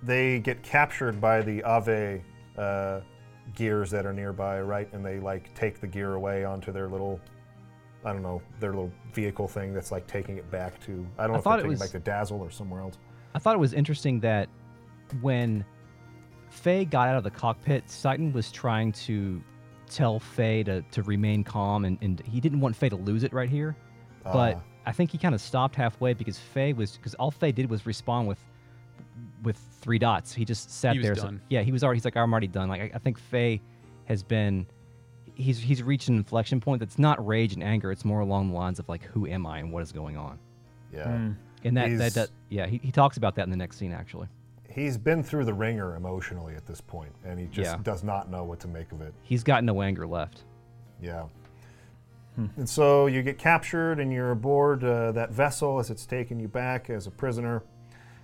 they 0.04 0.40
get 0.40 0.62
captured 0.64 1.20
by 1.20 1.42
the 1.42 1.62
Aveh 1.62 2.22
uh, 2.58 3.02
gears 3.56 3.92
that 3.92 4.06
are 4.06 4.14
nearby, 4.14 4.62
right? 4.62 4.92
And 4.94 5.06
they 5.06 5.20
like 5.20 5.54
take 5.56 5.82
the 5.82 5.88
gear 5.88 6.14
away 6.14 6.46
onto 6.46 6.72
their 6.72 6.88
little, 6.88 7.20
I 8.06 8.14
don't 8.14 8.22
know, 8.22 8.42
their 8.60 8.70
little 8.70 8.92
vehicle 9.14 9.48
thing 9.48 9.74
that's 9.74 9.92
like 9.92 10.08
taking 10.08 10.38
it 10.38 10.50
back 10.52 10.80
to, 10.86 11.06
I 11.18 11.24
don't 11.24 11.32
know 11.32 11.36
I 11.36 11.38
if 11.40 11.44
they're 11.44 11.54
it 11.54 11.58
taking 11.58 11.66
it 11.66 11.70
was- 11.72 11.80
back 11.82 11.90
to 11.92 12.00
Dazil 12.00 12.40
or 12.42 12.52
somewhere 12.52 12.82
else. 12.82 12.98
I 13.36 13.40
thought 13.40 13.56
it 13.56 13.60
was 13.60 13.74
interesting 13.74 14.20
that 14.22 14.50
when 15.22 15.64
Fei 16.50 16.84
got 16.86 17.10
out 17.10 17.18
of 17.18 17.24
the 17.24 17.30
cockpit, 17.32 17.86
Citan 17.88 18.34
was 18.34 18.52
trying 18.52 18.92
to 18.94 19.42
tell 19.90 20.20
Fei 20.20 20.64
to, 20.64 20.82
to 20.82 21.04
remain 21.04 21.44
calm, 21.44 21.86
and, 21.86 21.98
and 22.02 22.22
he 22.26 22.40
didn't 22.40 22.60
want 22.62 22.76
Fei 22.76 22.90
to 22.90 22.96
lose 22.96 23.24
it 23.24 23.34
right 23.34 23.50
here. 23.50 23.76
But 24.24 24.56
Ah. 24.58 24.62
I 24.86 24.92
think 24.92 25.12
he 25.12 25.18
kind 25.18 25.36
of 25.36 25.42
stopped 25.42 25.76
halfway 25.76 26.14
because 26.14 26.38
Fei 26.38 26.74
was 26.74 26.94
because 26.98 27.14
all 27.16 27.32
Fei 27.32 27.52
did 27.52 27.70
was 27.70 27.86
respond 27.86 28.28
with 28.28 28.40
with 29.44 29.58
three 29.82 30.00
dots. 30.00 30.34
He 30.34 30.46
just 30.46 30.72
sat 30.72 30.94
He 30.94 31.00
was 31.00 31.06
there. 31.08 31.16
so- 31.16 31.38
yeah, 31.50 31.62
he 31.62 31.72
was 31.72 31.84
already. 31.84 31.98
He's 31.98 32.06
like, 32.06 32.18
I'm 32.18 32.32
already 32.32 32.48
done. 32.48 32.70
Like 32.70 32.82
I, 32.82 32.92
I 32.96 32.98
think 33.00 33.18
Fei 33.20 33.62
has 34.06 34.24
been. 34.24 34.66
He's 35.36 35.58
he's 35.60 35.82
reached 35.84 36.10
an 36.10 36.18
inflection 36.18 36.60
point 36.60 36.80
that's 36.82 37.00
not 37.00 37.26
rage 37.26 37.54
and 37.54 37.64
anger. 37.64 37.92
It's 37.92 38.04
more 38.04 38.20
along 38.20 38.50
the 38.50 38.56
lines 38.56 38.78
of 38.80 38.90
like, 38.90 39.04
who 39.04 39.26
am 39.28 39.46
I 39.46 39.60
and 39.60 39.72
what 39.72 39.82
is 39.84 39.92
going 39.94 40.18
on. 40.18 40.38
Yeah. 40.94 41.08
Hmm. 41.08 41.32
And 41.64 41.78
that, 41.78 41.98
that, 41.98 42.14
that 42.14 42.30
yeah, 42.50 42.68
he, 42.68 42.80
he 42.84 42.92
talks 42.92 43.18
about 43.18 43.36
that 43.36 43.44
in 43.44 43.50
the 43.50 43.58
next 43.58 43.78
scene 43.78 43.92
actually. 43.94 44.28
He's 44.70 44.98
been 44.98 45.24
through 45.24 45.46
the 45.46 45.54
ringer 45.54 45.96
emotionally 45.96 46.56
at 46.56 46.66
this 46.66 46.80
point, 46.80 47.12
and 47.26 47.40
he 47.40 47.48
just 47.48 47.72
Yeah. 47.72 47.78
does 47.84 48.04
not 48.04 48.30
know 48.30 48.44
what 48.44 48.60
to 48.62 48.68
make 48.68 48.92
of 48.92 49.02
it. 49.02 49.14
He's 49.24 49.44
got 49.44 49.64
no 49.64 49.82
anger 49.82 50.06
left. 50.06 50.44
Yeah. 51.02 51.26
And 52.56 52.70
so 52.70 53.08
you 53.08 53.22
get 53.22 53.38
captured 53.38 54.00
and 54.00 54.14
you're 54.14 54.32
aboard 54.32 54.82
uh, 54.84 55.12
that 55.12 55.32
vessel 55.32 55.78
as 55.80 55.90
it's 55.90 56.06
taking 56.06 56.40
you 56.40 56.48
back 56.48 56.90
as 56.90 57.06
a 57.06 57.12
prisoner. 57.12 57.64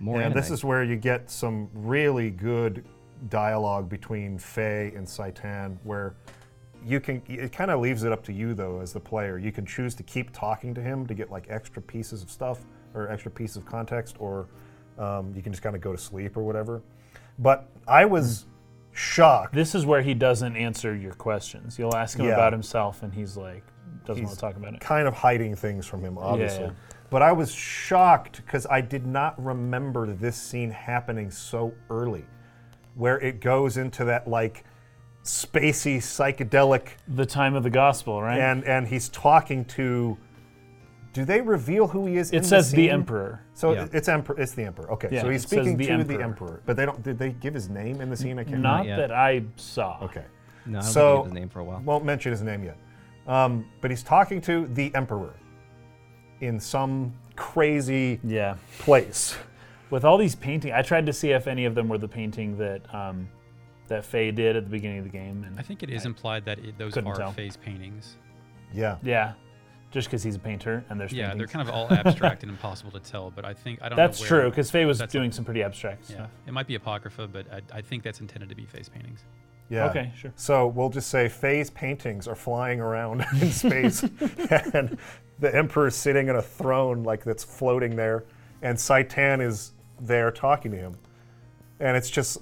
More 0.00 0.20
and 0.20 0.34
this 0.34 0.50
is 0.50 0.64
where 0.64 0.82
you 0.84 0.96
get 0.96 1.30
some 1.30 1.68
really 1.74 2.30
good 2.30 2.86
dialogue 3.28 3.88
between 3.90 4.38
Fei 4.38 4.92
and 4.96 5.06
Citan, 5.06 5.76
where 5.84 6.14
you 6.84 7.00
can. 7.00 7.22
It 7.28 7.52
kind 7.52 7.70
of 7.70 7.80
leaves 7.80 8.04
it 8.04 8.12
up 8.12 8.22
to 8.24 8.32
you 8.32 8.54
though, 8.54 8.80
as 8.80 8.92
the 8.92 9.00
player. 9.00 9.36
You 9.38 9.52
can 9.52 9.66
choose 9.66 9.94
to 9.96 10.02
keep 10.02 10.32
talking 10.32 10.72
to 10.74 10.80
him 10.82 11.06
to 11.06 11.14
get 11.14 11.30
like 11.30 11.46
extra 11.50 11.82
pieces 11.82 12.22
of 12.22 12.30
stuff 12.30 12.64
or 12.94 13.10
extra 13.10 13.30
pieces 13.30 13.56
of 13.58 13.66
context, 13.66 14.16
or 14.18 14.46
um, 14.98 15.32
you 15.34 15.42
can 15.42 15.52
just 15.52 15.62
kind 15.62 15.76
of 15.76 15.82
go 15.82 15.92
to 15.92 15.98
sleep 15.98 16.36
or 16.36 16.42
whatever. 16.42 16.82
But 17.38 17.68
I 17.86 18.04
was 18.04 18.46
shocked. 18.92 19.54
This 19.54 19.74
is 19.74 19.84
where 19.84 20.02
he 20.02 20.14
doesn't 20.14 20.56
answer 20.56 20.94
your 20.94 21.12
questions. 21.14 21.78
You'll 21.78 21.94
ask 21.96 22.18
him 22.18 22.26
Yeah. 22.26 22.32
about 22.34 22.52
himself, 22.52 23.02
and 23.02 23.12
he's 23.12 23.36
like, 23.36 23.62
doesn't 24.06 24.22
He's 24.22 24.28
want 24.28 24.38
to 24.38 24.40
talk 24.40 24.56
about 24.56 24.74
it. 24.74 24.80
kind 24.80 25.06
of 25.08 25.14
hiding 25.14 25.54
things 25.54 25.86
from 25.86 26.02
him, 26.02 26.16
obviously. 26.18 26.64
yeah. 26.64 26.70
But 27.10 27.22
I 27.22 27.32
was 27.32 27.52
shocked 27.52 28.42
because 28.44 28.66
I 28.66 28.80
did 28.80 29.06
not 29.06 29.42
remember 29.44 30.06
this 30.12 30.36
scene 30.36 30.70
happening 30.70 31.30
so 31.30 31.72
early, 31.90 32.24
where 32.94 33.18
it 33.20 33.40
goes 33.40 33.76
into 33.76 34.04
that 34.06 34.26
like 34.28 34.64
spacey 35.22 35.96
psychedelic, 35.98 36.88
The 37.08 37.26
time 37.26 37.54
of 37.54 37.62
the 37.62 37.70
gospel, 37.70 38.22
right? 38.22 38.38
and 38.38 38.64
and 38.64 38.86
he's 38.88 39.08
talking 39.08 39.64
to. 39.66 40.16
Do 41.16 41.24
they 41.24 41.40
reveal 41.40 41.86
who 41.88 42.06
he 42.06 42.18
is? 42.18 42.30
in 42.30 42.38
the 42.42 42.44
scene? 42.44 42.58
it 42.58 42.62
says 42.62 42.70
the 42.70 42.76
scene? 42.76 42.90
emperor. 42.90 43.40
So 43.54 43.72
Yeah. 43.72 43.88
it's 43.92 44.06
emperor. 44.08 44.38
It's 44.38 44.52
the 44.52 44.64
emperor. 44.64 44.92
Okay, 44.92 45.08
Yeah, 45.10 45.22
so 45.22 45.30
he's 45.30 45.42
speaking 45.42 45.76
the 45.78 45.86
to 45.86 46.04
the 46.04 46.14
emperor. 46.14 46.22
emperor, 46.22 46.62
but 46.66 46.76
they 46.76 46.84
don't. 46.84 47.02
Did 47.02 47.18
they 47.18 47.30
give 47.30 47.54
his 47.54 47.68
name 47.70 48.00
in 48.02 48.10
the 48.10 48.16
scene? 48.16 48.38
I 48.38 48.44
can't. 48.44 48.60
Not 48.60 48.84
yet. 48.86 48.96
that 48.98 49.12
I 49.12 49.42
saw. 49.56 49.98
Okay. 50.02 50.24
No, 50.66 50.78
I 50.78 50.82
don't 50.82 50.90
So- 50.92 51.14
think 51.22 51.24
his 51.26 51.34
name 51.34 51.48
for 51.48 51.60
a 51.60 51.64
while. 51.64 51.80
Won't 51.80 52.04
mention 52.04 52.32
his 52.32 52.42
name 52.42 52.62
yet. 52.62 52.76
Um, 53.26 53.64
but 53.80 53.90
he's 53.90 54.02
talking 54.02 54.40
to 54.42 54.66
the 54.68 54.94
emperor 54.94 55.34
in 56.40 56.60
some 56.60 57.14
crazy 57.34 58.20
Yeah. 58.22 58.56
place. 58.78 59.36
With 59.90 60.04
all 60.04 60.18
these 60.18 60.34
paintings, 60.34 60.74
I 60.76 60.82
tried 60.82 61.06
to 61.06 61.12
see 61.12 61.30
if 61.30 61.46
any 61.46 61.64
of 61.64 61.74
them 61.74 61.88
were 61.88 61.98
the 61.98 62.08
painting 62.08 62.58
that 62.58 62.82
um, 62.94 63.28
that 63.88 64.04
Fei 64.04 64.32
did 64.32 64.56
at 64.56 64.64
the 64.64 64.70
beginning 64.70 64.98
of 64.98 65.04
the 65.04 65.10
game, 65.10 65.44
and 65.44 65.58
I 65.58 65.62
think 65.62 65.82
it 65.84 65.90
is 65.90 66.04
implied 66.06 66.44
that 66.46 66.58
it, 66.58 66.76
those 66.76 66.96
are 66.96 67.02
tell. 67.02 67.32
Fei's 67.32 67.56
paintings. 67.56 68.16
Yeah. 68.74 68.96
yeah, 69.02 69.34
just 69.90 70.08
because 70.08 70.22
he's 70.22 70.34
a 70.34 70.38
painter 70.38 70.84
and 70.90 71.00
there's 71.00 71.12
Yeah, 71.12 71.34
they're 71.34 71.46
kind 71.46 71.66
of 71.66 71.74
all 71.74 71.86
abstract 71.92 72.42
and 72.42 72.50
impossible 72.50 72.90
to 72.92 73.00
tell. 73.00 73.30
But 73.30 73.44
I 73.44 73.54
think 73.54 73.80
I 73.82 73.88
don't. 73.88 73.96
That's 73.96 74.20
know 74.20 74.24
where, 74.30 74.40
true 74.42 74.50
because 74.50 74.70
Fei 74.70 74.84
was 74.84 74.98
that's 74.98 75.12
doing 75.12 75.32
some 75.32 75.44
pretty 75.44 75.62
abstract 75.62 76.08
Yeah, 76.10 76.16
stuff. 76.16 76.30
it 76.46 76.52
might 76.52 76.66
be 76.66 76.74
apocrypha, 76.74 77.26
but 77.28 77.46
I, 77.52 77.60
I 77.78 77.80
think 77.80 78.02
that's 78.02 78.20
intended 78.20 78.48
to 78.50 78.54
be 78.54 78.64
Fei's 78.66 78.88
paintings. 78.88 79.20
Yeah. 79.68 79.86
Okay, 79.90 80.12
sure. 80.16 80.32
So 80.36 80.68
we'll 80.68 80.90
just 80.90 81.08
say 81.10 81.28
Fei's 81.28 81.70
paintings 81.70 82.28
are 82.28 82.36
flying 82.36 82.80
around 82.80 83.24
in 83.40 83.50
space, 83.50 84.02
and 84.74 84.96
the 85.40 85.54
Emperor's 85.54 85.96
sitting 85.96 86.30
on 86.30 86.36
a 86.36 86.42
throne 86.42 87.02
like 87.02 87.24
that's 87.24 87.42
floating 87.44 87.96
there, 87.96 88.24
and 88.62 88.76
Citan 88.78 89.40
is 89.44 89.72
there 90.00 90.30
talking 90.30 90.70
to 90.72 90.76
him, 90.78 90.96
and 91.80 91.96
it's 91.96 92.10
just. 92.10 92.38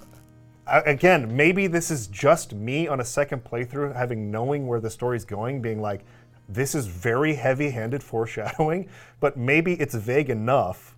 I- 0.67 0.81
Again, 0.81 1.37
maybe 1.37 1.67
this 1.67 1.91
is 1.91 2.07
just 2.07 2.55
me 2.55 2.89
on 2.89 3.01
a 3.01 3.05
second 3.05 3.45
playthrough, 3.45 3.95
having 3.95 4.31
knowing 4.31 4.67
where 4.67 4.81
the 4.81 4.89
story's 4.89 5.25
going, 5.27 5.61
being 5.61 5.83
like, 5.83 6.01
this 6.49 6.75
is 6.75 6.87
very 6.87 7.35
heavy-handed 7.35 8.03
foreshadowing, 8.03 8.89
but 9.21 9.37
maybe 9.37 9.75
it's 9.75 9.95
vague 9.95 10.31
enough 10.31 10.95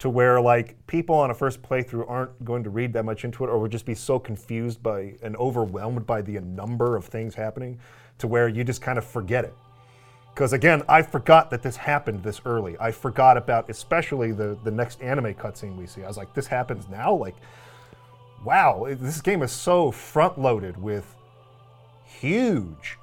to 0.00 0.08
where 0.08 0.40
like 0.40 0.74
people 0.86 1.14
on 1.14 1.30
a 1.30 1.34
first 1.34 1.62
playthrough 1.62 2.08
aren't 2.08 2.44
going 2.44 2.64
to 2.64 2.70
read 2.70 2.92
that 2.94 3.04
much 3.04 3.24
into 3.24 3.44
it 3.44 3.48
or 3.48 3.58
would 3.58 3.70
just 3.70 3.84
be 3.84 3.94
so 3.94 4.18
confused 4.18 4.82
by 4.82 5.14
and 5.22 5.36
overwhelmed 5.36 6.06
by 6.06 6.22
the 6.22 6.40
number 6.40 6.96
of 6.96 7.04
things 7.04 7.34
happening 7.34 7.78
to 8.16 8.26
where 8.26 8.48
you 8.48 8.64
just 8.64 8.80
kind 8.80 8.98
of 8.98 9.04
forget 9.04 9.44
it. 9.44 9.54
Because 10.34 10.52
again 10.54 10.82
i 10.88 11.02
forgot 11.02 11.50
that 11.50 11.62
this 11.62 11.76
happened 11.76 12.22
this 12.22 12.40
early. 12.46 12.76
I 12.80 12.92
forgot 12.92 13.36
about 13.36 13.68
especially 13.68 14.32
the 14.32 14.58
the 14.64 14.70
next 14.70 15.02
anime 15.02 15.34
cutscene 15.34 15.76
we 15.76 15.86
see. 15.86 16.02
I 16.02 16.08
was 16.08 16.16
like 16.16 16.32
this 16.32 16.46
happens 16.46 16.88
now? 16.88 17.14
Like 17.14 17.36
wow 18.42 18.86
this 18.88 19.20
game 19.20 19.42
is 19.42 19.52
so 19.52 19.90
front 19.90 20.38
loaded 20.38 20.80
with 20.80 21.14
huge 22.04 22.96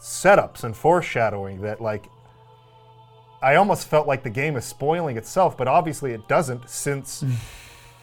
setups 0.00 0.64
and 0.64 0.76
foreshadowing 0.76 1.60
that 1.60 1.80
like 1.80 2.06
I 3.42 3.54
almost 3.54 3.88
felt 3.88 4.06
like 4.06 4.22
the 4.22 4.30
game 4.30 4.56
is 4.56 4.64
spoiling 4.64 5.16
itself, 5.16 5.56
but 5.56 5.66
obviously 5.68 6.12
it 6.12 6.26
doesn't 6.28 6.68
since 6.68 7.24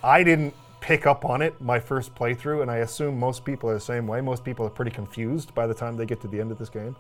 I 0.04 0.24
didn't 0.24 0.54
pick 0.80 1.06
up 1.06 1.26
on 1.26 1.42
it 1.42 1.60
my 1.62 1.80
first 1.80 2.16
playthrough, 2.16 2.62
and 2.62 2.72
I 2.72 2.78
assume 2.78 3.20
most 3.20 3.44
people 3.46 3.70
are 3.70 3.74
the 3.74 3.80
same 3.80 4.08
way. 4.08 4.22
Most 4.22 4.44
people 4.44 4.66
are 4.66 4.70
pretty 4.70 4.92
confused 4.92 5.54
by 5.54 5.68
the 5.68 5.74
time 5.74 5.96
they 5.98 6.06
get 6.06 6.22
to 6.22 6.28
the 6.28 6.40
end 6.40 6.52
of 6.52 6.58
this 6.58 6.70
game, 6.70 6.96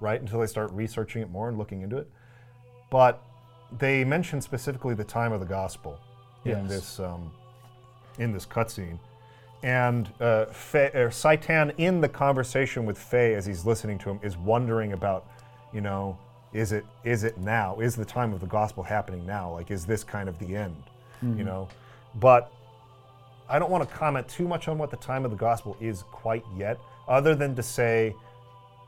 right? 0.00 0.20
Until 0.20 0.40
they 0.40 0.46
start 0.46 0.70
researching 0.72 1.22
it 1.22 1.30
more 1.30 1.48
and 1.48 1.58
looking 1.58 1.82
into 1.82 1.96
it. 1.98 2.08
But 2.90 3.22
they 3.78 4.04
mention 4.04 4.40
specifically 4.40 4.94
the 4.94 5.04
time 5.04 5.32
of 5.32 5.40
the 5.40 5.46
gospel 5.46 5.98
in 6.44 6.50
Yes. 6.52 6.68
this 6.68 7.00
um, 7.00 7.32
in 8.18 8.32
this 8.32 8.46
cutscene. 8.46 8.98
And 9.62 10.08
uh, 10.20 10.46
or 10.48 11.10
Citan, 11.10 11.74
in 11.76 12.00
the 12.00 12.08
conversation 12.08 12.86
with 12.86 12.98
Fei 12.98 13.34
as 13.34 13.44
he's 13.44 13.66
listening 13.66 13.98
to 13.98 14.10
him, 14.10 14.20
is 14.22 14.36
wondering 14.36 14.92
about, 14.94 15.26
you 15.72 15.80
know, 15.82 16.16
is 16.52 16.72
it 16.72 16.84
is 17.04 17.24
it 17.24 17.36
now? 17.38 17.78
Is 17.78 17.94
the 17.94 18.04
time 18.04 18.32
of 18.32 18.40
the 18.40 18.46
gospel 18.46 18.82
happening 18.82 19.26
now? 19.26 19.52
Like, 19.52 19.70
is 19.70 19.84
this 19.84 20.02
kind 20.02 20.28
of 20.28 20.38
the 20.38 20.56
end? 20.56 20.82
You 21.22 21.44
know, 21.44 21.68
but 22.14 22.50
I 23.50 23.58
don't 23.58 23.70
want 23.70 23.86
to 23.86 23.94
comment 23.94 24.26
too 24.26 24.48
much 24.48 24.68
on 24.68 24.78
what 24.78 24.90
the 24.90 24.96
time 24.96 25.26
of 25.26 25.30
the 25.30 25.36
gospel 25.36 25.76
is 25.78 26.02
quite 26.10 26.44
yet, 26.56 26.78
other 27.06 27.34
than 27.34 27.54
to 27.56 27.62
say 27.62 28.14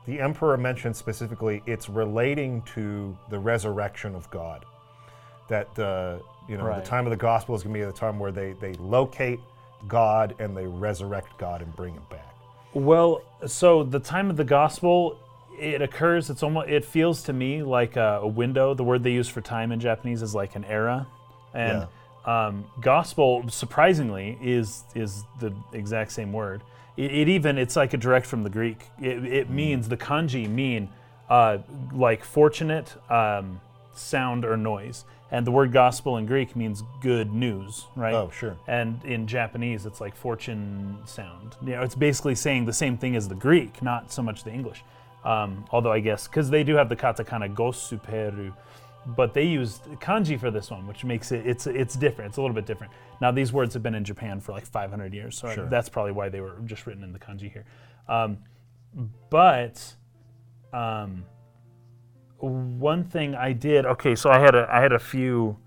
the 0.07 0.19
emperor 0.19 0.57
mentioned 0.57 0.95
specifically 0.95 1.61
it's 1.67 1.87
relating 1.89 2.63
to 2.73 3.15
the 3.29 3.37
resurrection 3.37 4.15
of 4.15 4.27
God. 4.31 4.65
That 5.47 5.67
uh, 5.77 6.17
you 6.49 6.57
know 6.57 6.65
Right. 6.65 6.83
the 6.83 6.89
time 6.89 7.05
of 7.05 7.11
the 7.11 7.17
gospel 7.17 7.53
is 7.53 7.61
going 7.61 7.75
to 7.75 7.79
be 7.81 7.85
the 7.85 7.91
time 7.91 8.17
where 8.17 8.31
they 8.31 8.53
they 8.53 8.73
locate 8.73 9.39
God 9.87 10.35
and 10.39 10.55
they 10.55 10.65
resurrect 10.65 11.37
God 11.37 11.61
and 11.61 11.75
bring 11.75 11.93
him 11.93 12.03
back. 12.09 12.35
Well, 12.73 13.21
so 13.45 13.83
the 13.83 13.99
time 13.99 14.29
of 14.29 14.37
the 14.37 14.43
gospel, 14.43 15.19
it 15.59 15.81
occurs. 15.81 16.29
It's 16.29 16.41
almost. 16.41 16.69
It 16.69 16.83
feels 16.83 17.23
to 17.23 17.33
me 17.33 17.61
like 17.61 17.95
a, 17.95 18.19
a 18.21 18.27
window. 18.27 18.73
The 18.73 18.83
word 18.83 19.03
they 19.03 19.11
use 19.11 19.27
for 19.27 19.41
time 19.41 19.71
in 19.71 19.79
Japanese 19.79 20.21
is 20.21 20.33
like 20.33 20.55
an 20.55 20.65
era, 20.65 21.05
and 21.53 21.87
um, 22.25 22.65
gospel, 22.81 23.43
surprisingly, 23.49 24.37
is 24.41 24.83
is 24.95 25.23
the 25.39 25.53
exact 25.73 26.11
same 26.11 26.33
word. 26.33 26.61
It, 26.97 27.13
it 27.13 27.29
even 27.29 27.57
it's 27.57 27.75
like 27.75 27.93
a 27.93 27.97
direct 27.97 28.25
from 28.25 28.43
the 28.43 28.49
Greek. 28.49 28.87
It, 28.99 29.25
it 29.25 29.49
means 29.49 29.89
the 29.89 29.97
kanji 29.97 30.49
mean 30.49 30.89
uh, 31.29 31.59
like 31.91 32.23
fortunate 32.23 32.95
um, 33.11 33.59
sound 33.95 34.45
or 34.45 34.57
noise, 34.57 35.05
and 35.33 35.45
the 35.45 35.51
word 35.51 35.71
gospel 35.73 36.17
in 36.17 36.25
Greek 36.25 36.55
means 36.55 36.83
good 37.01 37.33
news, 37.33 37.87
right? 37.95 38.13
Oh, 38.13 38.29
sure. 38.29 38.55
And 38.67 39.03
in 39.03 39.27
Japanese, 39.27 39.85
it's 39.85 39.99
like 39.99 40.15
fortune 40.15 40.97
sound. 41.05 41.57
You 41.61 41.71
know, 41.71 41.81
it's 41.81 41.95
basically 41.95 42.35
saying 42.35 42.65
the 42.65 42.73
same 42.73 42.97
thing 42.97 43.15
as 43.15 43.27
the 43.27 43.35
Greek, 43.35 43.81
not 43.81 44.11
so 44.11 44.21
much 44.21 44.43
the 44.43 44.51
English. 44.51 44.83
Um, 45.25 45.65
although 45.71 45.91
I 45.91 45.99
guess 46.01 46.27
because 46.27 46.49
they 46.49 46.63
do 46.63 46.75
have 46.75 46.87
the 46.87 46.95
katakana 46.95 47.53
gosuperu, 47.53 48.53
but 49.17 49.33
they 49.33 49.43
used 49.45 49.83
kanji 49.99 50.39
for 50.39 50.51
this 50.51 50.69
one, 50.69 50.85
which 50.87 51.03
makes 51.03 51.31
it 51.31 51.45
it's 51.47 51.65
it's 51.67 51.95
different. 51.95 52.29
It's 52.29 52.37
a 52.37 52.41
little 52.41 52.55
bit 52.55 52.65
different. 52.65 52.93
Now 53.21 53.31
these 53.31 53.51
words 53.51 53.73
have 53.73 53.81
been 53.83 53.95
in 53.95 54.03
Japan 54.03 54.39
for 54.39 54.51
like 54.51 54.65
500 54.65 55.13
years, 55.13 55.37
so 55.37 55.47
I- 55.47 55.55
that's 55.69 55.89
probably 55.89 56.11
why 56.11 56.29
they 56.29 56.41
were 56.41 56.57
just 56.65 56.85
written 56.85 57.03
in 57.03 57.11
the 57.11 57.19
kanji 57.19 57.51
here. 57.51 57.65
Um, 58.07 58.37
but 59.29 59.95
um, 60.73 61.25
one 62.49 63.03
thing 63.03 63.35
I 63.35 63.53
did 63.53 63.85
okay, 63.85 64.15
so 64.15 64.29
I 64.29 64.39
had 64.39 64.55
a 64.55 64.67
I 64.71 64.81
had 64.81 64.91
a 64.91 64.99
few 64.99 65.57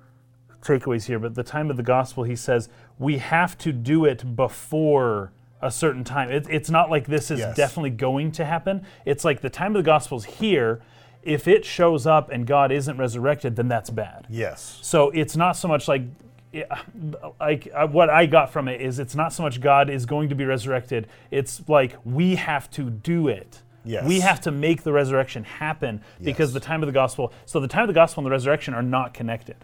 takeaways 0.61 1.05
here, 1.05 1.19
but 1.19 1.35
the 1.35 1.43
time 1.45 1.71
of 1.71 1.77
the 1.77 1.83
gospel, 1.83 2.25
he 2.25 2.37
says 2.37 2.69
we 2.99 3.19
have 3.19 3.57
to 3.59 3.73
do 3.73 4.05
it 4.05 4.37
before 4.37 5.33
a 5.63 5.71
certain 5.71 6.05
time. 6.05 6.31
It, 6.31 6.47
it's 6.51 6.71
not 6.71 6.91
like 6.91 7.07
this 7.07 7.31
is 7.31 7.41
Yes. 7.41 7.57
definitely 7.57 7.91
going 7.91 8.33
to 8.33 8.45
happen. 8.45 8.85
It's 9.05 9.25
like 9.25 9.41
the 9.41 9.51
time 9.51 9.75
of 9.75 9.83
the 9.83 9.87
gospel's 9.87 10.25
here. 10.25 10.81
If 11.23 11.49
it 11.49 11.65
shows 11.65 12.07
up 12.07 12.31
and 12.31 12.47
God 12.47 12.71
isn't 12.71 12.97
resurrected, 12.99 13.57
then 13.57 13.69
that's 13.69 13.91
bad. 13.91 14.27
Yes. 14.29 14.79
So 14.83 15.11
it's 15.11 15.35
not 15.37 15.57
so 15.57 15.67
much 15.67 15.89
like, 15.89 16.03
like 17.41 17.69
uh, 17.75 17.87
what 17.89 18.11
I 18.11 18.27
got 18.27 18.53
from 18.53 18.69
it 18.69 18.81
is 18.81 18.99
it's 18.99 19.15
not 19.15 19.33
so 19.33 19.43
much 19.43 19.61
God 19.61 19.91
is 19.91 20.07
going 20.07 20.29
to 20.29 20.35
be 20.35 20.45
resurrected. 20.45 21.09
It's 21.31 21.69
like 21.69 21.97
we 22.05 22.37
have 22.37 22.71
to 22.73 22.91
do 22.91 23.29
it. 23.29 23.63
Yes. 23.87 24.05
We 24.05 24.21
have 24.21 24.41
to 24.43 24.51
make 24.51 24.83
the 24.83 24.93
resurrection 24.93 25.45
happen 25.45 26.01
because 26.23 26.51
Yes. 26.51 26.55
the 26.55 26.61
time 26.61 26.83
of 26.83 26.87
the 26.87 26.93
gospel. 26.93 27.33
So 27.47 27.61
the 27.61 27.69
time 27.69 27.83
of 27.83 27.89
the 27.89 27.95
gospel 27.95 28.21
and 28.23 28.27
the 28.27 28.31
resurrection 28.33 28.75
are 28.75 28.83
not 28.83 29.15
connected. 29.15 29.57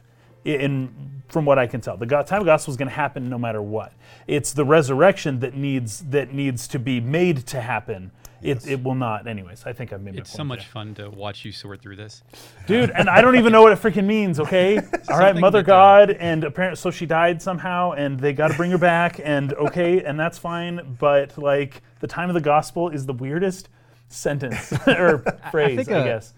In 0.45 1.23
from 1.29 1.45
what 1.45 1.57
I 1.59 1.67
can 1.69 1.81
tell, 1.81 1.97
the 1.97 2.05
go- 2.05 2.23
time 2.25 2.41
of 2.41 2.47
the 2.47 2.51
gospel 2.53 2.73
is 2.73 2.77
going 2.77 2.89
to 2.89 2.95
happen 2.95 3.29
no 3.31 3.39
matter 3.39 3.63
what. 3.63 3.93
It's 4.27 4.53
the 4.53 4.65
resurrection 4.65 5.39
that 5.41 5.55
needs 5.55 6.01
that 6.11 6.35
needs 6.35 6.67
to 6.69 6.79
be 6.81 7.01
made 7.01 7.47
to 7.49 7.61
happen. 7.61 8.11
Yes. 8.41 8.67
It, 8.67 8.73
it 8.73 8.83
will 8.83 8.97
not. 8.97 9.29
Anyways, 9.29 9.65
I 9.67 9.73
think 9.73 9.93
I've 9.93 10.03
made 10.03 10.15
my 10.15 10.21
It's 10.23 10.33
so 10.33 10.39
point 10.39 10.49
much 10.49 10.59
there. 10.63 10.69
fun 10.73 10.95
to 10.97 11.11
watch 11.11 11.45
you 11.45 11.53
sort 11.53 11.81
through 11.81 11.95
this. 11.95 12.25
dude. 12.67 12.91
And 12.91 13.09
I 13.09 13.21
don't 13.23 13.37
even 13.37 13.53
know 13.53 13.63
what 13.63 13.71
it 13.71 13.79
freaking 13.79 14.05
means. 14.07 14.41
Okay, 14.41 14.79
all 14.79 14.83
right, 14.83 14.99
Something 15.29 15.41
Mother 15.41 15.61
that, 15.61 15.67
God, 15.67 16.11
and 16.11 16.43
apparently, 16.43 16.75
so 16.77 16.91
she 16.91 17.07
died 17.07 17.41
somehow, 17.41 17.93
and 17.93 18.19
they 18.19 18.33
got 18.33 18.49
to 18.51 18.57
bring 18.57 18.73
her 18.73 18.79
back, 18.79 19.21
and 19.23 19.55
okay, 19.55 20.03
and 20.03 20.19
that's 20.19 20.39
fine. 20.39 20.97
But 20.99 21.39
like, 21.39 21.83
the 22.01 22.09
time 22.09 22.29
of 22.29 22.35
the 22.35 22.41
gospel 22.41 22.89
is 22.89 23.07
the 23.07 23.13
weirdest 23.15 23.69
sentence 24.13 24.73
or 24.87 25.19
phrase, 25.51 25.89
I, 25.89 25.93
uh, 25.93 26.05
guess. 26.05 26.35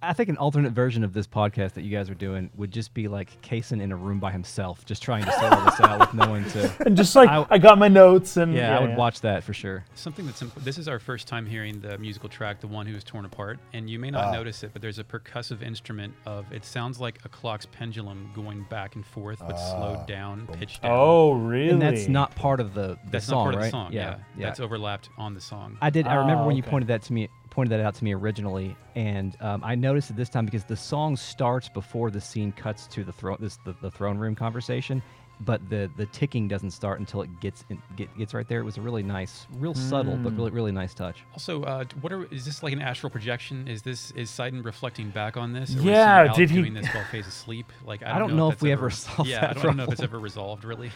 I 0.00 0.12
think 0.12 0.28
an 0.28 0.36
alternate 0.36 0.70
version 0.72 1.02
of 1.02 1.12
this 1.12 1.26
podcast 1.26 1.72
that 1.72 1.82
you 1.82 1.90
guys 1.90 2.08
are 2.08 2.14
doing 2.14 2.50
would 2.56 2.70
just 2.70 2.94
be 2.94 3.08
like 3.08 3.42
Kaysen 3.42 3.80
in 3.82 3.90
a 3.90 3.96
room 3.96 4.20
by 4.20 4.30
himself, 4.30 4.84
just 4.84 5.02
trying 5.02 5.24
to 5.24 5.32
sort 5.32 5.52
all 5.52 5.64
this 5.64 5.80
out 5.80 5.98
with 5.98 6.14
no 6.14 6.30
one 6.30 6.44
to. 6.50 6.72
And 6.86 6.96
just 6.96 7.16
like 7.16 7.28
I- 7.28 7.44
I, 7.50 7.58
got 7.58 7.78
my 7.78 7.88
notes, 7.88 8.36
and 8.36 8.54
Yeah, 8.54 8.78
I 8.78 8.80
would 8.80 8.96
watch 8.96 9.20
that 9.22 9.42
for 9.42 9.52
sure. 9.52 9.84
Something 9.94 10.24
that's 10.26 10.40
imp- 10.40 10.54
this 10.62 10.78
is 10.78 10.86
our 10.86 11.00
first 11.00 11.26
time 11.26 11.44
hearing 11.46 11.80
the 11.80 11.98
musical 11.98 12.28
track, 12.28 12.60
"The 12.60 12.68
One 12.68 12.86
Who 12.86 12.94
Is 12.94 13.02
Torn 13.02 13.24
Apart," 13.24 13.58
and 13.72 13.90
you 13.90 13.98
may 13.98 14.10
not 14.10 14.26
Ah. 14.26 14.32
notice 14.32 14.62
it, 14.62 14.70
but 14.72 14.82
there's 14.82 15.00
a 15.00 15.04
percussive 15.04 15.62
instrument 15.62 16.14
of 16.26 16.50
it 16.52 16.64
sounds 16.64 17.00
like 17.00 17.18
a 17.24 17.28
clock's 17.28 17.66
pendulum 17.66 18.30
going 18.36 18.64
back 18.70 18.94
and 18.94 19.04
forth, 19.04 19.40
but 19.40 19.54
Ah. 19.56 19.56
slowed 19.76 20.06
down, 20.06 20.46
pitched 20.52 20.82
down. 20.82 20.92
Oh, 20.94 21.32
really? 21.32 21.70
And 21.70 21.82
that's 21.82 22.06
not 22.06 22.32
part 22.36 22.60
of 22.60 22.72
the, 22.72 22.98
the 23.06 23.10
that's 23.10 23.26
song, 23.26 23.38
not 23.38 23.42
part 23.44 23.54
right? 23.56 23.60
of 23.62 23.66
the 23.66 23.70
song. 23.72 23.92
Yeah, 23.92 24.18
yeah. 24.36 24.46
that's 24.46 24.60
overlapped 24.60 25.08
on 25.18 25.34
the 25.34 25.40
song. 25.40 25.76
I 25.82 25.90
did. 25.90 26.06
I 26.06 26.14
remember 26.14 26.44
Ah, 26.44 26.46
when 26.46 26.54
you 26.56 26.62
pointed 26.62 26.86
that 26.86 27.02
to 27.02 27.12
me, 27.12 27.28
pointed 27.58 27.76
that 27.76 27.84
out 27.84 27.92
to 27.96 28.04
me 28.04 28.14
originally, 28.14 28.76
and 28.94 29.36
um, 29.40 29.64
I 29.64 29.74
noticed 29.74 30.10
it 30.10 30.16
this 30.16 30.28
time 30.28 30.44
because 30.44 30.62
the 30.62 30.76
song 30.76 31.16
starts 31.16 31.68
before 31.68 32.08
the 32.08 32.20
scene 32.20 32.52
cuts 32.52 32.86
to 32.86 33.02
the 33.02 33.10
throne, 33.12 33.36
this 33.40 33.58
the, 33.64 33.74
the 33.82 33.90
throne 33.90 34.16
room 34.16 34.36
conversation, 34.36 35.02
but 35.40 35.68
the 35.68 35.90
the 35.96 36.06
ticking 36.06 36.46
doesn't 36.46 36.70
start 36.70 37.00
until 37.00 37.20
it 37.22 37.40
gets 37.40 37.64
in, 37.68 37.82
get, 37.96 38.16
gets 38.16 38.32
right 38.32 38.46
there. 38.46 38.60
It 38.60 38.64
was 38.64 38.76
a 38.76 38.80
really 38.80 39.02
nice, 39.02 39.48
real 39.58 39.74
subtle, 39.74 40.16
but 40.18 40.30
Hmm. 40.34 40.36
really 40.36 40.50
really 40.52 40.70
nice 40.70 40.94
touch. 40.94 41.24
Also, 41.32 41.64
uh, 41.64 41.82
what 42.00 42.12
are 42.12 42.26
is 42.32 42.44
this 42.44 42.62
like 42.62 42.72
an 42.72 42.80
astral 42.80 43.10
projection? 43.10 43.66
Is 43.66 43.82
this 43.82 44.12
is 44.12 44.30
Citan 44.30 44.64
reflecting 44.64 45.10
back 45.10 45.36
on 45.36 45.52
this? 45.52 45.74
Or 45.74 45.80
Yeah, 45.80 46.20
is 46.22 46.26
he 46.26 46.30
out 46.30 46.36
did 46.36 46.50
he- 46.50 46.56
doing 46.62 46.74
this 46.74 46.86
while 46.94 47.02
Fei's 47.10 47.26
asleep? 47.26 47.72
Like 47.84 48.04
I 48.04 48.14
I 48.14 48.18
don't, 48.20 48.28
don't 48.28 48.36
know 48.36 48.46
if 48.50 48.52
that's 48.54 48.62
we 48.62 48.70
ever, 48.70 48.82
ever 48.86 48.90
solved 48.94 49.28
Yeah, 49.28 49.40
that 49.40 49.58
I 49.58 49.62
don't 49.64 49.76
know 49.76 49.82
if 49.82 49.90
it's 49.90 50.00
ever 50.02 50.20
resolved 50.20 50.64
really. 50.64 50.92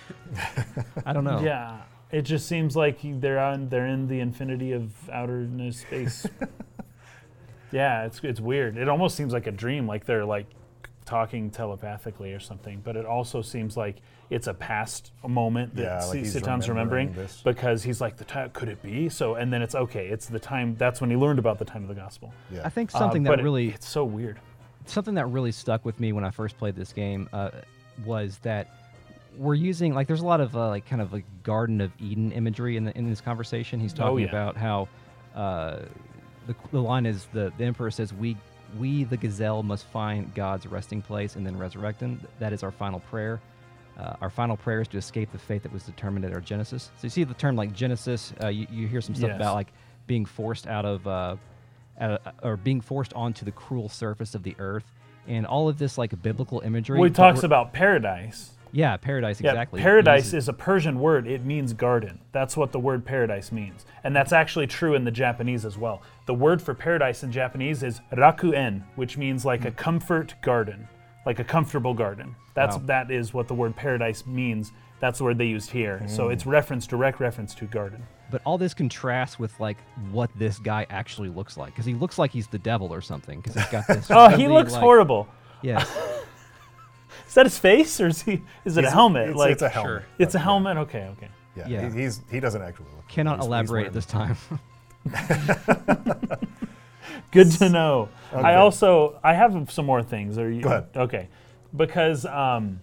I 1.05 1.13
don't 1.13 1.25
know. 1.25 1.41
Yeah, 1.43 1.83
it 2.13 2.23
just 2.23 2.47
seems 2.47 2.77
like 2.77 2.99
they're 3.03 3.39
on, 3.41 3.69
they're 3.71 3.87
in 3.87 4.07
the 4.07 4.21
infinity 4.21 4.73
of 4.73 4.93
outer 5.11 5.49
space. 5.73 6.27
yeah, 7.73 8.05
it's 8.05 8.21
it's 8.23 8.41
weird. 8.41 8.77
It 8.77 8.89
almost 8.89 9.17
seems 9.17 9.33
like 9.33 9.47
a 9.47 9.53
dream, 9.53 9.87
like 9.87 10.05
they're 10.05 10.25
like 10.25 10.47
talking 11.05 11.51
telepathically 11.51 12.33
or 12.33 12.39
something. 12.41 12.81
But 12.85 12.97
it 12.97 13.07
also 13.07 13.43
seems 13.43 13.77
like 13.77 13.97
it's 14.31 14.47
a 14.47 14.55
past 14.55 15.13
moment 15.27 15.75
that 15.77 15.83
Yeah, 15.83 16.05
like 16.07 16.25
Si- 16.25 16.31
Citan's 16.39 16.69
remembering, 16.69 17.09
remembering 17.09 17.27
this. 17.27 17.43
because 17.43 17.83
he's 17.83 18.01
like 18.01 18.17
the 18.17 18.25
time. 18.25 18.51
Could 18.51 18.69
it 18.69 18.83
be? 18.83 19.09
So 19.09 19.35
and 19.37 19.53
then 19.53 19.63
it's 19.63 19.75
okay. 19.75 20.09
It's 20.09 20.27
the 20.27 20.39
time. 20.39 20.77
That's 20.77 21.01
when 21.01 21.11
he 21.11 21.17
learned 21.17 21.39
about 21.39 21.59
the 21.59 21.65
time 21.65 21.83
of 21.83 21.89
the 21.89 21.95
gospel. 21.95 22.33
Yeah. 22.53 22.63
I 22.65 22.69
think 22.69 22.95
Uh, 22.95 22.99
something 22.99 23.25
but 23.25 23.31
that 23.31 23.41
it- 23.41 23.45
really 23.45 23.69
it's 23.71 23.89
so 23.89 24.05
weird. 24.05 24.39
something 24.85 25.15
that 25.15 25.27
really 25.27 25.53
stuck 25.53 25.85
with 25.85 25.99
me 25.99 26.13
when 26.13 26.25
I 26.25 26.31
first 26.31 26.59
played 26.59 26.77
this 26.77 26.93
game 26.93 27.29
uh, 27.33 27.51
was 28.05 28.39
that 28.43 28.69
we're 29.39 29.55
using 29.55 29.95
like 29.95 30.07
there's 30.07 30.21
a 30.21 30.27
lot 30.27 30.41
of 30.41 30.57
uh, 30.57 30.69
like 30.69 30.87
kind 30.87 31.01
of 31.03 31.13
like 31.13 31.25
Garden 31.43 31.81
of 31.81 31.91
Eden 31.99 32.33
imagery 32.33 32.77
in 32.77 32.85
the, 32.85 32.97
in 32.97 33.09
this 33.09 33.21
conversation. 33.21 33.81
He's 33.81 33.93
talking 33.93 34.13
Oh, 34.13 34.17
yeah. 34.19 34.29
about 34.29 34.57
how 34.57 34.89
uh, 35.35 35.81
the, 36.47 36.55
the 36.71 36.81
line 36.81 37.07
is 37.07 37.27
the 37.33 37.53
the 37.59 37.65
emperor 37.65 37.91
says 37.91 38.13
we 38.13 38.37
we 38.79 39.05
the 39.05 39.17
gazelle 39.17 39.63
must 39.63 39.87
find 39.87 40.35
God's 40.35 40.67
resting 40.67 41.03
place 41.03 41.37
and 41.37 41.47
then 41.47 41.57
resurrect 41.59 42.01
him. 42.01 42.21
That 42.39 42.53
is 42.53 42.63
our 42.63 42.71
final 42.73 43.01
prayer. 43.01 43.41
Uh, 43.99 44.15
our 44.23 44.31
final 44.31 44.57
prayer 44.57 44.81
is 44.81 44.89
to 44.89 44.97
escape 44.99 45.31
the 45.33 45.39
fate 45.39 45.63
that 45.63 45.73
was 45.73 45.83
determined 45.83 46.25
at 46.25 46.33
our 46.33 46.41
Genesis. 46.41 46.91
So 46.97 47.05
you 47.05 47.11
see 47.11 47.25
the 47.25 47.35
term 47.35 47.57
like 47.57 47.73
Genesis. 47.75 48.33
Uh, 48.43 48.49
you, 48.49 48.67
you 48.71 48.89
hear 48.89 49.03
some 49.03 49.15
stuff 49.15 49.29
Yes. 49.29 49.37
about 49.37 49.55
like 49.55 49.69
being 50.07 50.25
forced 50.25 50.67
out 50.67 50.85
of 50.87 51.07
uh, 51.07 51.37
uh, 52.01 52.17
or 52.43 52.57
being 52.57 52.81
forced 52.81 53.13
onto 53.15 53.45
the 53.45 53.53
cruel 53.53 53.89
surface 53.91 54.35
of 54.35 54.43
the 54.43 54.57
earth, 54.59 54.85
and 55.29 55.47
all 55.47 55.69
of 55.69 55.79
this 55.79 55.99
like 55.99 56.21
biblical 56.23 56.61
imagery. 56.61 56.99
Well, 56.99 57.09
he 57.09 57.15
talks 57.15 57.43
about 57.43 57.73
paradise. 57.75 58.51
Yeah, 58.73 58.97
paradise 58.97 59.39
exactly. 59.39 59.81
He 59.81 59.85
paradise 59.85 60.33
is 60.33 60.49
a 60.49 60.53
Persian 60.53 60.99
word. 60.99 61.27
It 61.27 61.45
means 61.45 61.75
garden. 61.75 62.21
That's 62.33 62.57
what 62.57 62.73
the 62.73 62.81
word 62.81 63.05
paradise 63.05 63.53
means. 63.53 63.85
And 64.03 64.17
that's 64.17 64.33
actually 64.33 64.67
true 64.67 64.95
in 64.95 65.05
the 65.05 65.11
Japanese 65.11 65.65
as 65.65 65.77
well. 65.77 66.03
The 66.27 66.35
word 66.35 66.63
for 66.63 66.75
paradise 66.75 67.23
in 67.23 67.31
Japanese 67.31 67.83
is 67.83 68.01
rakuen, 68.13 68.83
which 68.97 69.19
means 69.19 69.45
like 69.45 69.65
a 69.65 69.71
hmm. 69.71 69.77
comfort 69.77 70.35
garden, 70.43 70.89
like 71.27 71.39
a 71.39 71.45
comfortable 71.45 71.95
garden. 71.95 72.35
That's 72.55 72.77
Wow. 72.77 72.83
that 72.87 73.11
is 73.11 73.35
what 73.35 73.47
the 73.47 73.55
word 73.55 73.77
paradise 73.77 74.27
means. 74.27 74.73
That's 75.01 75.19
the 75.19 75.25
word 75.25 75.39
they 75.39 75.47
used 75.47 75.71
here. 75.71 76.03
So 76.07 76.27
hmm. 76.27 76.33
it's 76.33 76.47
reference, 76.47 76.87
direct 76.87 77.21
reference 77.21 77.55
to 77.57 77.67
garden. 77.67 78.03
But 78.31 78.41
all 78.47 78.57
this 78.57 78.73
contrasts 78.73 79.39
with 79.39 79.59
like 79.61 79.77
what 80.11 80.31
this 80.37 80.59
guy 80.59 80.87
actually 80.89 81.29
looks 81.29 81.59
like, 81.59 81.75
because 81.75 81.85
he 81.85 81.93
looks 81.93 82.19
like 82.19 82.31
he's 82.31 82.47
the 82.47 82.59
devil 82.59 82.93
or 82.93 83.03
something. 83.03 83.41
Because 83.41 83.55
he's 83.55 83.71
got 83.71 83.87
this. 83.87 84.07
Oh, 84.11 84.29
he 84.29 84.49
looks 84.49 84.73
like- 84.73 84.81
horrible. 84.81 85.29
Yeah, 85.61 85.85
Is 87.27 87.35
that 87.35 87.47
his 87.47 87.59
face 87.59 88.01
or 88.01 88.09
is 88.09 88.23
he 88.23 88.43
is 88.65 88.77
it 88.77 88.85
a 88.85 88.91
helmet? 88.91 89.31
It's, 89.31 89.37
like 89.39 89.53
it's 89.53 89.63
a 89.63 89.69
helmet. 89.69 89.89
Sure. 89.91 90.05
it's 90.19 90.35
a 90.35 90.39
but 90.39 90.45
helmet. 90.45 90.77
Okay, 90.79 91.05
okay. 91.17 91.29
Yeah, 91.57 91.69
Yeah. 91.69 91.91
He, 91.91 92.03
he's 92.03 92.21
he 92.31 92.41
doesn't 92.41 92.63
actually 92.63 92.87
look. 92.97 93.09
cannot 93.09 93.37
he's- 93.37 93.45
he's 93.45 93.49
elaborate 93.49 93.71
wearing 93.71 93.87
at 93.87 93.93
this 93.93 94.07
time. 94.07 94.37
Good 97.31 97.51
to 97.53 97.69
know. 97.69 98.09
I 98.33 98.55
also 98.57 99.19
I 99.25 99.35
have 99.35 99.71
some 99.71 99.87
more 99.87 100.03
things. 100.03 100.39
Are 100.39 100.51
you 100.51 100.63
Go 100.63 100.69
ahead. 100.69 100.87
Okay, 100.95 101.29
because 101.75 102.27
um, 102.27 102.81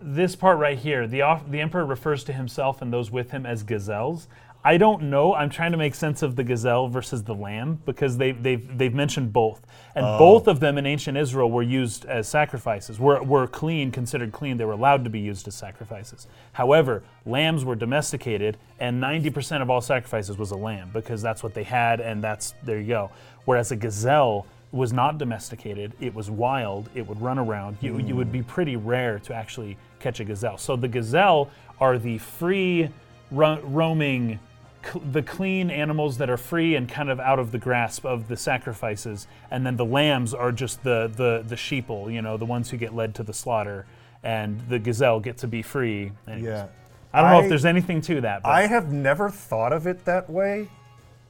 this 0.00 0.34
part 0.36 0.58
right 0.58 0.78
here, 0.78 1.06
the 1.06 1.22
off, 1.22 1.48
the 1.48 1.60
emperor 1.60 1.84
refers 1.84 2.24
to 2.24 2.32
himself 2.32 2.82
and 2.82 2.92
those 2.92 3.10
with 3.10 3.30
him 3.30 3.46
as 3.46 3.62
gazelles. 3.62 4.26
I 4.66 4.78
don't 4.78 5.02
know. 5.04 5.32
I'm 5.32 5.48
trying 5.48 5.70
to 5.70 5.78
make 5.78 5.94
sense 5.94 6.22
of 6.22 6.34
the 6.34 6.42
gazelle 6.42 6.88
versus 6.88 7.22
the 7.22 7.36
lamb 7.36 7.80
because 7.86 8.16
they, 8.16 8.32
they've 8.32 8.76
they've 8.76 8.92
mentioned 8.92 9.32
both, 9.32 9.64
and 9.94 10.04
Oh. 10.04 10.18
both 10.18 10.48
of 10.48 10.58
them 10.58 10.76
in 10.76 10.86
ancient 10.86 11.16
Israel 11.16 11.48
were 11.48 11.62
used 11.62 12.04
as 12.06 12.26
sacrifices. 12.26 12.98
Were 12.98 13.22
were 13.22 13.46
clean, 13.46 13.92
considered 13.92 14.32
clean. 14.32 14.56
They 14.56 14.64
were 14.64 14.72
allowed 14.72 15.04
to 15.04 15.10
be 15.10 15.20
used 15.20 15.46
as 15.46 15.54
sacrifices. 15.54 16.26
However, 16.54 17.04
lambs 17.24 17.64
were 17.64 17.76
domesticated, 17.76 18.56
and 18.80 19.00
90% 19.00 19.62
of 19.62 19.70
all 19.70 19.80
sacrifices 19.80 20.36
was 20.36 20.50
a 20.50 20.56
lamb 20.56 20.90
because 20.92 21.22
that's 21.22 21.44
what 21.44 21.54
they 21.54 21.62
had, 21.62 22.00
and 22.00 22.24
that's 22.24 22.54
there 22.64 22.80
you 22.80 22.88
go. 22.88 23.10
Whereas 23.44 23.70
a 23.70 23.76
gazelle 23.76 24.46
was 24.72 24.92
not 24.92 25.16
domesticated. 25.16 25.92
It 26.00 26.12
was 26.12 26.28
wild. 26.28 26.90
It 26.92 27.06
would 27.06 27.20
run 27.22 27.38
around. 27.38 27.76
You, 27.80 27.98
you 27.98 28.16
would 28.16 28.32
be 28.32 28.42
pretty 28.42 28.74
rare 28.74 29.20
to 29.20 29.32
actually 29.32 29.76
catch 30.00 30.18
a 30.18 30.24
gazelle. 30.24 30.58
So 30.58 30.74
the 30.74 30.88
gazelle 30.88 31.50
are 31.78 31.98
the 31.98 32.18
free 32.18 32.90
ro- 33.30 33.60
roaming, 33.62 34.40
cl- 34.86 35.04
the 35.12 35.22
clean 35.22 35.70
animals 35.70 36.18
that 36.18 36.30
are 36.30 36.36
free 36.36 36.74
and 36.76 36.88
kind 36.88 37.10
of 37.10 37.18
out 37.20 37.38
of 37.38 37.52
the 37.52 37.58
grasp 37.58 38.04
of 38.04 38.28
the 38.28 38.36
sacrifices. 38.36 39.26
And 39.50 39.66
then 39.66 39.76
the 39.76 39.84
lambs 39.84 40.32
are 40.34 40.52
just 40.52 40.82
the, 40.84 41.10
the, 41.14 41.44
the 41.46 41.56
sheeple, 41.56 42.12
you 42.12 42.22
know, 42.22 42.36
the 42.36 42.44
ones 42.46 42.70
who 42.70 42.76
get 42.76 42.94
led 42.94 43.14
to 43.16 43.22
the 43.22 43.32
slaughter. 43.34 43.86
And 44.22 44.60
the 44.68 44.78
gazelle 44.78 45.20
get 45.20 45.38
to 45.38 45.46
be 45.46 45.62
free. 45.62 46.12
Anyways. 46.26 46.44
Yeah. 46.44 46.66
I 47.12 47.22
don't 47.22 47.30
know 47.30 47.38
I- 47.38 47.42
if 47.44 47.48
there's 47.48 47.64
anything 47.64 48.00
to 48.02 48.20
that. 48.22 48.42
But 48.42 48.48
I 48.50 48.66
have 48.66 48.92
never 48.92 49.30
thought 49.30 49.72
of 49.72 49.86
it 49.86 50.04
that 50.04 50.28
way. 50.28 50.68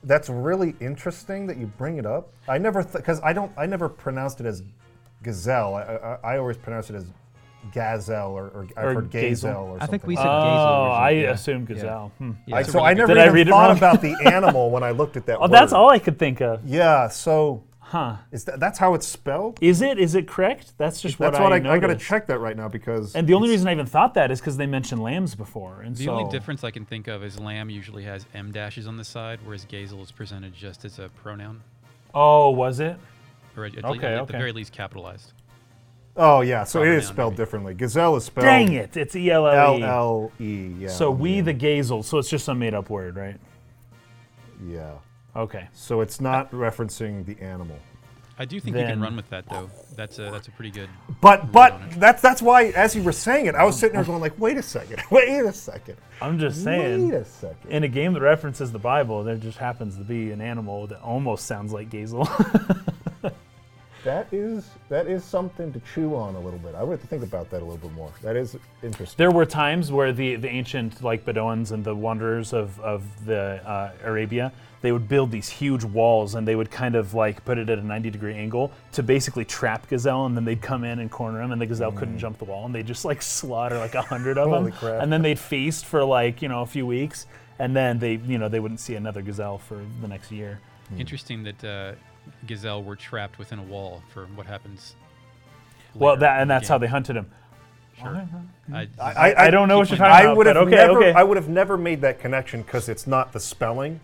That's 0.04 0.28
really 0.28 0.74
interesting 0.80 1.46
that 1.48 1.56
you 1.56 1.66
bring 1.66 1.98
it 1.98 2.06
up. 2.06 2.28
I 2.48 2.58
never 2.58 2.84
because 2.84 3.20
I 3.22 3.32
don't 3.32 3.50
I 3.56 3.66
never 3.66 3.88
pronounced 3.88 4.40
it 4.40 4.46
as 4.46 4.62
gazelle. 5.22 5.74
I, 5.74 5.82
I, 5.82 6.34
I 6.34 6.38
always 6.38 6.56
pronounced 6.56 6.90
it 6.90 6.96
as 6.96 7.06
gazelle 7.72 8.32
or, 8.32 8.44
or 8.48 8.66
I've 8.76 8.84
Or 8.84 8.94
heard 8.94 9.10
gazel. 9.10 9.30
gazelle 9.30 9.56
or 9.64 9.68
something. 9.78 9.82
I 9.82 9.86
think 9.86 10.06
we 10.06 10.16
said 10.16 10.24
that. 10.24 10.28
gazel 10.28 10.66
Oh, 10.66 10.90
I 10.90 11.06
originally, 11.10 11.22
yeah. 11.24 11.30
assumed 11.32 11.68
Yeah. 11.68 11.74
gazelle. 11.74 12.12
Hmm. 12.18 12.30
Yeah. 12.46 12.56
I, 12.56 12.62
so 12.62 12.72
really 12.74 12.86
I 12.88 12.94
never 12.94 13.14
Did 13.14 13.18
I 13.18 13.22
even 13.24 13.34
read 13.34 13.48
thought 13.48 13.68
wrong? 13.68 13.76
about 13.78 14.00
the 14.02 14.14
animal 14.24 14.70
when 14.70 14.82
I 14.82 14.90
looked 14.90 15.16
at 15.16 15.26
that 15.26 15.36
Oh, 15.38 15.42
word. 15.42 15.50
that's 15.52 15.72
all 15.72 15.90
I 15.90 15.98
could 15.98 16.18
think 16.18 16.40
of. 16.40 16.64
Yeah, 16.64 17.08
so 17.08 17.62
Huh? 17.80 18.16
is 18.32 18.42
that, 18.46 18.58
that's 18.58 18.80
how 18.80 18.94
it's 18.94 19.06
spelled? 19.06 19.58
Is 19.60 19.80
it? 19.80 19.96
Is 20.00 20.16
it 20.16 20.26
correct? 20.26 20.72
That's 20.76 21.00
just 21.00 21.18
That's 21.18 21.34
what, 21.38 21.42
what 21.50 21.52
I, 21.52 21.68
I 21.68 21.74
I, 21.74 21.78
got 21.78 21.86
to 21.86 21.94
check 21.96 22.26
that 22.26 22.40
right 22.40 22.56
now 22.56 22.66
because 22.66 23.14
And 23.14 23.28
the 23.28 23.34
only 23.34 23.48
reason 23.48 23.68
I 23.68 23.72
even 23.72 23.86
thought 23.86 24.14
that 24.14 24.32
is 24.32 24.40
because 24.40 24.56
they 24.56 24.66
mentioned 24.66 25.00
lambs 25.04 25.36
before, 25.36 25.82
and 25.82 25.94
The 25.96 26.06
so 26.06 26.10
only 26.10 26.28
difference 26.32 26.64
I 26.64 26.72
can 26.72 26.84
think 26.84 27.06
of 27.06 27.22
is 27.22 27.38
lamb 27.38 27.70
usually 27.70 28.02
has 28.02 28.26
M 28.34 28.50
dashes 28.50 28.88
on 28.88 28.96
the 28.96 29.04
side, 29.04 29.38
whereas 29.44 29.64
gazel 29.66 30.02
is 30.02 30.10
presented 30.10 30.52
just 30.52 30.84
as 30.84 30.98
a 30.98 31.10
pronoun, 31.10 31.62
Oh, 32.12 32.50
was 32.50 32.80
it? 32.80 32.96
or 33.56 33.66
at, 33.66 33.76
at, 33.78 33.84
Okay, 33.84 34.14
at 34.14 34.20
okay. 34.22 34.32
the 34.32 34.38
very 34.38 34.50
least 34.52 34.72
capitalized. 34.72 35.32
Oh 36.16 36.40
yeah, 36.40 36.64
so 36.64 36.80
it 36.80 36.86
Proper 36.86 36.96
is 36.98 37.04
noun, 37.04 37.12
spelled 37.14 37.32
maybe. 37.32 37.36
differently. 37.42 37.74
Gazelle 37.74 38.16
is 38.16 38.24
spelled 38.24 38.44
Dang 38.46 38.72
it! 38.72 38.96
It's 38.96 39.14
E 39.14 39.30
L 39.30 39.46
L 39.46 39.54
L 39.54 39.78
E. 39.78 39.82
L 39.82 40.32
E. 40.40 40.74
Yeah. 40.80 40.88
So 40.88 41.10
we 41.10 41.36
yeah, 41.36 41.42
the 41.42 41.54
gazel. 41.54 42.04
So 42.04 42.18
it's 42.18 42.30
just 42.30 42.44
some 42.44 42.58
made-up 42.58 42.88
word, 42.90 43.16
right? 43.16 43.36
yeah. 44.66 44.92
Okay. 45.34 45.68
So 45.74 46.00
it's 46.00 46.18
not 46.20 46.50
referencing 46.52 47.26
the 47.26 47.38
animal. 47.44 47.78
I 48.38 48.44
do 48.44 48.60
think 48.60 48.76
you 48.76 48.82
Then- 48.82 48.90
can 48.92 49.00
run 49.00 49.16
with 49.16 49.28
that 49.30 49.46
though. 49.48 49.70
That's 49.94 50.18
a 50.18 50.30
that's 50.30 50.48
a 50.48 50.50
pretty 50.50 50.70
good. 50.70 50.88
But 51.22 51.52
but 51.52 51.78
that's 51.92 52.20
that's 52.22 52.40
why 52.42 52.66
as 52.66 52.94
you 52.94 53.02
were 53.02 53.12
saying 53.12 53.46
it, 53.46 53.54
I 53.54 53.64
was 53.64 53.78
sitting 53.78 53.94
there 53.96 54.04
going 54.04 54.20
like, 54.20 54.38
wait 54.38 54.56
a 54.58 54.62
second, 54.62 55.02
wait 55.10 55.40
a 55.40 55.52
second, 55.52 55.96
I'm 56.20 56.38
just 56.38 56.62
saying. 56.62 57.08
wait 57.08 57.14
a 57.16 57.24
second. 57.24 57.70
In 57.70 57.84
a 57.84 57.88
game 57.88 58.12
that 58.14 58.20
references 58.20 58.72
the 58.72 58.78
Bible, 58.78 59.24
there 59.24 59.36
just 59.36 59.56
happens 59.58 59.96
to 59.96 60.04
be 60.04 60.32
an 60.32 60.40
animal 60.42 60.86
that 60.88 61.00
almost 61.00 61.46
sounds 61.46 61.72
like 61.72 61.88
gazel. 61.90 62.26
That 64.04 64.28
is 64.32 64.70
that 64.88 65.06
is 65.08 65.24
something 65.24 65.72
to 65.72 65.80
chew 65.94 66.14
on 66.14 66.36
a 66.36 66.40
little 66.40 66.58
bit. 66.60 66.74
I 66.74 66.82
would 66.82 66.92
have 66.92 67.00
to 67.00 67.06
think 67.06 67.22
about 67.24 67.50
that 67.50 67.62
a 67.62 67.64
little 67.64 67.76
bit 67.78 67.92
more. 67.92 68.12
That 68.22 68.36
is 68.36 68.56
interesting. 68.82 69.16
there 69.16 69.30
were 69.32 69.46
times 69.46 69.90
where 69.90 70.12
the, 70.12 70.36
the 70.36 70.48
ancient 70.48 71.02
like 71.02 71.24
Bedouins 71.24 71.72
and 71.72 71.84
the 71.84 71.94
wanderers 71.94 72.52
of, 72.52 72.78
of 72.80 73.02
the 73.26 73.60
uh, 73.68 73.92
Arabia, 74.04 74.52
they 74.82 74.92
would 74.92 75.08
build 75.08 75.32
these 75.32 75.48
huge 75.48 75.82
walls 75.82 76.36
and 76.36 76.46
they 76.46 76.54
would 76.54 76.70
kind 76.70 76.94
of 76.94 77.14
like 77.14 77.44
put 77.44 77.58
it 77.58 77.68
at 77.68 77.78
a 77.78 77.82
90 77.82 78.10
degree 78.10 78.34
angle 78.34 78.70
to 78.92 79.02
basically 79.02 79.44
trap 79.44 79.88
gazelle 79.88 80.26
and 80.26 80.36
then 80.36 80.44
they'd 80.44 80.62
come 80.62 80.84
in 80.84 81.00
and 81.00 81.10
corner 81.10 81.38
them 81.38 81.50
and 81.50 81.60
the 81.60 81.66
gazelle 81.66 81.90
couldn't 81.90 82.18
jump 82.18 82.38
the 82.38 82.44
wall 82.44 82.64
and 82.66 82.74
they'd 82.74 82.86
just 82.86 83.04
like 83.04 83.20
slaughter 83.22 83.76
like 83.78 83.94
a 83.96 84.02
hundred 84.02 84.38
of 84.38 84.46
Mm. 84.46 84.50
Holy 84.58 84.70
them 84.70 84.78
crap. 84.78 85.02
and 85.02 85.12
then 85.12 85.22
they'd 85.22 85.38
feast 85.38 85.84
for 85.86 86.04
like 86.04 86.42
you 86.42 86.48
know 86.48 86.62
a 86.62 86.66
few 86.66 86.86
weeks 86.86 87.26
and 87.58 87.74
then 87.74 87.98
they 87.98 88.16
you 88.16 88.38
know 88.38 88.48
they 88.48 88.60
wouldn't 88.60 88.78
see 88.80 88.94
another 88.94 89.22
gazelle 89.22 89.58
for 89.58 89.80
the 90.00 90.06
next 90.06 90.30
year. 90.30 90.60
Hmm. 90.90 91.00
Interesting 91.00 91.42
that 91.44 91.64
uh, 91.64 91.92
gazelle 92.46 92.82
were 92.82 92.96
trapped 92.96 93.38
within 93.38 93.58
a 93.58 93.62
wall 93.62 94.02
for 94.12 94.26
what 94.34 94.46
happens. 94.46 94.94
Well, 95.94 96.16
that 96.18 96.40
and 96.40 96.50
the 96.50 96.54
that's 96.54 96.68
how 96.68 96.78
they 96.78 96.86
hunted 96.86 97.16
him. 97.16 97.30
Sure. 97.98 98.28
I, 98.74 98.88
I, 99.00 99.34
I 99.46 99.50
don't 99.50 99.68
know 99.68 99.78
what 99.78 99.88
you're 99.88 99.96
keep 99.96 100.04
talking 100.04 100.12
I 100.12 100.20
about, 100.22 100.36
would 100.36 100.44
but 100.44 100.56
have 100.56 100.66
okay, 100.66 100.76
never 100.76 100.98
okay. 100.98 101.12
I 101.12 101.22
would 101.22 101.38
have 101.38 101.48
never 101.48 101.78
made 101.78 102.02
that 102.02 102.18
connection 102.20 102.60
because 102.62 102.88
it's 102.90 103.06
not 103.06 103.32
the 103.32 103.40
spelling, 103.40 103.98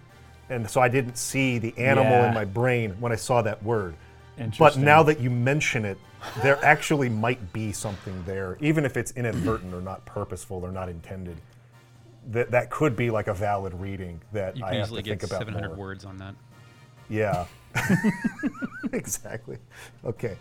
and 0.48 0.68
so 0.68 0.80
I 0.80 0.88
didn't 0.88 1.16
see 1.18 1.58
the 1.58 1.76
animal 1.76 2.10
Yeah. 2.10 2.28
in 2.28 2.34
my 2.34 2.46
brain 2.46 2.96
when 3.00 3.12
I 3.12 3.16
saw 3.16 3.42
that 3.42 3.62
word. 3.62 3.94
But 4.38 4.44
Interesting. 4.44 4.84
now 4.84 5.02
that 5.02 5.20
you 5.20 5.28
mention 5.28 5.84
it, 5.84 5.98
there 6.42 6.64
actually 6.64 7.10
might 7.10 7.52
be 7.52 7.70
something 7.70 8.22
there, 8.24 8.56
even 8.60 8.86
if 8.86 8.96
it's 8.96 9.12
inadvertent 9.12 9.74
or 9.74 9.82
not 9.82 10.04
purposeful 10.06 10.64
or 10.64 10.72
not 10.72 10.88
intended. 10.88 11.36
That 12.30 12.50
that 12.52 12.70
could 12.70 12.96
be 12.96 13.10
like 13.10 13.26
a 13.26 13.34
valid 13.34 13.74
reading 13.74 14.22
that 14.32 14.56
You 14.56 14.64
I 14.64 14.68
can 14.70 14.78
have 14.78 14.86
easily 14.86 15.02
to 15.02 15.10
think 15.10 15.22
about 15.24 15.38
700 15.40 15.68
more. 15.68 15.76
words 15.76 16.04
on 16.06 16.16
that. 16.18 16.34
Yeah. 17.10 17.44
exactly. 18.92 19.58
Okay. 20.04 20.36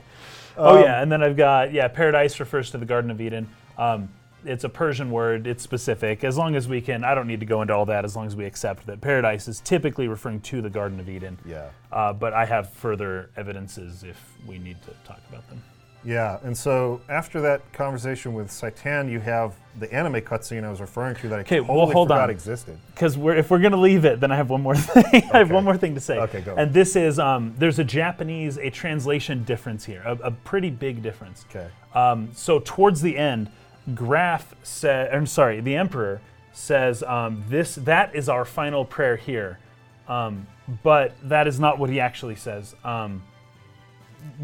Oh 0.57 0.77
Um, 0.77 0.83
yeah, 0.83 1.01
and 1.01 1.11
then 1.11 1.23
I've 1.23 1.37
got 1.37 1.71
yeah, 1.73 1.87
paradise 1.87 2.39
refers 2.39 2.71
to 2.71 2.77
the 2.77 2.85
Garden 2.85 3.11
of 3.11 3.21
Eden. 3.21 3.49
Um, 3.77 4.09
it's 4.43 4.63
a 4.63 4.69
Persian 4.69 5.11
word. 5.11 5.45
It's 5.45 5.61
specific. 5.63 6.23
As 6.23 6.37
long 6.37 6.55
as 6.55 6.67
we 6.67 6.81
can, 6.81 7.03
I 7.03 7.13
don't 7.13 7.27
need 7.27 7.39
to 7.41 7.45
go 7.45 7.61
into 7.61 7.73
all 7.75 7.85
that. 7.85 8.03
As 8.05 8.15
long 8.15 8.25
as 8.25 8.35
we 8.35 8.45
accept 8.45 8.87
that 8.87 8.99
paradise 8.99 9.47
is 9.47 9.59
typically 9.59 10.07
referring 10.07 10.41
to 10.41 10.61
the 10.61 10.69
Garden 10.69 10.99
of 10.99 11.07
Eden. 11.09 11.37
Yeah. 11.45 11.69
Uh, 11.91 12.11
but 12.13 12.33
I 12.33 12.45
have 12.45 12.71
further 12.73 13.29
evidences 13.37 14.03
if 14.03 14.19
we 14.47 14.57
need 14.57 14.81
to 14.83 14.91
talk 15.07 15.19
about 15.29 15.47
them. 15.49 15.61
Yeah, 16.03 16.39
and 16.43 16.57
so 16.57 17.01
after 17.09 17.41
that 17.41 17.71
conversation 17.73 18.33
with 18.33 18.49
Citan, 18.49 19.09
you 19.09 19.19
have 19.19 19.55
the 19.79 19.91
anime 19.93 20.21
cutscene 20.21 20.63
I 20.63 20.69
was 20.69 20.81
referring 20.81 21.15
to 21.17 21.29
that 21.29 21.39
I 21.39 21.43
totally 21.43 21.77
well, 21.77 21.91
hold 21.91 22.07
forgot 22.07 22.23
on. 22.23 22.29
existed. 22.29 22.77
Because 22.93 23.17
we're, 23.17 23.35
if 23.35 23.51
we're 23.51 23.59
gonna 23.59 23.77
leave 23.77 24.03
it, 24.05 24.19
then 24.19 24.31
I 24.31 24.35
have 24.35 24.49
one 24.49 24.61
more 24.61 24.75
thing. 24.75 25.29
I 25.31 25.37
have 25.37 25.51
one 25.51 25.63
more 25.63 25.77
thing 25.77 25.93
to 25.95 26.01
say. 26.01 26.17
Okay, 26.19 26.41
go. 26.41 26.55
And 26.55 26.73
this 26.73 26.95
is 26.95 27.19
um, 27.19 27.53
there's 27.57 27.79
a 27.79 27.83
Japanese 27.83 28.57
a 28.57 28.69
translation 28.69 29.43
difference 29.43 29.85
here, 29.85 30.01
a, 30.05 30.13
a 30.23 30.31
pretty 30.31 30.69
big 30.69 31.03
difference. 31.03 31.45
Okay. 31.49 31.67
Um, 31.93 32.31
so 32.33 32.59
towards 32.59 33.01
the 33.01 33.17
end, 33.17 33.51
Grahf 33.91 34.43
said, 34.63 35.13
I'm 35.13 35.27
sorry, 35.27 35.61
the 35.61 35.75
Emperor 35.75 36.21
says, 36.53 37.03
um, 37.03 37.43
"This 37.47 37.75
that 37.75 38.15
is 38.15 38.27
our 38.27 38.45
final 38.45 38.85
prayer 38.85 39.15
here," 39.15 39.59
um, 40.07 40.47
but 40.83 41.13
that 41.23 41.47
is 41.47 41.59
not 41.59 41.79
what 41.79 41.89
he 41.89 41.99
actually 41.99 42.35
says. 42.35 42.75
Um, 42.83 43.23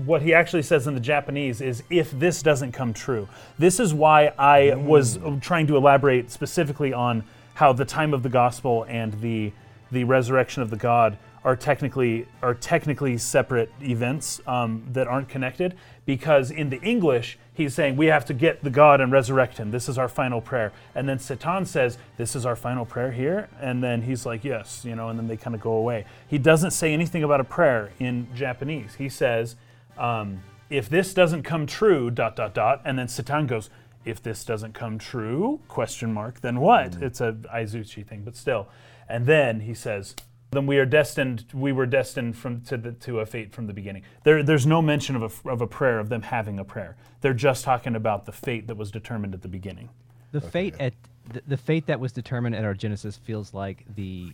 what 0.06 0.22
he 0.22 0.34
actually 0.34 0.62
says 0.62 0.88
in 0.88 0.94
the 0.94 0.99
Japanese 0.99 1.62
is, 1.62 1.84
"If 1.90 2.12
this 2.12 2.41
doesn't 2.41 2.72
come 2.72 2.94
true." 2.94 3.28
This 3.58 3.80
is 3.80 3.94
why 3.94 4.32
I 4.38 4.76
was 4.76 5.20
trying 5.41 5.68
to 5.68 5.78
elaborate 5.78 6.32
specifically 6.32 6.94
on 6.94 7.24
how 7.56 7.74
the 7.74 7.86
time 7.86 8.14
of 8.14 8.24
the 8.24 8.30
gospel 8.30 8.86
and 8.88 9.14
the 9.22 9.52
the 9.91 10.04
resurrection 10.04 10.62
of 10.62 10.70
the 10.70 10.76
God 10.76 11.18
are 11.44 11.56
technically 11.56 12.28
are 12.41 12.54
technically 12.54 13.18
separate 13.18 13.72
events 13.82 14.41
um, 14.48 14.84
that 14.91 15.08
aren't 15.08 15.30
connected 15.30 15.76
because 16.06 16.52
in 16.52 16.70
the 16.70 16.82
English 16.82 17.38
he's 17.54 17.74
saying 17.74 17.95
we 17.95 18.08
have 18.08 18.26
to 18.26 18.34
get 18.34 18.64
the 18.64 18.70
God 18.70 18.99
and 19.02 19.12
resurrect 19.12 19.58
him. 19.58 19.72
This 19.72 19.88
is 19.88 19.98
our 19.98 20.10
final 20.10 20.41
prayer, 20.41 20.74
and 20.94 21.08
then 21.08 21.18
Citan 21.18 21.66
says 21.66 21.98
this 22.18 22.36
is 22.36 22.45
our 22.45 22.56
final 22.56 22.86
prayer 22.86 23.12
here, 23.12 23.48
and 23.62 23.82
then 23.82 24.02
he's 24.02 24.26
like 24.26 24.44
yes, 24.44 24.84
you 24.84 24.95
know, 24.95 25.10
and 25.10 25.18
then 25.18 25.28
they 25.28 25.38
kind 25.38 25.56
of 25.56 25.62
go 25.62 25.72
away. 25.72 26.06
He 26.28 26.38
doesn't 26.38 26.72
say 26.72 26.94
anything 26.94 27.24
about 27.24 27.40
a 27.40 27.45
prayer 27.45 27.91
in 27.99 28.28
Japanese. 28.36 28.95
He 28.95 29.10
says 29.10 29.56
um, 29.98 30.41
if 30.69 30.90
this 30.90 31.14
doesn't 31.14 31.44
come 31.44 31.65
true, 31.65 32.11
dot 32.11 32.36
dot 32.36 32.53
dot, 32.53 32.82
and 32.86 32.98
then 32.98 33.07
Citan 33.07 33.48
goes. 33.48 33.69
If 34.06 34.24
this 34.24 34.45
doesn't 34.45 34.74
come 34.74 34.98
true, 34.98 35.60
question 35.68 36.14
mark, 36.14 36.40
then 36.40 36.61
what? 36.61 36.95
It's 37.02 37.19
a 37.19 37.34
Aizuchi 37.53 38.07
thing, 38.07 38.22
but 38.24 38.38
still. 38.38 38.69
And 39.10 39.26
then 39.26 39.60
he 39.60 39.74
says, 39.74 40.15
then 40.52 40.65
we 40.65 40.78
are 40.78 40.86
destined. 40.86 41.44
We 41.53 41.74
were 41.74 41.86
destined 41.86 42.38
from 42.38 42.61
to 42.61 42.78
the, 42.78 42.94
to 42.94 43.19
a 43.19 43.26
fate 43.26 43.52
from 43.52 43.68
the 43.68 43.74
beginning. 43.74 44.03
There, 44.24 44.44
there's 44.44 44.65
no 44.65 44.82
mention 44.82 45.18
of 45.18 45.24
a, 45.45 45.49
of 45.49 45.60
a 45.60 45.68
prayer 45.68 45.99
of 45.99 46.07
them 46.07 46.22
having 46.22 46.57
a 46.57 46.64
prayer. 46.64 46.95
They're 47.19 47.34
just 47.34 47.65
talking 47.65 47.98
about 47.98 48.26
the 48.26 48.32
fate 48.32 48.68
that 48.68 48.78
was 48.78 48.91
determined 48.91 49.34
at 49.34 49.41
the 49.41 49.49
beginning. 49.49 49.90
The 50.32 50.40
fate 50.40 50.76
at 50.80 50.94
the, 51.34 51.41
the 51.45 51.57
fate 51.57 51.86
that 51.88 51.99
was 51.99 52.14
determined 52.14 52.56
at 52.56 52.64
our 52.64 52.74
Genesis 52.74 53.18
feels 53.18 53.53
like 53.53 53.84
the 53.95 54.32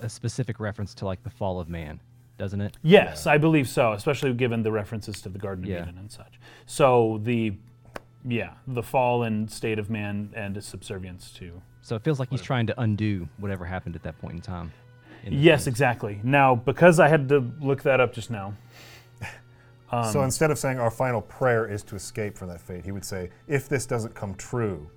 a 0.00 0.08
specific 0.08 0.58
reference 0.58 0.94
to 0.94 1.04
like 1.04 1.22
the 1.22 1.30
fall 1.30 1.60
of 1.60 1.68
man, 1.68 2.00
doesn't 2.38 2.60
it? 2.60 2.76
Yes, 2.82 3.26
I 3.26 3.38
believe 3.38 3.68
so, 3.68 3.92
especially 3.92 4.32
given 4.34 4.62
the 4.62 4.72
references 4.72 5.20
to 5.22 5.28
the 5.28 5.38
Garden 5.38 5.64
of 5.64 5.70
Yeah. 5.70 5.82
Eden 5.82 5.96
and 5.98 6.10
such. 6.10 6.38
So 6.66 7.20
the, 7.22 7.54
yeah, 8.26 8.54
the 8.66 8.82
fallen 8.82 9.48
state 9.48 9.78
of 9.78 9.88
man 9.90 10.30
and 10.34 10.56
his 10.56 10.66
subservience 10.66 11.30
to. 11.32 11.62
So 11.82 11.96
it 11.96 12.02
feels 12.02 12.18
like 12.18 12.30
he's 12.30 12.42
trying 12.42 12.66
to 12.66 12.80
undo 12.80 13.28
whatever 13.38 13.64
happened 13.64 13.94
at 13.96 14.02
that 14.02 14.18
point 14.18 14.34
in 14.34 14.40
time. 14.40 14.72
in 15.24 15.32
the 15.34 15.38
Yes, 15.40 15.64
game. 15.64 15.72
exactly. 15.72 16.20
Now, 16.22 16.54
because 16.54 17.00
I 17.00 17.08
had 17.08 17.28
to 17.30 17.40
look 17.60 17.82
that 17.82 18.00
up 18.00 18.12
just 18.12 18.30
now, 18.30 18.54
Um, 19.92 20.12
so 20.12 20.22
instead 20.24 20.50
of 20.50 20.58
saying 20.58 20.80
our 20.80 20.90
final 20.90 21.20
prayer 21.22 21.64
is 21.70 21.84
to 21.84 21.94
escape 21.94 22.36
from 22.36 22.48
that 22.48 22.60
fate, 22.60 22.84
he 22.84 22.90
would 22.90 23.04
say, 23.04 23.30
if 23.46 23.68
this 23.68 23.86
doesn't 23.86 24.14
come 24.16 24.34
true, 24.34 24.90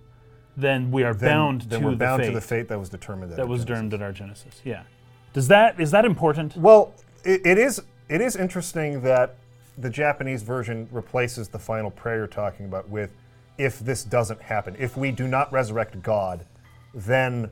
then 0.57 0.89
we 0.89 1.03
are 1.03 1.13
then, 1.13 1.29
bound 1.29 1.61
then 1.61 1.79
to 1.81 1.85
we're 1.85 1.91
the 1.91 1.97
bound 1.97 2.21
fate 2.23 2.27
to 2.29 2.33
the 2.33 2.41
fate 2.41 2.67
that 2.69 2.79
was 2.79 2.89
determined. 2.89 3.31
at 3.31 3.37
that 3.37 3.43
our 3.43 3.47
was 3.47 3.59
Genesis. 3.63 3.67
determined 3.89 3.93
at 3.93 4.01
our 4.01 4.11
Genesis. 4.11 4.61
Yeah. 4.65 4.83
Does 5.31 5.47
that 5.49 5.79
is 5.79 5.91
that 5.91 6.05
important? 6.05 6.57
Well, 6.57 6.91
it, 7.23 7.41
it 7.45 7.57
is. 7.57 7.81
It 8.07 8.21
is 8.21 8.35
interesting 8.35 9.01
that 9.01 9.35
the 9.77 9.89
Japanese 9.89 10.41
version 10.43 10.87
replaces 10.91 11.47
the 11.47 11.59
final 11.59 11.91
prayer 11.91 12.17
you're 12.17 12.27
talking 12.27 12.65
about 12.65 12.89
with, 12.89 13.11
"If 13.57 13.79
this 13.79 14.03
doesn't 14.03 14.41
happen, 14.41 14.75
if 14.79 14.97
we 14.97 15.11
do 15.11 15.27
not 15.27 15.51
resurrect 15.53 16.01
God, 16.01 16.45
then 16.93 17.49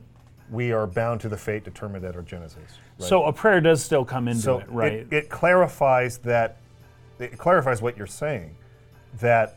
we 0.50 0.72
are 0.72 0.86
bound 0.86 1.20
to 1.20 1.28
the 1.28 1.36
fate 1.36 1.64
determined 1.64 2.04
at 2.04 2.16
our 2.16 2.22
Genesis." 2.22 2.78
right? 2.98 3.08
So 3.08 3.24
a 3.24 3.32
prayer 3.32 3.60
does 3.60 3.82
still 3.82 4.04
come 4.04 4.28
into 4.28 4.42
so 4.42 4.58
it, 4.58 4.68
right? 4.70 4.92
It, 4.92 5.06
it 5.10 5.28
clarifies 5.28 6.18
that. 6.18 6.58
It 7.18 7.36
clarifies 7.38 7.82
what 7.82 7.96
you're 7.96 8.06
saying, 8.06 8.54
that 9.20 9.56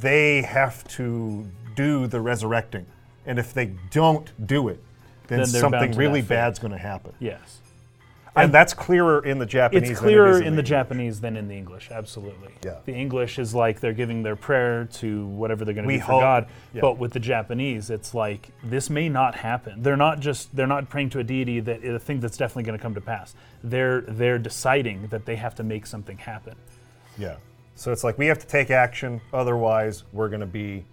they 0.00 0.42
have 0.42 0.82
to 0.88 1.46
do 1.76 2.06
the 2.08 2.20
resurrecting, 2.20 2.84
and 3.26 3.38
if 3.38 3.54
they 3.54 3.72
don't 3.90 4.30
do 4.46 4.68
it, 4.68 4.82
then, 5.28 5.38
Then 5.38 5.46
something 5.46 5.92
really 5.92 6.20
bad's 6.22 6.58
going 6.58 6.72
to 6.72 6.78
happen. 6.78 7.12
yes. 7.20 7.59
And 8.36 8.52
that's 8.54 8.74
clearer 8.74 9.24
in 9.24 9.38
the 9.38 9.46
Japanese. 9.46 9.90
It's 9.90 10.00
than 10.00 10.08
it 10.08 10.12
clearer 10.12 10.36
in 10.36 10.40
the 10.40 10.46
English. 10.46 10.68
Japanese 10.68 11.20
than 11.20 11.36
in 11.36 11.48
the 11.48 11.54
English, 11.54 11.90
absolutely. 11.90 12.54
Yeah. 12.64 12.78
The 12.84 12.94
English 12.94 13.38
is 13.38 13.54
like 13.54 13.80
they're 13.80 13.92
giving 13.92 14.22
their 14.22 14.36
prayer 14.36 14.84
to 14.94 15.26
whatever 15.26 15.64
they're 15.64 15.74
going 15.74 15.88
to 15.88 15.94
do 15.94 16.00
for 16.00 16.12
hope- 16.12 16.20
God, 16.20 16.48
yeah. 16.72 16.80
but 16.80 16.98
with 16.98 17.12
the 17.12 17.20
Japanese, 17.20 17.90
it's 17.90 18.14
like 18.14 18.50
this 18.62 18.88
may 18.88 19.08
not 19.08 19.34
happen. 19.34 19.82
They're 19.82 19.96
not 19.96 20.20
just 20.20 20.54
they're 20.54 20.66
not 20.66 20.88
praying 20.88 21.10
to 21.10 21.18
a 21.18 21.24
deity 21.24 21.60
that 21.60 21.84
a 21.84 21.98
thing 21.98 22.20
that's 22.20 22.36
definitely 22.36 22.64
going 22.64 22.78
to 22.78 22.82
come 22.82 22.94
to 22.94 23.00
pass. 23.00 23.34
They're 23.64 24.02
they're 24.02 24.38
deciding 24.38 25.08
that 25.08 25.26
they 25.26 25.36
have 25.36 25.54
to 25.56 25.62
make 25.62 25.86
something 25.86 26.18
happen. 26.18 26.54
Yeah. 27.18 27.36
So 27.74 27.92
it's 27.92 28.04
like 28.04 28.18
we 28.18 28.26
have 28.26 28.38
to 28.38 28.46
take 28.46 28.70
action, 28.70 29.20
otherwise 29.32 30.04
we're 30.12 30.28
going 30.28 30.40
to 30.40 30.46
be 30.46 30.84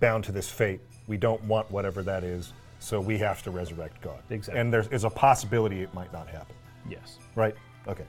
bound 0.00 0.24
to 0.24 0.32
this 0.32 0.48
fate. 0.48 0.80
We 1.06 1.16
don't 1.16 1.42
want 1.44 1.70
whatever 1.70 2.02
that 2.04 2.24
is, 2.24 2.52
so 2.86 3.00
we 3.00 3.18
have 3.18 3.42
to 3.42 3.50
resurrect 3.50 4.00
God. 4.00 4.20
Exactly. 4.30 4.60
And 4.60 4.72
there's, 4.72 4.86
there's 4.88 5.02
a 5.02 5.10
possibility 5.10 5.82
it 5.82 5.92
might 5.92 6.12
not 6.12 6.28
happen. 6.28 6.54
Yes. 6.88 7.18
Right? 7.34 7.56
Okay. 7.88 8.04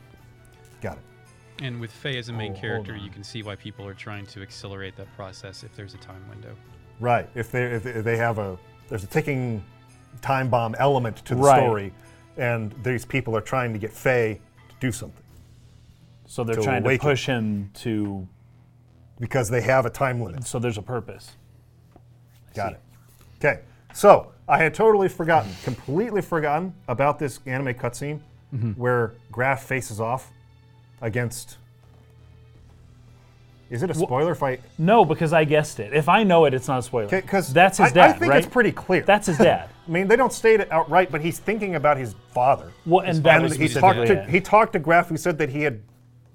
Got 0.81 0.97
it. 0.97 1.63
And 1.65 1.81
with 1.81 1.89
Fei 1.89 2.19
as 2.19 2.29
a 2.29 2.33
main 2.33 2.53
Oh, 2.55 2.59
character, 2.59 2.95
you 2.95 3.09
can 3.09 3.23
see 3.23 3.41
why 3.41 3.55
people 3.55 3.87
are 3.87 3.95
trying 3.95 4.27
to 4.27 4.43
accelerate 4.43 4.95
that 4.97 5.11
process 5.15 5.63
if 5.63 5.75
there's 5.75 5.95
a 5.95 5.97
time 5.97 6.21
window. 6.29 6.55
Right. 6.99 7.27
If 7.33 7.49
they 7.51 7.63
if 7.63 8.03
they 8.03 8.17
have 8.17 8.37
a 8.37 8.55
there's 8.87 9.03
a 9.03 9.07
ticking 9.07 9.63
time 10.21 10.47
bomb 10.47 10.75
element 10.77 11.17
to 11.25 11.33
the 11.33 11.41
Right. 11.41 11.59
story, 11.59 11.91
and 12.37 12.71
these 12.83 13.03
people 13.03 13.35
are 13.35 13.41
trying 13.41 13.73
to 13.73 13.79
get 13.79 13.91
Fei 13.91 14.39
to 14.69 14.75
do 14.79 14.91
something 14.91 15.23
So 16.27 16.43
they're 16.43 16.55
To 16.55 16.61
trying 16.61 16.83
awaken. 16.83 16.99
to 16.99 17.11
push 17.11 17.25
him 17.25 17.71
to. 17.81 18.27
because 19.19 19.49
they 19.49 19.61
have 19.61 19.87
a 19.87 19.89
time 19.89 20.21
limit. 20.21 20.45
So 20.45 20.59
there's 20.59 20.77
a 20.77 20.83
purpose. 20.83 21.31
Got 22.53 22.73
it. 22.73 22.81
Okay. 23.43 23.61
So 23.93 24.33
I 24.47 24.57
had 24.57 24.73
totally 24.73 25.09
forgotten, 25.09 25.51
completely 25.63 26.21
forgotten 26.21 26.73
about 26.87 27.19
this 27.19 27.39
anime 27.45 27.73
cutscene 27.73 28.21
where 28.75 29.13
Grahf 29.31 29.59
faces 29.59 29.99
off 29.99 30.31
against. 31.01 31.57
Is 33.69 33.83
it 33.83 33.91
a 33.91 33.93
spoiler 33.93 34.33
fight? 34.33 34.61
No, 34.77 35.03
because 35.03 35.33
I 35.33 35.43
guessed 35.43 35.81
it. 35.81 35.93
If 35.93 36.07
I 36.07 36.23
know 36.23 36.45
it, 36.45 36.53
it's 36.53 36.69
not 36.69 36.79
a 36.79 36.81
spoiler. 36.81 37.09
Because 37.09 37.51
that's 37.51 37.77
his 37.77 37.87
I, 37.87 37.93
dad, 37.93 38.09
I 38.09 38.13
think 38.13 38.31
right? 38.31 38.43
it's 38.43 38.51
pretty 38.51 38.71
clear. 38.71 39.01
That's 39.01 39.27
his 39.27 39.37
dad. 39.37 39.69
I 39.87 39.91
mean, 39.91 40.07
they 40.07 40.15
don't 40.15 40.31
state 40.31 40.61
it 40.61 40.71
outright, 40.71 41.11
but 41.11 41.19
he's 41.21 41.39
thinking 41.39 41.75
about 41.75 41.97
his 41.97 42.15
father. 42.31 42.71
Well, 42.85 43.05
and 43.05 43.21
that 43.25 43.35
and 43.35 43.43
was 43.43 43.57
he 43.57 43.67
specifically 43.67 44.07
talked 44.07 44.19
to 44.19 44.23
it. 44.23 44.29
he 44.29 44.39
talked 44.39 44.73
to 44.73 44.79
Grahf, 44.79 45.07
who 45.07 45.17
said 45.17 45.37
that 45.39 45.49
he 45.49 45.63
had 45.63 45.81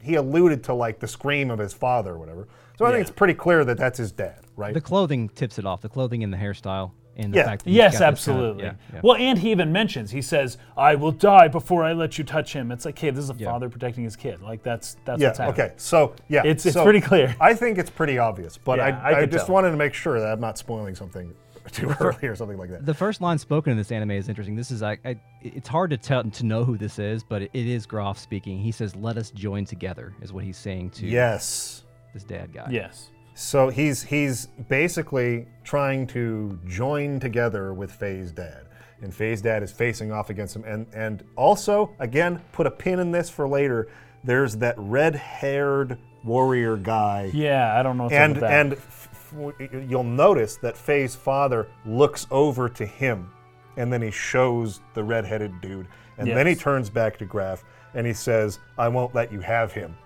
he 0.02 0.16
alluded 0.16 0.64
to 0.64 0.74
like 0.74 0.98
the 0.98 1.08
scream 1.08 1.50
of 1.50 1.58
his 1.58 1.72
father 1.72 2.12
or 2.12 2.18
whatever. 2.18 2.48
So 2.76 2.84
I 2.84 2.88
Yeah. 2.88 2.96
think 2.96 3.08
it's 3.08 3.16
pretty 3.16 3.34
clear 3.34 3.64
that 3.64 3.78
that's 3.78 3.96
his 3.98 4.12
dad, 4.12 4.40
right? 4.56 4.74
The 4.74 4.80
clothing 4.80 5.30
tips 5.30 5.58
it 5.58 5.64
off. 5.64 5.80
The 5.80 5.88
clothing 5.88 6.22
and 6.24 6.30
the 6.32 6.36
hairstyle, 6.36 6.90
and 7.16 7.32
the 7.32 7.38
Yeah. 7.38 7.44
fact 7.44 7.64
that 7.64 7.70
he's 7.70 7.76
Yes, 7.76 7.92
got 7.92 7.98
this 7.98 8.02
absolutely. 8.08 8.64
yeah, 8.64 8.72
yeah. 8.92 9.00
Well, 9.02 9.16
and 9.16 9.38
he 9.38 9.50
even 9.50 9.70
mentions, 9.72 10.10
he 10.10 10.22
says, 10.22 10.58
"I 10.76 10.94
will 10.94 11.12
die 11.12 11.48
before 11.48 11.84
I 11.84 11.92
let 11.92 12.16
you 12.18 12.24
touch 12.24 12.52
him." 12.52 12.72
It's 12.72 12.84
like, 12.84 12.98
hey, 12.98 13.10
this 13.10 13.24
is 13.24 13.30
a 13.30 13.34
Yeah. 13.34 13.50
father 13.50 13.68
protecting 13.68 14.04
his 14.04 14.16
kid. 14.16 14.40
Like 14.42 14.62
that's 14.62 14.96
that's 15.04 15.20
yeah. 15.20 15.28
what's 15.28 15.38
happening. 15.38 15.66
Okay. 15.66 15.74
So 15.76 16.14
yeah, 16.28 16.40
It's- 16.40 16.64
it's 16.66 16.74
so 16.74 16.84
pretty 16.84 17.00
clear. 17.00 17.34
I 17.40 17.54
think 17.54 17.78
it's 17.78 17.90
pretty 17.90 18.18
obvious, 18.18 18.56
but 18.58 18.78
Yeah, 18.78 19.00
I, 19.02 19.12
I 19.12 19.18
I, 19.20 19.26
just 19.26 19.46
tell. 19.46 19.54
wanted 19.54 19.70
to 19.72 19.76
make 19.76 19.94
sure 19.94 20.18
that 20.20 20.32
I'm 20.32 20.40
not 20.40 20.56
spoiling 20.58 20.94
something 20.94 21.32
too 21.70 21.94
early 22.00 22.26
or 22.26 22.34
something 22.34 22.58
like 22.58 22.70
that. 22.70 22.84
The 22.84 22.94
first 22.94 23.20
line 23.20 23.38
spoken 23.38 23.70
in 23.70 23.76
this 23.78 23.92
anime 23.92 24.10
is 24.12 24.28
interesting. 24.28 24.56
This 24.56 24.70
is 24.72 24.82
I, 24.82 24.98
I 25.04 25.16
it's 25.42 25.68
hard 25.68 25.90
to 25.90 25.96
tell 25.96 26.24
to 26.24 26.44
know 26.46 26.64
who 26.64 26.76
this 26.76 26.98
is, 26.98 27.22
but 27.22 27.42
it, 27.42 27.50
it 27.52 27.66
is 27.66 27.86
Grahf 27.86 28.18
speaking. 28.18 28.58
He 28.58 28.72
says, 28.72 28.96
"Let 28.96 29.16
us 29.16 29.30
join 29.30 29.64
together," 29.64 30.12
is 30.22 30.32
what 30.32 30.42
he's 30.44 30.56
saying 30.56 30.90
to 30.90 31.06
yes. 31.06 31.84
this 32.14 32.24
dad 32.24 32.52
guy. 32.52 32.66
Yes. 32.70 33.10
So 33.34 33.68
he's 33.68 34.02
he's 34.02 34.46
basically 34.68 35.46
trying 35.64 36.06
to 36.08 36.58
join 36.66 37.20
together 37.20 37.72
with 37.72 37.90
Fei's 37.98 38.32
dad. 38.32 38.66
And 39.00 39.12
Fei's 39.12 39.42
dad 39.42 39.62
is 39.62 39.72
facing 39.72 40.12
off 40.12 40.30
against 40.30 40.54
him. 40.54 40.64
And 40.64 40.86
and 40.94 41.24
also, 41.36 41.94
again, 41.98 42.40
put 42.52 42.66
a 42.66 42.70
pin 42.70 42.98
in 42.98 43.10
this 43.10 43.30
for 43.30 43.48
later. 43.48 43.88
There's 44.24 44.56
that 44.58 44.76
red-haired 44.78 45.98
warrior 46.22 46.76
guy. 46.76 47.30
Yeah, 47.34 47.76
I 47.78 47.82
don't 47.82 47.96
know. 47.96 48.08
And 48.08 48.36
that. 48.36 48.52
and 48.52 48.72
f- 48.74 49.08
f- 49.34 49.70
you'll 49.88 50.04
notice 50.04 50.56
that 50.58 50.76
Fei's 50.76 51.16
father 51.16 51.66
looks 51.84 52.28
over 52.30 52.68
to 52.68 52.86
him, 52.86 53.32
and 53.76 53.92
then 53.92 54.00
he 54.00 54.12
shows 54.12 54.80
the 54.94 55.02
red-headed 55.02 55.60
dude, 55.60 55.88
and 56.18 56.28
then 56.28 56.46
he 56.46 56.54
turns 56.54 56.88
back 56.88 57.18
to 57.18 57.26
Grahf 57.26 57.62
and 57.94 58.06
he 58.06 58.12
says, 58.12 58.58
"I 58.78 58.88
won't 58.88 59.14
let 59.14 59.32
you 59.32 59.40
have 59.40 59.72
him." 59.72 59.96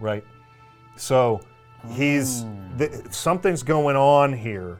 Right. 0.00 0.24
So 0.96 1.40
he's 1.90 2.44
th- 2.78 2.92
something's 3.10 3.62
going 3.62 3.96
on 3.96 4.32
here 4.32 4.78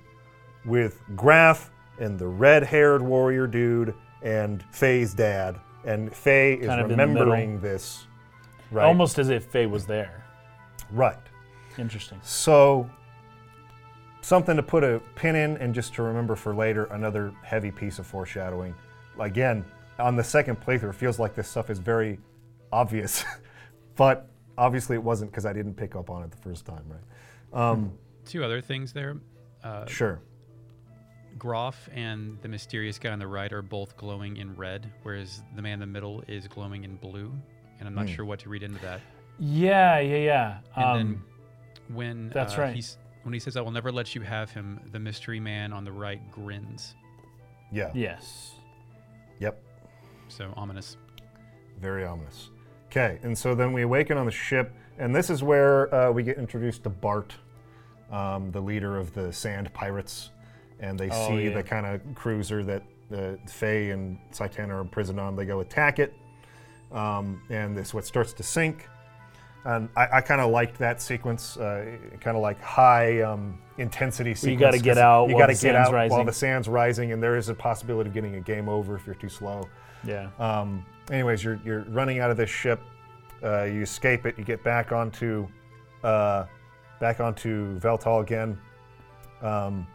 with 0.65 1.01
Grahf 1.15 1.71
and 1.99 2.19
the 2.19 2.27
red-haired 2.27 3.03
warrior 3.03 3.47
dude 3.47 3.95
and 4.23 4.63
Fei's 4.73 5.15
dad, 5.15 5.59
and 5.85 6.15
Fei 6.15 6.55
is 6.55 6.67
Kind 6.67 6.81
of 6.81 6.91
in 6.91 6.97
the 6.97 7.07
middle. 7.07 7.25
remembering 7.27 7.61
this. 7.61 8.07
Right. 8.71 8.85
almost 8.87 9.19
as 9.19 9.29
if 9.29 9.45
Fei 9.47 9.67
was 9.67 9.85
there. 9.87 10.25
right. 10.91 11.19
Interesting. 11.79 12.19
So, 12.23 12.89
something 14.21 14.57
to 14.57 14.63
put 14.63 14.85
a 14.85 15.01
pin 15.15 15.35
in 15.37 15.57
and 15.59 15.75
just 15.75 15.95
to 15.95 16.03
remember 16.03 16.37
for 16.37 16.55
later, 16.55 16.85
another 16.85 17.33
heavy 17.43 17.71
piece 17.71 17.99
of 17.99 18.07
foreshadowing. 18.07 18.75
Again, 19.19 19.65
on 19.99 20.17
the 20.17 20.25
second 20.25 20.61
playthrough, 20.61 20.91
it 20.91 20.95
feels 20.95 21.19
like 21.19 21.35
this 21.35 21.49
stuff 21.49 21.71
is 21.71 21.79
very 21.79 22.19
obvious, 22.73 23.25
but 23.97 24.29
obviously 24.59 24.97
it 24.97 25.03
wasn't 25.03 25.31
because 25.31 25.47
I 25.47 25.53
didn't 25.53 25.75
pick 25.75 25.95
up 25.97 26.11
on 26.11 26.23
it 26.23 26.31
the 26.31 26.37
first 26.39 26.65
time, 26.67 26.85
right? 26.89 27.71
Um, 27.71 27.93
Two 28.25 28.45
other 28.45 28.61
things 28.61 28.93
there. 28.93 29.17
Uh, 29.65 29.87
sure. 29.87 30.21
Grahf 31.39 31.89
and 31.95 32.39
the 32.43 32.49
mysterious 32.49 32.99
guy 32.99 33.11
on 33.11 33.19
the 33.19 33.27
right 33.27 33.53
are 33.53 33.63
both 33.63 33.97
glowing 33.97 34.37
in 34.37 34.55
red, 34.55 34.91
whereas 35.03 35.43
the 35.57 35.63
man 35.63 35.75
in 35.75 35.81
the 35.81 35.87
middle 35.87 36.23
is 36.29 36.47
glowing 36.47 36.85
in 36.85 36.97
blue. 36.97 37.33
And 37.79 37.89
I'm 37.89 37.95
not 37.95 38.07
Hmm. 38.09 38.15
sure 38.15 38.25
what 38.25 38.39
to 38.41 38.49
read 38.49 38.63
into 38.63 38.79
that. 38.81 39.01
Yeah, 39.39 39.99
yeah, 39.99 40.17
yeah. 40.17 40.59
And 40.77 40.85
Um, 40.85 40.97
then 40.99 41.23
when 41.97 42.29
that's 42.29 42.57
uh, 42.57 42.63
right. 42.63 42.75
he's, 42.75 42.99
when 43.25 43.33
he 43.33 43.41
says, 43.41 43.57
"I 43.57 43.61
will 43.63 43.71
never 43.73 43.91
let 43.91 44.15
you 44.15 44.21
have 44.21 44.51
him," 44.51 44.79
the 44.93 44.99
mystery 45.01 45.41
man 45.41 45.73
on 45.73 45.85
the 45.85 45.91
right 45.93 46.21
grins. 46.31 46.95
Yeah. 47.73 47.91
yes. 47.95 48.55
Yep. 49.41 49.61
So 50.29 50.53
ominous. 50.57 50.97
Very 51.81 52.05
ominous. 52.05 52.51
Okay, 52.93 53.19
and 53.23 53.37
so 53.37 53.55
then 53.55 53.73
we 53.73 53.83
awaken 53.83 54.19
on 54.19 54.27
the 54.27 54.33
ship, 54.33 54.71
and 54.99 55.17
this 55.17 55.31
is 55.31 55.43
where 55.43 55.93
uh, 55.95 56.11
we 56.13 56.23
get 56.23 56.37
introduced 56.37 56.83
to 56.85 56.91
Bart, 56.91 57.33
um, 58.11 58.51
the 58.51 58.61
leader 58.61 58.99
of 58.99 59.15
the 59.15 59.33
Sand 59.33 59.73
Pirates, 59.73 60.29
and 60.79 60.99
they 61.01 61.09
Oh, 61.11 61.29
see 61.29 61.49
yeah. 61.49 61.55
the 61.55 61.63
kind 61.63 61.87
of 61.87 62.03
cruiser 62.15 62.63
that 62.65 62.83
uh, 63.11 63.37
Fei 63.49 63.91
and 63.93 64.19
Citan 64.31 64.69
are 64.69 64.81
imprisoned 64.81 65.19
on. 65.19 65.37
They 65.37 65.47
go 65.47 65.61
attack 65.61 66.01
it, 66.01 66.13
um, 66.93 67.41
and 67.49 67.75
this 67.75 67.95
what 67.95 68.05
starts 68.05 68.35
to 68.35 68.43
sink. 68.43 68.89
And 69.65 69.89
I, 69.97 70.09
I 70.19 70.21
kind 70.21 70.41
of 70.43 70.51
liked 70.51 70.77
that 70.81 71.01
sequence, 71.01 71.57
uh, 71.57 71.97
kind 72.21 72.37
of 72.37 72.43
like 72.43 72.61
high 72.61 73.23
um, 73.23 73.59
intensity 73.79 74.35
sequence. 74.35 74.53
you 74.53 74.59
gotta 74.59 74.79
get 74.79 74.95
'cause 74.97 74.99
out 74.99 75.29
You 75.31 75.37
while 75.37 75.47
got 75.47 75.47
to 75.47 75.53
the 75.59 75.67
get 75.67 75.73
sand's 75.75 75.89
out 75.89 75.93
while 75.95 76.09
rising. 76.11 76.27
the 76.27 76.33
sand's 76.33 76.69
rising, 76.69 77.13
and 77.13 77.23
there 77.23 77.37
is 77.37 77.49
a 77.49 77.55
possibility 77.55 78.09
of 78.09 78.15
getting 78.15 78.35
a 78.35 78.41
game 78.41 78.69
over 78.69 78.97
if 78.97 79.07
you're 79.07 79.15
too 79.15 79.29
slow. 79.31 79.67
Yeah. 80.05 80.29
Um, 80.39 80.85
anyways, 81.11 81.43
you're, 81.43 81.59
you're 81.65 81.83
running 81.89 82.19
out 82.21 82.31
of 82.31 82.37
this 82.37 82.51
ship. 82.51 82.81
Uh, 83.43 83.65
you 83.65 83.83
escape 83.83 84.25
it. 84.27 84.39
You 84.39 84.45
get 84.45 84.63
back 84.63 84.93
onto 84.93 85.49
uh, 86.05 86.47
back 87.01 87.21
onto 87.21 87.79
Weltall 87.81 88.23
again. 88.23 88.59
Um, 89.41 89.87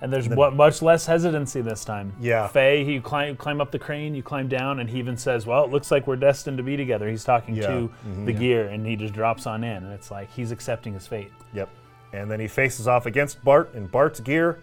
And 0.00 0.12
there's 0.12 0.28
what 0.28 0.54
much 0.54 0.82
less 0.82 1.06
hesitancy 1.06 1.60
this 1.60 1.84
time. 1.84 2.12
Yeah. 2.20 2.48
Fei, 2.48 2.84
he 2.84 3.00
climb 3.00 3.36
climb 3.36 3.60
up 3.60 3.70
the 3.70 3.78
crane, 3.78 4.14
you 4.16 4.22
climb 4.22 4.48
down, 4.48 4.80
and 4.80 4.88
he 4.90 4.98
even 4.98 5.16
says, 5.16 5.46
"Well, 5.46 5.64
it 5.64 5.70
looks 5.70 5.90
like 5.92 6.06
we're 6.08 6.16
destined 6.16 6.56
to 6.58 6.62
be 6.64 6.76
together." 6.76 7.08
He's 7.08 7.22
talking 7.24 7.54
Yeah. 7.54 7.66
to 7.68 7.90
Mhm. 8.08 8.26
the 8.26 8.32
gear, 8.32 8.66
and 8.68 8.84
he 8.86 8.96
just 8.96 9.14
drops 9.14 9.46
on 9.46 9.62
in, 9.64 9.84
and 9.84 9.92
it's 9.92 10.10
like 10.10 10.28
he's 10.30 10.50
accepting 10.52 10.92
his 10.94 11.06
fate. 11.06 11.30
yep. 11.52 11.68
And 12.12 12.28
then 12.30 12.40
he 12.40 12.46
faces 12.48 12.86
off 12.88 13.06
against 13.06 13.42
Bart 13.44 13.74
in 13.74 13.86
Bart's 13.86 14.18
gear, 14.20 14.58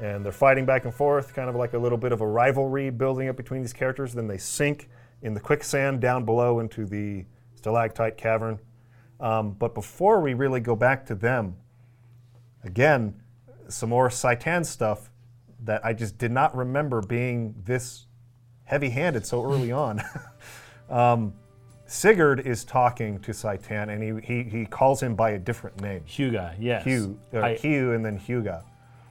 and 0.00 0.24
they're 0.24 0.32
fighting 0.32 0.64
back 0.66 0.84
and 0.86 0.94
forth, 0.94 1.34
kind 1.34 1.48
of 1.50 1.54
like 1.56 1.74
a 1.74 1.78
little 1.78 1.98
bit 1.98 2.12
of 2.12 2.20
a 2.22 2.26
rivalry 2.26 2.88
building 2.90 3.28
up 3.28 3.36
between 3.36 3.60
these 3.62 3.72
characters. 3.74 4.12
Then 4.14 4.26
they 4.28 4.38
sink 4.38 4.88
in 5.22 5.34
the 5.34 5.40
quicksand 5.40 6.00
down 6.00 6.24
below 6.24 6.60
into 6.60 6.86
the 6.86 7.24
stalactite 7.54 8.16
cavern. 8.16 8.58
Um, 9.18 9.52
but 9.52 9.74
before 9.74 10.20
we 10.20 10.34
really 10.34 10.60
go 10.60 10.74
back 10.74 11.04
to 11.06 11.14
them, 11.14 11.56
again, 12.64 13.20
some 13.68 13.90
more 13.90 14.08
Citan 14.08 14.64
stuff 14.64 15.10
that 15.64 15.84
I 15.84 15.92
just 15.92 16.16
did 16.16 16.32
not 16.32 16.56
remember 16.56 17.02
being 17.02 17.54
this 17.64 18.06
heavy-handed 18.64 19.26
so 19.26 19.44
early 19.44 19.72
on. 19.86 20.02
um, 20.90 21.34
Sigurd 21.86 22.46
is 22.46 22.64
talking 22.64 23.18
to 23.20 23.32
Citan, 23.32 23.88
and 23.88 24.22
he, 24.22 24.24
he, 24.24 24.48
he 24.48 24.64
calls 24.64 25.02
him 25.02 25.16
by 25.16 25.30
a 25.30 25.38
different 25.38 25.80
name. 25.80 26.02
Hyuga, 26.06 26.54
yes. 26.58 26.84
Hugh, 26.84 27.18
uh, 27.34 27.40
I, 27.40 27.56
Hugh, 27.56 27.92
and 27.92 28.04
then 28.04 28.18
Hyuga. 28.18 28.62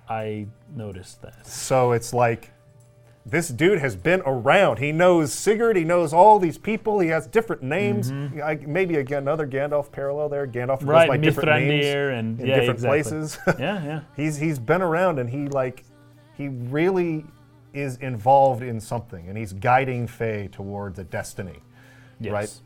I 0.07 0.47
noticed 0.73 1.21
that. 1.21 1.45
So 1.45 1.91
it's 1.91 2.13
like 2.13 2.51
this 3.29 3.49
dude 3.49 3.79
has 3.79 3.95
been 3.95 4.21
around. 4.25 4.79
He 4.79 4.91
knows 4.91 5.33
Sigurd. 5.33 5.75
He 5.75 5.83
knows 5.83 6.13
all 6.13 6.39
these 6.39 6.57
people. 6.57 6.99
He 6.99 7.09
has 7.09 7.27
different 7.27 7.61
names. 7.63 8.11
Mm-hmm. 8.11 8.41
I, 8.41 8.55
maybe 8.55 8.95
again 8.95 9.23
another 9.23 9.47
Gandalf 9.47 9.91
parallel 9.91 10.29
there. 10.29 10.47
Gandalf 10.47 10.79
goes 10.79 10.89
Right, 10.89 11.07
by 11.07 11.17
different 11.17 11.49
names 11.49 11.85
and 11.85 12.39
in 12.39 12.47
yeah, 12.47 12.55
different 12.59 12.77
exactly. 12.77 13.01
places. 13.01 13.37
yeah, 13.59 13.85
yeah. 13.85 14.01
he's 14.15 14.37
he's 14.37 14.59
been 14.59 14.81
around 14.81 15.19
and 15.19 15.29
he 15.29 15.47
like 15.47 15.83
he 16.35 16.47
really 16.47 17.25
is 17.73 17.97
involved 17.97 18.63
in 18.63 18.79
something 18.79 19.27
and 19.27 19.37
he's 19.37 19.53
guiding 19.53 20.07
Fei 20.07 20.49
towards 20.51 20.99
a 20.99 21.03
destiny. 21.03 21.59
Yes. 22.19 22.31
Right. 22.33 22.59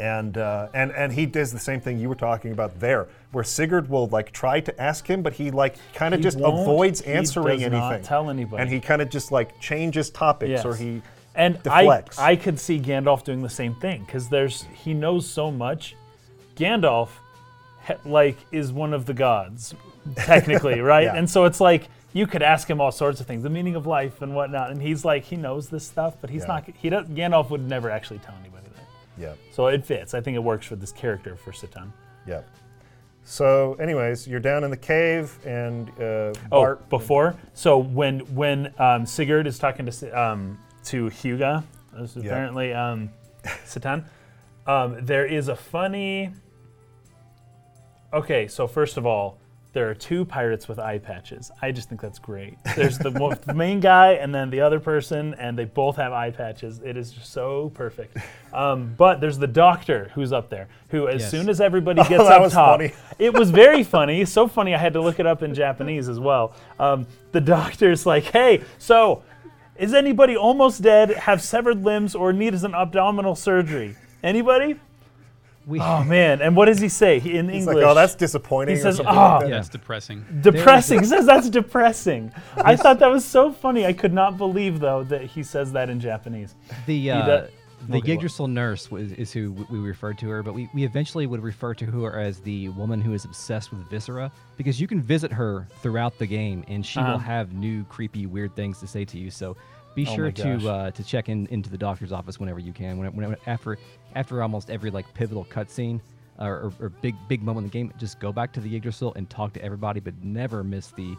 And, 0.00 0.38
uh, 0.38 0.68
and 0.74 0.90
and 0.92 1.12
he 1.12 1.26
does 1.26 1.52
the 1.52 1.58
same 1.58 1.80
thing 1.80 1.98
you 1.98 2.08
were 2.08 2.14
talking 2.14 2.52
about 2.52 2.78
there, 2.80 3.08
where 3.32 3.44
Sigurd 3.44 3.88
will 3.90 4.06
like 4.08 4.32
try 4.32 4.60
to 4.60 4.80
ask 4.82 5.06
him, 5.06 5.22
but 5.22 5.32
he 5.34 5.50
like 5.50 5.76
kind 5.94 6.14
of 6.14 6.20
He 6.20 6.24
just 6.24 6.38
won't. 6.38 6.60
avoids 6.60 7.02
He 7.02 7.12
answering 7.12 7.58
does 7.58 7.62
anything. 7.66 7.80
not 7.80 8.02
tell 8.02 8.30
anybody. 8.30 8.62
And 8.62 8.70
he 8.70 8.80
kind 8.80 9.02
of 9.02 9.10
just 9.10 9.30
like 9.30 9.60
changes 9.60 10.10
topics, 10.10 10.50
Yes. 10.50 10.64
or 10.64 10.74
he 10.74 11.02
And 11.34 11.56
I, 11.68 11.82
deflects. 11.82 12.18
I 12.18 12.34
could 12.36 12.58
see 12.58 12.80
Gandalf 12.80 13.24
doing 13.24 13.42
the 13.42 13.48
same 13.50 13.74
thing 13.76 14.04
because 14.04 14.28
there's 14.28 14.62
he 14.74 14.94
knows 14.94 15.28
so 15.28 15.50
much. 15.50 15.94
Gandalf 16.56 17.08
he- 17.86 17.94
like 18.08 18.36
is 18.52 18.72
one 18.72 18.92
of 18.94 19.06
the 19.06 19.14
gods, 19.14 19.74
technically, 20.16 20.80
right? 20.92 21.04
Yeah. 21.04 21.16
And 21.16 21.28
so 21.28 21.44
it's 21.44 21.60
like 21.60 21.88
you 22.12 22.26
could 22.26 22.42
ask 22.42 22.68
him 22.68 22.80
all 22.80 22.90
sorts 22.90 23.20
of 23.20 23.26
things, 23.26 23.42
the 23.44 23.50
meaning 23.50 23.76
of 23.76 23.86
life 23.86 24.20
and 24.22 24.34
whatnot, 24.34 24.70
and 24.70 24.82
he's 24.82 25.04
like 25.04 25.24
he 25.24 25.36
knows 25.36 25.68
this 25.68 25.86
stuff, 25.86 26.16
but 26.20 26.30
he's 26.30 26.42
Yeah. 26.42 26.48
not. 26.48 26.64
He 26.76 26.90
does, 26.90 27.06
Gandalf 27.06 27.50
would 27.50 27.66
never 27.68 27.88
actually 27.90 28.18
tell 28.18 28.34
anybody. 28.40 28.59
Yeah. 29.20 29.34
So 29.52 29.66
it 29.66 29.84
fits. 29.84 30.14
I 30.14 30.20
think 30.20 30.34
it 30.36 30.42
works 30.42 30.66
for 30.66 30.76
this 30.76 30.92
character 30.92 31.36
for 31.36 31.52
Citan. 31.52 31.92
Yeah. 32.26 32.40
So, 33.22 33.74
anyways, 33.74 34.26
you're 34.26 34.40
down 34.40 34.64
in 34.64 34.70
the 34.70 34.76
cave, 34.78 35.38
and 35.46 35.90
uh, 36.00 36.32
Oh, 36.50 36.76
before 36.88 37.36
so 37.52 37.76
when 37.78 38.20
when 38.34 38.72
um, 38.78 39.04
Sigurd 39.04 39.46
is 39.46 39.58
talking 39.58 39.84
to 39.86 40.20
um, 40.20 40.58
to 40.84 41.10
Hyuga, 41.10 41.62
this 41.98 42.16
is 42.16 42.24
Yeah. 42.24 42.30
apparently 42.30 42.72
um, 42.72 43.10
Citan. 43.44 44.04
Um, 44.66 44.96
there 45.04 45.26
is 45.26 45.48
a 45.48 45.56
funny. 45.56 46.32
Okay, 48.12 48.48
so 48.48 48.66
first 48.66 48.96
of 48.96 49.06
all, 49.06 49.38
there 49.72 49.88
are 49.88 49.94
two 49.94 50.24
pirates 50.24 50.66
with 50.68 50.80
eye 50.80 50.98
patches. 50.98 51.50
I 51.62 51.70
just 51.70 51.88
think 51.88 52.00
that's 52.00 52.18
great. 52.18 52.58
There's 52.74 52.98
the, 52.98 53.12
mo- 53.12 53.34
the 53.34 53.54
main 53.66 53.78
guy 53.78 54.14
and 54.14 54.34
then 54.34 54.50
the 54.50 54.60
other 54.60 54.80
person, 54.80 55.34
and 55.34 55.56
they 55.56 55.64
both 55.64 55.94
have 55.96 56.12
eye 56.12 56.32
patches. 56.32 56.80
It 56.84 56.96
is 56.96 57.12
just 57.12 57.32
so 57.32 57.70
perfect. 57.74 58.16
Um, 58.52 58.94
but 58.96 59.20
there's 59.20 59.38
the 59.38 59.46
doctor 59.46 60.10
who's 60.14 60.32
up 60.32 60.50
there, 60.50 60.66
who 60.88 61.06
as 61.06 61.22
Yes. 61.22 61.30
soon 61.30 61.48
as 61.48 61.60
everybody 61.60 61.98
gets 62.08 62.10
that 62.24 62.32
up 62.32 62.42
was 62.42 62.52
top, 62.52 62.78
funny. 62.80 62.92
it 63.20 63.32
was 63.32 63.50
very 63.52 63.84
funny. 63.84 64.24
So 64.24 64.48
funny, 64.48 64.74
I 64.74 64.78
had 64.78 64.92
to 64.94 65.00
look 65.00 65.20
it 65.20 65.26
up 65.26 65.42
in 65.44 65.54
Japanese 65.54 66.08
as 66.08 66.18
well. 66.18 66.52
Um, 66.80 67.06
the 67.30 67.40
doctor's 67.40 68.04
like, 68.06 68.24
"Hey, 68.24 68.64
so 68.78 69.22
is 69.76 69.94
anybody 69.94 70.36
almost 70.36 70.82
dead, 70.82 71.10
have 71.10 71.40
severed 71.40 71.84
limbs, 71.84 72.16
or 72.16 72.32
needs 72.32 72.64
an 72.64 72.74
abdominal 72.74 73.36
surgery? 73.36 73.94
Anybody?" 74.24 74.80
We, 75.66 75.78
Oh 75.78 76.02
man! 76.04 76.40
And 76.40 76.56
what 76.56 76.66
does 76.66 76.80
he 76.80 76.88
say 76.88 77.18
He- 77.20 77.36
in 77.36 77.48
He's 77.48 77.62
English? 77.66 77.76
like, 77.76 77.84
oh, 77.84 77.94
that's 77.94 78.14
disappointing. 78.14 78.74
He 78.76 78.80
or 78.80 78.84
says, 78.84 78.96
something 78.96 79.14
"Ah." 79.14 79.32
like 79.34 79.40
that. 79.42 79.48
Yeah. 79.50 79.54
That's 79.56 79.68
depressing. 79.68 80.24
depressing. 80.40 81.00
He 81.00 81.04
says 81.06 81.26
that's 81.26 81.50
depressing. 81.50 82.32
I 82.56 82.76
thought 82.76 82.98
that 83.00 83.10
was 83.10 83.24
so 83.24 83.52
funny. 83.52 83.84
I 83.86 83.92
could 83.92 84.12
not 84.12 84.36
believe 84.38 84.80
though 84.80 85.04
that 85.04 85.22
he 85.24 85.42
says 85.42 85.72
that 85.72 85.90
in 85.90 86.00
Japanese. 86.00 86.54
the 86.86 87.08
does- 87.08 87.28
uh, 87.28 87.48
the 87.88 87.96
Okay, 87.96 87.98
what? 87.98 88.08
Yggdrasil 88.10 88.46
nurse 88.48 88.90
was, 88.90 89.10
is 89.12 89.32
who 89.32 89.52
we 89.70 89.78
referred 89.78 90.18
to 90.18 90.28
her, 90.28 90.42
but 90.42 90.52
we, 90.52 90.68
we 90.74 90.84
eventually 90.84 91.26
would 91.26 91.42
refer 91.42 91.72
to 91.74 91.86
her 91.86 92.20
as 92.20 92.38
the 92.40 92.68
woman 92.70 93.00
who 93.00 93.14
is 93.14 93.24
obsessed 93.24 93.70
with 93.72 93.80
viscera 93.88 94.30
because 94.58 94.78
you 94.78 94.86
can 94.86 95.00
visit 95.00 95.32
her 95.32 95.66
throughout 95.80 96.18
the 96.18 96.26
game 96.26 96.62
and 96.68 96.84
she 96.84 97.00
Uh-huh. 97.00 97.12
will 97.12 97.18
have 97.18 97.54
new 97.54 97.84
creepy 97.84 98.26
weird 98.26 98.54
things 98.54 98.80
to 98.80 98.86
say 98.86 99.06
to 99.06 99.18
you. 99.18 99.30
So 99.30 99.56
be 99.94 100.06
Oh 100.06 100.14
sure 100.14 100.24
my 100.26 100.30
to 100.32 100.68
uh, 100.70 100.90
to 100.90 101.02
check 101.02 101.30
in 101.30 101.46
into 101.46 101.70
the 101.70 101.78
doctor's 101.78 102.12
office 102.12 102.38
whenever 102.38 102.60
you 102.60 102.72
can. 102.74 102.98
Whenever, 102.98 103.16
whenever 103.16 103.38
after 103.46 103.78
after 104.14 104.42
almost 104.42 104.70
every 104.70 104.90
like 104.90 105.12
pivotal 105.14 105.44
cutscene 105.44 106.00
uh, 106.40 106.44
or, 106.44 106.72
or 106.80 106.88
big 106.88 107.14
big 107.28 107.42
moment 107.42 107.64
in 107.64 107.70
the 107.70 107.72
game, 107.72 107.92
just 107.98 108.20
go 108.20 108.32
back 108.32 108.52
to 108.52 108.60
the 108.60 108.74
Yggdrasil 108.74 109.12
and 109.14 109.28
talk 109.28 109.52
to 109.54 109.62
everybody, 109.62 110.00
but 110.00 110.14
never 110.22 110.64
miss 110.64 110.88
the 110.88 111.16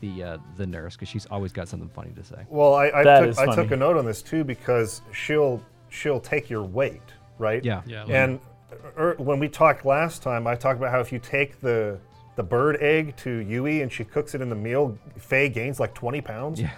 the 0.00 0.22
uh, 0.22 0.38
the 0.56 0.66
nurse 0.66 0.94
because 0.94 1.08
she's 1.08 1.26
always 1.26 1.52
got 1.52 1.68
something 1.68 1.88
funny 1.88 2.10
to 2.12 2.24
say. 2.24 2.44
Well, 2.48 2.74
I, 2.74 2.90
I, 2.90 3.04
That 3.04 3.20
took, 3.20 3.28
is 3.30 3.38
I 3.38 3.54
took 3.54 3.70
a 3.70 3.76
note 3.76 3.96
on 3.96 4.04
this 4.04 4.20
too 4.22 4.44
because 4.44 5.02
she'll 5.12 5.62
she'll 5.88 6.20
take 6.20 6.50
your 6.50 6.62
weight, 6.62 7.02
right? 7.38 7.64
Yeah. 7.64 7.82
Yeah. 7.86 8.04
And 8.06 8.40
er, 8.98 9.14
when 9.18 9.38
we 9.38 9.48
talked 9.48 9.84
last 9.86 10.22
time, 10.22 10.46
I 10.46 10.54
talked 10.54 10.78
about 10.78 10.90
how 10.90 11.00
if 11.00 11.12
you 11.12 11.18
take 11.18 11.60
the 11.60 11.98
the 12.36 12.42
bird 12.42 12.76
egg 12.80 13.14
to 13.18 13.30
Yui 13.30 13.82
and 13.82 13.92
she 13.92 14.04
cooks 14.04 14.34
it 14.34 14.40
in 14.40 14.48
the 14.48 14.56
meal, 14.56 14.98
Fei 15.18 15.48
gains 15.48 15.78
like 15.78 15.94
20 15.94 16.20
pounds, 16.22 16.60
Yeah. 16.60 16.70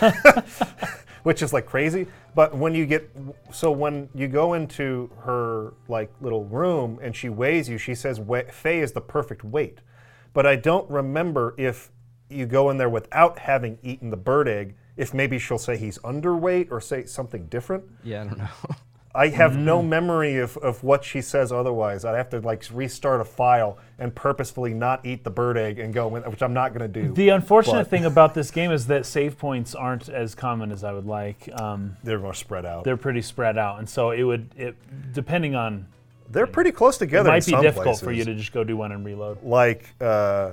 which 1.22 1.42
is 1.42 1.52
like 1.52 1.66
crazy. 1.66 2.06
But 2.34 2.56
when 2.56 2.74
you 2.74 2.86
get 2.86 3.10
so 3.52 3.70
when 3.70 4.08
you 4.14 4.26
go 4.26 4.54
into 4.54 5.10
her 5.20 5.74
like 5.88 6.10
little 6.20 6.44
room 6.44 6.98
and 7.02 7.14
she 7.14 7.28
weighs 7.28 7.68
you, 7.68 7.78
she 7.78 7.94
says 7.94 8.20
Fei 8.50 8.80
is 8.80 8.92
the 8.92 9.00
perfect 9.00 9.44
weight. 9.44 9.80
But 10.32 10.46
I 10.46 10.56
don't 10.56 10.88
remember 10.90 11.54
if 11.58 11.90
you 12.30 12.46
go 12.46 12.70
in 12.70 12.78
there 12.78 12.88
without 12.88 13.38
having 13.38 13.78
eaten 13.82 14.10
the 14.10 14.16
bird 14.16 14.48
egg, 14.48 14.76
if 14.96 15.12
maybe 15.12 15.38
she'll 15.38 15.58
say 15.58 15.76
he's 15.76 15.98
underweight 15.98 16.70
or 16.70 16.80
say 16.80 17.04
something 17.04 17.46
different. 17.46 17.84
Yeah, 18.02 18.22
I 18.22 18.24
don't 18.24 18.38
know. 18.38 18.48
I 19.14 19.28
have 19.28 19.52
Mm. 19.52 19.58
no 19.64 19.82
memory 19.82 20.38
of, 20.38 20.56
of 20.58 20.82
what 20.82 21.04
she 21.04 21.20
says 21.20 21.52
otherwise. 21.52 22.04
I'd 22.04 22.16
have 22.16 22.30
to 22.30 22.40
like 22.40 22.64
restart 22.72 23.20
a 23.20 23.24
file 23.24 23.76
and 23.98 24.14
purposefully 24.14 24.72
not 24.72 25.04
eat 25.04 25.22
the 25.22 25.30
bird 25.30 25.58
egg 25.58 25.78
and 25.78 25.92
go, 25.92 26.16
in, 26.16 26.22
which 26.22 26.42
I'm 26.42 26.54
not 26.54 26.72
going 26.72 26.90
to 26.90 27.02
do. 27.02 27.12
The 27.12 27.28
unfortunate 27.28 27.74
But- 27.80 27.88
thing 27.88 28.04
about 28.06 28.32
this 28.32 28.50
game 28.50 28.70
is 28.72 28.86
that 28.86 29.04
save 29.04 29.36
points 29.38 29.74
aren't 29.74 30.08
as 30.08 30.34
common 30.34 30.72
as 30.72 30.82
I 30.82 30.92
would 30.92 31.04
like. 31.06 31.48
Um, 31.60 31.96
They're 32.02 32.18
more 32.18 32.32
spread 32.32 32.64
out. 32.64 32.84
they're 32.84 32.96
pretty 32.96 33.20
spread 33.22 33.58
out, 33.58 33.78
and 33.80 33.88
so 33.88 34.12
it 34.12 34.22
would 34.22 34.48
it 34.56 34.76
depending 35.12 35.54
on 35.54 35.86
They're 36.30 36.46
pretty 36.46 36.72
close 36.72 36.96
together. 36.96 37.28
it 37.28 37.32
might 37.32 37.44
be 37.46 37.52
difficult 37.60 38.00
for 38.00 38.12
you 38.12 38.24
to 38.24 38.34
just 38.34 38.52
go 38.54 38.64
do 38.64 38.76
one 38.78 38.92
and 38.92 39.04
reload. 39.04 39.42
like 39.44 39.84
uh, 40.00 40.52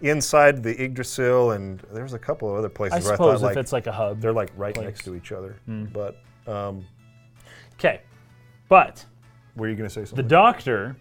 inside 0.00 0.62
the 0.62 0.78
Yggdrasil, 0.84 1.52
and 1.52 1.80
there's 1.92 2.12
a 2.12 2.18
couple 2.18 2.50
of 2.50 2.56
other 2.56 2.68
places 2.68 2.98
I 2.98 3.00
where 3.04 3.12
I 3.12 3.16
suppose 3.16 3.40
thought 3.40 3.50
if 3.52 3.56
like 3.56 3.62
it's 3.62 3.72
like 3.72 3.86
a 3.86 3.92
hub. 3.92 4.20
they're 4.20 4.32
like 4.34 4.50
right 4.56 4.74
place. 4.74 4.84
next 4.84 5.04
to 5.04 5.14
each 5.14 5.32
other. 5.32 5.56
Hmm. 5.66 5.86
But 5.86 6.20
um, 6.46 6.84
Okay, 7.78 8.00
but 8.68 9.04
were 9.56 9.68
you 9.68 9.76
going 9.76 9.88
to 9.88 9.94
say 9.94 10.04
something? 10.04 10.16
the 10.16 10.28
doctor 10.28 10.96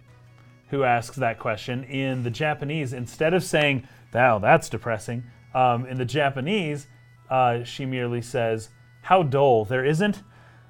who 0.70 0.84
asks 0.84 1.16
that 1.18 1.40
question 1.40 1.84
in 1.86 2.24
the 2.24 2.30
Japanese, 2.30 2.94
instead 2.94 3.34
of 3.34 3.44
saying, 3.44 3.88
"Wow, 4.14 4.40
that's 4.40 4.70
depressing," 4.70 5.24
um, 5.56 5.86
in 5.86 5.98
the 5.98 6.06
Japanese, 6.06 6.88
uh, 7.30 7.64
she 7.64 7.86
merely 7.86 8.22
says, 8.22 8.70
"How 9.02 9.24
dull! 9.24 9.66
There 9.66 9.86
isn't 9.86 10.22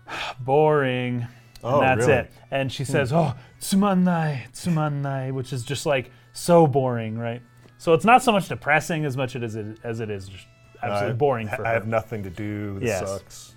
boring." 0.39 1.27
Oh, 1.63 1.79
and 1.81 1.83
that's 1.87 2.07
really? 2.07 2.13
Hmm. 2.21 2.25
it. 2.27 2.31
And 2.51 2.71
she 2.71 2.85
says, 2.85 3.11
"Oh, 3.11 3.33
tsumannai, 3.59 4.51
tsumannai," 4.53 5.31
which 5.33 5.51
is 5.51 5.63
just 5.63 5.85
like 5.85 6.11
so 6.31 6.67
boring, 6.67 7.17
right? 7.17 7.41
So 7.79 7.93
it's 7.93 8.05
not 8.05 8.23
so 8.23 8.31
much 8.31 8.47
depressing 8.47 9.05
as 9.05 9.17
much 9.17 9.35
as 9.35 9.55
it 9.55 9.79
as 9.83 9.99
it 9.99 10.09
is 10.09 10.29
just 10.29 10.45
absolutely 10.81 11.17
boring 11.17 11.47
for 11.47 11.65
I 11.65 11.69
her. 11.69 11.73
have 11.73 11.87
nothing 11.87 12.23
to 12.23 12.29
do. 12.29 12.79
This 12.79 12.87
Yes. 12.89 12.99
sucks. 13.09 13.55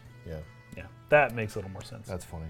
Yeah, 1.11 1.23
yeah, 1.23 1.29
that 1.29 1.35
makes 1.35 1.55
a 1.55 1.59
little 1.59 1.71
more 1.71 1.83
sense. 1.83 2.09
that's 2.09 2.25
funny. 2.25 2.47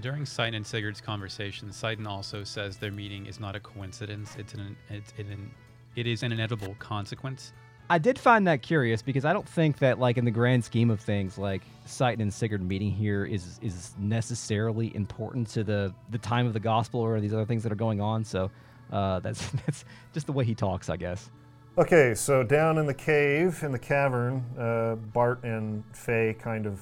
During 0.00 0.22
Citan 0.24 0.56
and 0.56 0.66
Sigurd's 0.66 1.00
conversation, 1.00 1.68
Citan 1.68 2.06
also 2.06 2.42
says 2.42 2.76
their 2.78 2.90
meeting 2.90 3.26
is 3.26 3.38
not 3.38 3.54
a 3.54 3.60
coincidence. 3.60 4.34
It's 4.36 4.54
an 4.54 4.76
it's 4.90 5.12
an 5.18 5.50
it 5.94 6.06
is 6.06 6.22
an 6.22 6.32
inevitable 6.32 6.74
consequence. 6.78 7.52
I 7.90 7.98
did 7.98 8.18
find 8.18 8.46
that 8.48 8.62
curious 8.62 9.02
because 9.02 9.24
I 9.26 9.32
don't 9.34 9.48
think 9.48 9.78
that, 9.78 9.98
like 9.98 10.16
in 10.16 10.24
the 10.24 10.30
grand 10.30 10.64
scheme 10.64 10.90
of 10.90 11.00
things, 11.00 11.36
like 11.36 11.62
Citan 11.86 12.20
and 12.20 12.32
Sigurd 12.32 12.62
meeting 12.62 12.90
here 12.90 13.24
is 13.24 13.58
is 13.62 13.94
necessarily 13.98 14.94
important 14.96 15.48
to 15.50 15.62
the 15.62 15.94
the 16.10 16.18
time 16.18 16.46
of 16.46 16.54
the 16.54 16.60
gospel 16.60 17.00
or 17.00 17.20
these 17.20 17.34
other 17.34 17.44
things 17.44 17.62
that 17.62 17.70
are 17.70 17.76
going 17.76 18.00
on. 18.00 18.24
So 18.24 18.50
uh, 18.90 19.20
that's 19.20 19.46
that's 19.66 19.84
just 20.12 20.26
the 20.26 20.32
way 20.32 20.44
he 20.44 20.54
talks, 20.54 20.88
I 20.88 20.96
guess. 20.96 21.30
Okay, 21.76 22.14
so 22.14 22.42
down 22.42 22.78
in 22.78 22.86
the 22.86 22.94
cave, 22.94 23.62
in 23.62 23.72
the 23.72 23.78
cavern, 23.78 24.44
uh, 24.58 24.94
Bart 24.94 25.42
and 25.42 25.82
Fei 25.92 26.36
kind 26.38 26.66
of 26.66 26.80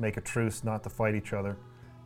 make 0.00 0.16
a 0.16 0.20
truce 0.20 0.64
not 0.64 0.82
to 0.84 0.88
fight 0.90 1.14
each 1.14 1.32
other. 1.32 1.56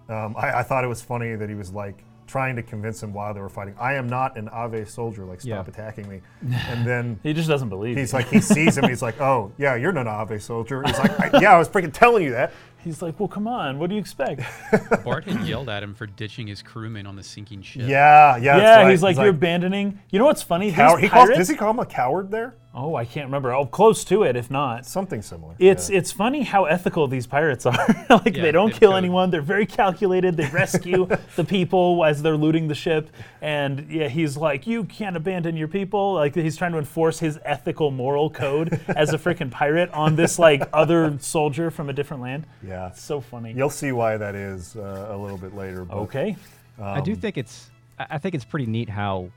Um, 0.09 0.35
I, 0.37 0.59
I 0.59 0.63
thought 0.63 0.85
it 0.85 0.89
was 0.89 1.01
funny 1.01 1.35
that 1.35 1.49
he 1.49 1.55
was 1.55 1.73
like 1.73 2.05
trying 2.27 2.57
to 2.57 2.63
convince 2.63 3.03
him 3.03 3.13
while 3.13 3.35
they 3.35 3.41
were 3.41 3.49
fighting, 3.51 3.75
I 3.79 3.95
am 3.95 4.07
not 4.07 4.39
an 4.39 4.49
Aveh 4.49 4.89
soldier, 4.89 5.25
like, 5.27 5.43
stop 5.43 5.67
Yeah. 5.67 5.73
attacking 5.73 6.09
me. 6.09 6.21
And 6.69 6.87
then 6.87 7.21
he 7.23 7.35
just 7.35 7.49
doesn't 7.49 7.69
believe. 7.69 7.99
he's 7.99 8.13
you. 8.13 8.19
like, 8.19 8.29
he 8.29 8.41
sees 8.41 8.79
him, 8.79 8.89
he's 8.89 9.03
like, 9.03 9.21
oh, 9.21 9.53
yeah, 9.59 9.75
you're 9.75 9.93
not 9.93 10.07
an 10.07 10.27
Aveh 10.27 10.41
soldier. 10.41 10.83
He's 10.87 10.99
like, 10.99 11.35
I, 11.35 11.39
yeah, 11.41 11.53
I 11.55 11.59
was 11.59 11.69
freaking 11.69 11.93
telling 11.93 12.25
you 12.25 12.31
that. 12.31 12.53
he's 12.79 13.03
like, 13.03 13.21
well, 13.21 13.29
come 13.29 13.47
on, 13.47 13.79
what 13.79 13.89
do 13.91 13.95
you 13.95 14.01
expect? 14.01 14.41
Bart 15.05 15.25
had 15.25 15.47
yelled 15.47 15.69
at 15.69 15.83
him 15.83 15.95
for 15.95 16.07
ditching 16.07 16.47
his 16.47 16.63
crewmen 16.63 17.07
on 17.07 17.15
the 17.15 17.23
sinking 17.23 17.61
ship. 17.61 17.83
Yeah, 17.89 18.37
yeah. 18.39 18.57
that's 18.57 18.63
yeah, 18.63 18.83
right. 18.85 18.91
he's 18.91 19.03
like, 19.03 19.17
you're 19.17 19.29
abandoning. 19.29 19.99
You 20.11 20.19
know 20.19 20.25
what's 20.25 20.43
funny? 20.43 20.73
cow- 20.73 20.95
These 20.97 21.03
he 21.05 21.09
calls, 21.11 21.25
pirates- 21.29 21.39
does 21.39 21.49
he 21.51 21.57
call 21.57 21.71
him 21.73 21.79
a 21.79 21.87
coward 21.87 22.31
there? 22.31 22.55
Oh, 22.77 22.97
I 22.97 23.05
can't 23.05 23.27
remember. 23.27 23.53
Oh, 23.53 23.67
close 23.67 24.05
to 24.07 24.25
it, 24.25 24.35
if 24.35 24.51
not. 24.51 24.85
Something 24.85 25.23
similar. 25.23 25.55
It's 25.61 25.89
yeah. 25.89 25.99
it's 25.99 26.11
funny 26.11 26.43
how 26.43 26.65
ethical 26.65 27.07
these 27.07 27.25
pirates 27.25 27.65
are. 27.71 27.77
like 28.11 28.35
Yeah, 28.37 28.43
they 28.43 28.51
don't 28.51 28.73
kill 28.73 28.91
code. 28.91 28.99
anyone. 28.99 29.31
They're 29.31 29.43
very 29.43 29.65
calculated. 29.65 30.37
They 30.37 30.49
rescue 30.49 31.07
the 31.37 31.45
people 31.45 32.05
as 32.05 32.21
they're 32.21 32.37
looting 32.37 32.67
the 32.67 32.75
ship. 32.75 33.11
And 33.41 33.89
yeah, 33.89 34.09
he's 34.09 34.37
like, 34.37 34.67
you 34.67 34.83
can't 34.85 35.17
abandon 35.17 35.57
your 35.57 35.69
people. 35.69 36.15
Like 36.15 36.35
he's 36.35 36.57
trying 36.57 36.73
to 36.73 36.79
enforce 36.79 37.21
his 37.21 37.39
ethical 37.45 37.93
moral 37.93 38.29
code 38.29 38.81
as 38.89 39.13
a 39.13 39.19
freaking 39.19 39.51
pirate 39.53 39.91
on 39.93 40.17
this 40.17 40.39
like 40.41 40.63
other 40.73 41.17
soldier 41.21 41.71
from 41.71 41.89
a 41.91 41.93
different 41.93 42.23
land. 42.25 42.45
yeah. 42.61 42.89
It's 42.89 43.03
so 43.03 43.21
funny. 43.21 43.53
You'll 43.53 43.71
see 43.71 43.93
why 43.93 44.17
that 44.17 44.35
is 44.35 44.75
uh, 44.77 45.09
a 45.11 45.17
little 45.17 45.39
bit 45.39 45.55
later. 45.55 45.85
But 45.85 45.97
Okay. 45.99 46.37
I 46.83 47.01
do 47.01 47.15
think 47.15 47.39
it's 47.39 47.71
I 48.01 48.07
I 48.11 48.19
think 48.19 48.35
it's 48.35 48.45
pretty 48.45 48.67
neat 48.67 48.89
how 48.89 49.31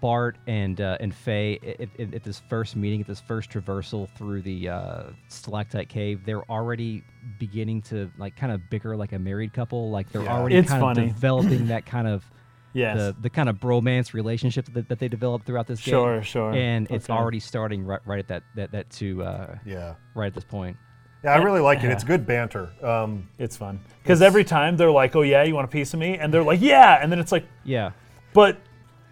Bart 0.00 0.36
and 0.46 0.80
uh, 0.80 0.96
and 1.00 1.14
Fei 1.14 1.58
at, 1.80 1.88
at, 2.00 2.14
at 2.14 2.22
this 2.22 2.40
first 2.48 2.76
meeting, 2.76 3.00
at 3.00 3.06
this 3.06 3.20
first 3.20 3.50
traversal 3.50 4.08
through 4.16 4.42
the 4.42 4.68
uh, 4.68 5.02
stalactite 5.28 5.88
cave, 5.88 6.24
they're 6.24 6.48
already 6.50 7.02
beginning 7.38 7.82
to 7.82 8.10
like 8.18 8.36
kind 8.36 8.52
of 8.52 8.70
bicker 8.70 8.96
like 8.96 9.12
a 9.12 9.18
married 9.18 9.52
couple. 9.52 9.90
Like 9.90 10.10
they're 10.12 10.22
Yeah. 10.22 10.36
already 10.38 10.56
It's 10.56 10.68
kind 10.68 10.80
funny. 10.80 11.08
of 11.08 11.14
developing 11.14 11.66
that 11.68 11.86
kind 11.86 12.06
of 12.06 12.24
Yes. 12.72 12.96
the 12.98 13.16
the 13.22 13.30
kind 13.30 13.48
of 13.48 13.56
bromance 13.56 14.12
relationship 14.14 14.66
that, 14.74 14.88
that 14.88 15.00
they 15.00 15.08
developed 15.08 15.44
throughout 15.44 15.66
this 15.66 15.80
game. 15.84 15.92
Sure, 15.92 16.22
sure. 16.22 16.52
And 16.52 16.88
it's 16.88 17.10
already 17.10 17.40
starting 17.40 17.84
right, 17.84 18.00
right 18.06 18.20
at 18.20 18.28
that 18.28 18.42
that 18.54 18.70
that 18.70 18.90
to 18.90 19.24
uh, 19.24 19.56
Yeah. 19.66 19.94
right 20.14 20.26
at 20.28 20.34
this 20.34 20.44
point. 20.44 20.76
Yeah, 21.24 21.34
I 21.34 21.38
really 21.38 21.60
like 21.60 21.82
it. 21.82 21.90
It's 21.90 22.04
good 22.04 22.24
banter. 22.26 22.70
Um, 22.82 23.28
it's 23.38 23.56
fun. 23.56 23.80
Because 24.02 24.22
every 24.22 24.44
time 24.44 24.76
they're 24.78 24.90
like, 24.90 25.14
oh, 25.16 25.20
yeah, 25.22 25.42
you 25.42 25.54
want 25.54 25.66
a 25.66 25.68
piece 25.68 25.92
of 25.92 26.00
me? 26.00 26.16
And 26.16 26.32
they're 26.32 26.42
like, 26.44 26.62
yeah. 26.62 26.98
And 27.02 27.12
then 27.12 27.18
it's 27.18 27.30
like, 27.32 27.44
Yeah. 27.64 27.90
but 28.32 28.56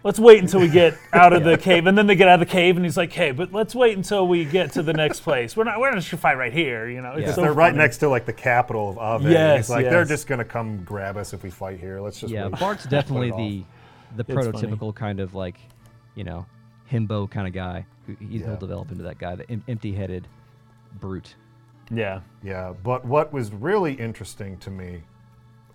let's 0.03 0.19
wait 0.19 0.39
until 0.41 0.59
we 0.59 0.67
get 0.69 0.97
out 1.13 1.33
of 1.33 1.43
the 1.43 1.57
cave, 1.57 1.85
and 1.87 1.97
then 1.97 2.07
they 2.07 2.15
get 2.15 2.27
out 2.27 2.41
of 2.41 2.47
the 2.47 2.51
cave, 2.51 2.75
and 2.77 2.85
he's 2.85 2.97
like, 2.97 3.11
"Hey, 3.11 3.31
but 3.31 3.51
let's 3.53 3.73
wait 3.75 3.97
until 3.97 4.27
we 4.27 4.45
get 4.45 4.71
to 4.73 4.83
the 4.83 4.93
next 4.93 5.21
place. 5.21 5.55
We're 5.57 5.63
not, 5.65 5.79
we're 5.79 5.89
not 5.89 5.95
just 5.97 6.11
gonna 6.11 6.21
fight 6.21 6.37
right 6.37 6.53
here, 6.53 6.87
you 6.89 7.01
know." 7.01 7.13
It's 7.13 7.27
Yeah. 7.27 7.33
so 7.33 7.41
they're 7.41 7.53
right 7.53 7.67
funny. 7.69 7.77
next 7.79 7.97
to 7.99 8.09
like 8.09 8.25
the 8.25 8.33
capital 8.33 8.95
of 8.99 9.21
Aveh. 9.21 9.25
and 9.25 9.31
Yes, 9.33 9.57
he's 9.65 9.69
like 9.69 9.85
they're 9.85 9.99
yes. 9.99 10.07
just 10.09 10.27
gonna 10.27 10.45
come 10.45 10.83
grab 10.83 11.17
us 11.17 11.33
if 11.33 11.43
we 11.43 11.49
fight 11.49 11.79
here. 11.79 11.99
Let's 11.99 12.19
just 12.19 12.33
Yeah, 12.33 12.47
wait. 12.47 12.59
Bart's 12.59 12.85
definitely 12.85 13.31
Put 13.31 13.39
it 13.41 13.65
the 14.15 14.23
the 14.23 14.33
It's 14.39 14.47
funny. 14.57 14.67
prototypical 14.75 14.95
kind 14.95 15.19
of 15.19 15.35
like, 15.35 15.59
you 16.15 16.23
know, 16.23 16.45
himbo 16.91 17.29
kind 17.29 17.47
of 17.47 17.53
guy. 17.53 17.85
Who 18.07 18.15
he, 18.19 18.37
Yeah. 18.39 18.45
He'll 18.47 18.57
develop 18.57 18.91
into 18.91 19.03
that 19.03 19.19
guy, 19.19 19.35
the 19.35 19.49
em- 19.51 19.63
empty-headed 19.67 20.27
brute. 20.99 21.35
Yeah, 21.91 22.21
Yeah, 22.43 22.73
but 22.83 23.03
what 23.05 23.31
was 23.33 23.51
really 23.53 23.93
interesting 23.93 24.57
to 24.59 24.69
me 24.71 25.01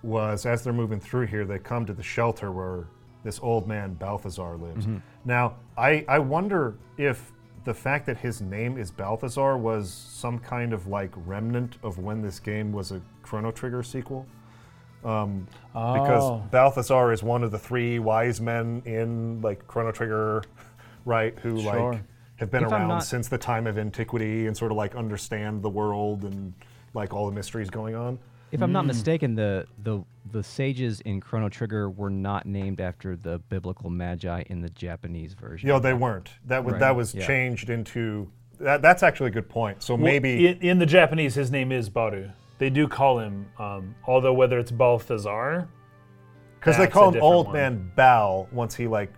was 0.03 0.47
as 0.47 0.63
they're 0.65 0.73
moving 0.73 1.01
through 1.01 1.27
here, 1.27 1.45
they 1.45 1.59
come 1.59 1.87
to 1.87 1.93
the 1.93 2.03
shelter 2.03 2.51
where 2.53 2.85
this 3.25 3.41
old 3.43 3.67
man 3.67 3.95
Balthazar 3.95 4.57
lives. 4.57 4.87
Now, 5.25 5.57
I, 5.77 6.05
I 6.09 6.19
wonder 6.21 6.75
if 6.99 7.33
the 7.65 7.75
fact 7.75 8.05
that 8.07 8.19
his 8.19 8.41
name 8.43 8.77
is 8.79 8.91
Balthazar 8.91 9.57
was 9.57 9.91
some 9.91 10.39
kind 10.39 10.73
of 10.73 10.87
like 10.87 11.11
remnant 11.27 11.79
of 11.83 11.99
when 11.99 12.21
this 12.23 12.39
game 12.39 12.71
was 12.73 12.93
a 12.93 13.01
Chrono 13.23 13.51
Trigger 13.51 13.83
sequel. 13.83 14.27
Um, 15.05 15.47
Because 15.73 16.23
Oh. 16.23 16.43
Balthazar 16.51 17.13
is 17.13 17.23
one 17.23 17.43
of 17.43 17.51
the 17.51 17.59
three 17.59 17.99
wise 17.99 18.41
men 18.41 18.83
in 18.85 19.41
like 19.41 19.67
Chrono 19.67 19.93
Trigger, 19.93 20.43
right? 21.05 21.39
Who 21.41 21.61
Sure. 21.63 21.93
like 21.93 22.03
have 22.37 22.51
been 22.51 22.65
If 22.65 22.73
I'm 22.73 22.81
around 22.83 22.89
not- 22.89 23.05
since 23.05 23.29
the 23.29 23.39
time 23.39 23.67
of 23.67 23.79
antiquity 23.79 24.47
and 24.47 24.57
sort 24.57 24.71
of 24.71 24.77
like 24.77 24.95
understand 24.95 25.63
the 25.63 25.71
world 25.71 26.25
and 26.25 26.53
like 26.93 27.13
all 27.15 27.27
the 27.27 27.35
mysteries 27.35 27.71
going 27.71 27.95
on. 27.95 28.19
If 28.53 28.63
I'm 28.63 28.71
Mm. 28.71 28.73
not 28.75 28.87
mistaken, 28.87 29.35
the 29.35 29.67
the 29.83 30.01
the 30.35 30.43
sages 30.43 31.01
in 31.02 31.20
Chrono 31.20 31.48
Trigger 31.48 31.89
were 31.89 32.11
not 32.11 32.44
named 32.44 32.81
after 32.81 33.15
the 33.16 33.39
biblical 33.48 33.89
magi 33.89 34.43
in 34.51 34.61
the 34.61 34.69
Japanese 34.70 35.32
version. 35.35 35.69
No, 35.69 35.78
they 35.78 35.94
weren't. 35.94 36.28
That 36.47 36.65
was 36.65 36.73
Right, 36.73 36.81
that 36.81 36.97
was 36.97 37.15
yeah. 37.15 37.24
changed 37.24 37.70
into. 37.70 38.28
That, 38.59 38.82
that's 38.82 39.05
actually 39.05 39.28
a 39.28 39.32
good 39.32 39.48
point. 39.48 39.81
So 39.82 39.94
Well, 39.94 40.02
maybe 40.02 40.48
in, 40.48 40.59
in 40.59 40.78
the 40.81 40.86
Japanese, 40.86 41.35
his 41.36 41.52
name 41.52 41.70
is 41.70 41.89
Baru. 41.89 42.31
They 42.59 42.69
do 42.69 42.89
call 42.89 43.20
him, 43.20 43.47
um, 43.61 43.94
although 44.06 44.32
whether 44.35 44.59
it's 44.59 44.73
Balthazar, 44.73 45.69
because 46.59 46.77
they 46.78 46.86
call 46.89 47.11
a 47.11 47.12
him 47.12 47.23
Old 47.23 47.47
one. 47.47 47.52
Man 47.55 47.93
Bal 47.94 48.48
once 48.51 48.74
he 48.74 48.86
like 48.89 49.12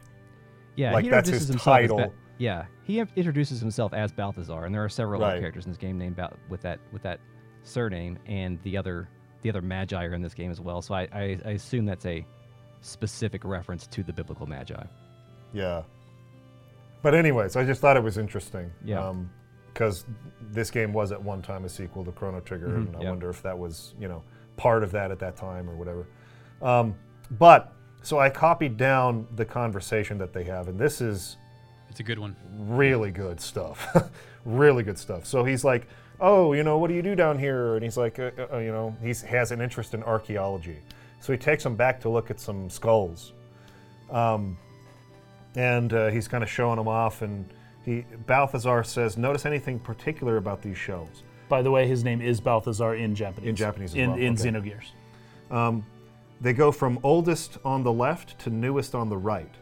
Yeah, 0.74 0.92
Like, 0.92 1.04
he 1.04 1.10
that's 1.10 1.28
introduces 1.28 1.48
his 1.48 1.54
himself 1.64 1.78
as 1.80 1.90
title. 1.90 2.14
yeah, 2.38 2.64
he 2.82 2.98
introduces 3.00 3.58
himself 3.60 3.94
as 3.94 4.12
Balthazar, 4.12 4.66
and 4.66 4.74
there 4.74 4.84
are 4.84 4.88
several 4.90 5.22
Right. 5.22 5.30
other 5.32 5.40
characters 5.40 5.64
in 5.64 5.70
this 5.70 5.78
game 5.78 5.96
named 5.96 6.16
Bal- 6.16 6.36
with 6.50 6.60
that 6.60 6.78
with 6.92 7.02
that 7.02 7.20
surname, 7.62 8.18
and 8.26 8.58
the 8.64 8.76
other 8.76 9.08
the 9.42 9.50
other 9.50 9.62
magi 9.62 10.04
are 10.04 10.14
in 10.14 10.22
this 10.22 10.34
game 10.34 10.50
as 10.50 10.60
well. 10.60 10.82
So 10.82 10.94
I, 10.94 11.02
I, 11.12 11.38
I 11.44 11.50
assume 11.50 11.84
that's 11.86 12.06
a 12.06 12.24
specific 12.80 13.44
reference 13.44 13.86
to 13.88 14.02
the 14.02 14.12
biblical 14.12 14.46
magi. 14.46 14.82
Yeah. 15.52 15.82
But 17.02 17.14
anyways, 17.14 17.56
I 17.56 17.64
just 17.64 17.80
thought 17.80 17.96
it 17.96 18.02
was 18.02 18.18
interesting. 18.18 18.70
Yeah. 18.84 19.12
Because 19.72 20.04
this 20.50 20.70
game 20.70 20.92
was 20.92 21.12
at 21.12 21.22
one 21.22 21.42
time 21.42 21.64
a 21.64 21.68
sequel 21.68 22.04
to 22.04 22.12
Chrono 22.12 22.40
Trigger, 22.40 22.68
Mhm, 22.68 22.86
and 22.88 22.96
I 22.96 23.02
yeah. 23.02 23.10
wonder 23.10 23.28
if 23.28 23.42
that 23.42 23.58
was, 23.58 23.94
you 24.00 24.08
know, 24.08 24.22
part 24.56 24.82
of 24.82 24.90
that 24.92 25.10
at 25.10 25.18
that 25.18 25.36
time 25.36 25.68
or 25.68 25.74
whatever. 25.76 26.06
Um, 26.62 26.94
but 27.32 27.72
so 28.02 28.18
I 28.18 28.30
copied 28.30 28.76
down 28.78 29.26
the 29.36 29.44
conversation 29.44 30.16
that 30.18 30.32
they 30.32 30.44
have, 30.44 30.68
and 30.68 30.78
this 30.78 31.00
is 31.02 31.36
It's 31.90 32.00
a 32.00 32.02
good 32.02 32.18
one. 32.18 32.34
really 32.58 33.10
good 33.10 33.38
stuff. 33.40 33.86
really 34.46 34.82
good 34.82 34.96
stuff. 34.98 35.26
So 35.26 35.44
he's 35.44 35.62
like, 35.64 35.86
"Oh, 36.20 36.52
you 36.52 36.62
know, 36.62 36.78
what 36.78 36.88
do 36.88 36.94
you 36.94 37.02
do 37.02 37.14
down 37.14 37.38
here?" 37.38 37.74
And 37.74 37.82
he's 37.82 37.96
like, 37.96 38.18
uh, 38.18 38.30
uh, 38.52 38.58
"You 38.58 38.72
know, 38.72 38.96
he 39.02 39.14
has 39.28 39.52
an 39.52 39.60
interest 39.60 39.94
in 39.94 40.02
archaeology. 40.02 40.78
So 41.20 41.32
he 41.32 41.38
takes 41.38 41.64
him 41.64 41.76
back 41.76 42.00
to 42.00 42.08
look 42.08 42.30
at 42.30 42.38
some 42.38 42.70
skulls, 42.70 43.32
um, 44.10 44.56
and 45.54 45.92
uh, 45.92 46.08
he's 46.08 46.28
kind 46.28 46.44
of 46.44 46.50
showing 46.50 46.76
them 46.76 46.88
off. 46.88 47.22
And 47.22 47.46
he 47.84 48.04
Balthazar 48.26 48.84
says, 48.84 49.16
"Notice 49.16 49.46
anything 49.46 49.78
particular 49.78 50.36
about 50.36 50.62
these 50.62 50.76
shells?" 50.76 51.22
by 51.48 51.62
the 51.62 51.70
way, 51.70 51.86
his 51.86 52.02
name 52.02 52.20
is 52.20 52.40
Balthazar 52.40 52.96
in 52.96 53.14
Japanese. 53.14 53.50
In 53.50 53.54
Japanese 53.54 53.90
as 53.90 53.96
in, 53.96 54.10
well, 54.10 54.18
in 54.18 54.34
okay. 54.34 54.50
Xenogears. 54.50 55.82
They 56.40 56.52
go 56.52 56.70
from 56.70 56.98
oldest 57.02 57.58
on 57.64 57.82
the 57.82 57.92
left 57.92 58.38
to 58.40 58.50
newest 58.50 58.94
on 58.94 59.08
the 59.08 59.16
right. 59.16 59.52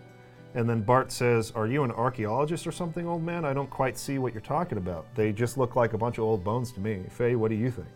And 0.54 0.70
then 0.70 0.82
Bart 0.82 1.10
says, 1.10 1.50
Are 1.52 1.66
you 1.66 1.82
an 1.82 1.90
archaeologist 1.90 2.66
or 2.66 2.72
something, 2.72 3.06
old 3.06 3.22
man? 3.22 3.44
I 3.44 3.52
don't 3.52 3.70
quite 3.70 3.98
see 3.98 4.18
what 4.18 4.32
you're 4.32 4.40
talking 4.40 4.78
about. 4.78 5.12
They 5.14 5.32
just 5.32 5.58
look 5.58 5.74
like 5.74 5.92
a 5.92 5.98
bunch 5.98 6.18
of 6.18 6.24
old 6.24 6.44
bones 6.44 6.70
to 6.72 6.80
me. 6.80 7.04
Fei, 7.10 7.34
what 7.34 7.48
do 7.50 7.56
you 7.56 7.70
think? 7.70 7.88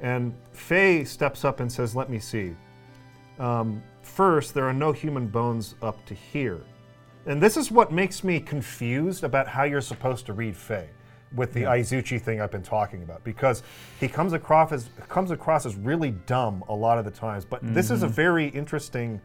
And 0.00 0.34
Fei 0.52 1.04
steps 1.04 1.44
up 1.44 1.60
and 1.60 1.70
says, 1.70 1.94
Let 1.94 2.10
me 2.10 2.18
see. 2.18 2.54
Um, 3.38 3.82
first, 4.02 4.52
there 4.52 4.64
are 4.64 4.72
no 4.72 4.92
human 4.92 5.28
bones 5.28 5.76
up 5.80 6.04
to 6.06 6.14
here. 6.14 6.60
And 7.26 7.40
this 7.40 7.56
is 7.56 7.70
what 7.70 7.92
makes 7.92 8.24
me 8.24 8.40
confused 8.40 9.24
about 9.24 9.48
how 9.48 9.64
you're 9.64 9.80
supposed 9.80 10.26
to 10.26 10.32
read 10.32 10.56
Fei 10.56 10.88
with 11.34 11.52
the 11.52 11.62
Aizuchi 11.62 12.20
thing 12.20 12.40
I've 12.40 12.52
been 12.52 12.62
talking 12.62 13.02
about 13.02 13.22
because 13.24 13.62
he 13.98 14.08
comes 14.08 14.32
across 14.32 14.72
as 14.72 14.88
comes 15.08 15.30
across 15.32 15.66
as 15.66 15.74
really 15.74 16.12
dumb 16.12 16.64
a 16.68 16.74
lot 16.74 16.98
of 16.98 17.04
the 17.04 17.10
times. 17.10 17.44
But 17.44 17.60
this 17.62 17.90
is 17.90 18.02
a 18.02 18.08
very 18.08 18.48
interesting, 18.48 19.20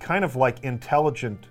kind 0.00 0.24
of 0.24 0.36
like 0.36 0.64
intelligent 0.64 1.46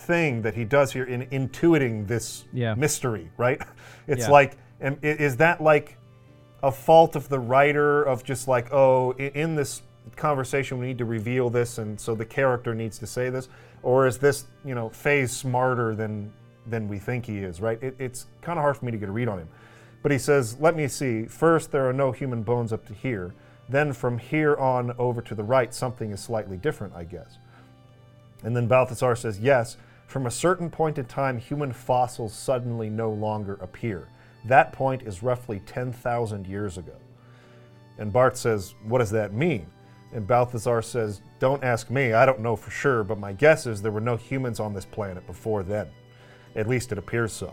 thing 0.00 0.42
that 0.42 0.54
he 0.54 0.64
does 0.64 0.92
here 0.92 1.04
in 1.04 1.22
intuiting 1.26 2.06
this 2.06 2.44
Yeah. 2.52 2.74
mystery, 2.74 3.30
right? 3.36 3.60
It's 4.06 4.22
Yeah. 4.22 4.30
like, 4.30 4.56
is 5.02 5.36
that 5.36 5.60
like 5.62 5.96
a 6.62 6.72
fault 6.72 7.14
of 7.14 7.28
the 7.28 7.38
writer 7.38 8.02
of 8.02 8.24
just 8.24 8.48
like, 8.48 8.72
oh, 8.72 9.12
in 9.12 9.54
this 9.54 9.82
conversation 10.16 10.78
we 10.78 10.86
need 10.86 10.98
to 10.98 11.04
reveal 11.04 11.48
this, 11.50 11.78
and 11.78 12.00
so 12.00 12.14
the 12.14 12.24
character 12.24 12.74
needs 12.74 12.98
to 12.98 13.06
say 13.06 13.30
this, 13.30 13.48
or 13.82 14.06
is 14.06 14.18
this, 14.18 14.46
you 14.64 14.74
know, 14.74 14.88
Fei's 14.90 15.30
smarter 15.30 15.94
than 15.94 16.32
than 16.66 16.88
we 16.88 16.98
think 16.98 17.24
he 17.26 17.38
is, 17.38 17.60
right? 17.60 17.82
It, 17.82 17.94
it's 17.98 18.26
kind 18.42 18.58
of 18.58 18.62
hard 18.62 18.76
for 18.76 18.84
me 18.84 18.92
to 18.92 18.98
get 18.98 19.08
a 19.08 19.12
read 19.12 19.28
on 19.28 19.38
him. 19.38 19.48
But 20.02 20.12
he 20.12 20.18
says, 20.18 20.56
let 20.60 20.76
me 20.76 20.88
see. 20.88 21.24
First, 21.24 21.72
there 21.72 21.88
are 21.88 21.92
no 21.92 22.12
human 22.12 22.42
bones 22.42 22.72
up 22.72 22.84
to 22.86 22.94
here. 22.94 23.34
Then 23.68 23.92
from 23.92 24.18
here 24.18 24.56
on 24.56 24.92
over 24.98 25.20
to 25.22 25.34
the 25.34 25.42
right, 25.42 25.72
something 25.74 26.10
is 26.12 26.20
slightly 26.20 26.56
different, 26.56 26.94
I 26.94 27.04
guess. 27.04 27.38
And 28.44 28.54
then 28.56 28.66
Balthasar 28.68 29.16
says, 29.16 29.40
Yes, 29.40 29.76
from 30.10 30.26
a 30.26 30.30
certain 30.30 30.68
point 30.68 30.98
in 30.98 31.04
time, 31.04 31.38
human 31.38 31.72
fossils 31.72 32.34
suddenly 32.34 32.90
no 32.90 33.10
longer 33.10 33.54
appear. 33.60 34.08
That 34.44 34.72
point 34.72 35.02
is 35.02 35.22
roughly 35.22 35.60
10,000 35.66 36.48
years 36.48 36.78
ago. 36.78 36.96
And 37.96 38.12
Bart 38.12 38.36
says, 38.36 38.74
What 38.82 38.98
does 38.98 39.12
that 39.12 39.32
mean? 39.32 39.66
And 40.12 40.26
Balthazar 40.26 40.82
says, 40.82 41.22
Don't 41.38 41.62
ask 41.62 41.90
me, 41.90 42.12
I 42.12 42.26
don't 42.26 42.40
know 42.40 42.56
for 42.56 42.72
sure, 42.72 43.04
but 43.04 43.18
my 43.18 43.32
guess 43.32 43.66
is 43.66 43.82
there 43.82 43.92
were 43.92 44.00
no 44.00 44.16
humans 44.16 44.58
on 44.58 44.74
this 44.74 44.84
planet 44.84 45.24
before 45.28 45.62
then. 45.62 45.88
At 46.56 46.66
least 46.66 46.90
it 46.90 46.98
appears 46.98 47.32
so. 47.32 47.52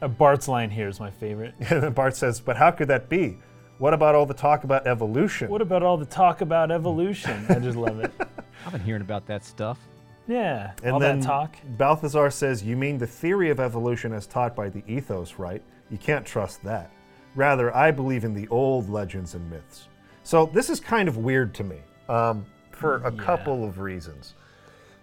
Uh, 0.00 0.06
Bart's 0.06 0.46
line 0.46 0.70
here 0.70 0.86
is 0.86 1.00
my 1.00 1.10
favorite. 1.10 1.54
And 1.70 1.82
then 1.82 1.92
Bart 1.92 2.14
says, 2.14 2.38
But 2.38 2.56
how 2.56 2.70
could 2.70 2.86
that 2.86 3.08
be? 3.08 3.36
What 3.78 3.94
about 3.94 4.14
all 4.14 4.26
the 4.26 4.34
talk 4.34 4.62
about 4.62 4.86
evolution? 4.86 5.50
What 5.50 5.62
about 5.62 5.82
all 5.82 5.96
the 5.96 6.06
talk 6.06 6.40
about 6.40 6.70
evolution? 6.70 7.46
I 7.48 7.58
just 7.58 7.76
love 7.76 7.98
it. 7.98 8.12
I've 8.64 8.72
been 8.72 8.82
hearing 8.82 9.02
about 9.02 9.26
that 9.26 9.44
stuff. 9.44 9.78
Yeah, 10.26 10.72
And 10.82 10.94
all 10.94 10.98
then 11.00 11.20
that 11.20 11.26
talk. 11.26 11.56
Balthazar 11.76 12.30
says, 12.30 12.62
You 12.62 12.76
mean 12.76 12.98
the 12.98 13.06
theory 13.06 13.50
of 13.50 13.58
evolution 13.58 14.12
as 14.12 14.26
taught 14.26 14.54
by 14.54 14.68
the 14.68 14.82
ethos, 14.86 15.38
right? 15.38 15.62
You 15.90 15.98
can't 15.98 16.24
trust 16.24 16.62
that. 16.64 16.90
Rather, 17.34 17.74
I 17.74 17.90
believe 17.90 18.24
in 18.24 18.34
the 18.34 18.46
old 18.48 18.88
legends 18.88 19.34
and 19.34 19.48
myths. 19.50 19.88
So 20.22 20.46
this 20.46 20.70
is 20.70 20.78
kind 20.80 21.08
of 21.08 21.16
weird 21.16 21.54
to 21.54 21.64
me 21.64 21.78
um, 22.08 22.46
for 22.70 22.96
a 23.04 23.12
couple 23.12 23.64
of 23.64 23.78
reasons. 23.78 24.34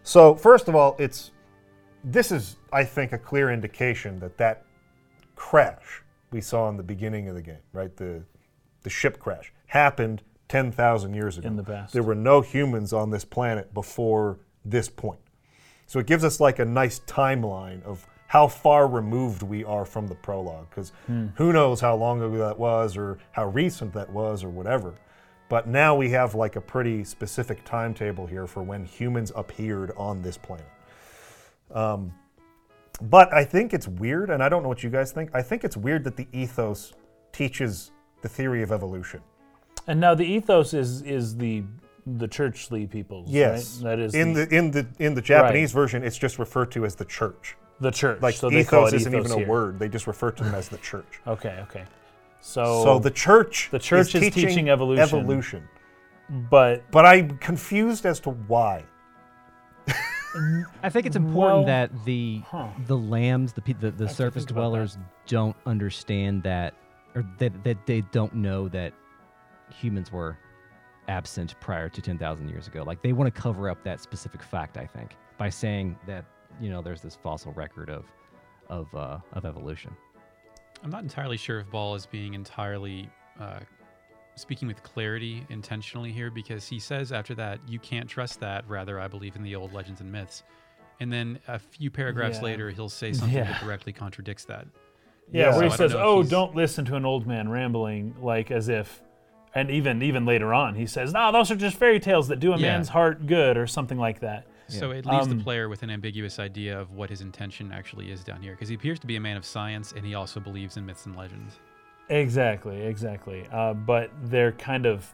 So, 0.04 0.36
first 0.36 0.70
of 0.70 0.76
all, 0.76 0.96
it's 1.00 1.32
this 2.04 2.32
is, 2.32 2.56
I 2.72 2.84
think, 2.86 3.12
a 3.12 3.18
clear 3.18 3.52
indication 3.52 4.20
that 4.20 4.38
that 4.38 4.64
crash 5.36 6.04
we 6.32 6.42
saw 6.42 6.70
in 6.70 6.78
the 6.78 6.84
beginning 6.84 7.28
of 7.28 7.36
the 7.36 7.42
game, 7.42 7.62
right? 7.74 7.96
The 7.96 8.24
the 8.84 8.90
ship 8.90 9.20
crash 9.20 9.52
happened 9.68 10.24
10,000 10.48 11.14
years 11.14 11.38
ago. 11.38 11.48
In 11.48 11.58
the 11.58 11.64
past. 11.64 11.94
There 11.94 12.04
were 12.04 12.16
no 12.16 12.42
humans 12.42 12.94
on 12.94 13.10
this 13.10 13.26
planet 13.26 13.74
before 13.74 14.40
this 14.70 14.90
point. 14.90 15.20
So 15.86 16.00
it 16.00 16.06
gives 16.06 16.24
us 16.24 16.40
like 16.40 16.60
a 16.60 16.66
nice 16.66 17.00
timeline 17.02 17.84
of 17.84 18.06
how 18.28 18.48
far 18.48 18.88
removed 18.88 19.42
we 19.42 19.64
are 19.64 19.86
from 19.86 20.08
the 20.08 20.16
prologue, 20.16 20.70
because 20.70 20.92
who 21.36 21.54
knows 21.54 21.80
how 21.80 21.96
long 21.96 22.22
ago 22.22 22.38
that 22.38 22.60
was, 22.60 22.98
or 22.98 23.18
how 23.32 23.48
recent 23.48 23.94
that 23.94 24.10
was, 24.12 24.44
or 24.44 24.50
whatever. 24.50 24.94
But 25.48 25.68
now 25.68 25.96
we 25.96 26.10
have 26.10 26.36
like 26.36 26.58
a 26.58 26.62
pretty 26.62 27.06
specific 27.06 27.64
timetable 27.64 28.28
here 28.28 28.46
for 28.46 28.64
when 28.64 28.84
humans 28.84 29.32
appeared 29.34 29.94
on 29.96 30.22
this 30.22 30.38
planet. 30.38 30.68
Um, 31.72 32.14
but 33.02 33.34
I 33.34 33.46
think 33.46 33.74
it's 33.74 33.88
weird, 33.88 34.30
and 34.30 34.44
I 34.44 34.50
don't 34.50 34.62
know 34.62 34.70
what 34.70 34.84
you 34.84 34.90
guys 34.90 35.14
think. 35.14 35.30
I 35.34 35.42
think 35.42 35.64
it's 35.64 35.78
weird 35.78 36.04
that 36.04 36.18
the 36.18 36.28
ethos 36.34 36.94
teaches 37.32 37.92
the 38.22 38.28
theory 38.28 38.62
of 38.62 38.74
evolution. 38.74 39.22
And 39.88 40.02
now 40.02 40.16
the 40.16 40.26
ethos 40.26 40.74
is 40.74 41.02
is 41.04 41.38
the 41.38 41.64
the 42.16 42.28
churchly 42.28 42.88
people. 42.88 43.26
Yes, 43.28 43.78
right? 43.82 43.98
that 43.98 44.00
is 44.00 44.16
in 44.16 44.34
the, 44.34 44.46
the 44.46 44.56
in 44.56 44.72
the 44.72 44.88
in 45.00 45.14
the 45.14 45.22
Japanese 45.22 45.72
version, 45.72 46.04
it's 46.04 46.18
just 46.18 46.40
referred 46.40 46.72
to 46.72 46.86
as 46.86 46.96
the 46.96 47.06
church. 47.06 47.58
the 47.82 47.92
church. 47.92 48.22
Like 48.22 48.36
so 48.36 48.50
they 48.50 48.64
call 48.64 48.82
ethos 48.88 48.94
it 48.94 48.96
isn't 48.98 49.14
ethos 49.14 49.32
even 49.32 49.44
a 49.44 49.48
word; 49.48 49.80
they 49.80 49.90
just 49.90 50.08
refer 50.08 50.32
to 50.32 50.44
them 50.44 50.56
as 50.56 50.70
the 50.70 50.78
church. 50.78 51.20
Okay, 51.28 51.60
okay. 51.64 51.84
So, 52.40 52.84
So 52.84 53.00
the 53.00 53.12
church, 53.12 53.70
the 53.72 53.80
church 53.80 54.16
is 54.16 54.34
teaching 54.34 54.70
evolution. 54.70 55.04
Evolution, 55.04 55.68
but 56.50 56.90
but 56.92 57.06
I'm 57.06 57.38
confused 57.40 58.06
as 58.06 58.20
to 58.22 58.30
why. 58.32 58.84
I 60.84 60.90
think 60.90 61.08
it's 61.08 61.16
important 61.16 61.60
Well, 61.60 61.66
that 61.66 62.06
the 62.06 62.42
huh. 62.46 62.68
the 62.86 62.98
lambs, 62.98 63.54
the 63.54 63.62
pe- 63.62 63.74
the, 63.74 63.90
the 63.92 64.08
surface 64.08 64.44
think 64.44 64.52
about 64.52 64.62
that. 64.62 64.70
dwellers, 64.70 64.98
don't 65.26 65.56
understand 65.66 66.44
that, 66.44 66.74
or 67.16 67.26
that 67.40 67.64
that 67.64 67.86
they 67.88 68.02
don't 68.12 68.36
know 68.36 68.68
that 68.70 68.94
humans 69.72 70.12
were 70.12 70.38
absent 71.08 71.56
prior 71.60 71.90
to 71.90 72.02
ten 72.02 72.18
thousand 72.18 72.50
years 72.50 72.68
ago. 72.68 72.84
Like 72.84 73.02
they 73.02 73.14
want 73.14 73.34
to 73.34 73.42
cover 73.42 73.70
up 73.70 73.84
that 73.84 74.02
specific 74.02 74.42
fact. 74.44 74.78
I 74.78 74.86
think 74.86 75.16
by 75.38 75.50
saying 75.50 75.98
that 76.08 76.26
you 76.60 76.70
know 76.70 76.82
there's 76.82 77.02
this 77.02 77.16
fossil 77.16 77.52
record 77.54 77.90
of 77.90 78.06
of 78.70 78.94
uh, 78.96 79.20
of 79.34 79.46
evolution. 79.46 79.96
I'm 80.84 80.90
not 80.92 81.02
entirely 81.04 81.38
sure 81.38 81.60
if 81.60 81.70
Ball 81.72 81.96
is 81.96 82.06
being 82.06 82.34
entirely 82.36 83.10
uh, 83.40 83.60
speaking 84.36 84.68
with 84.68 84.84
clarity 84.84 85.46
intentionally 85.50 86.12
here 86.12 86.30
because 86.30 86.68
he 86.68 86.80
says 86.80 87.12
after 87.12 87.34
that, 87.36 87.60
you 87.68 87.80
can't 87.80 88.08
trust 88.08 88.40
that. 88.42 88.68
Rather, 88.70 89.00
I 89.00 89.08
believe 89.08 89.36
in 89.36 89.42
the 89.44 89.56
old 89.56 89.74
legends 89.74 90.02
and 90.02 90.12
myths. 90.12 90.44
And 91.00 91.12
then 91.14 91.40
a 91.48 91.58
few 91.60 91.90
paragraphs 91.92 92.38
Yeah. 92.38 92.44
later, 92.44 92.70
he'll 92.72 92.90
say 92.90 93.14
something 93.14 93.36
Yeah. 93.38 93.46
that 93.52 93.62
directly 93.64 93.94
contradicts 93.94 94.46
that. 94.46 94.68
Yeah, 95.32 95.42
Yeah. 95.42 95.46
where 95.50 95.54
So 95.54 95.60
he 95.60 95.66
I 95.66 95.68
don't 95.70 95.78
says, 95.78 95.94
"Oh, 95.96 96.24
don't 96.24 96.56
listen 96.56 96.86
to 96.86 96.96
an 96.96 97.06
old 97.06 97.26
man 97.28 97.50
rambling," 97.50 98.16
like 98.22 98.52
as 98.52 98.70
if, 98.70 99.02
and 99.56 99.70
even 99.72 100.02
even 100.02 100.26
later 100.26 100.54
on, 100.54 100.76
he 100.76 100.86
says, 100.86 101.14
"No, 101.14 101.32
those 101.32 101.50
are 101.52 101.56
just 101.56 101.78
fairy 101.78 102.00
tales 102.00 102.28
that 102.28 102.40
do 102.40 102.54
a 102.54 102.58
Yeah. 102.58 102.68
man's 102.74 102.90
heart 102.90 103.26
good," 103.26 103.58
or 103.58 103.68
something 103.68 103.98
like 103.98 104.20
that. 104.20 104.46
So 104.70 104.92
it 104.92 105.06
leaves 105.06 105.28
Um, 105.28 105.38
the 105.38 105.44
player 105.44 105.70
with 105.70 105.84
an 105.84 105.90
ambiguous 105.90 106.40
idea 106.40 106.78
of 106.78 106.92
what 106.92 107.10
his 107.10 107.22
intention 107.22 107.72
actually 107.72 108.12
is 108.12 108.24
down 108.24 108.42
here 108.42 108.52
because 108.52 108.68
he 108.68 108.76
appears 108.76 109.00
to 109.00 109.08
be 109.08 109.16
a 109.16 109.20
man 109.22 109.38
of 109.38 109.46
science 109.46 109.94
and 109.94 110.06
he 110.06 110.14
also 110.14 110.42
believes 110.42 110.76
in 110.76 110.86
myths 110.86 111.06
and 111.06 111.16
legends. 111.16 111.60
Exactly, 112.10 112.82
exactly. 112.82 113.48
Uh, 113.52 113.74
but 113.74 114.12
they're 114.24 114.52
kind 114.52 114.86
of 114.86 115.14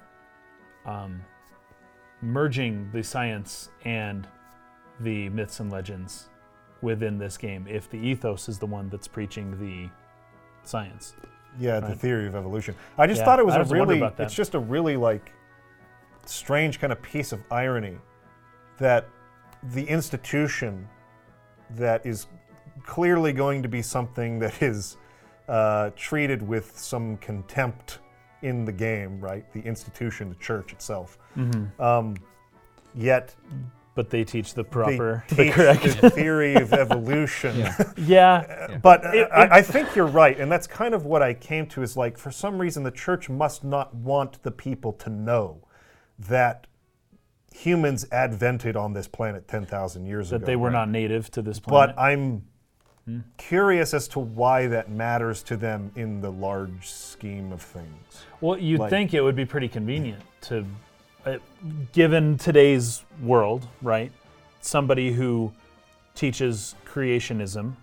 um, 0.85 1.21
merging 2.21 2.89
the 2.91 3.03
science 3.03 3.69
and 3.85 4.27
the 4.99 5.29
myths 5.29 5.59
and 5.59 5.71
legends 5.71 6.29
within 6.81 7.17
this 7.17 7.37
game. 7.37 7.67
If 7.67 7.89
the 7.89 7.97
ethos 7.97 8.49
is 8.49 8.57
the 8.59 8.65
one 8.65 8.89
that's 8.89 9.07
preaching 9.07 9.57
the 9.59 9.89
science, 10.67 11.15
Yeah, 11.59 11.79
the 11.79 11.95
theory 11.95 12.27
of 12.27 12.35
evolution. 12.35 12.75
I 12.97 13.07
just 13.07 13.19
Yeah, 13.19 13.25
thought 13.25 13.39
it 13.39 13.45
was 13.45 13.55
a 13.55 13.59
was 13.59 13.69
wondering 13.69 14.01
really, 14.01 14.13
it's 14.19 14.33
just 14.33 14.55
a 14.55 14.59
really 14.59 14.97
like 14.97 15.31
strange 16.25 16.79
kind 16.79 16.91
of 16.93 17.01
piece 17.01 17.31
of 17.31 17.41
irony 17.51 17.97
that 18.77 19.07
the 19.73 19.83
institution 19.87 20.87
that 21.71 22.05
is 22.05 22.27
clearly 22.85 23.33
going 23.33 23.61
to 23.61 23.69
be 23.69 23.81
something 23.81 24.39
that 24.39 24.61
is 24.61 24.97
uh, 25.47 25.91
treated 25.95 26.41
with 26.41 26.77
some 26.77 27.17
contempt 27.17 27.99
in 28.41 28.65
the 28.65 28.71
game, 28.71 29.19
right? 29.19 29.51
The 29.53 29.61
institution, 29.61 30.29
the 30.29 30.35
church 30.35 30.73
itself. 30.73 31.17
Um, 31.79 32.15
yet 32.95 33.35
but 33.95 34.09
they 34.09 34.23
teach 34.23 34.53
the 34.55 34.63
proper, 34.63 35.23
they 35.29 35.47
the 35.49 35.51
correct. 35.51 36.01
the 36.01 36.09
theory 36.21 36.55
of 36.55 36.73
evolution. 36.73 37.55
Yeah. 37.57 37.83
yeah, 37.97 38.77
But 38.81 39.05
uh, 39.05 39.09
It- 39.13 39.29
I, 39.31 39.57
I 39.57 39.61
think 39.61 39.95
you're 39.95 40.07
right, 40.07 40.39
and 40.39 40.51
that's 40.51 40.67
kind 40.67 40.93
of 40.93 41.05
what 41.05 41.21
I 41.21 41.33
came 41.33 41.67
to. 41.67 41.81
Is 41.83 41.95
like 41.95 42.17
for 42.17 42.31
some 42.31 42.57
reason 42.59 42.83
the 42.83 42.91
church 42.91 43.29
must 43.29 43.63
not 43.63 43.93
want 43.95 44.41
the 44.43 44.51
people 44.51 44.93
to 44.93 45.09
know 45.09 45.63
that 46.19 46.67
humans 47.53 48.05
advented 48.11 48.75
on 48.75 48.93
this 48.93 49.07
planet 49.07 49.47
ten 49.47 49.65
thousand 49.65 50.05
years 50.07 50.29
that 50.29 50.37
ago. 50.37 50.45
That 50.45 50.45
they 50.51 50.55
were 50.55 50.69
right? 50.69 50.73
not 50.73 50.89
native 50.89 51.29
to 51.31 51.41
this 51.41 51.59
planet. 51.59 51.95
But 51.95 52.01
I'm 52.01 52.43
curious 53.37 53.93
as 53.93 54.07
to 54.09 54.19
why 54.19 54.67
that 54.67 54.89
matters 54.89 55.43
to 55.43 55.57
them 55.57 55.91
in 55.95 56.21
the 56.21 56.31
large 56.31 56.89
scheme 56.89 57.51
of 57.51 57.61
things. 57.61 58.25
Well, 58.41 58.57
you'd 58.57 58.79
Like- 58.79 58.89
think 58.89 59.13
it 59.13 59.21
would 59.21 59.35
be 59.35 59.45
pretty 59.45 59.67
convenient 59.67 60.23
to, 60.43 60.65
Uh, 61.25 61.37
given 61.93 62.37
today's 62.37 63.03
world, 63.21 63.67
right? 63.81 64.11
Somebody 64.61 65.11
who 65.13 65.53
teaches 66.15 66.75
creationism 66.85 67.73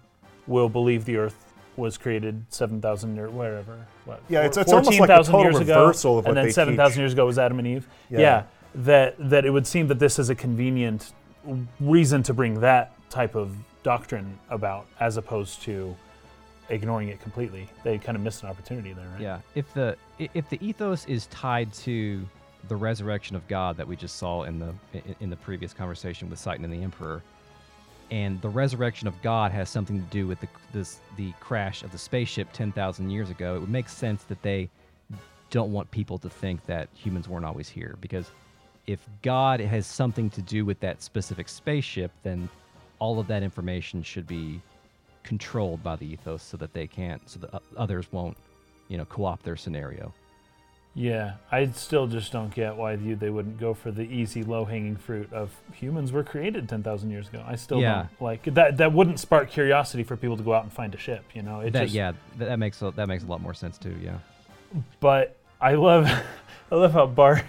will 0.46 0.68
believe 0.68 1.04
the 1.06 1.16
Earth 1.16 1.46
was 1.76 1.96
created 1.96 2.44
seven 2.50 2.80
thousand 2.82 3.18
or 3.18 3.30
wherever. 3.30 3.86
What, 4.04 4.20
Yeah, 4.28 4.40
it's- 4.40 4.54
four- 4.54 4.62
it's 4.62 4.72
almost 4.72 5.00
like 5.00 5.08
a 5.08 5.24
14,000 5.24 5.32
total 5.32 5.50
years 5.52 5.60
ago, 5.60 5.80
reversal 5.80 6.18
of 6.18 6.24
what 6.26 6.36
and 6.36 6.46
then 6.46 6.52
seven 6.52 6.76
thousand 6.76 7.00
years 7.00 7.12
ago 7.14 7.24
was 7.26 7.38
Adam 7.38 7.58
and 7.58 7.66
Eve. 7.68 7.88
Yeah. 8.10 8.18
Yeah. 8.20 8.42
that 8.74 9.16
that 9.30 9.44
it 9.46 9.50
would 9.50 9.66
seem 9.66 9.86
that 9.88 9.98
this 9.98 10.18
is 10.18 10.28
a 10.30 10.34
convenient 10.34 11.12
reason 11.80 12.22
to 12.24 12.34
bring 12.34 12.60
that 12.60 12.92
type 13.08 13.34
of 13.34 13.56
doctrine 13.82 14.38
about, 14.50 14.86
as 15.00 15.16
opposed 15.16 15.62
to 15.62 15.96
ignoring 16.68 17.08
it 17.08 17.20
completely. 17.22 17.68
They 17.82 17.98
kind 17.98 18.16
of 18.16 18.22
missed 18.22 18.42
an 18.44 18.48
opportunity 18.50 18.92
there, 18.92 19.08
right? 19.08 19.20
Yeah, 19.20 19.38
if 19.54 19.72
the 19.72 19.96
if 20.18 20.48
the 20.50 20.58
ethos 20.64 21.06
is 21.06 21.26
tied 21.28 21.72
to 21.74 22.24
the 22.68 22.76
resurrection 22.76 23.36
of 23.36 23.46
God 23.48 23.76
that 23.76 23.86
we 23.86 23.96
just 23.96 24.16
saw 24.16 24.44
in 24.44 24.58
the 24.58 24.74
in, 25.20 25.30
the 25.30 25.36
previous 25.36 25.72
conversation 25.72 26.30
with 26.30 26.38
Citan 26.38 26.64
and 26.64 26.72
the 26.72 26.82
Emperor, 26.82 27.22
and 28.10 28.40
the 28.42 28.48
resurrection 28.48 29.08
of 29.08 29.20
God 29.22 29.52
has 29.52 29.68
something 29.68 29.98
to 29.98 30.06
do 30.10 30.26
with 30.26 30.40
the 30.40 30.48
this 30.72 30.98
the 31.16 31.32
crash 31.40 31.82
of 31.82 31.92
the 31.92 31.98
spaceship 31.98 32.48
ten 32.52 32.72
thousand 32.72 33.10
years 33.10 33.30
ago, 33.30 33.56
it 33.56 33.60
would 33.60 33.70
make 33.70 33.88
sense 33.88 34.24
that 34.24 34.42
they 34.42 34.68
don't 35.50 35.72
want 35.72 35.90
people 35.90 36.16
to 36.18 36.30
think 36.30 36.64
that 36.66 36.88
humans 36.94 37.28
weren't 37.28 37.44
always 37.44 37.68
here 37.68 37.96
because 38.00 38.30
if 38.86 39.00
God 39.22 39.60
has 39.60 39.86
something 39.86 40.30
to 40.30 40.42
do 40.42 40.64
with 40.64 40.78
that 40.80 41.02
specific 41.02 41.48
spaceship, 41.48 42.12
then 42.22 42.48
all 42.98 43.18
of 43.18 43.26
that 43.26 43.42
information 43.42 44.02
should 44.02 44.26
be 44.26 44.60
controlled 45.22 45.82
by 45.82 45.96
the 45.96 46.06
ethos 46.06 46.42
so 46.42 46.56
that 46.56 46.72
they 46.72 46.86
can't 46.86 47.28
so 47.28 47.38
that 47.40 47.62
others 47.76 48.10
won't 48.10 48.36
you 48.88 48.96
know 48.96 49.04
co-opt 49.04 49.44
their 49.44 49.56
scenario 49.56 50.12
Yeah, 50.92 51.34
I 51.52 51.66
still 51.68 52.08
just 52.08 52.32
don't 52.32 52.52
get 52.52 52.76
why 52.76 52.94
you, 52.94 53.14
they 53.14 53.30
wouldn't 53.30 53.60
go 53.60 53.74
for 53.74 53.92
the 53.92 54.02
easy, 54.02 54.42
low-hanging 54.42 54.96
fruit 54.96 55.32
of 55.32 55.50
humans 55.72 56.10
were 56.10 56.24
created 56.24 56.68
ten 56.68 56.82
thousand 56.82 57.10
years 57.10 57.28
ago. 57.28 57.44
I 57.46 57.54
still 57.56 57.80
Yeah. 57.80 57.94
don't 58.08 58.20
like 58.22 58.42
that. 58.54 58.76
That 58.78 58.92
wouldn't 58.92 59.20
spark 59.20 59.50
curiosity 59.50 60.02
for 60.02 60.16
people 60.16 60.36
to 60.36 60.42
go 60.42 60.52
out 60.52 60.64
and 60.64 60.72
find 60.72 60.92
a 60.94 60.98
ship. 60.98 61.24
You 61.32 61.42
know, 61.42 61.60
it 61.60 61.72
that 61.74 61.82
just. 61.84 61.94
yeah 61.94 62.12
that, 62.38 62.46
that 62.46 62.58
makes 62.58 62.82
a, 62.82 62.90
that 62.92 63.06
makes 63.06 63.22
a 63.22 63.26
lot 63.26 63.40
more 63.40 63.54
sense 63.54 63.78
too 63.78 63.94
yeah 64.02 64.18
But 64.98 65.36
I 65.60 65.74
love, 65.74 66.06
I 66.72 66.74
love 66.74 66.92
how 66.92 67.06
Bart. 67.06 67.44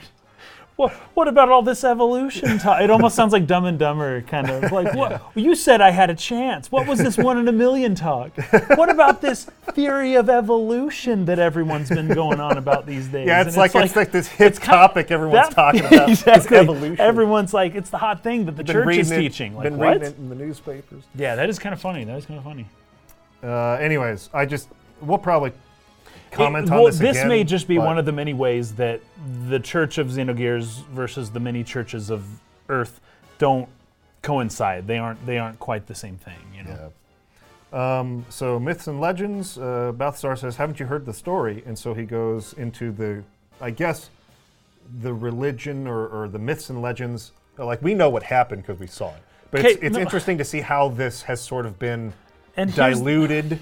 What, 0.81 0.93
what 1.13 1.27
about 1.27 1.49
all 1.49 1.61
this 1.61 1.83
evolution 1.83 2.57
talk? 2.57 2.81
It 2.81 2.89
almost 2.89 3.15
sounds 3.15 3.33
like 3.33 3.45
Dumb 3.45 3.65
and 3.65 3.77
Dumber, 3.77 4.21
kind 4.23 4.49
of 4.49 4.71
like 4.71 4.95
what 4.95 5.21
you 5.35 5.53
said. 5.53 5.79
I 5.79 5.91
had 5.91 6.09
a 6.09 6.15
chance. 6.15 6.71
What 6.71 6.87
was 6.87 6.97
this 6.97 7.17
one 7.19 7.37
in 7.37 7.47
a 7.47 7.51
million 7.51 7.93
talk? 7.93 8.31
What 8.75 8.89
about 8.89 9.21
this 9.21 9.45
theory 9.73 10.15
of 10.15 10.27
evolution 10.27 11.25
that 11.25 11.37
everyone's 11.37 11.89
been 11.89 12.07
going 12.07 12.39
on 12.39 12.57
about 12.57 12.87
these 12.87 13.07
days? 13.09 13.27
Yeah, 13.27 13.41
And 13.41 13.47
it's, 13.47 13.57
like, 13.57 13.75
it's 13.75 13.95
like 13.95 14.11
this 14.11 14.27
hip 14.27 14.55
kind 14.55 14.63
of- 14.73 14.89
topic 14.89 15.11
everyone's 15.11 15.49
that- 15.49 15.53
talking 15.55 15.85
about. 15.85 16.09
exactly. 16.09 16.57
evolution. 16.57 16.99
Everyone's 16.99 17.53
like, 17.53 17.75
it's 17.75 17.91
the 17.91 17.99
hot 17.99 18.23
thing 18.23 18.45
that 18.45 18.57
the 18.57 18.63
Been 18.63 18.73
church 18.73 18.97
is 18.97 19.11
it- 19.11 19.19
teaching. 19.19 19.53
Like 19.55 19.65
been 19.65 19.77
what? 19.77 19.89
reading 19.93 20.07
it 20.07 20.17
in 20.17 20.29
the 20.29 20.35
newspapers. 20.35 21.03
Yeah, 21.13 21.35
that 21.35 21.47
is 21.47 21.59
kind 21.59 21.73
of 21.73 21.79
funny. 21.79 22.05
That 22.05 22.17
is 22.17 22.25
kind 22.25 22.39
of 22.39 22.43
funny. 22.43 22.65
Uh, 23.43 23.73
anyways, 23.79 24.31
I 24.33 24.47
just 24.47 24.67
we'll 24.99 25.19
probably 25.19 25.51
comment 26.31 26.67
It- 26.67 26.71
on 26.71 26.77
well, 26.83 26.91
this 26.91 26.99
again. 27.17 27.27
may 27.27 27.43
just 27.43 27.67
be 27.67 27.77
but- 27.77 27.85
one 27.85 27.97
of 27.97 28.05
the 28.05 28.11
many 28.11 28.33
ways 28.33 28.73
that 28.75 29.01
the 29.47 29.59
Church 29.59 29.97
of 29.97 30.07
Xenogears 30.07 30.85
versus 30.87 31.31
the 31.31 31.39
many 31.39 31.63
churches 31.63 32.09
of 32.09 32.25
Earth 32.69 32.99
don't 33.37 33.67
coincide. 34.21 34.87
They 34.87 34.97
aren't. 34.97 35.25
They 35.25 35.37
aren't 35.37 35.59
quite 35.59 35.87
the 35.87 35.95
same 35.95 36.17
thing. 36.17 36.37
You 36.55 36.63
know. 36.63 36.91
Yeah. 37.73 37.99
Um, 37.99 38.25
so 38.29 38.59
myths 38.59 38.87
and 38.87 38.99
legends. 38.99 39.57
Uh, 39.57 39.91
Balthasar 39.95 40.35
says, 40.35 40.55
"Haven't 40.57 40.79
you 40.79 40.85
heard 40.85 41.05
the 41.05 41.13
story?" 41.13 41.63
And 41.65 41.77
so 41.77 41.93
he 41.93 42.03
goes 42.03 42.53
into 42.53 42.91
the, 42.91 43.23
I 43.59 43.71
guess, 43.71 44.09
the 45.01 45.13
religion 45.13 45.87
or, 45.87 46.07
or 46.07 46.27
the 46.27 46.39
myths 46.39 46.69
and 46.69 46.81
legends. 46.81 47.31
Like 47.57 47.81
we 47.81 47.93
know 47.93 48.09
what 48.09 48.23
happened 48.23 48.63
because 48.63 48.79
we 48.79 48.87
saw 48.87 49.09
it, 49.09 49.21
but 49.51 49.65
it's, 49.65 49.81
it's 49.81 49.95
no. 49.95 50.01
interesting 50.01 50.37
to 50.37 50.43
see 50.43 50.61
how 50.61 50.89
this 50.89 51.23
has 51.23 51.41
sort 51.41 51.65
of 51.65 51.77
been 51.79 52.13
And 52.57 52.73
diluted 52.73 53.59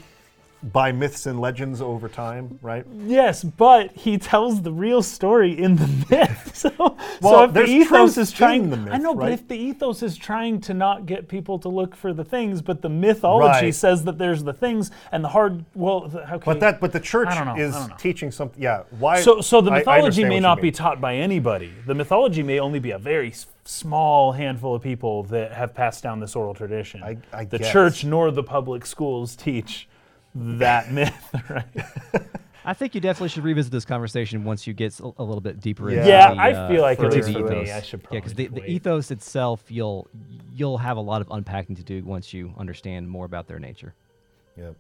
by 0.62 0.92
myths 0.92 1.26
and 1.26 1.40
legends 1.40 1.82
over 1.82 2.10
time, 2.10 2.60
right? 2.62 2.86
Yes, 3.06 3.44
but 3.44 3.94
he 3.94 4.18
tells 4.18 4.62
the 4.62 4.74
real 4.74 5.02
story 5.02 5.58
in 5.58 5.76
the 5.76 5.88
myth. 6.10 6.46
So, 6.60 6.98
so 7.22 7.44
if 7.46 7.54
the 7.54 7.64
ethos 7.64 8.18
is 8.18 8.34
trying, 8.34 8.64
in 8.64 8.70
the 8.72 8.76
I 8.92 8.98
myth, 8.98 9.02
know, 9.02 9.16
but 9.16 9.32
if 9.32 9.48
the 9.48 9.56
ethos 9.56 10.04
is 10.04 10.18
trying 10.18 10.60
to 10.62 10.74
not 10.74 11.06
get 11.06 11.30
people 11.30 11.58
to 11.60 11.70
look 11.70 11.96
for 11.96 12.12
the 12.12 12.26
things, 12.26 12.62
but 12.62 12.82
the 12.82 12.90
mythology 12.90 13.68
Right. 13.68 13.76
says 13.76 14.04
that 14.04 14.18
there's 14.18 14.44
the 14.44 14.52
things, 14.52 14.92
and 15.14 15.24
the 15.24 15.30
hard, 15.30 15.64
well, 15.74 16.10
can 16.10 16.40
But 16.44 16.60
that, 16.60 16.82
but 16.82 16.92
the 16.92 17.00
church 17.00 17.30
know, 17.30 17.56
is 17.58 17.74
teaching 17.98 18.30
something. 18.32 18.62
Yeah, 18.62 18.84
why? 19.00 19.22
So, 19.22 19.40
so 19.40 19.62
the 19.62 19.72
I- 19.72 19.76
I 19.76 19.78
mythology 19.80 20.26
may 20.26 20.42
not 20.42 20.60
be 20.62 20.70
taught 20.72 21.00
by 21.00 21.16
anybody. 21.16 21.72
The 21.86 21.96
mythology 21.96 22.44
may 22.44 22.60
only 22.60 22.80
be 22.80 22.92
a 22.92 22.98
very 23.00 23.34
small 23.64 24.34
handful 24.34 24.76
of 24.76 24.82
people 24.82 25.24
that 25.26 25.54
have 25.54 25.74
passed 25.74 26.04
down 26.04 26.20
this 26.20 26.36
oral 26.36 26.54
tradition. 26.54 27.02
I- 27.04 27.18
I 27.32 27.46
the 27.46 27.60
guess. 27.60 27.72
church 27.72 28.04
nor 28.04 28.32
the 28.32 28.44
public 28.44 28.86
schools 28.86 29.36
teach 29.36 29.88
that 30.36 30.92
myth, 30.92 31.30
right? 31.50 31.66
i 32.66 32.74
think 32.74 32.94
you 32.94 33.02
definitely 33.02 33.30
should 33.30 33.44
revisit 33.44 33.72
this 33.72 33.86
conversation 33.86 34.44
once 34.44 34.68
you 34.68 34.74
get 34.74 35.00
a 35.00 35.06
little 35.24 35.42
bit 35.42 35.60
deeper 35.60 35.90
Yeah. 35.90 35.98
into 35.98 36.10
Yeah, 36.10 36.34
the, 36.34 36.40
I 36.40 36.52
uh, 36.52 36.68
feel 36.68 36.82
like 36.82 37.00
at 37.00 37.06
into 37.06 37.16
least 37.16 37.28
the 37.28 37.34
for 37.34 37.50
me. 37.50 37.72
I 37.72 37.82
should 37.82 38.02
yeah 38.12 38.20
because 38.20 38.34
the, 38.36 38.48
the 38.48 38.70
ethos 38.70 39.12
itself 39.12 39.64
you'll 39.70 40.08
you'll 40.54 40.78
have 40.78 40.98
a 40.98 41.02
lot 41.02 41.22
of 41.22 41.30
unpacking 41.32 41.76
to 41.78 41.84
do 41.84 42.04
once 42.04 42.34
you 42.34 42.54
understand 42.58 43.10
more 43.10 43.26
about 43.26 43.48
their 43.48 43.60
nature 43.60 43.94
Yeah. 44.58 44.72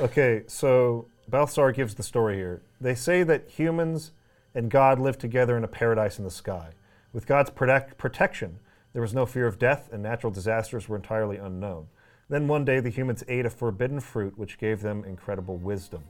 Okay, 0.00 0.42
so 0.46 1.06
Balthasar 1.28 1.72
gives 1.72 1.94
the 1.96 2.04
story 2.04 2.36
here. 2.36 2.62
They 2.80 2.94
say 2.94 3.24
that 3.24 3.48
humans 3.50 4.12
and 4.54 4.70
God 4.70 5.00
live 5.00 5.18
together 5.18 5.56
in 5.56 5.64
a 5.64 5.68
paradise 5.68 6.18
in 6.18 6.24
the 6.24 6.30
sky. 6.30 6.70
With 7.12 7.26
God's 7.26 7.50
protect, 7.50 7.98
protection, 7.98 8.60
There 8.92 9.02
was 9.02 9.12
no 9.12 9.26
fear 9.26 9.46
of 9.48 9.58
death, 9.58 9.88
and 9.92 10.02
natural 10.02 10.30
disasters 10.32 10.88
were 10.88 10.96
entirely 10.96 11.36
unknown. 11.36 11.88
Then 12.28 12.46
one 12.46 12.64
day 12.64 12.80
the 12.80 12.90
humans 12.90 13.24
ate 13.26 13.46
a 13.46 13.50
forbidden 13.50 14.00
fruit 14.00 14.36
which 14.36 14.58
gave 14.58 14.82
them 14.82 15.04
incredible 15.04 15.56
wisdom. 15.56 16.04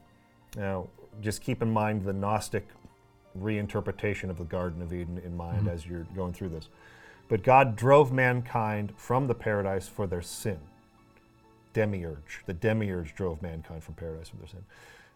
Now, 0.57 0.89
just 1.21 1.41
keep 1.41 1.61
in 1.61 1.71
mind 1.71 2.03
the 2.03 2.13
Gnostic 2.13 2.67
reinterpretation 3.37 4.29
of 4.29 4.37
the 4.37 4.43
Garden 4.43 4.81
of 4.81 4.91
Eden 4.91 5.19
in 5.23 5.35
mind 5.37 5.67
as 5.67 5.85
you're 5.85 6.07
going 6.15 6.33
through 6.33 6.49
this. 6.49 6.69
But 7.29 7.43
God 7.43 7.75
drove 7.75 8.11
mankind 8.11 8.93
from 8.97 9.27
the 9.27 9.35
paradise 9.35 9.87
for 9.87 10.07
their 10.07 10.21
sin. 10.21 10.59
Demiurge. 11.73 12.41
The 12.47 12.53
demiurge 12.53 13.13
drove 13.15 13.41
mankind 13.41 13.83
from 13.83 13.93
paradise 13.93 14.29
for 14.29 14.37
their 14.37 14.47
sin. 14.47 14.65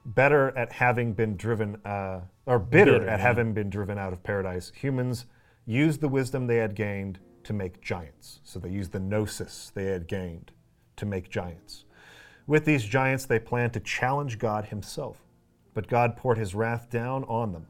Better 0.06 0.56
at 0.58 0.72
having 0.72 1.14
been 1.14 1.36
driven, 1.36 1.78
uh, 1.86 2.22
or 2.46 2.60
bitter, 2.60 3.00
Bitter, 3.00 3.10
at 3.10 3.20
having 3.20 3.54
been 3.54 3.70
driven 3.70 3.98
out 3.98 4.14
of 4.14 4.22
paradise, 4.24 4.72
humans 4.76 5.26
used 5.66 6.02
the 6.02 6.10
wisdom 6.10 6.46
they 6.46 6.58
had 6.58 6.76
gained 6.76 7.20
to 7.46 7.54
make 7.54 7.82
giants. 7.82 8.40
So 8.44 8.60
they 8.60 8.70
used 8.70 8.92
the 8.92 9.00
gnosis 9.00 9.72
they 9.74 9.86
had 9.86 10.08
gained 10.08 10.52
to 10.98 11.06
make 11.06 11.30
giants. 11.30 11.86
With 12.46 12.66
these 12.66 12.84
giants, 12.84 13.26
they 13.26 13.40
planned 13.40 13.74
to 13.74 13.80
challenge 13.80 14.38
God 14.38 14.66
himself. 14.66 15.24
But 15.74 15.88
God 15.88 16.18
poured 16.18 16.38
his 16.38 16.54
wrath 16.54 16.90
down 16.90 17.24
on 17.24 17.52
them. 17.52 17.66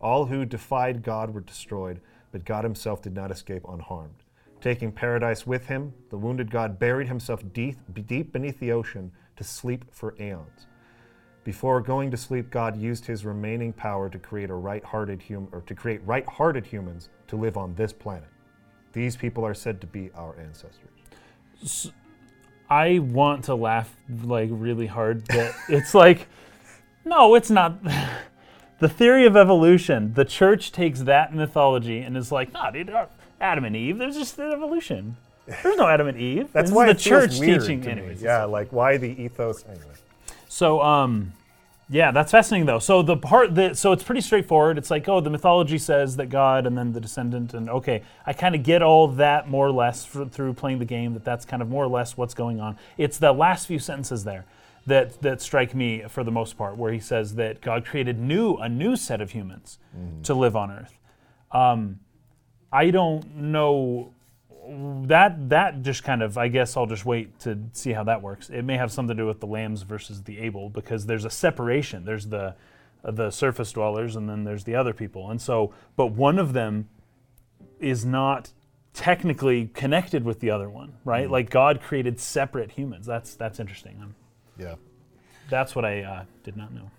All 0.00 0.26
who 0.26 0.44
defied 0.44 1.02
God 1.02 1.34
were 1.34 1.40
destroyed, 1.40 2.00
but 2.30 2.44
God 2.44 2.64
himself 2.64 3.02
did 3.02 3.14
not 3.14 3.30
escape 3.30 3.64
unharmed. 3.68 4.22
Taking 4.60 4.92
paradise 4.92 5.46
with 5.46 5.66
him, 5.66 5.92
the 6.10 6.16
wounded 6.16 6.50
God 6.50 6.78
buried 6.78 7.08
himself 7.08 7.42
deep, 7.52 7.76
beneath 7.92 8.58
the 8.58 8.72
ocean 8.72 9.12
to 9.36 9.44
sleep 9.44 9.84
for 9.90 10.14
aeons. 10.20 10.66
Before 11.44 11.80
going 11.80 12.10
to 12.12 12.16
sleep, 12.16 12.50
God 12.50 12.76
used 12.76 13.04
his 13.04 13.24
remaining 13.24 13.72
power 13.72 14.08
to 14.08 14.18
create 14.18 14.50
a 14.50 14.54
right-hearted 14.54 15.22
hum- 15.28 15.48
or 15.50 15.62
to 15.62 15.74
create 15.74 16.00
right-hearted 16.06 16.64
humans 16.64 17.08
to 17.26 17.36
live 17.36 17.56
on 17.56 17.74
this 17.74 17.92
planet. 17.92 18.28
These 18.92 19.16
people 19.16 19.44
are 19.44 19.54
said 19.54 19.80
to 19.80 19.86
be 19.86 20.10
our 20.14 20.38
ancestors. 20.38 21.92
I 22.72 23.00
want 23.00 23.44
to 23.44 23.54
laugh 23.54 23.94
like 24.24 24.48
really 24.50 24.86
hard 24.86 25.26
that 25.26 25.54
it's 25.68 25.94
like, 25.94 26.26
no, 27.04 27.34
it's 27.34 27.50
not. 27.50 27.76
the 28.78 28.88
theory 28.88 29.26
of 29.26 29.36
evolution, 29.36 30.14
the 30.14 30.24
church 30.24 30.72
takes 30.72 31.02
that 31.02 31.34
mythology 31.34 32.00
and 32.00 32.16
is 32.16 32.32
like, 32.32 32.50
nah, 32.54 32.70
dude, 32.70 32.88
uh, 32.88 33.06
Adam 33.42 33.66
and 33.66 33.76
Eve, 33.76 33.98
there's 33.98 34.16
just 34.16 34.38
an 34.38 34.52
evolution. 34.52 35.18
There's 35.46 35.76
no 35.76 35.86
Adam 35.86 36.06
and 36.06 36.18
Eve. 36.18 36.50
That's 36.52 36.70
this 36.70 36.74
why 36.74 36.86
the 36.86 36.94
church 36.94 37.38
teaching. 37.38 37.86
Anyways, 37.86 38.22
Yeah, 38.22 38.44
like 38.44 38.72
why 38.72 38.96
the 38.96 39.22
ethos? 39.22 39.66
Anyway. 39.68 39.84
So, 40.48 40.80
um, 40.80 41.34
yeah, 41.92 42.10
that's 42.10 42.32
fascinating 42.32 42.64
though. 42.64 42.78
So 42.78 43.02
the 43.02 43.18
part 43.18 43.54
that 43.56 43.76
so 43.76 43.92
it's 43.92 44.02
pretty 44.02 44.22
straightforward. 44.22 44.78
It's 44.78 44.90
like, 44.90 45.06
oh, 45.10 45.20
the 45.20 45.28
mythology 45.28 45.76
says 45.76 46.16
that 46.16 46.30
God 46.30 46.66
and 46.66 46.76
then 46.76 46.92
the 46.92 47.00
descendant, 47.00 47.52
and 47.52 47.68
okay, 47.68 48.02
I 48.24 48.32
kind 48.32 48.54
of 48.54 48.62
get 48.62 48.80
all 48.80 49.08
that 49.08 49.46
more 49.46 49.66
or 49.66 49.72
less 49.72 50.06
fr- 50.06 50.24
through 50.24 50.54
playing 50.54 50.78
the 50.78 50.86
game. 50.86 51.12
That 51.12 51.22
that's 51.22 51.44
kind 51.44 51.60
of 51.60 51.68
more 51.68 51.84
or 51.84 51.88
less 51.88 52.16
what's 52.16 52.32
going 52.32 52.60
on. 52.60 52.78
It's 52.96 53.18
the 53.18 53.32
last 53.32 53.66
few 53.66 53.78
sentences 53.78 54.24
there 54.24 54.46
that 54.86 55.20
that 55.20 55.42
strike 55.42 55.74
me 55.74 56.02
for 56.08 56.24
the 56.24 56.30
most 56.30 56.56
part, 56.56 56.78
where 56.78 56.92
he 56.92 56.98
says 56.98 57.34
that 57.34 57.60
God 57.60 57.84
created 57.84 58.18
new 58.18 58.54
a 58.56 58.70
new 58.70 58.96
set 58.96 59.20
of 59.20 59.32
humans 59.32 59.78
to 60.22 60.32
live 60.32 60.56
on 60.56 60.70
Earth. 60.70 60.98
Um, 61.50 62.00
I 62.72 62.90
don't 62.90 63.36
know 63.36 64.14
that 64.68 65.48
that 65.48 65.82
just 65.82 66.04
kind 66.04 66.22
of 66.22 66.38
I 66.38 66.48
guess 66.48 66.76
I'll 66.76 66.86
just 66.86 67.04
wait 67.04 67.38
to 67.40 67.58
see 67.72 67.92
how 67.92 68.04
that 68.04 68.22
works. 68.22 68.48
It 68.50 68.62
may 68.62 68.76
have 68.76 68.92
something 68.92 69.16
to 69.16 69.22
do 69.22 69.26
with 69.26 69.40
the 69.40 69.46
lambs 69.46 69.82
versus 69.82 70.22
the 70.22 70.38
able 70.38 70.70
because 70.70 71.06
there's 71.06 71.24
a 71.24 71.30
separation. 71.30 72.04
There's 72.04 72.26
the 72.28 72.54
uh, 73.04 73.10
the 73.10 73.30
surface 73.30 73.72
dwellers 73.72 74.14
and 74.14 74.28
then 74.28 74.44
there's 74.44 74.64
the 74.64 74.74
other 74.76 74.92
people. 74.92 75.30
And 75.30 75.40
so 75.40 75.72
but 75.96 76.08
one 76.08 76.38
of 76.38 76.52
them 76.52 76.88
is 77.80 78.04
not 78.04 78.52
technically 78.94 79.68
connected 79.74 80.22
with 80.24 80.38
the 80.40 80.50
other 80.50 80.70
one, 80.70 80.94
right? 81.04 81.28
Like 81.30 81.50
God 81.50 81.80
created 81.80 82.20
separate 82.20 82.70
humans. 82.72 83.06
That's 83.06 83.34
that's 83.34 83.58
interesting. 83.58 83.98
Um, 84.02 84.14
Yeah. 84.58 84.76
that's 85.48 85.74
what 85.74 85.84
I 85.84 86.02
uh, 86.02 86.24
did 86.44 86.56
not 86.56 86.72
know. 86.72 86.90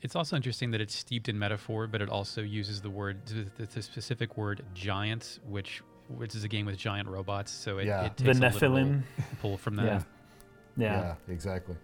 It's 0.00 0.14
also 0.16 0.36
interesting 0.36 0.70
that 0.72 0.80
it's 0.80 0.94
steeped 0.94 1.28
in 1.28 1.38
metaphor, 1.38 1.86
but 1.88 2.00
it 2.00 2.08
also 2.08 2.40
uses 2.40 2.80
the 2.80 2.90
word, 2.90 3.18
the, 3.26 3.66
the 3.66 3.82
specific 3.82 4.36
word 4.36 4.64
giants, 4.72 5.40
which 5.44 5.82
which 6.08 6.34
is 6.34 6.44
a 6.44 6.48
game 6.48 6.66
with 6.66 6.76
giant 6.76 7.08
robots. 7.08 7.50
So 7.52 7.78
it, 7.78 7.86
Yeah. 7.86 8.04
it 8.06 8.16
The 8.16 8.24
takes 8.24 8.38
a 8.38 8.40
literal 8.40 8.72
Nephilim. 8.72 9.02
pull 9.40 9.56
from 9.56 9.76
that. 9.76 9.84
Yeah. 9.86 10.02
Yeah, 10.76 11.00
Yeah. 11.00 11.14
exactly. 11.32 11.76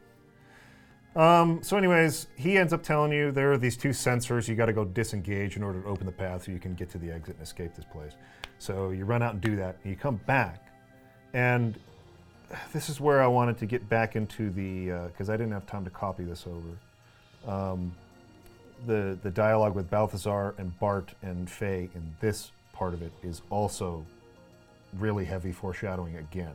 Um, 1.17 1.63
so, 1.63 1.77
anyways, 1.77 2.27
he 2.35 2.59
ends 2.59 2.73
up 2.73 2.83
telling 2.83 3.13
you 3.13 3.31
there 3.31 3.53
are 3.53 3.59
these 3.59 3.77
two 3.77 3.91
sensors. 3.91 4.49
You 4.49 4.57
got 4.57 4.67
to 4.67 4.73
go 4.73 4.85
disengage 4.85 5.57
in 5.57 5.63
order 5.63 5.81
to 5.81 5.87
open 5.89 6.07
the 6.07 6.13
path 6.13 6.45
so 6.45 6.53
you 6.53 6.59
can 6.59 6.75
get 6.75 6.91
to 6.91 6.99
the 6.99 7.11
exit 7.13 7.37
and 7.37 7.43
escape 7.45 7.75
this 7.77 7.85
place. 7.85 8.13
So 8.59 8.91
you 8.91 9.05
run 9.05 9.23
out 9.23 9.33
and 9.35 9.41
do 9.41 9.55
that. 9.57 9.77
And 9.85 9.93
you 9.93 9.97
come 9.97 10.17
back, 10.27 10.73
and 11.33 11.79
this 12.73 12.89
is 12.89 13.01
where 13.01 13.23
I 13.23 13.29
wanted 13.29 13.59
to 13.59 13.67
get 13.67 13.89
back 13.89 14.17
into 14.17 14.51
the 14.51 15.07
because 15.09 15.31
I 15.31 15.37
didn't 15.37 15.53
have 15.53 15.67
time 15.67 15.85
to 15.85 15.91
copy 15.91 16.25
this 16.25 16.47
over. 16.49 17.53
Um, 17.53 17.95
the 18.87 19.17
the 19.23 19.31
dialogue 19.31 19.77
with 19.77 19.89
Balthasar 19.91 20.55
and 20.59 20.77
Bart 20.81 21.15
and 21.23 21.49
Fei 21.49 21.91
in 21.95 22.17
this 22.21 22.51
part 22.73 22.93
of 22.93 23.03
it 23.03 23.13
is 23.23 23.41
also 23.51 24.05
really 24.99 25.25
heavy 25.25 25.53
foreshadowing 25.53 26.17
again. 26.17 26.55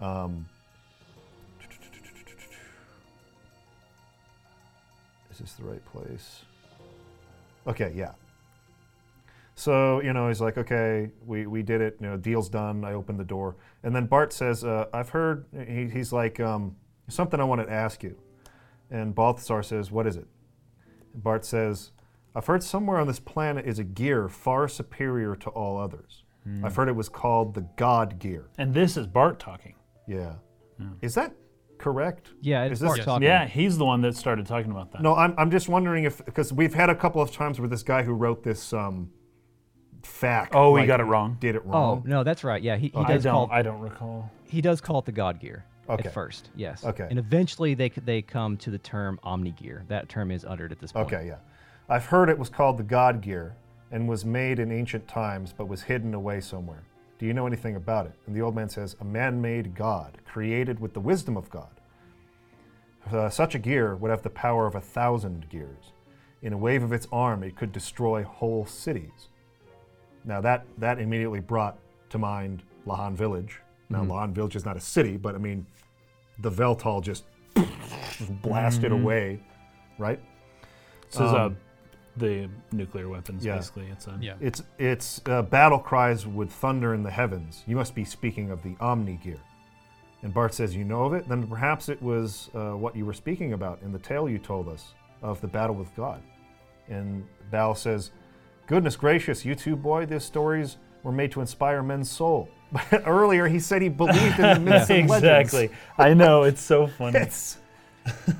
Um, 0.00 0.46
Is 5.36 5.40
this 5.40 5.52
the 5.52 5.64
right 5.64 5.84
place? 5.84 6.46
Okay, 7.66 7.92
yeah. 7.94 8.12
So, 9.54 10.00
you 10.00 10.14
know, 10.14 10.28
he's 10.28 10.40
like, 10.40 10.56
okay, 10.56 11.10
we, 11.26 11.46
we 11.46 11.62
did 11.62 11.82
it, 11.82 11.98
you 12.00 12.06
know, 12.06 12.16
deal's 12.16 12.48
done, 12.48 12.86
I 12.86 12.94
opened 12.94 13.20
the 13.20 13.24
door. 13.24 13.56
And 13.82 13.94
then 13.94 14.06
Bart 14.06 14.32
says, 14.32 14.64
uh, 14.64 14.86
I've 14.94 15.10
heard, 15.10 15.44
he, 15.66 15.90
he's 15.90 16.10
like, 16.10 16.40
um, 16.40 16.76
something 17.08 17.38
I 17.38 17.44
wanted 17.44 17.66
to 17.66 17.72
ask 17.72 18.02
you. 18.02 18.16
And 18.90 19.14
Balthasar 19.14 19.62
says, 19.62 19.90
what 19.90 20.06
is 20.06 20.16
it? 20.16 20.26
And 21.12 21.22
Bart 21.22 21.44
says, 21.44 21.90
I've 22.34 22.46
heard 22.46 22.62
somewhere 22.62 22.96
on 22.96 23.06
this 23.06 23.20
planet 23.20 23.66
is 23.66 23.78
a 23.78 23.84
gear 23.84 24.28
far 24.28 24.68
superior 24.68 25.36
to 25.36 25.50
all 25.50 25.78
others. 25.78 26.22
I've 26.64 26.76
heard 26.76 26.88
it 26.88 26.96
was 26.96 27.08
called 27.08 27.54
the 27.54 27.66
God 27.76 28.18
gear. 28.18 28.48
And 28.58 28.72
this 28.72 28.96
is 28.96 29.06
Bart 29.06 29.38
talking. 29.40 29.74
Yeah. 30.06 30.34
Is 31.02 31.14
that 31.14 31.34
correct? 31.78 32.30
Yeah, 32.40 32.64
Is 32.64 32.80
this- 32.80 32.88
Bart 32.88 33.02
talking. 33.02 33.26
Yeah, 33.26 33.46
he's 33.46 33.78
the 33.78 33.84
one 33.84 34.00
that 34.02 34.16
started 34.16 34.46
talking 34.46 34.70
about 34.70 34.92
that. 34.92 35.02
No, 35.02 35.14
I'm, 35.16 35.34
I'm 35.38 35.50
just 35.50 35.68
wondering 35.68 36.04
if 36.04 36.24
because 36.24 36.52
we've 36.52 36.74
had 36.74 36.88
a 36.90 36.94
couple 36.94 37.20
of 37.20 37.32
times 37.32 37.58
where 37.58 37.68
this 37.68 37.82
guy 37.82 38.02
who 38.02 38.12
wrote 38.12 38.42
this 38.44 38.72
um, 38.72 39.10
fact. 40.02 40.54
Oh, 40.54 40.76
he 40.76 40.86
got 40.86 41.00
it 41.00 41.04
wrong. 41.04 41.36
Did 41.40 41.54
it 41.56 41.64
wrong. 41.64 42.02
Oh 42.04 42.08
no, 42.08 42.22
that's 42.24 42.44
right. 42.44 42.62
Yeah, 42.62 42.76
he, 42.76 42.88
he 42.88 42.96
I 42.98 43.08
does 43.08 43.24
don't. 43.24 43.32
call 43.32 43.48
I 43.50 43.62
don't 43.62 43.80
recall. 43.80 44.30
he 44.44 44.60
does 44.60 44.80
call 44.80 45.00
it 45.00 45.04
the 45.04 45.12
God 45.12 45.40
Gear 45.40 45.64
Okay. 45.88 46.08
at 46.08 46.14
first. 46.14 46.50
Yes. 46.56 46.84
Okay. 46.84 47.06
And 47.10 47.18
eventually 47.18 47.74
they 47.74 47.88
they 47.88 48.22
come 48.22 48.56
to 48.58 48.70
the 48.70 48.78
term 48.78 49.18
Omni 49.22 49.52
Gear. 49.52 49.84
That 49.88 50.08
term 50.08 50.30
is 50.30 50.44
uttered 50.44 50.72
at 50.72 50.78
this 50.78 50.92
point. 50.92 51.06
Okay, 51.12 51.26
yeah. 51.26 51.38
I've 51.88 52.06
heard 52.06 52.28
it 52.28 52.38
was 52.38 52.48
called 52.48 52.76
the 52.78 52.82
God 52.84 53.20
gear 53.20 53.56
and 53.90 54.08
was 54.08 54.24
made 54.24 54.58
in 54.58 54.72
ancient 54.72 55.06
times 55.08 55.52
but 55.56 55.68
was 55.68 55.82
hidden 55.82 56.14
away 56.14 56.40
somewhere. 56.40 56.82
Do 57.18 57.26
you 57.26 57.32
know 57.32 57.46
anything 57.46 57.76
about 57.76 58.06
it? 58.06 58.12
And 58.26 58.36
the 58.36 58.42
old 58.42 58.54
man 58.54 58.68
says, 58.68 58.96
A 59.00 59.04
man 59.04 59.40
made 59.40 59.74
God, 59.74 60.18
created 60.26 60.80
with 60.80 60.92
the 60.92 61.00
wisdom 61.00 61.36
of 61.36 61.48
God. 61.50 61.70
Uh, 63.10 63.30
such 63.30 63.54
a 63.54 63.58
gear 63.58 63.94
would 63.96 64.10
have 64.10 64.22
the 64.22 64.30
power 64.30 64.66
of 64.66 64.74
a 64.74 64.80
thousand 64.80 65.48
gears. 65.48 65.92
In 66.42 66.52
a 66.52 66.58
wave 66.58 66.82
of 66.82 66.92
its 66.92 67.06
arm, 67.12 67.42
it 67.42 67.56
could 67.56 67.72
destroy 67.72 68.22
whole 68.24 68.66
cities. 68.66 69.28
Now, 70.24 70.40
that, 70.42 70.66
that 70.78 70.98
immediately 70.98 71.40
brought 71.40 71.78
to 72.10 72.18
mind 72.18 72.62
Lahan 72.86 73.14
Village. 73.14 73.60
Now, 73.88 74.02
Lahan 74.04 74.32
Village 74.32 74.56
is 74.56 74.64
not 74.64 74.76
a 74.76 74.80
city, 74.80 75.16
but 75.16 75.34
I 75.34 75.38
mean, 75.38 75.64
the 76.40 76.50
Weltall 76.50 77.02
just 77.02 77.24
blasted 78.42 78.92
away, 78.92 79.40
right? 79.98 80.20
This 81.10 81.14
is 81.14 81.20
uh, 81.20 81.46
Um, 81.46 81.56
the 82.16 82.48
nuclear 82.72 83.08
weapons, 83.08 83.44
yeah. 83.44 83.56
basically. 83.56 83.86
It's 83.90 84.06
a, 84.06 84.18
Yeah. 84.20 84.34
It's 84.40 84.62
it's 84.78 85.20
uh, 85.26 85.42
battle 85.42 85.78
cries 85.78 86.26
with 86.26 86.50
thunder 86.50 86.94
in 86.94 87.02
the 87.02 87.10
heavens. 87.10 87.62
You 87.66 87.76
must 87.76 87.94
be 87.94 88.04
speaking 88.04 88.50
of 88.50 88.62
the 88.62 88.76
Omni 88.80 89.20
gear. 89.22 89.40
And 90.22 90.32
Bart 90.32 90.54
says, 90.54 90.74
"You 90.74 90.84
know 90.84 91.04
of 91.04 91.12
it? 91.14 91.28
Then 91.28 91.46
perhaps 91.46 91.88
it 91.88 92.00
was 92.02 92.50
uh, 92.54 92.72
what 92.72 92.96
you 92.96 93.04
were 93.04 93.12
speaking 93.12 93.52
about 93.52 93.80
in 93.82 93.92
the 93.92 93.98
tale 93.98 94.28
you 94.28 94.38
told 94.38 94.68
us 94.68 94.94
of 95.22 95.40
the 95.40 95.46
battle 95.46 95.74
with 95.76 95.94
God." 95.94 96.22
And 96.88 97.26
Bal 97.50 97.74
says, 97.74 98.10
"Goodness 98.66 98.96
gracious, 98.96 99.44
you 99.44 99.54
two 99.54 99.76
boy, 99.76 100.06
these 100.06 100.24
stories 100.24 100.78
were 101.02 101.12
made 101.12 101.32
to 101.32 101.40
inspire 101.40 101.82
men's 101.82 102.10
soul." 102.10 102.48
But 102.72 103.02
earlier 103.06 103.46
he 103.46 103.60
said 103.60 103.82
he 103.82 103.88
believed 103.88 104.38
in 104.40 104.54
the 104.54 104.60
myths 104.70 104.90
and 104.90 105.08
legends. 105.08 105.54
exactly. 105.54 105.70
I 105.98 106.14
know. 106.14 106.42
It's 106.44 106.62
so 106.62 106.86
funny. 106.86 107.18
It's 107.20 107.58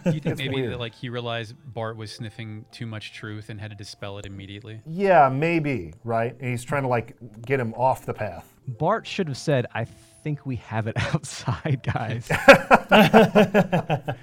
Do 0.04 0.10
you 0.12 0.20
think 0.20 0.38
maybe 0.38 0.54
weird. 0.56 0.72
that 0.72 0.80
like 0.80 0.94
he 0.94 1.08
realized 1.08 1.54
Bart 1.72 1.96
was 1.96 2.12
sniffing 2.12 2.64
too 2.72 2.86
much 2.86 3.12
truth 3.12 3.48
and 3.50 3.60
had 3.60 3.70
to 3.70 3.76
dispel 3.76 4.18
it 4.18 4.26
immediately? 4.26 4.80
yeah, 4.86 5.28
maybe 5.28 5.94
right. 6.04 6.34
And 6.40 6.50
he's 6.50 6.64
trying 6.64 6.82
to 6.82 6.88
like 6.88 7.16
get 7.44 7.58
him 7.60 7.74
off 7.74 8.06
the 8.06 8.14
path. 8.14 8.52
Bart 8.68 9.06
should 9.06 9.28
have 9.28 9.36
said, 9.38 9.66
"I 9.74 9.84
think 9.84 10.44
we 10.46 10.56
have 10.56 10.86
it 10.86 10.96
outside, 11.14 11.80
guys." 11.82 12.28
but 12.90 14.16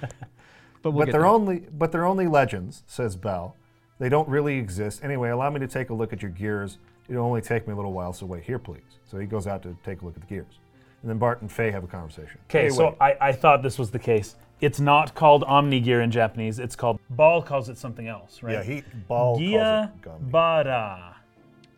we'll 0.83 0.93
but 0.93 1.05
they're 1.05 1.21
there. 1.21 1.25
only 1.25 1.63
but 1.71 1.91
they're 1.91 2.05
only 2.05 2.27
legends, 2.27 2.83
says 2.87 3.15
Bell. 3.15 3.55
They 3.99 4.09
don't 4.09 4.27
really 4.27 4.57
exist. 4.57 5.03
Anyway, 5.03 5.29
allow 5.29 5.49
me 5.49 5.59
to 5.59 5.67
take 5.67 5.89
a 5.89 5.93
look 5.93 6.11
at 6.13 6.21
your 6.21 6.31
gears. 6.31 6.77
It'll 7.07 7.25
only 7.25 7.41
take 7.41 7.67
me 7.67 7.73
a 7.73 7.75
little 7.75 7.93
while, 7.93 8.11
so 8.13 8.25
wait 8.25 8.43
here, 8.43 8.59
please. 8.59 8.81
So 9.05 9.17
he 9.17 9.25
goes 9.27 9.45
out 9.47 9.61
to 9.63 9.77
take 9.85 10.01
a 10.01 10.05
look 10.05 10.15
at 10.15 10.21
the 10.21 10.27
gears. 10.27 10.59
And 11.01 11.09
then 11.09 11.17
Bart 11.17 11.41
and 11.41 11.51
Fei 11.51 11.69
have 11.71 11.83
a 11.83 11.87
conversation. 11.87 12.39
Okay, 12.49 12.63
Hey, 12.63 12.69
so. 12.69 12.95
I, 12.99 13.15
I 13.19 13.31
thought 13.33 13.61
this 13.61 13.77
was 13.77 13.91
the 13.91 13.99
case. 13.99 14.35
It's 14.63 14.79
not 14.79 15.13
called 15.13 15.43
Omni 15.43 15.81
Gear 15.81 15.99
in 16.01 16.09
Japanese. 16.09 16.57
It's 16.57 16.75
called 16.75 16.97
Bal 17.09 17.41
calls 17.41 17.67
it 17.67 17.77
something 17.77 18.07
else, 18.07 18.41
right? 18.41 18.53
yeah, 18.53 18.63
he 18.63 18.83
ball 19.09 19.37
Gia 19.37 19.91
calls 20.01 20.19
it 20.21 20.25
Gumby. 20.27 20.31
Bara. 20.31 21.15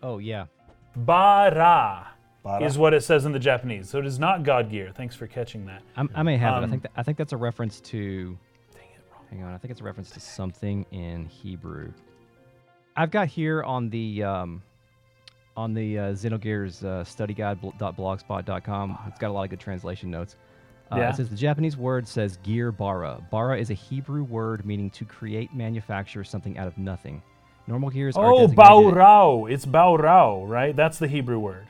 Oh 0.04 0.20
yeah. 0.20 0.46
Bara 0.96 2.08
Bara? 2.44 2.64
is 2.64 2.78
what 2.78 2.94
it 2.94 3.04
says 3.04 3.26
in 3.26 3.32
the 3.32 3.40
Japanese. 3.40 3.90
So 3.90 3.98
it 3.98 4.06
is 4.06 4.20
not 4.20 4.44
God 4.44 4.70
Gear. 4.70 4.92
Thanks 4.96 5.16
for 5.16 5.26
catching 5.26 5.66
that. 5.66 5.82
I'm, 5.98 6.10
I 6.14 6.22
may 6.22 6.38
have 6.38 6.58
it. 6.58 6.60
I 6.60 6.64
Um, 6.66 6.70
think 6.70 6.84
that, 6.84 6.92
I 6.96 7.02
think 7.02 7.18
that's 7.18 7.34
a 7.34 7.38
reference 7.38 7.80
to. 7.82 8.38
Hang 9.32 9.42
on, 9.44 9.52
I 9.54 9.58
think 9.58 9.72
it's 9.72 9.82
a 9.82 9.84
reference 9.84 10.12
to 10.12 10.20
something 10.20 10.86
in 10.92 11.26
Hebrew. 11.26 11.92
I've 12.96 13.10
got 13.10 13.28
here 13.28 13.64
on 13.64 13.90
the 13.90 14.24
um, 14.24 14.62
on 15.58 15.74
the 15.74 15.98
uh, 15.98 16.04
Xenogears 16.14 16.84
uh, 16.86 17.04
study 17.04 17.34
guide 17.34 17.60
bl- 17.62 17.72
dot 17.80 17.98
blogspot.com. 17.98 19.00
It's 19.08 19.18
got 19.18 19.32
a 19.32 19.34
lot 19.34 19.44
of 19.46 19.50
good 19.50 19.60
translation 19.60 20.12
notes. 20.12 20.36
Uh, 20.96 21.00
Yeah. 21.00 21.10
It 21.12 21.16
says 21.18 21.30
the 21.30 21.36
Japanese 21.36 21.78
word 21.78 22.08
says 22.08 22.38
gear 22.44 22.72
bara. 22.72 23.22
Bara 23.32 23.58
is 23.58 23.70
a 23.70 23.74
Hebrew 23.74 24.24
word 24.24 24.66
meaning 24.66 24.90
to 24.92 25.06
create, 25.06 25.54
manufacture 25.54 26.24
something 26.24 26.58
out 26.58 26.68
of 26.68 26.78
nothing. 26.78 27.22
Normal 27.68 27.90
gears 27.90 28.16
are 28.16 28.32
Oh. 28.32 28.48
Baurao. 28.48 29.52
It's 29.52 29.66
Baurao, 29.66 30.48
right? 30.48 30.76
That's 30.76 31.00
the 31.00 31.08
Hebrew 31.08 31.40
word. 31.40 31.68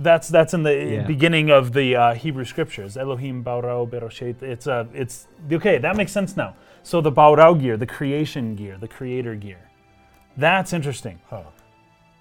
That's 0.00 0.28
that's 0.28 0.54
in 0.54 0.62
the 0.62 0.74
Yeah. 0.74 1.02
beginning 1.06 1.50
of 1.50 1.72
the 1.72 1.96
uh, 1.96 2.14
Hebrew 2.14 2.44
scriptures. 2.44 2.96
Elohim 2.96 3.42
Baurao 3.42 3.88
Beroshet. 3.88 4.42
It's 4.42 4.66
uh, 4.66 4.84
it's 4.94 5.26
okay. 5.50 5.78
That 5.78 5.96
makes 5.96 6.12
sense 6.12 6.36
now. 6.36 6.54
So 6.84 7.00
the 7.00 7.10
Baurao 7.10 7.60
gear, 7.60 7.76
the 7.76 7.86
creation 7.86 8.54
gear, 8.54 8.76
the 8.78 8.86
creator 8.88 9.34
gear. 9.34 9.58
That's 10.36 10.72
interesting. 10.72 11.18
Huh. 11.28 11.42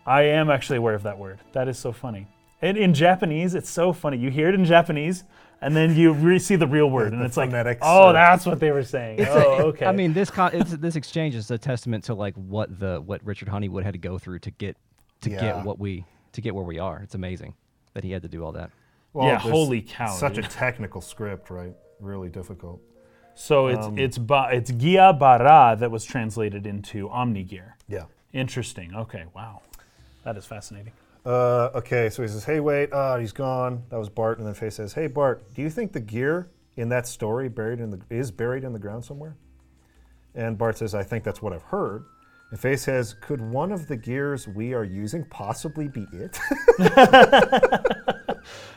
I 0.08 0.24
am 0.24 0.50
actually 0.50 0.78
aware 0.78 0.96
of 0.96 1.04
that 1.04 1.20
word. 1.20 1.40
That 1.52 1.68
is 1.68 1.78
so 1.78 1.92
funny. 1.92 2.28
And 2.62 2.78
in 2.78 2.96
Japanese, 2.96 3.54
it's 3.54 3.70
so 3.70 3.94
funny. 3.94 4.18
You 4.18 4.32
hear 4.32 4.50
it 4.50 4.56
in 4.56 4.66
Japanese, 4.66 5.24
and 5.62 5.76
then 5.76 5.96
you 5.96 6.14
re- 6.14 6.40
see 6.40 6.56
the 6.56 6.68
real 6.68 6.90
word, 6.90 7.14
and 7.14 7.22
the 7.22 7.26
it's 7.26 7.38
like, 7.38 7.50
phonetics 7.50 7.82
oh, 7.84 8.08
are- 8.08 8.14
that's 8.14 8.46
what 8.46 8.60
they 8.60 8.72
were 8.72 8.84
saying. 8.84 9.20
It's 9.20 9.30
oh, 9.32 9.40
a- 9.60 9.64
okay. 9.68 9.86
I 9.86 9.92
mean, 9.92 10.14
this 10.14 10.30
con- 10.30 10.52
it's, 10.54 10.72
this 10.72 10.96
exchange 10.96 11.36
is 11.36 11.50
a 11.52 11.58
testament 11.58 12.04
to 12.06 12.14
like 12.14 12.36
what 12.36 12.80
the 12.80 13.02
what 13.02 13.24
Richard 13.26 13.48
Honeywood 13.50 13.84
had 13.84 13.94
to 13.94 14.00
go 14.00 14.18
through 14.18 14.40
to 14.40 14.52
get 14.52 14.78
to 15.22 15.30
Yeah. 15.32 15.40
get 15.42 15.66
what 15.66 15.80
we 15.80 16.06
to 16.34 16.42
get 16.42 16.54
where 16.54 16.64
we 16.64 16.80
are. 16.80 17.00
It's 17.04 17.16
amazing 17.16 17.54
that 17.94 18.04
he 18.04 18.12
had 18.12 18.22
to 18.22 18.28
do 18.28 18.44
all 18.44 18.52
that. 18.54 18.70
Well, 19.14 19.28
Yeah, 19.28 19.40
holy 19.40 19.82
cow, 19.82 20.12
Such 20.16 20.38
a 20.38 20.44
technical 20.44 21.02
script, 21.02 21.50
right? 21.50 21.74
Really 22.00 22.30
difficult. 22.30 22.82
So 23.34 23.68
it's 23.68 23.86
Um, 23.88 23.98
it's 23.98 24.18
ba, 24.18 24.50
it's 24.52 24.72
Gia 24.72 25.14
Bara 25.14 25.76
that 25.80 25.90
was 25.90 26.04
translated 26.04 26.68
into 26.68 27.10
Omni 27.10 27.44
Gear. 27.44 27.76
Yeah. 27.88 28.04
Interesting. 28.34 28.94
Okay. 28.94 29.26
Wow. 29.36 29.62
That 30.24 30.38
is 30.38 30.46
fascinating. 30.46 30.94
Uh, 31.28 31.72
okay, 31.76 32.10
so 32.10 32.22
he 32.22 32.28
says, 32.30 32.46
"Hey, 32.46 32.62
wait, 32.62 32.94
ah, 32.94 33.18
he's 33.18 33.34
gone." 33.34 33.84
That 33.90 34.00
was 34.00 34.08
Bart, 34.08 34.38
and 34.38 34.48
then 34.48 34.54
Fei 34.54 34.70
says, 34.70 34.94
"Hey, 34.94 35.08
Bart, 35.08 35.54
do 35.54 35.62
you 35.62 35.70
think 35.70 35.92
the 35.92 36.00
gear 36.00 36.50
in 36.78 36.88
that 36.88 37.06
story 37.06 37.50
buried 37.50 37.82
in 37.82 37.90
the 37.90 38.00
is 38.10 38.32
buried 38.32 38.64
in 38.64 38.72
the 38.72 38.80
ground 38.80 39.04
somewhere?" 39.04 39.36
And 40.34 40.58
Bart 40.58 40.78
says, 40.78 40.96
"I 40.96 41.04
think 41.04 41.26
that's 41.26 41.42
what 41.42 41.52
I've 41.52 41.64
heard." 41.64 42.06
And 42.50 42.58
Fei 42.58 42.78
says, 42.78 43.14
"Could 43.14 43.42
one 43.42 43.74
of 43.74 43.90
the 43.90 43.98
gears 43.98 44.48
we 44.48 44.74
are 44.74 44.86
using 44.86 45.26
possibly 45.26 45.90
be 45.90 46.08
it?" 46.14 46.40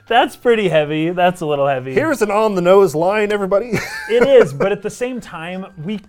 That's 0.09 0.35
pretty 0.35 0.69
heavy. 0.69 1.11
That's 1.11 1.43
a 1.43 1.47
little 1.47 1.69
heavy. 1.69 1.95
Here's 1.95 2.21
an 2.21 2.33
on 2.33 2.57
the 2.57 2.61
nose 2.61 2.97
line, 2.97 3.31
everybody. 3.31 3.71
it 4.11 4.27
is, 4.27 4.53
but 4.53 4.73
at 4.73 4.83
the 4.83 4.91
same 4.91 5.21
time, 5.21 5.67
we, 5.85 6.01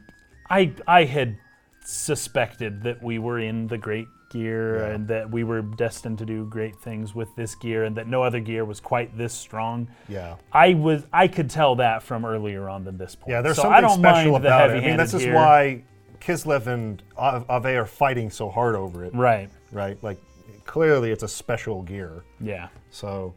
I, 0.49 0.73
I 0.87 1.03
had 1.03 1.37
suspected 1.85 2.81
that 2.81 3.03
we 3.03 3.19
were 3.19 3.37
in 3.37 3.67
the 3.67 3.77
great 3.77 4.07
gear 4.31 4.77
Yeah. 4.79 4.95
and 4.95 5.07
that 5.09 5.29
we 5.29 5.43
were 5.43 5.61
destined 5.61 6.17
to 6.19 6.25
do 6.25 6.45
great 6.45 6.75
things 6.77 7.13
with 7.13 7.35
this 7.35 7.53
gear 7.55 7.83
and 7.83 7.95
that 7.97 8.07
no 8.07 8.23
other 8.23 8.39
gear 8.39 8.65
was 8.65 8.79
quite 8.79 9.15
this 9.17 9.33
strong. 9.33 9.87
yeah. 10.09 10.35
I 10.51 10.73
was, 10.73 11.05
I 11.13 11.27
could 11.27 11.49
tell 11.49 11.75
that 11.75 12.01
from 12.01 12.25
earlier 12.25 12.67
on 12.69 12.83
than 12.85 12.97
this 12.97 13.13
point. 13.15 13.29
Yeah, 13.31 13.41
there's 13.41 13.57
so 13.57 13.63
something 13.63 13.77
I 13.77 13.81
don't 13.81 13.99
special 13.99 14.35
about 14.37 14.69
it. 14.71 14.77
I 14.83 14.87
mean, 14.87 14.97
this 14.97 15.13
is 15.13 15.23
gear. 15.23 15.35
why 15.35 15.83
Kislev 16.19 16.67
and 16.67 17.01
Aveh 17.17 17.45
Aveh 17.47 17.75
are 17.77 17.85
fighting 17.85 18.29
so 18.29 18.49
hard 18.49 18.75
over 18.75 19.03
it, 19.05 19.13
Right. 19.13 19.49
right? 19.71 19.97
Like, 20.01 20.17
clearly 20.65 21.11
it's 21.11 21.23
a 21.23 21.27
special 21.27 21.81
gear. 21.83 22.23
Yeah. 22.39 22.67
So, 22.89 23.33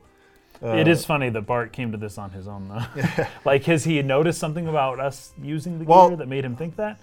uh, 0.63 0.77
it 0.77 0.87
is 0.87 1.05
funny 1.05 1.31
that 1.31 1.43
Bart 1.43 1.73
came 1.73 1.91
to 1.93 1.99
this 1.99 2.17
on 2.19 2.31
his 2.31 2.47
own, 2.47 2.69
though. 2.69 3.25
like, 3.45 3.65
has 3.65 3.85
he 3.85 4.01
noticed 4.03 4.39
something 4.39 4.69
about 4.69 5.01
us 5.01 5.33
using 5.43 5.79
the 5.79 5.85
Well, 5.85 6.09
gear 6.09 6.17
that 6.19 6.29
made 6.29 6.45
him 6.45 6.57
think 6.57 6.77
that? 6.77 7.01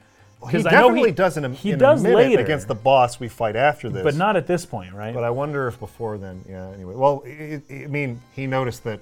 He 0.49 0.57
I 0.57 0.61
know 0.61 0.69
definitely 0.69 1.11
does 1.11 1.37
in 1.37 1.45
a, 1.45 1.49
he 1.49 1.71
in 1.71 1.79
does 1.79 1.99
a 1.99 2.03
minute 2.03 2.15
later, 2.15 2.41
against 2.41 2.67
the 2.67 2.75
boss 2.75 3.19
we 3.19 3.27
fight 3.27 3.55
after 3.55 3.89
this. 3.89 4.03
but 4.03 4.15
not 4.15 4.35
at 4.35 4.47
this 4.47 4.65
point, 4.65 4.93
right? 4.93 5.13
But 5.13 5.23
I 5.23 5.29
wonder 5.29 5.67
if 5.67 5.79
before 5.79 6.17
then, 6.17 6.43
yeah. 6.49 6.69
Anyway, 6.69 6.95
well, 6.95 7.23
i 7.25 7.61
i 7.69 7.83
I 7.83 7.87
mean, 7.87 8.21
he 8.35 8.47
noticed 8.47 8.83
that. 8.85 8.99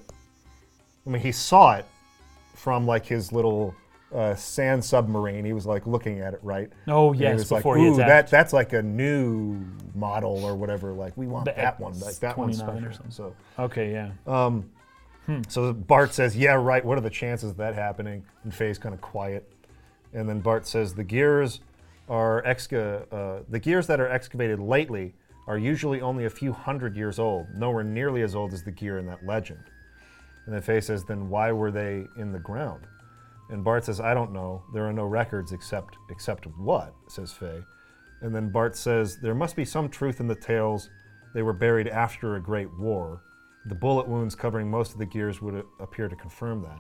I 1.06 1.10
mean, 1.10 1.22
he 1.22 1.32
saw 1.32 1.76
it 1.76 1.86
from 2.56 2.86
like 2.86 3.06
his 3.06 3.32
little 3.32 3.74
uh, 4.14 4.36
sand 4.36 4.84
submarine. 4.84 5.46
He 5.46 5.54
was 5.54 5.66
like 5.66 5.88
looking 5.88 6.20
at 6.20 6.34
it, 6.34 6.40
right? 6.44 6.70
Oh, 6.88 7.12
And 7.12 7.22
yes, 7.22 7.30
he 7.30 7.36
was 7.36 7.50
before 7.50 7.78
like, 7.78 7.84
he 7.84 7.92
Ooh, 7.92 7.96
that 7.98 8.30
that's 8.30 8.54
like 8.54 8.74
a 8.74 8.82
new 8.82 9.60
model 9.96 10.44
or 10.44 10.56
whatever. 10.56 10.92
Like 10.92 11.16
we 11.16 11.28
want 11.28 11.46
The 11.46 11.54
that 11.54 11.80
one. 11.80 12.00
Like 12.00 12.16
that 12.16 12.38
one's 12.38 12.62
X29 12.62 12.90
or 12.90 12.94
something. 12.94 13.12
So, 13.12 13.36
okay, 13.58 13.92
yeah. 13.92 14.12
so 15.48 15.74
Bart 15.74 16.14
says, 16.14 16.36
"Yeah, 16.36 16.54
right. 16.54 16.84
What 16.84 16.98
are 16.98 17.02
the 17.02 17.10
chances 17.10 17.52
of 17.52 17.58
that 17.58 17.76
happening?" 17.76 18.24
And 18.44 18.52
Fei's 18.52 18.78
kind 18.78 18.94
of 18.96 19.02
quiet. 19.02 19.50
And 20.14 20.28
then 20.28 20.40
Bart 20.40 20.66
says, 20.66 20.96
"The 20.96 21.04
gears 21.04 21.62
are 22.08 22.42
exca- 22.44 23.06
uh, 23.12 23.44
the 23.48 23.60
gears 23.60 23.88
that 23.88 24.00
are 24.00 24.10
excavated 24.10 24.60
lately 24.60 25.14
are 25.48 25.58
usually 25.58 26.02
only 26.02 26.26
a 26.26 26.30
few 26.30 26.54
hundred 26.54 26.96
years 26.96 27.20
old, 27.20 27.48
nowhere 27.56 27.84
nearly 27.84 28.22
as 28.22 28.36
old 28.36 28.54
as 28.54 28.64
the 28.64 28.72
gear 28.72 28.98
in 28.98 29.06
that 29.06 29.26
legend." 29.26 29.64
And 30.46 30.56
then 30.56 30.62
Fei 30.62 30.82
says, 30.82 31.06
"Then 31.06 31.30
why 31.30 31.52
were 31.52 31.72
they 31.72 32.08
in 32.18 32.32
the 32.32 32.40
ground?" 32.40 32.88
And 33.50 33.64
Bart 33.64 33.86
says, 33.86 34.00
"I 34.00 34.14
don't 34.14 34.32
know. 34.32 34.64
There 34.74 34.88
are 34.88 34.94
no 34.94 35.06
records 35.06 35.52
except 35.52 35.98
except 36.10 36.46
what?" 36.58 36.94
says 37.08 37.32
Fei. 37.32 37.64
And 38.22 38.36
then 38.36 38.50
Bart 38.50 38.76
says, 38.76 39.20
"There 39.22 39.36
must 39.36 39.56
be 39.56 39.66
some 39.66 39.90
truth 39.90 40.20
in 40.20 40.28
the 40.28 40.36
tales. 40.36 40.90
They 41.34 41.44
were 41.44 41.54
buried 41.54 41.88
after 41.88 42.36
a 42.36 42.42
great 42.42 42.70
war. 42.80 43.22
The 43.66 43.76
bullet 43.76 44.08
wounds 44.08 44.36
covering 44.36 44.70
most 44.70 44.94
of 44.94 45.00
the 45.00 45.06
gears 45.06 45.42
would 45.42 45.64
appear 45.80 46.08
to 46.10 46.16
confirm 46.16 46.62
that." 46.64 46.80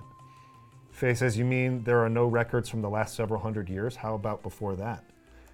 Fei 0.99 1.13
says, 1.13 1.37
"You 1.37 1.45
mean 1.45 1.81
there 1.85 2.03
are 2.03 2.09
no 2.09 2.25
records 2.25 2.67
from 2.67 2.81
the 2.81 2.89
last 2.89 3.15
several 3.15 3.39
hundred 3.39 3.69
years? 3.69 3.95
How 3.95 4.15
about 4.15 4.43
before 4.43 4.75
that?" 4.75 5.01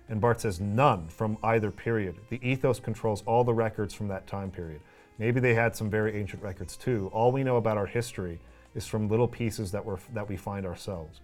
And 0.09 0.19
Bart 0.19 0.41
says, 0.41 0.59
"None 0.59 1.07
from 1.07 1.37
either 1.43 1.69
period. 1.69 2.15
The 2.29 2.39
ethos 2.41 2.79
controls 2.79 3.21
all 3.27 3.43
the 3.43 3.53
records 3.53 3.93
from 3.93 4.07
that 4.07 4.25
time 4.25 4.49
period. 4.49 4.81
Maybe 5.19 5.39
they 5.39 5.53
had 5.53 5.75
some 5.75 5.87
very 5.87 6.15
ancient 6.19 6.41
records 6.41 6.75
too. 6.75 7.11
All 7.13 7.31
we 7.31 7.43
know 7.43 7.57
about 7.57 7.77
our 7.77 7.85
history 7.85 8.39
is 8.73 8.87
from 8.87 9.07
little 9.07 9.27
pieces 9.27 9.71
that 9.71 9.85
were 9.85 9.99
that 10.15 10.27
we 10.27 10.35
find 10.35 10.65
ourselves." 10.65 11.21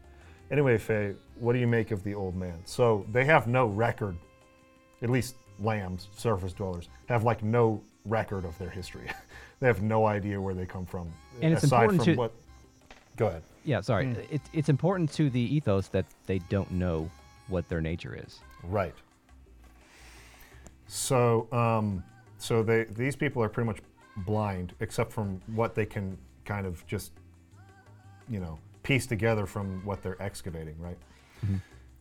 Anyway, 0.52 0.78
Fei, 0.78 1.16
what 1.40 1.54
do 1.54 1.60
you 1.60 1.68
make 1.68 1.90
of 1.90 2.04
the 2.04 2.14
old 2.14 2.36
man? 2.36 2.60
So 2.64 3.08
they 3.12 3.26
have 3.26 3.48
no 3.48 3.66
record, 3.66 4.16
at 5.02 5.10
least 5.10 5.36
lambs, 5.60 6.10
surface 6.16 6.54
dwellers, 6.54 6.90
have 7.08 7.24
like 7.24 7.42
no 7.42 7.82
record 8.06 8.46
of 8.46 8.56
their 8.60 8.70
history. 8.70 9.08
they 9.60 9.66
have 9.66 9.82
no 9.82 10.06
idea 10.06 10.40
where 10.40 10.54
they 10.54 10.68
come 10.68 10.86
from. 10.86 11.12
And 11.42 11.54
it's 11.54 11.64
aside 11.64 11.86
important 11.86 12.04
from 12.04 12.14
to- 12.14 12.20
what. 12.20 12.34
Go 13.16 13.28
ahead. 13.28 13.44
Yeah, 13.64 13.82
sorry. 13.82 14.16
It, 14.30 14.42
it's 14.54 14.70
important 14.70 15.12
to 15.14 15.30
the 15.30 15.40
ethos 15.40 15.88
that 15.90 16.06
they 16.26 16.40
don't 16.50 16.72
know 16.72 17.10
what 17.48 17.68
their 17.70 17.82
nature 17.82 18.20
is. 18.26 18.40
Right. 18.64 18.96
So, 20.88 21.48
um, 21.52 22.04
so 22.38 22.64
they 22.64 22.86
these 22.86 23.16
people 23.16 23.42
are 23.44 23.50
pretty 23.50 23.68
much 23.68 23.80
blind, 24.18 24.74
except 24.80 25.12
from 25.12 25.42
what 25.48 25.76
they 25.76 25.86
can 25.86 26.18
kind 26.44 26.66
of 26.66 26.86
just, 26.88 27.12
you 28.30 28.40
know, 28.40 28.58
piece 28.84 29.06
together 29.06 29.46
from 29.46 29.86
what 29.86 30.02
they're 30.02 30.22
excavating, 30.22 30.76
right? 30.80 30.98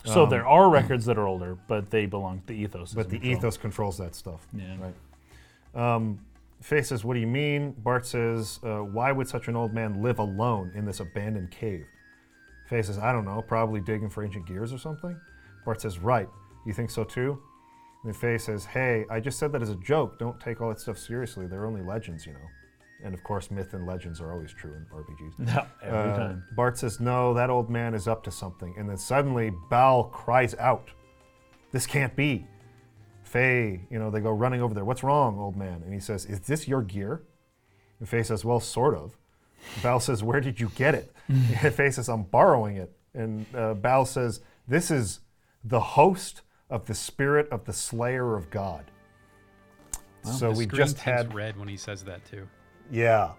So 0.04 0.24
there 0.24 0.46
are 0.46 0.70
records 0.70 1.04
that 1.06 1.18
are 1.18 1.26
older, 1.26 1.58
but 1.68 1.90
they 1.90 2.06
belong. 2.06 2.40
To 2.40 2.46
the 2.46 2.54
ethos. 2.54 2.92
Um, 2.92 2.96
But 2.96 3.10
the 3.10 3.18
control. 3.18 3.38
ethos 3.38 3.56
controls 3.58 3.98
that 3.98 4.14
stuff. 4.14 4.46
Yeah. 4.54 4.76
Right. 4.80 5.94
Um, 5.94 6.18
Fei 6.60 6.82
says, 6.82 7.04
"What 7.04 7.14
do 7.14 7.20
you 7.20 7.26
mean?" 7.26 7.72
Bart 7.78 8.04
says, 8.06 8.60
uh, 8.62 8.80
"Why 8.80 9.12
would 9.12 9.28
such 9.28 9.48
an 9.48 9.56
old 9.56 9.72
man 9.72 10.02
live 10.02 10.18
alone 10.18 10.72
in 10.74 10.84
this 10.84 11.00
abandoned 11.00 11.50
cave?" 11.50 11.86
Fei 12.66 12.82
says, 12.82 12.98
"I 12.98 13.12
don't 13.12 13.24
know. 13.24 13.42
Probably 13.42 13.80
digging 13.80 14.10
for 14.10 14.22
ancient 14.24 14.46
gears 14.46 14.72
or 14.72 14.78
something." 14.78 15.18
Bart 15.64 15.80
says, 15.80 15.98
"Right. 15.98 16.28
You 16.66 16.72
think 16.72 16.90
so 16.90 17.04
too?" 17.04 17.40
And 18.04 18.14
Fei 18.16 18.38
says, 18.38 18.64
"Hey, 18.66 19.04
I 19.10 19.20
just 19.20 19.38
said 19.38 19.52
that 19.52 19.62
as 19.62 19.70
a 19.70 19.76
joke. 19.76 20.18
Don't 20.18 20.38
take 20.40 20.60
all 20.60 20.68
that 20.68 20.80
stuff 20.80 20.98
seriously. 20.98 21.46
They're 21.46 21.66
only 21.66 21.82
legends, 21.82 22.26
you 22.26 22.32
know." 22.34 22.48
And 23.02 23.14
of 23.14 23.24
course, 23.24 23.50
myth 23.50 23.72
and 23.72 23.86
legends 23.86 24.20
are 24.20 24.30
always 24.30 24.52
true 24.52 24.74
in 24.74 24.84
RPGs. 24.94 25.38
No, 25.38 25.66
every 25.82 26.10
Uh, 26.10 26.16
time. 26.16 26.44
Bart 26.54 26.76
says, 26.76 27.00
No, 27.00 27.32
that 27.32 27.48
old 27.48 27.70
man 27.70 27.94
is 27.94 28.06
up 28.06 28.22
to 28.24 28.30
something. 28.30 28.74
And 28.76 28.86
then 28.90 28.98
suddenly, 28.98 29.50
Bal 29.70 30.04
cries 30.04 30.54
out, 30.56 30.90
This 31.72 31.86
can't 31.86 32.14
be. 32.14 32.46
Fei, 33.30 33.86
you 33.90 33.98
know, 34.00 34.10
they 34.10 34.18
go 34.18 34.32
running 34.32 34.60
over 34.60 34.74
there. 34.74 34.84
What's 34.84 35.04
wrong, 35.04 35.38
old 35.38 35.56
man? 35.56 35.82
And 35.84 35.94
he 35.94 36.00
says, 36.00 36.26
Is 36.26 36.40
this 36.40 36.66
your 36.66 36.82
gear? 36.82 37.22
And 38.00 38.08
Fei 38.08 38.24
says, 38.24 38.44
Well, 38.44 38.58
sort 38.58 38.92
of. 38.96 39.16
Bal 39.84 40.00
says, 40.00 40.20
Where 40.20 40.40
did 40.40 40.58
you 40.58 40.72
get 40.74 40.96
it? 40.96 41.12
and 41.28 41.72
Fei 41.72 41.92
says, 41.92 42.08
I'm 42.08 42.24
borrowing 42.24 42.76
it. 42.76 42.92
And 43.14 43.46
uh, 43.54 43.74
Bal 43.74 44.04
says, 44.04 44.40
This 44.66 44.90
is 44.90 45.20
the 45.62 45.78
host 45.78 46.42
of 46.68 46.86
the 46.86 46.94
spirit 46.94 47.48
of 47.50 47.66
the 47.66 47.72
slayer 47.72 48.34
of 48.34 48.50
God. 48.50 48.90
so 50.24 50.50
The 50.50 50.58
we 50.58 50.66
just 50.66 50.98
had 50.98 51.32
red 51.32 51.56
when 51.56 51.68
he 51.68 51.76
says 51.76 52.02
that 52.02 52.24
too. 52.24 52.48
Yeah. 52.90 53.32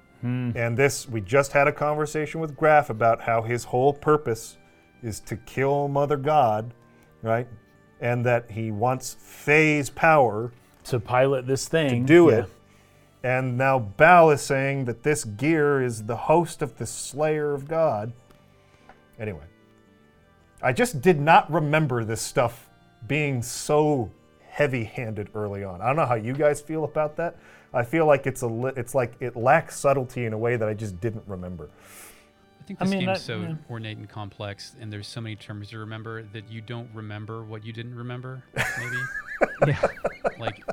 And 0.55 0.77
this, 0.77 1.09
we 1.09 1.19
just 1.19 1.51
had 1.51 1.67
a 1.67 1.73
conversation 1.73 2.39
with 2.39 2.55
Grahf 2.55 2.89
about 2.89 3.21
how 3.21 3.41
his 3.41 3.65
whole 3.65 3.91
purpose 3.91 4.57
is 5.03 5.19
to 5.21 5.35
kill 5.35 5.89
Mother 5.89 6.15
God, 6.15 6.73
right? 7.23 7.47
And 8.01 8.25
that 8.25 8.51
he 8.51 8.71
wants 8.71 9.15
Fei's 9.15 9.89
power 9.89 10.51
To 10.85 10.99
pilot 10.99 11.45
this 11.47 11.67
thing. 11.67 12.05
to 12.05 12.13
do 12.13 12.29
yeah. 12.29 12.39
it. 12.39 12.49
And 13.23 13.57
now 13.57 13.77
Bal 13.77 14.31
is 14.31 14.41
saying 14.41 14.85
that 14.85 15.03
this 15.03 15.23
gear 15.23 15.81
is 15.83 16.05
the 16.05 16.15
host 16.15 16.63
of 16.63 16.77
the 16.79 16.87
Slayer 16.87 17.53
of 17.53 17.67
God. 17.67 18.11
Anyway, 19.19 19.45
I 20.63 20.73
just 20.73 21.01
did 21.01 21.19
not 21.19 21.51
remember 21.51 22.03
this 22.03 22.21
stuff 22.21 22.67
being 23.07 23.43
so 23.43 24.11
heavy-handed 24.49 25.29
early 25.35 25.63
on. 25.63 25.81
I 25.81 25.87
don't 25.87 25.95
know 25.95 26.05
how 26.07 26.15
you 26.15 26.33
guys 26.33 26.61
feel 26.61 26.83
about 26.83 27.15
that. 27.17 27.35
I 27.73 27.83
feel 27.83 28.05
like 28.07 28.25
it's 28.25 28.41
a 28.41 28.47
li- 28.47 28.73
it's 28.75 28.95
like 28.95 29.13
it 29.19 29.35
lacks 29.35 29.79
subtlety 29.79 30.25
in 30.25 30.33
a 30.33 30.37
way 30.37 30.57
that 30.57 30.67
I 30.67 30.73
just 30.73 30.99
didn't 30.99 31.23
remember. 31.27 31.69
I 32.61 32.63
think 32.63 32.81
I 32.81 32.85
this 32.85 32.91
mean, 32.91 33.05
game's 33.05 33.19
that- 33.19 33.23
so 33.25 33.41
yeah. 33.41 33.55
ornate 33.69 33.97
and 33.97 34.07
complex, 34.07 34.75
and 34.79 34.93
there's 34.93 35.07
so 35.07 35.19
many 35.21 35.35
terms 35.35 35.69
to 35.69 35.79
remember 35.79 36.23
that 36.33 36.49
you 36.51 36.61
don't 36.61 36.89
remember 36.93 37.43
what 37.43 37.65
you 37.65 37.73
didn't 37.73 37.95
remember, 37.95 38.43
maybe. 38.77 38.97
Yeah. 39.67 39.79
like, 40.39 40.63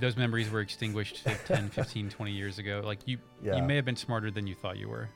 those 0.00 0.16
memories 0.16 0.50
were 0.50 0.60
extinguished 0.60 1.24
10, 1.46 1.68
15, 1.70 2.10
20 2.10 2.32
years 2.32 2.58
ago. 2.58 2.80
Like, 2.84 3.00
you, 3.06 3.18
Yeah. 3.42 3.56
you 3.56 3.62
may 3.62 3.76
have 3.76 3.84
been 3.84 3.94
smarter 3.96 4.30
than 4.32 4.46
you 4.48 4.54
thought 4.56 4.78
you 4.78 4.88
were. 4.88 5.08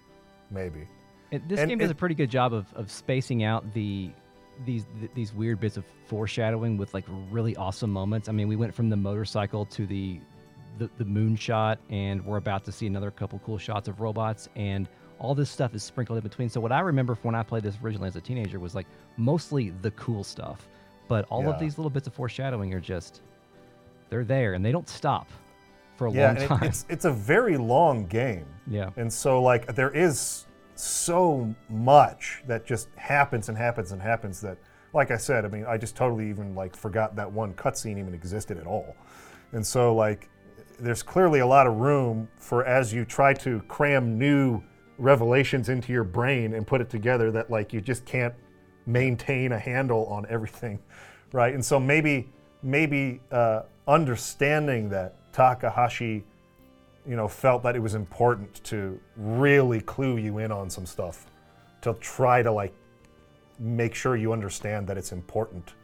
Maybe. 0.50 0.86
It, 1.32 1.48
this 1.48 1.58
And 1.60 1.68
game 1.68 1.78
does 1.78 1.90
a 1.90 1.94
pretty 1.94 2.14
good 2.14 2.30
job 2.30 2.52
of, 2.52 2.66
of 2.74 2.90
spacing 2.90 3.42
out 3.42 3.72
the 3.74 4.10
these 4.64 4.86
th- 5.00 5.10
these 5.16 5.32
weird 5.34 5.58
bits 5.58 5.76
of 5.76 5.84
foreshadowing 6.06 6.76
with 6.76 6.94
like 6.94 7.04
really 7.32 7.56
awesome 7.56 7.90
moments. 7.90 8.28
I 8.28 8.32
mean, 8.32 8.46
we 8.46 8.54
went 8.54 8.72
from 8.72 8.88
the 8.88 8.96
motorcycle 8.96 9.66
to 9.66 9.86
the 9.86 10.20
the, 10.78 10.88
the 10.98 11.04
moon 11.04 11.34
shot, 11.34 11.78
and 11.90 12.24
we're 12.24 12.36
about 12.36 12.64
to 12.66 12.72
see 12.72 12.86
another 12.86 13.10
couple 13.10 13.40
cool 13.44 13.58
shots 13.58 13.88
of 13.88 14.00
robots, 14.00 14.48
and 14.54 14.88
all 15.18 15.34
this 15.34 15.50
stuff 15.50 15.74
is 15.74 15.82
sprinkled 15.82 16.18
in 16.18 16.22
between. 16.22 16.48
So 16.48 16.60
what 16.60 16.72
I 16.72 16.80
remember 16.80 17.14
from 17.14 17.28
when 17.28 17.34
I 17.34 17.42
played 17.42 17.62
this 17.62 17.76
originally 17.82 18.08
as 18.08 18.16
a 18.16 18.20
teenager 18.20 18.58
was 18.60 18.74
like 18.74 18.86
mostly 19.16 19.70
the 19.70 19.90
cool 19.92 20.24
stuff, 20.24 20.68
but 21.08 21.24
all 21.30 21.42
Yeah. 21.44 21.50
of 21.50 21.60
these 21.60 21.78
little 21.78 21.90
bits 21.90 22.06
of 22.06 22.14
foreshadowing 22.14 22.74
are 22.74 22.80
just 22.80 23.22
they're 24.10 24.24
there 24.24 24.54
and 24.54 24.64
they 24.64 24.72
don't 24.72 24.88
stop 24.88 25.28
for 25.96 26.06
a 26.08 26.12
Yeah, 26.12 26.26
long 26.28 26.36
it- 26.38 26.46
time. 26.48 26.62
it's 26.64 26.84
it's 26.88 27.04
a 27.04 27.12
very 27.12 27.56
long 27.56 28.06
game. 28.06 28.46
yeah. 28.66 28.90
And 28.96 29.12
so, 29.12 29.40
like, 29.42 29.74
there 29.74 29.90
is 29.90 30.46
so 30.74 31.54
much 31.68 32.42
that 32.48 32.66
just 32.66 32.88
happens 32.96 33.48
and 33.48 33.56
happens 33.56 33.92
and 33.92 34.02
happens 34.02 34.40
that, 34.40 34.58
like 34.92 35.10
I 35.12 35.16
said, 35.16 35.44
I 35.44 35.48
mean, 35.48 35.64
I 35.66 35.78
just 35.78 35.94
totally 35.96 36.28
even 36.28 36.54
like 36.54 36.74
forgot 36.76 37.14
that 37.16 37.30
one 37.30 37.54
cutscene 37.54 37.98
even 37.98 38.12
existed 38.14 38.58
at 38.58 38.66
all. 38.66 38.96
And 39.52 39.64
so, 39.64 39.94
like, 39.94 40.28
there's 40.80 41.02
clearly 41.04 41.38
a 41.38 41.46
lot 41.46 41.68
of 41.68 41.76
room 41.76 42.28
for 42.36 42.64
as 42.64 42.92
you 42.92 43.04
try 43.04 43.32
to 43.34 43.60
cram 43.68 44.18
new 44.18 44.60
revelations 44.98 45.68
into 45.68 45.92
your 45.92 46.04
brain 46.04 46.54
and 46.54 46.66
put 46.66 46.80
it 46.80 46.90
together 46.90 47.30
that 47.32 47.50
like 47.50 47.72
you 47.72 47.80
just 47.80 48.04
can't 48.04 48.34
maintain 48.86 49.52
a 49.52 49.58
handle 49.58 50.06
on 50.06 50.26
everything, 50.28 50.78
right? 51.32 51.54
And 51.54 51.64
so 51.64 51.78
maybe 51.80 52.28
maybe 52.62 53.20
uh, 53.30 53.62
understanding 53.86 54.88
that 54.88 55.14
Takahashi 55.32 56.24
you 57.06 57.16
know, 57.16 57.28
felt 57.28 57.62
that 57.62 57.76
it 57.76 57.80
was 57.80 57.94
important 57.94 58.62
to 58.64 58.98
really 59.16 59.80
clue 59.80 60.16
you 60.16 60.38
in 60.38 60.50
on 60.50 60.70
some 60.70 60.86
stuff, 60.86 61.26
to 61.82 61.94
try 62.00 62.42
to 62.42 62.50
like 62.50 62.72
make 63.58 63.94
sure 63.94 64.16
you 64.16 64.32
understand 64.32 64.86
that 64.86 64.96
it's 64.96 65.12
important, 65.12 65.74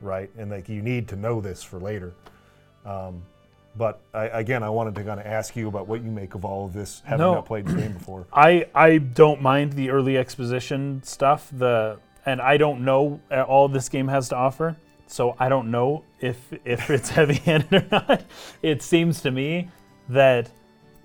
right? 0.00 0.30
And 0.38 0.50
like 0.50 0.68
you 0.68 0.82
need 0.82 1.08
to 1.08 1.16
know 1.16 1.40
this 1.40 1.62
for 1.62 1.78
later. 1.78 2.14
Um, 2.86 3.22
but 3.76 4.00
I, 4.12 4.26
again, 4.26 4.62
I 4.62 4.68
wanted 4.70 4.94
to 4.96 5.04
kind 5.04 5.18
of 5.18 5.26
ask 5.26 5.56
you 5.56 5.68
about 5.68 5.86
what 5.86 6.02
you 6.02 6.10
make 6.10 6.34
of 6.34 6.44
all 6.44 6.66
of 6.66 6.72
this, 6.72 7.00
having 7.04 7.20
No. 7.24 7.34
not 7.34 7.46
played 7.46 7.66
the 7.66 7.74
game 7.74 7.92
before. 7.92 8.26
I 8.32 8.66
I 8.74 8.98
don't 8.98 9.40
mind 9.40 9.72
the 9.72 9.90
early 9.90 10.16
exposition 10.18 11.02
stuff. 11.04 11.48
The 11.52 11.98
and 12.26 12.40
I 12.40 12.56
don't 12.56 12.84
know 12.84 13.20
uh, 13.30 13.42
all 13.42 13.68
this 13.68 13.88
game 13.88 14.08
has 14.08 14.28
to 14.28 14.36
offer, 14.36 14.76
so 15.06 15.34
I 15.38 15.48
don't 15.48 15.70
know 15.70 16.04
if 16.20 16.52
if 16.64 16.90
it's 16.96 17.08
heavy-handed 17.10 17.72
or 17.72 17.86
not. 17.90 18.24
It 18.62 18.82
seems 18.82 19.20
to 19.22 19.30
me 19.30 19.70
that 20.08 20.50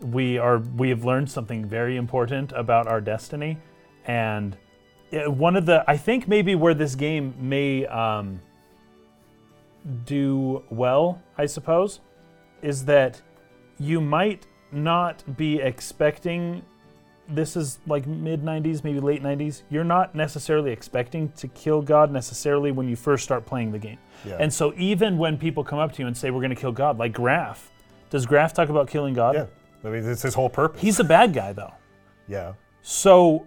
we 0.02 0.38
are 0.38 0.60
we 0.60 0.90
have 0.90 1.04
learned 1.06 1.32
something 1.32 1.66
very 1.66 1.96
important 1.96 2.52
about 2.52 2.86
our 2.88 3.00
destiny, 3.02 3.58
and 4.06 4.58
uh, 5.14 5.32
one 5.32 5.56
of 5.56 5.66
the 5.66 5.84
I 5.88 5.96
think 5.98 6.28
maybe 6.28 6.54
where 6.54 6.74
this 6.74 6.96
game 6.96 7.34
may 7.40 7.86
um, 7.86 8.42
do 10.06 10.64
well, 10.70 11.22
I 11.38 11.46
suppose, 11.46 12.00
is 12.62 12.86
that 12.86 13.22
you 13.80 14.02
might 14.02 14.48
not 14.72 15.24
be 15.38 15.60
expecting 15.60 16.64
this 17.30 17.56
is 17.58 17.80
like 17.88 18.08
mid 18.08 18.42
90s 18.42 18.84
maybe 18.84 19.00
late 19.00 19.22
90s 19.22 19.64
you're 19.70 19.84
not 19.84 20.16
necessarily 20.16 20.72
expecting 20.72 21.30
to 21.34 21.48
kill 21.50 21.82
god 21.82 22.12
necessarily 22.12 22.72
when 22.72 22.88
you 22.88 22.96
first 22.96 23.24
start 23.24 23.46
playing 23.46 23.72
the 23.72 23.80
game 23.80 23.98
Yeah. 24.26 24.38
and 24.40 24.54
so 24.54 24.74
even 24.78 25.18
when 25.18 25.38
people 25.38 25.64
come 25.64 25.78
up 25.80 25.92
to 25.94 26.02
you 26.02 26.08
and 26.08 26.16
say 26.16 26.32
we're 26.32 26.40
going 26.42 26.56
to 26.56 26.62
kill 26.62 26.72
god 26.72 26.98
like 26.98 27.14
Grahf 27.14 27.58
does 28.10 28.26
Grahf 28.26 28.54
talk 28.54 28.70
about 28.70 28.88
killing 28.88 29.14
god 29.14 29.36
yeah, 29.36 29.46
I 29.84 29.90
mean, 29.90 30.10
it's 30.10 30.22
his 30.22 30.34
whole 30.36 30.50
purpose. 30.50 30.82
he's 30.82 31.00
a 31.00 31.04
bad 31.04 31.34
guy 31.34 31.52
though 31.54 31.74
yeah, 32.30 32.54
so 32.82 33.46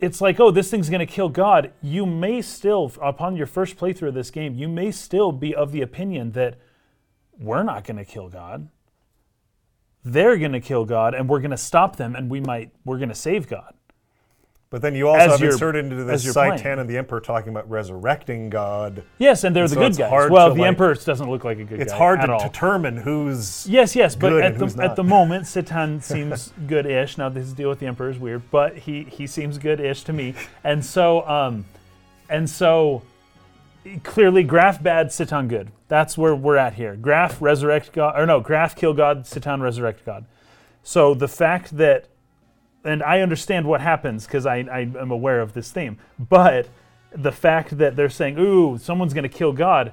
it's 0.00 0.20
like, 0.20 0.38
oh, 0.38 0.52
this 0.52 0.70
thing's 0.70 0.88
going 0.88 1.00
to 1.04 1.12
kill 1.12 1.28
God. 1.28 1.72
You 1.82 2.06
may 2.06 2.40
still, 2.40 2.92
upon 3.02 3.34
your 3.36 3.46
first 3.48 3.76
playthrough 3.76 4.06
of 4.08 4.14
this 4.14 4.30
game, 4.30 4.54
you 4.54 4.68
may 4.68 4.92
still 4.92 5.32
be 5.32 5.52
of 5.52 5.72
the 5.72 5.82
opinion 5.82 6.30
that 6.32 6.54
we're 7.38 7.62
not 7.62 7.84
going 7.84 7.96
to 7.98 8.04
kill 8.04 8.28
God. 8.28 8.68
They're 10.04 10.38
going 10.38 10.52
to 10.52 10.60
kill 10.60 10.84
God, 10.84 11.14
and 11.14 11.28
we're 11.28 11.40
going 11.40 11.50
to 11.50 11.56
stop 11.56 11.96
them, 11.96 12.14
and 12.14 12.30
we 12.30 12.40
might, 12.40 12.70
we're 12.84 12.98
going 12.98 13.08
to 13.10 13.14
save 13.14 13.48
God. 13.48 13.74
but 14.70 14.80
then 14.82 14.94
you 14.94 15.08
also 15.08 15.32
As 15.34 15.40
have 15.40 15.50
inserted 15.50 15.84
into 15.86 16.04
this 16.04 16.30
playing. 16.32 16.52
Citan 16.58 16.78
and 16.78 16.88
the 16.88 16.96
Emperor 16.98 17.20
talking 17.20 17.48
about 17.50 17.68
resurrecting 17.68 18.48
God. 18.48 19.02
Yes, 19.18 19.44
and 19.44 19.54
they're 19.56 19.64
And 19.64 19.70
the 19.70 19.74
so 19.74 19.80
good 19.80 19.96
guys. 19.96 20.30
Well, 20.30 20.54
the 20.54 20.60
like- 20.60 20.68
Emperor 20.68 20.94
doesn't 20.94 21.28
look 21.28 21.42
like 21.44 21.58
a 21.58 21.64
good 21.64 21.80
It's 21.80 21.90
guy 21.90 21.94
It's 21.96 21.98
hard 21.98 22.20
to 22.22 22.32
all. 22.32 22.38
determine 22.48 22.96
who's 22.98 23.66
Yes, 23.68 23.96
yes, 23.96 24.14
but 24.14 24.32
at 24.34 24.54
the 24.58 24.64
who's 24.66 24.78
at 24.78 24.94
the 24.96 25.04
moment, 25.04 25.44
Citan 25.44 26.02
seems 26.12 26.52
good-ish. 26.66 27.18
Now 27.18 27.28
this 27.28 27.52
deal 27.52 27.68
with 27.70 27.80
the 27.80 27.86
Emperor 27.86 28.10
is 28.10 28.18
weird, 28.18 28.42
but 28.50 28.76
he 28.76 29.04
he 29.04 29.26
seems 29.26 29.58
good-ish 29.58 30.04
to 30.04 30.12
me. 30.12 30.34
And 30.64 30.84
so 30.84 31.26
um, 31.28 31.64
and 32.30 32.48
so 32.48 33.02
clearly, 34.02 34.44
Grahf 34.44 34.82
bad, 34.82 35.08
Citan 35.08 35.48
good. 35.48 35.70
That's 35.88 36.18
where 36.18 36.34
we're 36.34 36.56
at 36.56 36.74
here. 36.74 36.96
Grahf 36.96 37.40
resurrect 37.40 37.92
God, 37.92 38.18
or 38.18 38.26
no, 38.26 38.40
Grahf 38.40 38.76
kill 38.76 38.94
God, 38.94 39.24
Citan 39.24 39.60
resurrect 39.60 40.04
God. 40.04 40.24
So 40.82 41.14
the 41.14 41.28
fact 41.28 41.76
that, 41.76 42.08
and 42.84 43.02
I 43.02 43.20
understand 43.20 43.66
what 43.66 43.80
happens 43.80 44.26
because 44.26 44.46
I, 44.46 44.58
I 44.58 44.80
am 44.80 45.10
aware 45.10 45.40
of 45.40 45.52
this 45.52 45.70
theme, 45.70 45.98
but 46.18 46.68
the 47.12 47.32
fact 47.32 47.78
that 47.78 47.96
they're 47.96 48.10
saying, 48.10 48.38
"Ooh, 48.38 48.78
someone's 48.78 49.14
going 49.14 49.24
to 49.24 49.28
kill 49.28 49.52
God," 49.52 49.92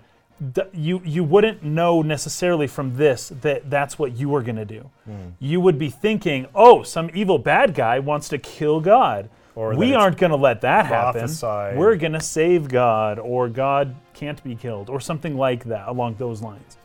you 0.73 1.01
you 1.03 1.23
wouldn't 1.23 1.63
know 1.63 2.01
necessarily 2.01 2.67
from 2.67 2.97
this 2.97 3.29
that 3.41 3.69
that's 3.69 3.97
what 3.97 4.17
you 4.17 4.29
were 4.29 4.41
going 4.41 4.57
to 4.57 4.65
do. 4.65 4.89
Hmm. 5.05 5.29
You 5.39 5.61
would 5.61 5.79
be 5.79 5.89
thinking, 5.89 6.47
"Oh, 6.53 6.83
some 6.83 7.09
evil 7.13 7.39
bad 7.39 7.73
guy 7.73 7.99
wants 7.99 8.29
to 8.29 8.37
kill 8.37 8.81
God." 8.81 9.29
Or 9.55 9.73
we 9.73 9.93
aren't 9.93 10.17
going 10.17 10.31
to 10.31 10.37
let 10.37 10.61
that 10.61 10.85
happen. 10.85 11.21
prophesied. 11.21 11.77
We're 11.77 11.95
going 11.95 12.11
to 12.11 12.19
save 12.19 12.67
God, 12.67 13.19
or 13.19 13.47
God 13.47 13.95
can't 14.13 14.43
be 14.43 14.55
killed, 14.55 14.89
or 14.89 14.99
something 14.99 15.37
like 15.37 15.63
that 15.65 15.87
along 15.87 16.15
those 16.15 16.41
lines. 16.41 16.77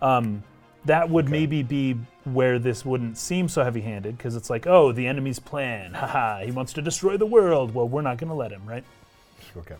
Um, 0.00 0.44
that 0.84 1.10
would 1.10 1.28
maybe 1.28 1.62
be 1.62 1.96
where 2.24 2.58
this 2.58 2.84
wouldn't 2.84 3.18
seem 3.18 3.48
so 3.48 3.64
heavy-handed, 3.64 4.16
because 4.16 4.36
it's 4.36 4.50
like, 4.50 4.68
oh, 4.68 4.92
the 4.92 5.06
enemy's 5.06 5.40
plan. 5.40 5.94
Haha, 5.94 6.44
he 6.44 6.52
wants 6.52 6.72
to 6.74 6.82
destroy 6.82 7.16
the 7.16 7.26
world. 7.26 7.74
Well, 7.74 7.88
we're 7.88 8.02
not 8.02 8.18
going 8.18 8.30
to 8.30 8.36
let 8.36 8.52
him, 8.52 8.62
right? 8.66 8.84
okay. 9.56 9.76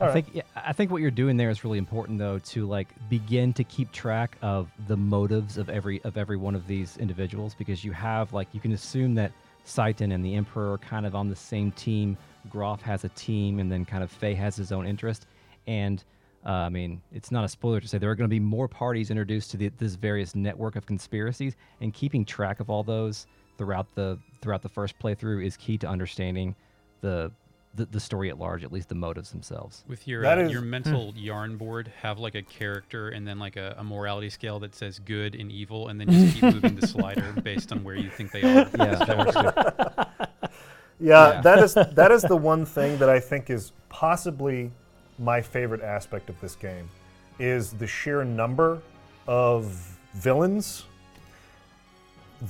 I 0.00 0.06
Alright. 0.06 0.24
think 0.24 0.34
yeah, 0.34 0.42
I 0.56 0.72
think 0.72 0.90
what 0.90 1.00
you're 1.00 1.12
doing 1.12 1.36
there 1.36 1.50
is 1.50 1.62
really 1.62 1.78
important 1.78 2.18
though 2.18 2.38
to 2.38 2.66
like 2.66 2.88
begin 3.08 3.52
to 3.52 3.62
keep 3.62 3.92
track 3.92 4.36
of 4.42 4.68
the 4.88 4.96
motives 4.96 5.58
of 5.58 5.68
every 5.68 6.02
of 6.02 6.16
every 6.16 6.36
one 6.36 6.56
of 6.56 6.66
these 6.66 6.96
individuals 6.96 7.54
because 7.54 7.84
you 7.84 7.92
have 7.92 8.32
like 8.32 8.48
you 8.52 8.58
can 8.58 8.72
assume 8.72 9.14
that 9.14 9.30
Citan 9.66 10.12
and 10.12 10.24
the 10.24 10.34
Emperor 10.34 10.72
are 10.72 10.78
kind 10.78 11.06
of 11.06 11.14
on 11.14 11.28
the 11.28 11.36
same 11.36 11.72
team. 11.72 12.16
Grahf 12.48 12.80
has 12.82 13.04
a 13.04 13.08
team, 13.10 13.58
and 13.60 13.70
then 13.70 13.84
kind 13.84 14.02
of 14.02 14.10
Fei 14.10 14.34
has 14.34 14.56
his 14.56 14.72
own 14.72 14.86
interest. 14.86 15.26
And 15.66 16.02
uh, 16.44 16.50
I 16.50 16.68
mean, 16.68 17.00
it's 17.12 17.30
not 17.30 17.44
a 17.44 17.48
spoiler 17.48 17.80
to 17.80 17.86
say 17.86 17.98
there 17.98 18.10
are 18.10 18.16
going 18.16 18.28
to 18.28 18.34
be 18.34 18.40
more 18.40 18.66
parties 18.66 19.10
introduced 19.10 19.52
to 19.52 19.56
the, 19.56 19.68
this 19.78 19.94
various 19.94 20.34
network 20.34 20.74
of 20.74 20.86
conspiracies, 20.86 21.54
and 21.80 21.94
keeping 21.94 22.24
track 22.24 22.58
of 22.60 22.68
all 22.68 22.82
those 22.82 23.26
throughout 23.58 23.86
the 23.94 24.18
throughout 24.40 24.62
the 24.62 24.68
first 24.68 24.98
playthrough 24.98 25.44
is 25.44 25.56
key 25.56 25.78
to 25.78 25.86
understanding 25.86 26.56
the 27.00 27.30
the, 27.74 27.86
the 27.86 28.00
story 28.00 28.28
at 28.28 28.38
large, 28.38 28.64
at 28.64 28.70
least 28.72 28.88
the 28.90 28.94
motives 28.94 29.30
themselves. 29.30 29.82
With 29.88 30.06
your 30.06 30.22
That 30.22 30.38
uh, 30.38 30.42
is- 30.42 30.52
your 30.52 30.60
mental 30.62 31.12
yarn 31.16 31.56
board, 31.56 31.90
have 32.02 32.18
like 32.18 32.34
a 32.34 32.42
character 32.42 33.08
and 33.08 33.26
then 33.26 33.38
like 33.38 33.56
a, 33.56 33.74
a 33.78 33.84
morality 33.84 34.28
scale 34.30 34.58
that 34.60 34.74
says 34.74 34.98
good 34.98 35.34
and 35.34 35.50
evil, 35.50 35.88
and 35.88 35.98
then 36.00 36.10
you 36.12 36.20
just 36.26 36.34
keep 36.34 36.54
moving 36.54 36.74
the 36.76 36.86
slider 36.86 37.32
based 37.42 37.72
on 37.72 37.82
where 37.82 37.96
you 37.96 38.10
think 38.10 38.30
they 38.30 38.42
are. 38.42 38.68
Yeah, 38.78 38.94
that 39.04 39.18
works 39.18 39.34
too. 40.42 40.48
Yeah, 41.00 41.32
Yeah. 41.34 41.40
that 41.40 41.58
is 41.60 41.74
that 41.74 42.12
is 42.12 42.22
the 42.22 42.36
one 42.52 42.64
thing 42.66 42.98
that 42.98 43.08
I 43.08 43.18
think 43.20 43.48
is 43.50 43.72
possibly 43.88 44.70
my 45.18 45.40
favorite 45.40 45.80
aspect 45.82 46.28
of 46.30 46.40
this 46.40 46.54
game 46.54 46.88
is 47.38 47.72
the 47.72 47.86
sheer 47.86 48.22
number 48.24 48.80
of 49.26 49.96
villains, 50.14 50.84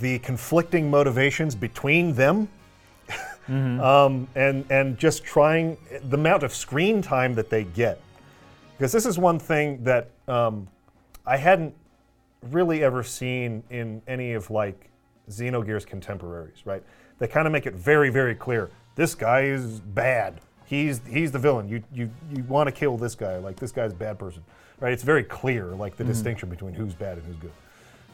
the 0.01 0.19
conflicting 0.21 0.91
motivations 0.91 1.55
between 1.55 2.15
them, 2.15 2.49
um, 3.49 4.29
and 4.35 4.65
and 4.71 4.97
just 4.97 5.25
trying 5.25 5.77
the 6.09 6.17
amount 6.17 6.43
of 6.43 6.55
screen 6.55 7.03
time 7.03 7.35
that 7.35 7.51
they 7.51 7.65
get, 7.65 8.01
because 8.77 8.93
this 8.93 9.07
is 9.07 9.19
one 9.19 9.39
thing 9.39 9.83
that 9.85 10.11
um, 10.29 10.69
I 11.27 11.37
hadn't 11.37 11.75
really 12.51 12.83
ever 12.83 13.03
seen 13.03 13.63
in 13.71 14.03
any 14.07 14.33
of 14.33 14.51
like 14.51 14.91
Xenogears 15.31 15.87
contemporaries. 15.87 16.65
Right? 16.65 16.83
They 17.19 17.29
kind 17.29 17.47
of 17.47 17.53
make 17.53 17.67
it 17.67 17.75
very 17.75 18.11
very 18.11 18.35
clear. 18.35 18.71
This 18.95 19.15
guy 19.15 19.43
is 19.43 19.81
bad. 19.81 20.41
He's 20.65 21.01
he's 21.09 21.33
the 21.33 21.39
villain. 21.39 21.69
You 21.69 21.83
you 21.93 22.11
you 22.35 22.45
want 22.45 22.69
to 22.69 22.73
kill 22.73 22.97
this 22.97 23.15
guy. 23.15 23.39
Like 23.39 23.57
this 23.57 23.73
guy's 23.73 23.93
a 23.93 23.97
bad 23.97 24.19
person. 24.19 24.45
Right? 24.81 24.93
It's 24.93 25.05
very 25.05 25.25
clear 25.25 25.67
like 25.67 25.97
the 25.97 26.05
distinction 26.05 26.49
between 26.49 26.75
who's 26.75 26.95
bad 26.95 27.19
and 27.19 27.27
who's 27.27 27.37
good. 27.37 27.53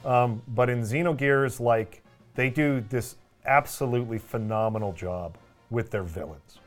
Um, 0.05 0.43
but 0.49 0.69
in 0.69 0.83
Xenogears, 0.83 1.61
like 1.61 2.03
they 2.35 2.51
do 2.51 2.85
this 2.89 3.17
absolutely 3.47 4.19
phenomenal 4.19 4.93
job 4.93 5.37
with 5.71 5.91
their 5.91 6.03
villains, 6.03 6.59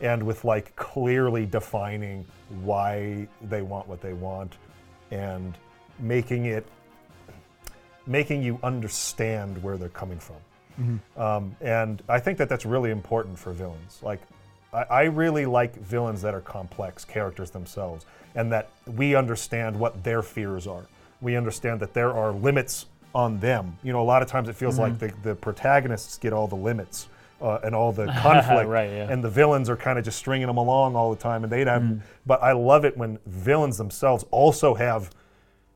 and 0.00 0.22
with 0.22 0.44
like 0.44 0.74
clearly 0.76 1.46
defining 1.46 2.24
why 2.62 3.28
they 3.42 3.62
want 3.62 3.86
what 3.88 4.00
they 4.00 4.12
want, 4.12 4.56
and 5.10 5.56
making 5.98 6.46
it 6.46 6.66
making 8.06 8.42
you 8.42 8.58
understand 8.62 9.62
where 9.62 9.76
they're 9.76 9.88
coming 9.90 10.18
from. 10.18 10.36
Um, 11.16 11.56
and 11.60 12.02
I 12.08 12.18
think 12.18 12.38
that 12.38 12.48
that's 12.48 12.64
really 12.64 12.90
important 12.90 13.38
for 13.38 13.52
villains. 13.52 14.00
Like, 14.02 14.20
I, 14.72 14.82
I 14.82 15.02
really 15.02 15.44
like 15.44 15.76
villains 15.76 16.22
that 16.22 16.34
are 16.34 16.40
complex 16.40 17.04
characters 17.04 17.50
themselves, 17.50 18.06
and 18.34 18.50
that 18.52 18.70
we 18.86 19.14
understand 19.14 19.78
what 19.78 20.02
their 20.02 20.22
fears 20.22 20.66
are. 20.66 20.86
We 21.20 21.36
understand 21.36 21.80
that 21.80 21.92
there 21.92 22.12
are 22.12 22.32
limits 22.32 22.86
on 23.14 23.38
them. 23.40 23.76
You 23.82 23.92
know, 23.92 24.00
a 24.02 24.04
lot 24.04 24.22
of 24.22 24.28
times 24.28 24.48
it 24.48 24.54
feels 24.56 24.78
like 24.78 24.98
the, 24.98 25.12
the 25.22 25.34
protagonists 25.34 26.18
get 26.18 26.32
all 26.32 26.46
the 26.46 26.56
limits 26.56 27.08
uh, 27.40 27.58
and 27.64 27.74
all 27.74 27.92
the 27.92 28.06
conflict, 28.22 28.68
Right, 28.68 28.90
yeah. 28.90 29.10
and 29.10 29.24
the 29.24 29.30
villains 29.30 29.68
are 29.70 29.76
kind 29.76 29.98
of 29.98 30.04
just 30.04 30.18
stringing 30.18 30.46
them 30.46 30.58
along 30.58 30.94
all 30.94 31.10
the 31.10 31.20
time, 31.20 31.42
and 31.42 31.52
they'd 31.52 31.66
have. 31.66 32.02
But 32.26 32.42
I 32.42 32.52
love 32.52 32.84
it 32.84 32.96
when 32.96 33.18
villains 33.26 33.78
themselves 33.78 34.24
also 34.30 34.74
have 34.74 35.10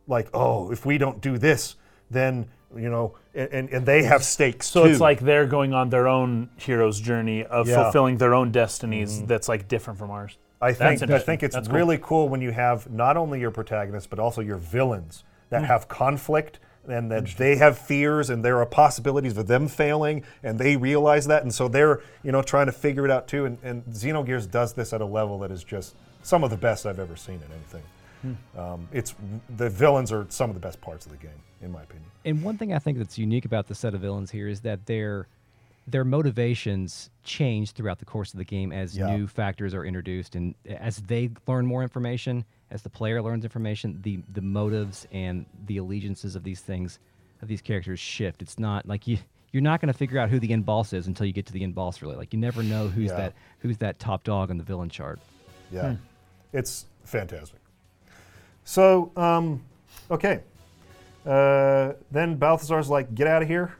like, 0.06 0.28
oh, 0.34 0.70
if 0.70 0.84
we 0.86 0.98
don't 0.98 1.20
do 1.20 1.38
this, 1.38 1.76
then 2.10 2.46
you 2.76 2.90
know, 2.90 3.14
and, 3.34 3.68
and, 3.70 3.86
they 3.86 4.02
have 4.02 4.24
stakes 4.24 4.66
So 4.66 4.84
too. 4.84 4.90
it's 4.90 5.00
like 5.00 5.20
they're 5.20 5.46
going 5.46 5.72
on 5.72 5.90
their 5.90 6.08
own 6.08 6.48
hero's 6.56 7.00
journey 7.00 7.44
of 7.44 7.68
Yeah. 7.68 7.74
Mm-hmm. 7.74 7.82
fulfilling 7.84 8.16
their 8.18 8.34
own 8.34 8.50
destinies. 8.50 9.22
That's 9.22 9.48
like 9.48 9.68
different 9.68 9.96
from 9.96 10.10
ours. 10.10 10.36
I 10.60 10.72
think 10.72 11.08
I 11.08 11.18
think 11.20 11.44
it's 11.44 11.54
That's 11.54 11.68
really 11.68 11.98
cool 12.02 12.28
when 12.28 12.40
you 12.40 12.50
have 12.50 12.90
not 12.90 13.16
only 13.16 13.38
your 13.38 13.52
protagonists 13.52 14.08
but 14.08 14.18
also 14.18 14.40
your 14.40 14.56
villains 14.56 15.22
that 15.50 15.60
Hmm. 15.60 15.66
have 15.66 15.86
conflict 15.88 16.58
and 16.88 17.10
that 17.10 17.26
they 17.38 17.56
have 17.56 17.78
fears 17.78 18.30
and 18.30 18.44
there 18.44 18.58
are 18.58 18.66
possibilities 18.66 19.36
of 19.36 19.46
them 19.46 19.68
failing 19.68 20.22
and 20.42 20.58
they 20.58 20.76
realize 20.76 21.26
that 21.26 21.42
and 21.42 21.54
so 21.54 21.68
they're 21.68 22.00
you 22.22 22.32
know 22.32 22.42
trying 22.42 22.66
to 22.66 22.72
figure 22.72 23.04
it 23.04 23.10
out 23.10 23.26
too 23.26 23.44
and, 23.46 23.58
and 23.62 23.84
Xenogears 23.86 24.50
does 24.50 24.74
this 24.74 24.92
at 24.92 25.00
a 25.00 25.06
level 25.06 25.38
that 25.40 25.50
is 25.50 25.64
just 25.64 25.94
some 26.22 26.44
of 26.44 26.50
the 26.50 26.56
best 26.56 26.86
I've 26.86 26.98
ever 26.98 27.16
seen 27.16 27.36
in 27.36 27.52
anything. 27.52 27.82
Hmm. 28.22 28.58
Um, 28.58 28.88
it's 28.92 29.14
the 29.56 29.68
villains 29.68 30.10
are 30.12 30.26
some 30.28 30.50
of 30.50 30.54
the 30.54 30.60
best 30.60 30.80
parts 30.80 31.06
of 31.06 31.12
the 31.12 31.18
game 31.18 31.30
in 31.62 31.72
my 31.72 31.82
opinion. 31.82 32.10
And 32.24 32.42
one 32.42 32.58
thing 32.58 32.72
I 32.72 32.78
think 32.78 32.98
that's 32.98 33.18
unique 33.18 33.44
about 33.44 33.66
the 33.68 33.74
set 33.74 33.94
of 33.94 34.00
villains 34.00 34.30
here 34.30 34.48
is 34.48 34.60
that 34.62 34.86
their 34.86 35.26
their 35.86 36.04
motivations 36.04 37.10
change 37.24 37.72
throughout 37.72 37.98
the 37.98 38.06
course 38.06 38.32
of 38.32 38.38
the 38.38 38.44
game 38.44 38.72
as 38.72 38.96
Yeah. 38.96 39.14
new 39.16 39.26
factors 39.26 39.74
are 39.74 39.84
introduced 39.84 40.34
and 40.34 40.54
as 40.66 40.96
they 40.98 41.30
learn 41.46 41.66
more 41.66 41.82
information, 41.82 42.44
as 42.74 42.82
the 42.82 42.90
player 42.90 43.22
learns 43.22 43.44
information, 43.44 43.98
the 44.02 44.18
the 44.34 44.42
motives 44.42 45.06
and 45.12 45.46
the 45.66 45.78
allegiances 45.78 46.34
of 46.36 46.42
these 46.42 46.60
things 46.60 46.98
of 47.40 47.48
these 47.48 47.62
characters 47.62 47.98
shift. 48.00 48.42
It's 48.42 48.58
not 48.58 48.86
like 48.86 49.06
you 49.06 49.16
you're 49.52 49.62
not 49.62 49.80
going 49.80 49.92
to 49.92 49.96
figure 49.96 50.18
out 50.18 50.28
who 50.28 50.40
the 50.40 50.52
end 50.52 50.66
boss 50.66 50.92
is 50.92 51.06
until 51.06 51.24
you 51.26 51.32
get 51.32 51.46
to 51.46 51.52
the 51.52 51.62
end 51.62 51.74
boss 51.76 52.02
really. 52.02 52.16
Like 52.16 52.32
you 52.34 52.38
never 52.40 52.62
know 52.62 52.88
who's 52.88 53.10
Yeah. 53.10 53.16
that 53.16 53.32
who's 53.60 53.78
that 53.78 53.98
top 54.00 54.24
dog 54.24 54.50
on 54.50 54.58
the 54.58 54.64
villain 54.64 54.88
chart. 54.90 55.20
Yeah, 55.70 55.92
Hmm. 55.92 56.02
it's 56.52 56.86
fantastic. 57.04 57.60
So, 58.64 59.12
um, 59.16 59.62
okay. 60.10 60.40
Uh, 61.24 61.92
then 62.10 62.36
Balthasar's 62.36 62.88
like, 62.90 63.14
"Get 63.14 63.26
out 63.26 63.42
of 63.42 63.48
here! 63.48 63.74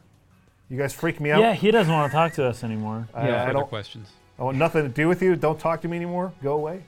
You 0.71 0.79
guys 0.79 0.93
freak 0.95 1.21
me 1.21 1.31
out. 1.31 1.41
Yeah, 1.41 1.53
he 1.53 1.71
doesn't 1.71 1.93
want 1.93 2.11
to 2.11 2.15
talk 2.17 2.33
to 2.35 2.45
us 2.47 2.65
anymore. 2.65 3.07
I, 3.13 3.29
Yeah, 3.29 3.35
I 3.43 3.47
Further 3.47 3.53
don't. 3.61 3.69
questions. 3.69 4.09
I 4.39 4.43
want 4.45 4.57
nothing 4.57 4.83
to 4.83 4.89
do 4.89 5.09
with 5.09 5.21
you. 5.23 5.37
Don't 5.37 5.59
talk 5.59 5.81
to 5.83 5.89
me 5.89 5.97
anymore. 5.97 6.33
Go 6.43 6.55
away." 6.55 6.83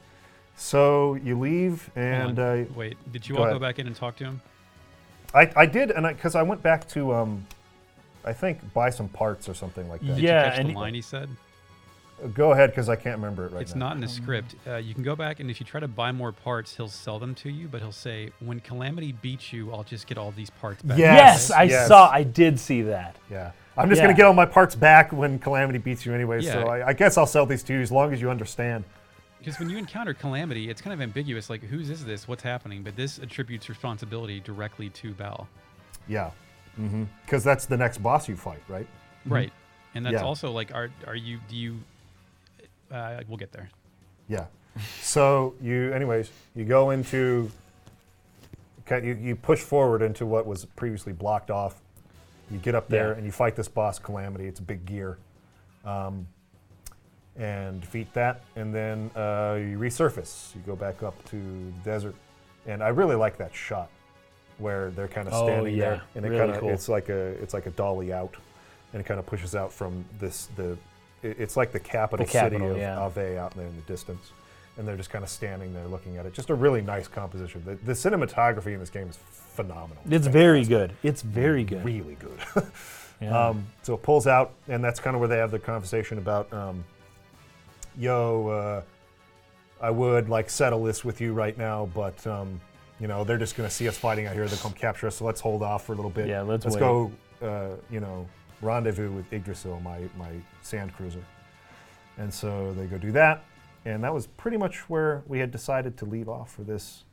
So 0.56 1.14
you 1.16 1.38
leave, 1.38 1.90
and 1.96 2.38
on. 2.38 2.62
uh, 2.62 2.64
Wait, 2.74 2.96
did 3.12 3.28
you 3.28 3.34
go 3.34 3.40
all 3.42 3.46
ahead. 3.48 3.56
go 3.56 3.60
back 3.60 3.78
in 3.78 3.86
and 3.86 3.94
talk 3.94 4.16
to 4.16 4.24
him? 4.24 4.40
I, 5.34 5.50
I 5.54 5.66
did, 5.66 5.90
and 5.90 6.06
because 6.06 6.34
I, 6.34 6.42
went 6.42 6.62
back 6.62 6.88
to, 6.90 7.12
um, 7.14 7.46
I 8.24 8.32
think, 8.32 8.72
buy 8.72 8.88
some 8.90 9.08
parts 9.08 9.48
or 9.48 9.54
something 9.54 9.86
like 9.88 10.00
that. 10.00 10.06
Did 10.14 10.18
Yeah, 10.18 10.44
you 10.44 10.50
catch 10.50 10.58
and 10.58 10.68
the 10.68 10.72
he- 10.72 10.76
line 10.78 10.94
he 10.94 11.02
said? 11.02 11.28
Go 12.32 12.52
ahead, 12.52 12.70
because 12.70 12.88
I 12.88 12.96
can't 12.96 13.16
remember 13.16 13.42
it 13.44 13.48
right 13.48 13.52
now. 13.56 13.60
it's 13.60 13.74
now. 13.74 13.88
not 13.88 13.96
in 13.96 14.00
the 14.00 14.08
script. 14.08 14.54
Uh, 14.66 14.76
you 14.76 14.94
can 14.94 15.02
go 15.02 15.14
back, 15.14 15.38
and 15.38 15.50
if 15.50 15.60
you 15.60 15.66
try 15.66 15.80
to 15.80 15.88
buy 15.88 16.12
more 16.12 16.32
parts, 16.32 16.74
he'll 16.74 16.88
sell 16.88 17.18
them 17.18 17.34
to 17.34 17.50
you. 17.50 17.68
But 17.68 17.82
he'll 17.82 17.92
say, 17.92 18.30
"When 18.40 18.58
Calamity 18.60 19.12
beats 19.12 19.52
you, 19.52 19.70
I'll 19.70 19.84
just 19.84 20.06
get 20.06 20.16
all 20.16 20.30
these 20.30 20.48
parts 20.48 20.82
back." 20.82 20.96
Yeah. 20.96 21.14
Yes, 21.14 21.50
I 21.50 21.64
yes. 21.64 21.88
saw. 21.88 22.08
I 22.10 22.22
did 22.22 22.58
see 22.58 22.80
that. 22.82 23.16
Yeah. 23.30 23.50
I'm 23.76 23.90
just 23.90 23.98
Yeah. 23.98 24.04
going 24.06 24.16
to 24.16 24.18
get 24.18 24.24
all 24.26 24.32
my 24.32 24.46
parts 24.46 24.74
back 24.74 25.12
when 25.12 25.38
Calamity 25.38 25.76
beats 25.78 26.06
you 26.06 26.14
anyway, 26.14 26.40
so 26.40 26.60
Yeah. 26.60 26.64
I, 26.64 26.86
I 26.88 26.92
guess 26.94 27.18
I'll 27.18 27.26
sell 27.26 27.44
these 27.44 27.62
to 27.64 27.74
you 27.74 27.80
as 27.82 27.92
long 27.92 28.14
as 28.14 28.22
you 28.22 28.30
understand. 28.30 28.84
Because 29.47 29.60
when 29.60 29.70
you 29.70 29.78
encounter 29.78 30.12
Calamity, 30.12 30.68
it's 30.70 30.82
kind 30.82 30.93
of 30.93 31.01
ambiguous. 31.01 31.48
Like, 31.48 31.62
whose 31.62 31.89
is 31.89 32.05
this? 32.05 32.27
What's 32.27 32.43
happening? 32.43 32.82
But 32.82 32.97
this 32.97 33.18
attributes 33.18 33.68
responsibility 33.68 34.40
directly 34.40 34.90
to 34.90 35.14
Bal. 35.14 35.47
Yeah. 36.09 36.32
Because 37.24 37.44
that's 37.44 37.64
the 37.64 37.77
next 37.77 37.98
boss 37.98 38.28
you 38.28 38.35
fight, 38.35 38.60
right? 38.66 38.89
Right. 39.24 39.52
And 39.94 40.05
that's 40.05 40.14
Yeah. 40.14 40.24
also 40.24 40.51
like, 40.51 40.74
are 40.74 40.90
are 41.06 41.14
you? 41.14 41.39
Do 41.48 41.55
you? 41.55 41.78
Uh, 42.90 43.20
we'll 43.28 43.36
get 43.36 43.52
there. 43.52 43.70
Yeah. 44.28 44.47
so 45.01 45.55
you, 45.62 45.93
anyways, 45.93 46.28
you 46.56 46.64
go 46.64 46.90
into, 46.90 47.48
you, 48.90 49.14
you 49.14 49.36
push 49.36 49.60
forward 49.60 50.02
into 50.02 50.27
what 50.27 50.44
was 50.44 50.64
previously 50.64 51.12
blocked 51.12 51.52
off. 51.52 51.81
You 52.51 52.59
get 52.59 52.74
up 52.74 52.89
there 52.89 53.10
Yeah. 53.10 53.18
and 53.18 53.24
you 53.24 53.31
fight 53.31 53.55
this 53.55 53.68
boss, 53.68 54.01
Calamity. 54.01 54.48
It's 54.48 54.59
a 54.59 54.64
big 54.64 54.85
gear. 54.86 55.18
Um, 55.85 56.27
and 57.38 57.80
defeat 57.80 58.12
that, 58.14 58.42
and 58.56 58.74
then 58.74 59.10
uh, 59.14 59.56
you 59.60 59.78
resurface. 59.78 60.54
You 60.54 60.62
go 60.66 60.76
back 60.76 61.02
up 61.02 61.22
to 61.30 61.36
the 61.36 61.72
desert, 61.84 62.14
and 62.66 62.82
I 62.82 62.88
really 62.88 63.16
like 63.16 63.36
that 63.38 63.54
shot 63.54 63.90
where 64.58 64.90
they're 64.90 65.08
kind 65.08 65.28
of 65.28 65.34
Oh, 65.34 65.46
standing 65.46 65.74
yeah. 65.76 65.84
there, 65.90 66.02
and 66.14 66.24
it 66.24 66.28
Really 66.30 66.40
kind 66.40 66.50
of 66.52 66.60
cool. 66.60 66.70
it's 66.70 66.88
like 66.88 67.08
a 67.10 67.32
it's 67.42 67.52
like 67.54 67.66
a 67.66 67.70
dolly 67.72 68.12
out, 68.12 68.34
and 68.92 69.00
it 69.00 69.04
kind 69.04 69.20
of 69.20 69.26
pushes 69.26 69.54
out 69.54 69.72
from 69.72 70.04
this 70.18 70.48
the 70.56 70.78
it- 71.22 71.36
it's 71.38 71.56
like 71.56 71.72
the 71.72 71.80
capital, 71.80 72.24
The 72.24 72.32
capital, 72.32 72.68
city 72.70 72.70
of 72.72 72.76
yeah. 72.78 72.96
Aveh 72.96 73.36
out 73.36 73.52
there 73.54 73.66
in 73.66 73.76
the 73.76 73.82
distance, 73.82 74.30
and 74.78 74.86
they're 74.88 74.96
just 74.96 75.10
kind 75.10 75.22
of 75.24 75.28
standing 75.30 75.74
there 75.74 75.86
looking 75.86 76.16
at 76.16 76.24
it. 76.26 76.32
Just 76.32 76.48
a 76.50 76.54
really 76.54 76.80
nice 76.82 77.06
composition. 77.08 77.62
The, 77.66 77.74
the 77.76 77.92
cinematography 77.92 78.72
in 78.72 78.80
this 78.80 78.90
game 78.90 79.08
is 79.08 79.18
phenomenal. 79.28 80.02
It's 80.10 80.26
very 80.26 80.64
good. 80.64 80.92
It's 81.02 81.20
very 81.22 81.64
good. 81.64 81.84
really 81.84 82.14
good. 82.16 82.64
Yeah. 83.18 83.48
Um, 83.48 83.66
so 83.82 83.94
it 83.94 84.02
pulls 84.02 84.26
out, 84.26 84.52
and 84.68 84.84
that's 84.84 85.00
kind 85.00 85.16
of 85.16 85.20
where 85.20 85.28
they 85.28 85.38
have 85.38 85.50
the 85.50 85.58
conversation 85.58 86.18
about, 86.18 86.52
um, 86.52 86.84
yo, 87.98 88.48
uh, 88.48 88.82
I 89.81 89.90
would 89.90 90.28
like 90.28 90.48
settle 90.51 90.85
this 90.85 91.05
with 91.05 91.20
you 91.20 91.32
right 91.32 91.56
now, 91.56 91.89
but 91.94 92.27
um, 92.27 92.60
you 93.01 93.06
know 93.06 93.24
they're 93.24 93.39
just 93.39 93.56
going 93.56 93.68
to 93.68 93.74
see 93.74 93.89
us 93.89 93.97
fighting 93.97 94.27
out 94.27 94.35
here. 94.35 94.47
They'll 94.47 94.59
come 94.59 94.73
capture 94.73 95.06
us, 95.06 95.16
so 95.16 95.24
let's 95.24 95.40
hold 95.40 95.62
off 95.62 95.85
for 95.85 95.93
a 95.93 95.97
little 95.97 96.10
bit. 96.10 96.28
Yeah, 96.28 96.43
let's 96.43 96.64
let's 96.64 96.77
wait. 96.77 96.81
go. 96.81 97.12
Uh, 97.43 97.77
you 97.90 98.01
know, 98.01 98.27
rendezvous 98.62 99.10
with 99.10 99.31
Yggdrasil, 99.32 99.81
my 99.81 100.01
my 100.16 100.31
sand 100.62 100.94
cruiser. 100.94 101.23
And 102.18 102.32
so 102.32 102.73
they 102.73 102.86
go 102.86 102.97
do 102.97 103.12
that, 103.12 103.44
and 103.85 104.02
that 104.02 104.12
was 104.12 104.27
pretty 104.27 104.56
much 104.56 104.89
where 104.89 105.23
we 105.27 105.39
had 105.39 105.51
decided 105.51 105.98
to 105.98 106.06
leave 106.06 106.28
off 106.28 106.51
for 106.51 106.62
this 106.62 107.05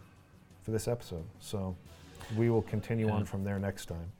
for 0.61 0.71
this 0.71 0.87
episode. 0.87 1.25
So 1.39 1.75
we 2.37 2.49
will 2.49 2.61
continue 2.61 3.09
on 3.09 3.25
from 3.25 3.43
there 3.43 3.59
next 3.59 3.87
time. 3.87 4.11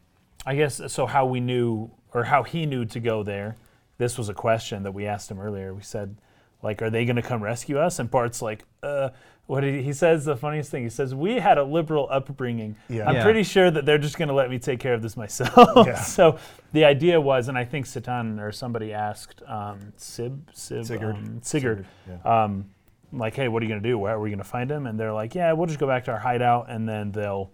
I 0.46 0.56
guess 0.56 0.82
so. 0.88 1.06
How 1.06 1.26
we 1.26 1.40
knew, 1.40 1.90
or 2.14 2.26
how 2.26 2.44
he 2.44 2.66
knew 2.66 2.84
to 2.86 3.00
go 3.00 3.24
there. 3.24 3.56
This 3.98 4.18
was 4.18 4.28
a 4.28 4.34
question 4.34 4.84
that 4.84 4.92
we 4.92 5.06
asked 5.06 5.32
him 5.32 5.40
earlier. 5.40 5.74
We 5.74 5.84
said, 5.84 6.18
like, 6.64 6.82
are 6.82 6.90
they 6.90 7.06
going 7.06 7.18
to 7.18 7.22
come 7.22 7.44
rescue 7.44 7.78
us? 7.78 8.00
And 8.00 8.10
Bart's 8.10 8.42
like, 8.42 8.64
uh, 8.82 9.10
what 9.46 9.64
he, 9.64 9.84
he 9.84 9.92
says 9.94 10.24
the 10.24 10.38
funniest 10.38 10.72
thing. 10.72 10.84
He 10.84 10.90
says, 10.90 11.14
we 11.14 11.34
had 11.34 11.58
a 11.58 11.64
liberal 11.64 12.08
upbringing. 12.10 12.78
Yeah. 12.90 13.08
I'm 13.10 13.16
Yeah. 13.16 13.24
pretty 13.24 13.44
sure 13.44 13.70
that 13.70 13.86
they're 13.86 13.98
just 13.98 14.18
going 14.18 14.30
to 14.30 14.34
let 14.34 14.50
me 14.50 14.58
take 14.58 14.80
care 14.80 14.94
of 14.94 15.02
this 15.02 15.18
myself. 15.18 15.86
Yeah. 15.86 15.96
so 16.02 16.40
the 16.72 16.86
idea 16.86 17.20
was, 17.20 17.50
and 17.50 17.58
I 17.58 17.66
think 17.66 17.86
Citan 17.86 18.40
or 18.42 18.52
somebody 18.54 18.94
asked 18.94 19.44
um, 19.46 19.92
Sib, 19.98 20.50
Sib, 20.54 20.86
Sigurd. 20.86 21.16
um, 21.16 21.42
Sigurd, 21.44 21.86
Yeah. 22.08 22.44
um, 22.44 22.70
like, 23.12 23.36
hey, 23.36 23.50
what 23.50 23.62
are 23.62 23.66
you 23.66 23.70
going 23.70 23.84
to 23.84 23.88
do? 23.90 23.98
Where 24.00 24.14
are 24.14 24.20
we 24.20 24.30
going 24.30 24.38
to 24.40 24.44
find 24.46 24.72
him? 24.72 24.88
And 24.88 24.98
they're 25.00 25.14
like, 25.14 25.36
yeah, 25.36 25.52
we'll 25.52 25.68
just 25.68 25.80
go 25.80 25.86
back 25.88 26.06
to 26.06 26.12
our 26.12 26.20
hideout, 26.20 26.70
and 26.70 26.88
then 26.88 27.12
they'll 27.12 27.52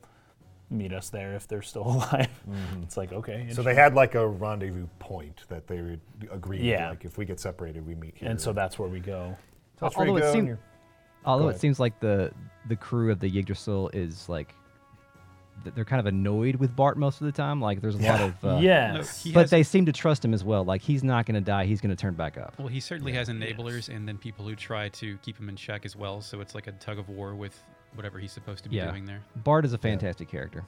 meet 0.69 0.93
us 0.93 1.09
there 1.09 1.33
if 1.33 1.47
they're 1.47 1.61
still 1.61 1.83
alive. 1.87 2.29
It's 2.83 2.97
like, 2.97 3.11
okay. 3.11 3.47
So 3.51 3.61
they 3.61 3.75
had 3.75 3.95
like 3.95 4.15
a 4.15 4.27
rendezvous 4.27 4.87
point 4.99 5.43
that 5.49 5.67
they 5.67 5.81
would 5.81 6.01
agree. 6.31 6.61
Yeah. 6.61 6.89
Like 6.89 7.05
if 7.05 7.17
we 7.17 7.25
get 7.25 7.39
separated, 7.39 7.85
we 7.85 7.95
meet 7.95 8.13
here. 8.15 8.29
and 8.29 8.39
so 8.39 8.53
that's 8.53 8.77
where 8.77 8.89
we 8.89 8.99
go. 8.99 9.35
So 9.79 9.85
that's 9.85 9.97
where 9.97 10.07
Although 10.07 10.19
you 10.19 10.29
it 10.29 10.33
go 10.33 10.39
and 10.39 10.57
Although 11.25 11.43
Go 11.45 11.49
it 11.49 11.59
seems 11.59 11.79
like 11.79 11.99
the 11.99 12.31
the 12.67 12.75
crew 12.75 13.11
of 13.11 13.19
the 13.19 13.27
Yggdrasil 13.27 13.89
is 13.93 14.29
like 14.29 14.53
they're 15.75 15.85
kind 15.85 15.99
of 15.99 16.05
annoyed 16.05 16.55
with 16.55 16.73
Bart 16.75 16.97
most 16.97 17.19
of 17.19 17.25
the 17.25 17.31
time. 17.33 17.59
Like 17.59 17.81
there's 17.81 17.95
a 17.95 17.99
lot 17.99 18.21
of 18.21 18.45
uh, 18.45 18.59
yes. 18.61 19.23
he 19.23 19.31
but 19.33 19.41
has- 19.41 19.49
they 19.49 19.63
seem 19.63 19.85
to 19.85 19.91
trust 19.91 20.23
him 20.23 20.33
as 20.33 20.43
well. 20.43 20.63
Like 20.63 20.81
he's 20.81 21.03
not 21.03 21.25
going 21.25 21.35
to 21.35 21.41
die. 21.41 21.65
He's 21.65 21.81
going 21.81 21.89
to 21.89 21.95
turn 22.01 22.13
back 22.13 22.37
up. 22.37 22.57
Well, 22.57 22.67
he 22.67 22.79
certainly 22.79 23.11
has 23.13 23.27
enablers, 23.27 23.93
and 23.93 24.07
then 24.07 24.17
people 24.17 24.47
who 24.47 24.55
try 24.55 24.89
to 24.89 25.17
keep 25.17 25.37
him 25.37 25.49
in 25.49 25.55
check 25.55 25.85
as 25.85 25.95
well. 25.95 26.21
So 26.21 26.39
it's 26.39 26.55
like 26.55 26.67
a 26.67 26.71
tug 26.73 26.99
of 26.99 27.09
war 27.09 27.35
with 27.35 27.61
whatever 27.95 28.19
he's 28.19 28.31
supposed 28.31 28.63
to 28.63 28.69
be 28.69 28.75
Yeah. 28.77 28.89
doing 28.91 29.05
there. 29.05 29.21
Bart 29.37 29.65
is 29.65 29.73
a 29.73 29.77
fantastic 29.77 30.29
character. 30.29 30.63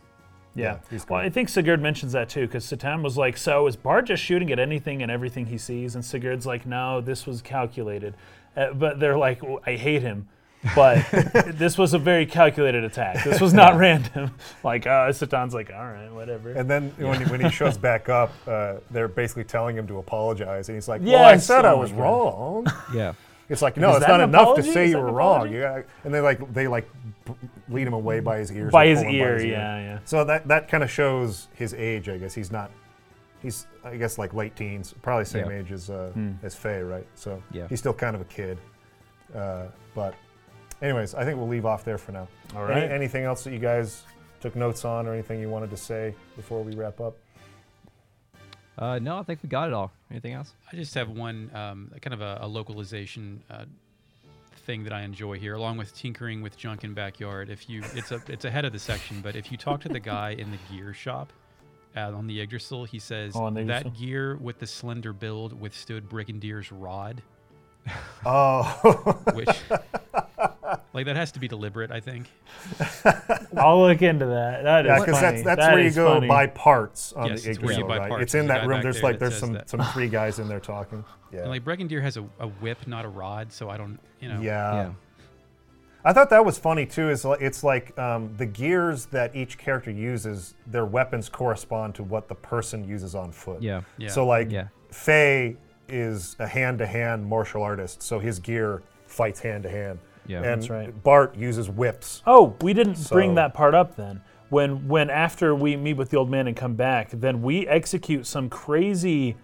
Yeah. 0.53 0.63
Yeah, 0.63 0.77
he's 0.89 1.07
well. 1.07 1.21
I 1.21 1.29
think 1.29 1.47
Sigurd 1.47 1.81
mentions 1.81 2.11
that 2.11 2.27
too, 2.27 2.45
because 2.45 2.65
Citan 2.65 3.03
was 3.03 3.17
like, 3.17 3.37
"So 3.37 3.67
is 3.67 3.77
Bart 3.77 4.05
just 4.05 4.21
shooting 4.21 4.51
at 4.51 4.59
anything 4.59 5.01
and 5.01 5.09
everything 5.09 5.45
he 5.45 5.57
sees?" 5.57 5.95
And 5.95 6.03
Sigurd's 6.03 6.45
like, 6.45 6.65
"No, 6.65 6.99
this 6.99 7.25
was 7.25 7.41
calculated." 7.41 8.15
Uh, 8.57 8.73
but 8.73 8.99
they're 8.99 9.17
like, 9.17 9.39
"W- 9.39 9.61
"I 9.65 9.77
hate 9.77 10.01
him." 10.01 10.27
But 10.75 11.05
this 11.55 11.77
was 11.77 11.93
a 11.93 11.97
very 11.97 12.25
calculated 12.25 12.83
attack. 12.83 13.23
This 13.23 13.39
was 13.39 13.53
not 13.53 13.77
random. 13.77 14.35
Like, 14.63 14.85
uh, 14.85 15.07
Citan's 15.09 15.53
like, 15.55 15.71
all 15.73 15.85
right, 15.87 16.11
whatever. 16.11 16.51
And 16.51 16.69
then 16.69 16.93
when, 16.97 17.19
he, 17.19 17.31
when 17.31 17.39
he 17.41 17.49
shows 17.49 17.77
back 17.79 18.09
up, 18.09 18.31
uh, 18.47 18.75
they're 18.91 19.07
basically 19.07 19.45
telling 19.45 19.75
him 19.77 19.87
to 19.87 19.97
apologize, 19.99 20.67
and 20.67 20.75
he's 20.75 20.87
like, 20.89 21.01
"Well, 21.01 21.23
I 21.23 21.31
Yes, 21.31 21.47
said 21.47 21.63
I 21.65 21.71
oh 21.71 21.75
my 21.77 21.81
was 21.81 21.91
God. 21.93 21.99
wrong." 21.99 22.67
Yeah. 22.93 23.13
It's 23.51 23.61
like, 23.61 23.77
no, 23.77 23.89
Is 23.91 23.97
it's 23.97 24.05
that 24.05 24.11
not 24.11 24.21
an 24.21 24.29
enough 24.29 24.41
apology? 24.43 24.67
to 24.67 24.73
say 24.73 24.83
Is 24.85 24.89
you 24.91 24.95
that 24.95 25.01
were 25.01 25.09
an 25.09 25.13
wrong. 25.13 25.35
apology? 25.35 25.55
You 25.55 25.61
gotta, 25.61 25.83
and 26.05 26.13
they 26.13 26.19
like 26.21 26.53
they 26.53 26.67
like 26.67 26.89
b- 27.25 27.33
lead 27.69 27.85
him 27.87 27.93
away 27.93 28.19
by 28.21 28.37
his 28.37 28.51
ears. 28.51 28.71
By 28.71 28.85
or 28.85 28.89
his 28.89 28.99
pull 28.99 29.09
him 29.09 29.15
ear, 29.15 29.39
yeah, 29.45 29.77
yeah. 29.79 29.99
So 30.05 30.23
that 30.23 30.47
that 30.47 30.67
kind 30.69 30.83
of 30.83 30.89
shows 30.89 31.47
his 31.53 31.73
age, 31.73 32.07
I 32.09 32.17
guess. 32.17 32.33
He's 32.33 32.51
not. 32.51 32.71
He's 33.41 33.67
I 33.83 33.97
guess 33.97 34.17
like 34.17 34.33
late 34.33 34.55
teens, 34.55 34.93
probably 35.01 35.25
same 35.25 35.49
Yeah. 35.49 35.57
age 35.59 35.71
as 35.71 35.89
uh, 35.89 36.11
Hmm. 36.13 36.31
as 36.43 36.55
Fei, 36.55 36.81
right? 36.81 37.05
So 37.15 37.41
Yeah. 37.51 37.67
he's 37.67 37.79
still 37.79 37.93
kind 37.93 38.15
of 38.15 38.21
a 38.21 38.25
kid. 38.25 38.57
Uh, 39.35 39.65
but, 39.95 40.13
anyways, 40.81 41.15
I 41.15 41.23
think 41.25 41.37
we'll 41.37 41.47
leave 41.47 41.65
off 41.65 41.83
there 41.83 41.97
for 41.97 42.11
now. 42.11 42.27
All 42.55 42.67
Any- 42.69 42.91
anything 42.93 43.23
else 43.23 43.43
that 43.45 43.51
you 43.51 43.59
guys 43.59 44.03
took 44.41 44.55
notes 44.55 44.85
on, 44.85 45.07
or 45.07 45.13
anything 45.13 45.39
you 45.39 45.49
wanted 45.49 45.69
to 45.71 45.77
say 45.77 46.13
before 46.35 46.63
we 46.63 46.73
wrap 46.75 46.99
up? 47.01 47.15
Uh, 48.81 48.97
no, 48.97 49.19
I 49.19 49.23
think 49.23 49.43
we 49.43 49.47
got 49.49 49.67
it 49.67 49.73
all. 49.73 49.91
Anything 50.09 50.33
else? 50.33 50.53
I 50.73 50.75
just 50.75 50.95
have 50.95 51.07
one 51.09 51.51
um, 51.53 51.91
kind 52.01 52.15
of 52.15 52.21
a, 52.21 52.39
a 52.41 52.47
localization 52.47 53.43
uh, 53.47 53.65
thing 54.65 54.83
that 54.85 54.91
I 54.91 55.03
enjoy 55.03 55.37
here, 55.37 55.53
along 55.53 55.77
with 55.77 55.95
tinkering 55.95 56.41
with 56.41 56.57
junk 56.57 56.83
in 56.83 56.95
backyard. 56.95 57.51
If 57.51 57.69
you, 57.69 57.83
it's 57.93 58.11
a, 58.11 58.19
it's 58.27 58.43
ahead 58.43 58.65
of 58.65 58.73
the 58.73 58.79
section, 58.79 59.21
but 59.21 59.35
if 59.35 59.51
you 59.51 59.57
talk 59.57 59.81
to 59.81 59.89
the 59.89 59.99
guy 60.13 60.31
in 60.31 60.49
the 60.49 60.57
gear 60.71 60.95
shop 60.95 61.31
uh, 61.95 62.11
on 62.11 62.25
the 62.25 62.41
Yggdrasil, 62.41 62.85
he 62.85 62.97
says 62.97 63.33
Oh, 63.35 63.51
that 63.51 63.93
gear 63.95 64.35
with 64.37 64.57
the 64.57 64.67
slender 64.67 65.13
build 65.13 65.59
withstood 65.59 66.09
Brigandier's 66.09 66.71
rod, 66.71 67.21
Oh, 68.25 68.63
which, 69.33 69.47
like, 70.93 71.05
that 71.07 71.15
has 71.15 71.31
to 71.31 71.39
be 71.39 71.47
deliberate. 71.47 71.91
I 71.91 71.99
think. 71.99 72.27
I'll 73.57 73.81
look 73.81 74.01
into 74.01 74.27
that. 74.27 74.63
That 74.63 74.85
is 74.85 74.89
yeah, 74.89 74.95
funny. 74.97 75.05
because 75.05 75.21
that's 75.21 75.43
that's 75.43 75.59
That 75.61 75.73
where 75.73 75.83
you 75.83 75.91
go 75.91 76.13
funny. 76.13 76.27
buy 76.27 76.47
parts 76.47 77.13
on 77.13 77.29
Yes, 77.29 77.43
the 77.43 77.49
it's 77.51 77.59
where 77.59 77.73
you 77.77 77.83
buy 77.85 77.97
right? 77.97 78.09
parts. 78.09 78.23
It's 78.23 78.35
in 78.35 78.47
that 78.47 78.67
room. 78.67 78.81
There's 78.81 79.01
there 79.01 79.03
like 79.11 79.19
there's 79.19 79.37
some 79.37 79.53
that. 79.53 79.69
some 79.69 79.81
three 79.93 80.07
guys 80.07 80.37
in 80.39 80.47
there 80.47 80.59
talking. 80.59 81.03
Yeah. 81.33 81.41
And 81.41 81.49
like 81.49 81.63
Brigandier 81.65 82.01
has 82.01 82.17
a, 82.17 82.23
a 82.39 82.47
whip, 82.47 82.85
not 82.87 83.05
a 83.05 83.09
rod, 83.09 83.51
so 83.51 83.69
I 83.69 83.77
don't, 83.77 83.97
you 84.19 84.29
know. 84.29 84.39
yeah. 84.41 84.73
yeah. 84.73 84.91
I 86.03 86.13
thought 86.13 86.29
that 86.31 86.43
was 86.45 86.57
funny 86.59 86.85
too. 86.85 87.09
Is 87.09 87.25
like, 87.25 87.41
it's 87.41 87.63
like 87.63 87.97
um, 87.97 88.33
the 88.37 88.45
gears 88.45 89.05
that 89.07 89.35
each 89.35 89.57
character 89.57 89.91
uses, 89.91 90.55
their 90.67 90.85
weapons 90.85 91.29
correspond 91.29 91.95
to 91.95 92.03
what 92.03 92.27
the 92.27 92.35
person 92.35 92.87
uses 92.87 93.15
on 93.15 93.31
foot. 93.31 93.61
Yeah. 93.61 93.81
Yeah. 93.97 94.09
So 94.09 94.25
like, 94.25 94.51
Yeah. 94.51 94.67
Fei 94.91 95.55
is 95.91 96.35
a 96.39 96.47
hand-to-hand 96.47 97.25
martial 97.25 97.61
artist, 97.61 98.01
so 98.01 98.19
his 98.19 98.39
gear 98.39 98.81
fights 99.05 99.39
hand-to-hand. 99.39 99.99
Yeah. 100.27 100.37
and 100.37 100.45
That's 100.45 100.69
right. 100.69 101.03
Bart 101.03 101.35
uses 101.35 101.69
whips. 101.69 102.21
Oh, 102.25 102.55
we 102.61 102.73
didn't 102.73 103.09
bring 103.09 103.35
that 103.35 103.53
part 103.53 103.73
up 103.73 103.95
then. 103.95 104.21
When 104.49 104.87
when 104.87 105.09
after 105.09 105.55
we 105.55 105.75
meet 105.77 105.93
with 105.93 106.09
the 106.09 106.17
old 106.17 106.29
man 106.29 106.47
and 106.47 106.55
come 106.55 106.75
back, 106.75 107.09
then 107.11 107.41
we 107.41 107.67
execute 107.67 108.25
some 108.25 108.49
crazy 108.49 109.37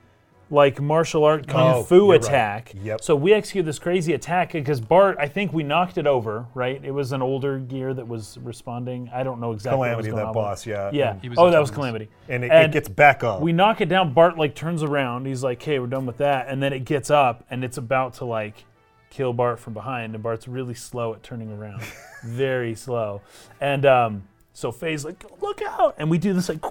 like 0.49 0.79
martial 0.79 1.25
art 1.25 1.45
kung 1.47 1.75
Oh, 1.75 1.83
fu 1.83 1.95
you're 1.95 2.07
right. 2.13 2.23
attack. 2.23 2.73
Yep. 2.81 3.01
So 3.01 3.15
we 3.15 3.33
execute 3.33 3.65
this 3.65 3.79
crazy 3.79 4.13
attack 4.13 4.53
because 4.53 4.79
Bart, 4.79 5.17
I 5.19 5.27
think 5.27 5.51
we 5.51 5.63
knocked 5.63 5.97
it 5.97 6.07
over, 6.07 6.45
right? 6.53 6.79
It 6.83 6.91
was 6.91 7.11
an 7.11 7.21
older 7.21 7.59
gear 7.59 7.93
that 7.93 8.07
was 8.07 8.37
responding. 8.41 9.09
I 9.13 9.23
don't 9.23 9.39
know 9.41 9.51
exactly 9.51 9.79
what 9.79 9.97
was 9.97 10.05
Calamity, 10.05 10.09
going 10.11 10.21
that 10.21 10.27
on 10.27 10.33
boss, 10.33 10.65
with- 10.65 10.73
yeah. 10.75 10.89
Yeah. 10.93 11.15
He 11.21 11.27
was 11.29 11.37
oh, 11.37 11.51
that 11.51 11.59
was 11.59 11.69
Calamity. 11.71 12.07
and 12.29 12.43
it, 12.45 12.51
And 12.51 12.65
it 12.65 12.71
gets 12.71 12.87
back 12.87 13.23
up. 13.23 13.41
We 13.41 13.51
knock 13.51 13.81
it 13.81 13.89
down. 13.89 14.13
Bart 14.13 14.37
like 14.37 14.55
turns 14.55 14.83
around. 14.83 15.25
He's 15.25 15.43
like, 15.43 15.61
"Okay, 15.61 15.79
we're 15.79 15.87
done 15.87 16.05
with 16.05 16.17
that." 16.17 16.47
And 16.47 16.63
then 16.63 16.71
it 16.71 16.85
gets 16.85 17.09
up 17.09 17.43
and 17.49 17.63
it's 17.65 17.77
about 17.77 18.13
to 18.15 18.25
like 18.25 18.63
kill 19.09 19.33
Bart 19.33 19.59
from 19.59 19.73
behind. 19.73 20.13
And 20.13 20.23
Bart's 20.23 20.47
really 20.47 20.73
slow 20.75 21.13
at 21.13 21.23
turning 21.23 21.51
around, 21.51 21.81
very 22.23 22.73
slow. 22.75 23.21
And 23.59 23.85
um, 23.85 24.23
so 24.53 24.71
Fei's 24.71 25.03
like, 25.03 25.25
"Look 25.41 25.61
out!" 25.61 25.95
And 25.97 26.09
we 26.09 26.17
do 26.17 26.31
this 26.33 26.47
like, 26.49 26.61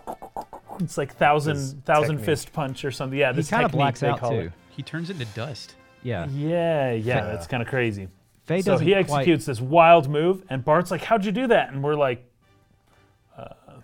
it's 0.80 0.98
like 0.98 1.14
thousand 1.16 1.56
His 1.56 1.72
thousand 1.84 2.16
technique. 2.16 2.26
fist 2.26 2.52
punch 2.52 2.84
or 2.84 2.90
something. 2.90 3.18
Yeah, 3.18 3.32
He 3.32 3.36
this 3.36 3.50
kind 3.50 3.64
of 3.64 3.70
technique, 3.72 3.80
blacks 4.00 4.02
out 4.02 4.20
too. 4.30 4.34
it. 4.38 4.52
He 4.70 4.82
turns 4.82 5.10
into 5.10 5.24
dust. 5.26 5.74
Yeah. 6.02 6.26
Yeah, 6.28 6.92
yeah, 6.92 7.20
Fa- 7.20 7.26
that's 7.32 7.46
kind 7.46 7.62
of 7.62 7.68
crazy. 7.68 8.08
Fei 8.44 8.60
so 8.62 8.72
doesn't 8.72 8.86
he 8.86 8.92
quite- 8.92 9.00
executes 9.00 9.44
this 9.46 9.60
wild 9.60 10.08
move, 10.08 10.42
and 10.50 10.64
Bart's 10.64 10.90
like, 10.90 11.02
"How'd 11.02 11.24
you 11.24 11.32
do 11.32 11.46
that?" 11.48 11.72
And 11.72 11.82
we're 11.82 11.94
like, 11.96 12.24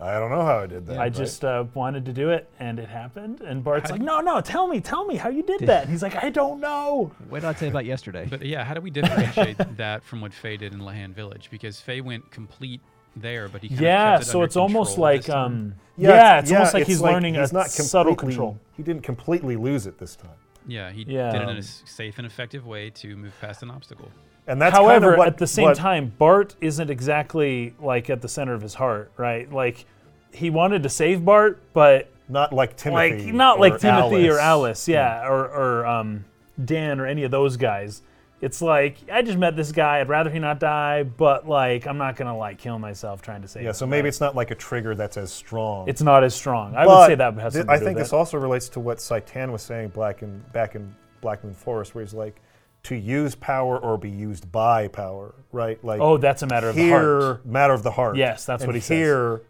I 0.00 0.18
don't 0.18 0.30
know 0.30 0.42
how 0.44 0.58
I 0.58 0.66
did 0.66 0.86
that. 0.86 0.94
I 0.96 1.02
right? 1.04 1.14
just 1.14 1.44
uh, 1.44 1.64
wanted 1.74 2.06
to 2.06 2.12
do 2.12 2.30
it, 2.30 2.50
and 2.58 2.80
it 2.80 2.88
happened. 2.88 3.40
And 3.40 3.62
Bart's 3.62 3.88
like, 3.90 4.00
"No, 4.00 4.20
no, 4.20 4.40
tell 4.40 4.66
me, 4.66 4.80
tell 4.80 5.04
me 5.04 5.14
how 5.14 5.28
you 5.28 5.44
did 5.44 5.60
that." 5.60 5.82
And 5.82 5.90
he's 5.92 6.02
like, 6.02 6.24
"I 6.24 6.28
don't 6.30 6.58
know." 6.60 7.12
What 7.28 7.42
did 7.42 7.48
I 7.48 7.52
tell 7.52 7.66
you 7.68 7.72
about 7.72 7.84
yesterday? 7.84 8.26
But 8.28 8.42
yeah, 8.42 8.64
how 8.64 8.74
do 8.74 8.80
we 8.80 8.90
differentiate 8.90 9.58
that 9.76 10.02
from 10.02 10.20
what 10.20 10.32
Fei 10.34 10.56
did 10.56 10.72
in 10.72 10.80
Lahan 10.80 11.10
Village? 11.14 11.48
Because 11.52 11.80
Fei 11.80 12.00
went 12.00 12.28
complete 12.32 12.80
there, 13.16 13.48
but 13.48 13.62
he 13.62 13.68
kind 13.68 13.80
Yeah, 13.80 14.14
of 14.14 14.18
kept 14.20 14.28
it 14.28 14.30
so 14.30 14.38
under 14.38 14.44
it's 14.46 14.56
almost 14.56 14.98
like 14.98 15.28
um, 15.28 15.74
yeah, 15.96 16.38
it's 16.40 16.50
almost 16.52 16.74
like 16.74 16.86
he's 16.86 17.00
learning 17.00 17.34
he's 17.34 17.50
a 17.50 17.54
not 17.54 17.70
subtle 17.70 18.14
control. 18.16 18.58
He 18.76 18.82
didn't 18.82 19.02
completely 19.02 19.56
lose 19.56 19.86
it 19.86 19.98
this 19.98 20.16
time. 20.16 20.30
yeah, 20.66 20.90
he 20.90 21.04
Yeah. 21.06 21.30
did 21.32 21.42
it 21.42 21.48
in 21.48 21.56
a 21.58 21.62
safe 21.62 22.18
and 22.18 22.26
effective 22.26 22.66
way 22.66 22.90
to 22.90 23.16
move 23.16 23.32
past 23.40 23.62
an 23.62 23.70
obstacle. 23.70 24.08
And 24.46 24.60
that's 24.60 24.74
However, 24.76 25.06
kind 25.06 25.12
of 25.14 25.18
what, 25.18 25.28
at 25.28 25.38
the 25.38 25.46
same 25.46 25.64
what- 25.66 25.76
time, 25.76 26.12
Bart 26.18 26.56
isn't 26.60 26.90
exactly 26.90 27.74
like 27.80 28.10
at 28.10 28.22
the 28.22 28.28
center 28.28 28.54
of 28.54 28.62
his 28.62 28.74
heart, 28.74 29.12
right? 29.16 29.50
Like 29.52 29.84
he 30.32 30.50
wanted 30.50 30.82
to 30.84 30.88
save 30.88 31.24
Bart, 31.24 31.62
but 31.72 32.08
not 32.28 32.52
like 32.52 32.76
Timothy, 32.76 33.26
like 33.26 33.34
not 33.34 33.60
like 33.60 33.74
or 33.74 33.78
Timothy 33.78 34.28
or 34.28 34.38
Alice. 34.38 34.40
Alice, 34.40 34.88
yeah, 34.88 35.28
or 35.28 35.44
or 35.48 35.86
um, 35.86 36.24
Dan 36.64 36.98
or 36.98 37.06
any 37.06 37.22
of 37.24 37.30
those 37.30 37.56
guys. 37.56 38.02
It's 38.42 38.60
like 38.60 38.96
I 39.10 39.22
just 39.22 39.38
met 39.38 39.56
this 39.56 39.70
guy. 39.72 40.00
I'd 40.00 40.08
rather 40.08 40.28
he 40.28 40.38
not 40.40 40.58
die, 40.58 41.04
but 41.04 41.48
like 41.48 41.86
I'm 41.86 41.96
not 41.96 42.16
gonna 42.16 42.36
like 42.36 42.58
kill 42.58 42.78
myself 42.78 43.22
trying 43.22 43.40
to 43.42 43.48
save. 43.48 43.62
Yeah, 43.62 43.68
him, 43.70 43.74
so 43.74 43.86
maybe 43.86 44.08
it's 44.08 44.20
not 44.20 44.34
like 44.34 44.50
a 44.50 44.54
trigger 44.56 44.94
that's 44.96 45.16
as 45.16 45.32
strong. 45.32 45.88
it's 45.88 46.02
not 46.02 46.24
as 46.24 46.34
strong. 46.34 46.74
I 46.74 46.84
But 46.84 46.98
would 46.98 47.06
say 47.06 47.14
that 47.14 47.34
has 47.34 47.52
thi- 47.52 47.58
something 47.60 47.70
I 47.70 47.74
to 47.74 47.78
do 47.78 47.84
think 47.86 47.96
with 47.96 48.04
this 48.06 48.12
it. 48.12 48.16
also 48.16 48.38
relates 48.38 48.68
to 48.70 48.80
what 48.80 48.98
Citan 48.98 49.52
was 49.52 49.62
saying 49.62 49.90
black 49.90 50.22
in, 50.22 50.40
back 50.52 50.74
in 50.74 50.94
Black 51.20 51.44
Moon 51.44 51.54
Forest, 51.54 51.94
where 51.94 52.02
he's 52.04 52.12
like, 52.14 52.40
to 52.82 52.96
use 52.96 53.36
power 53.36 53.78
or 53.78 53.96
be 53.96 54.10
used 54.10 54.50
by 54.50 54.88
power, 54.88 55.36
right? 55.52 55.82
Like 55.84 56.00
Oh, 56.00 56.16
that's 56.18 56.42
a 56.42 56.48
matter 56.48 56.68
of 56.68 56.74
the 56.74 56.82
here, 56.82 57.20
heart. 57.20 57.46
matter 57.46 57.72
of 57.74 57.84
the 57.84 57.92
heart. 57.92 58.16
Yes, 58.16 58.44
that's 58.44 58.64
And 58.64 58.68
what 58.68 58.74
he 58.74 58.80
says. 58.80 58.88
here, 58.88 59.42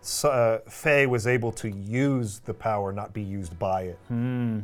s- 0.00 0.24
uh, 0.24 0.60
Fei 0.66 1.04
was 1.06 1.26
able 1.26 1.52
to 1.52 1.68
use 1.68 2.38
the 2.38 2.54
power, 2.54 2.90
not 2.90 3.12
be 3.12 3.20
used 3.20 3.58
by 3.58 3.82
it. 3.82 3.98
Hmm. 4.08 4.60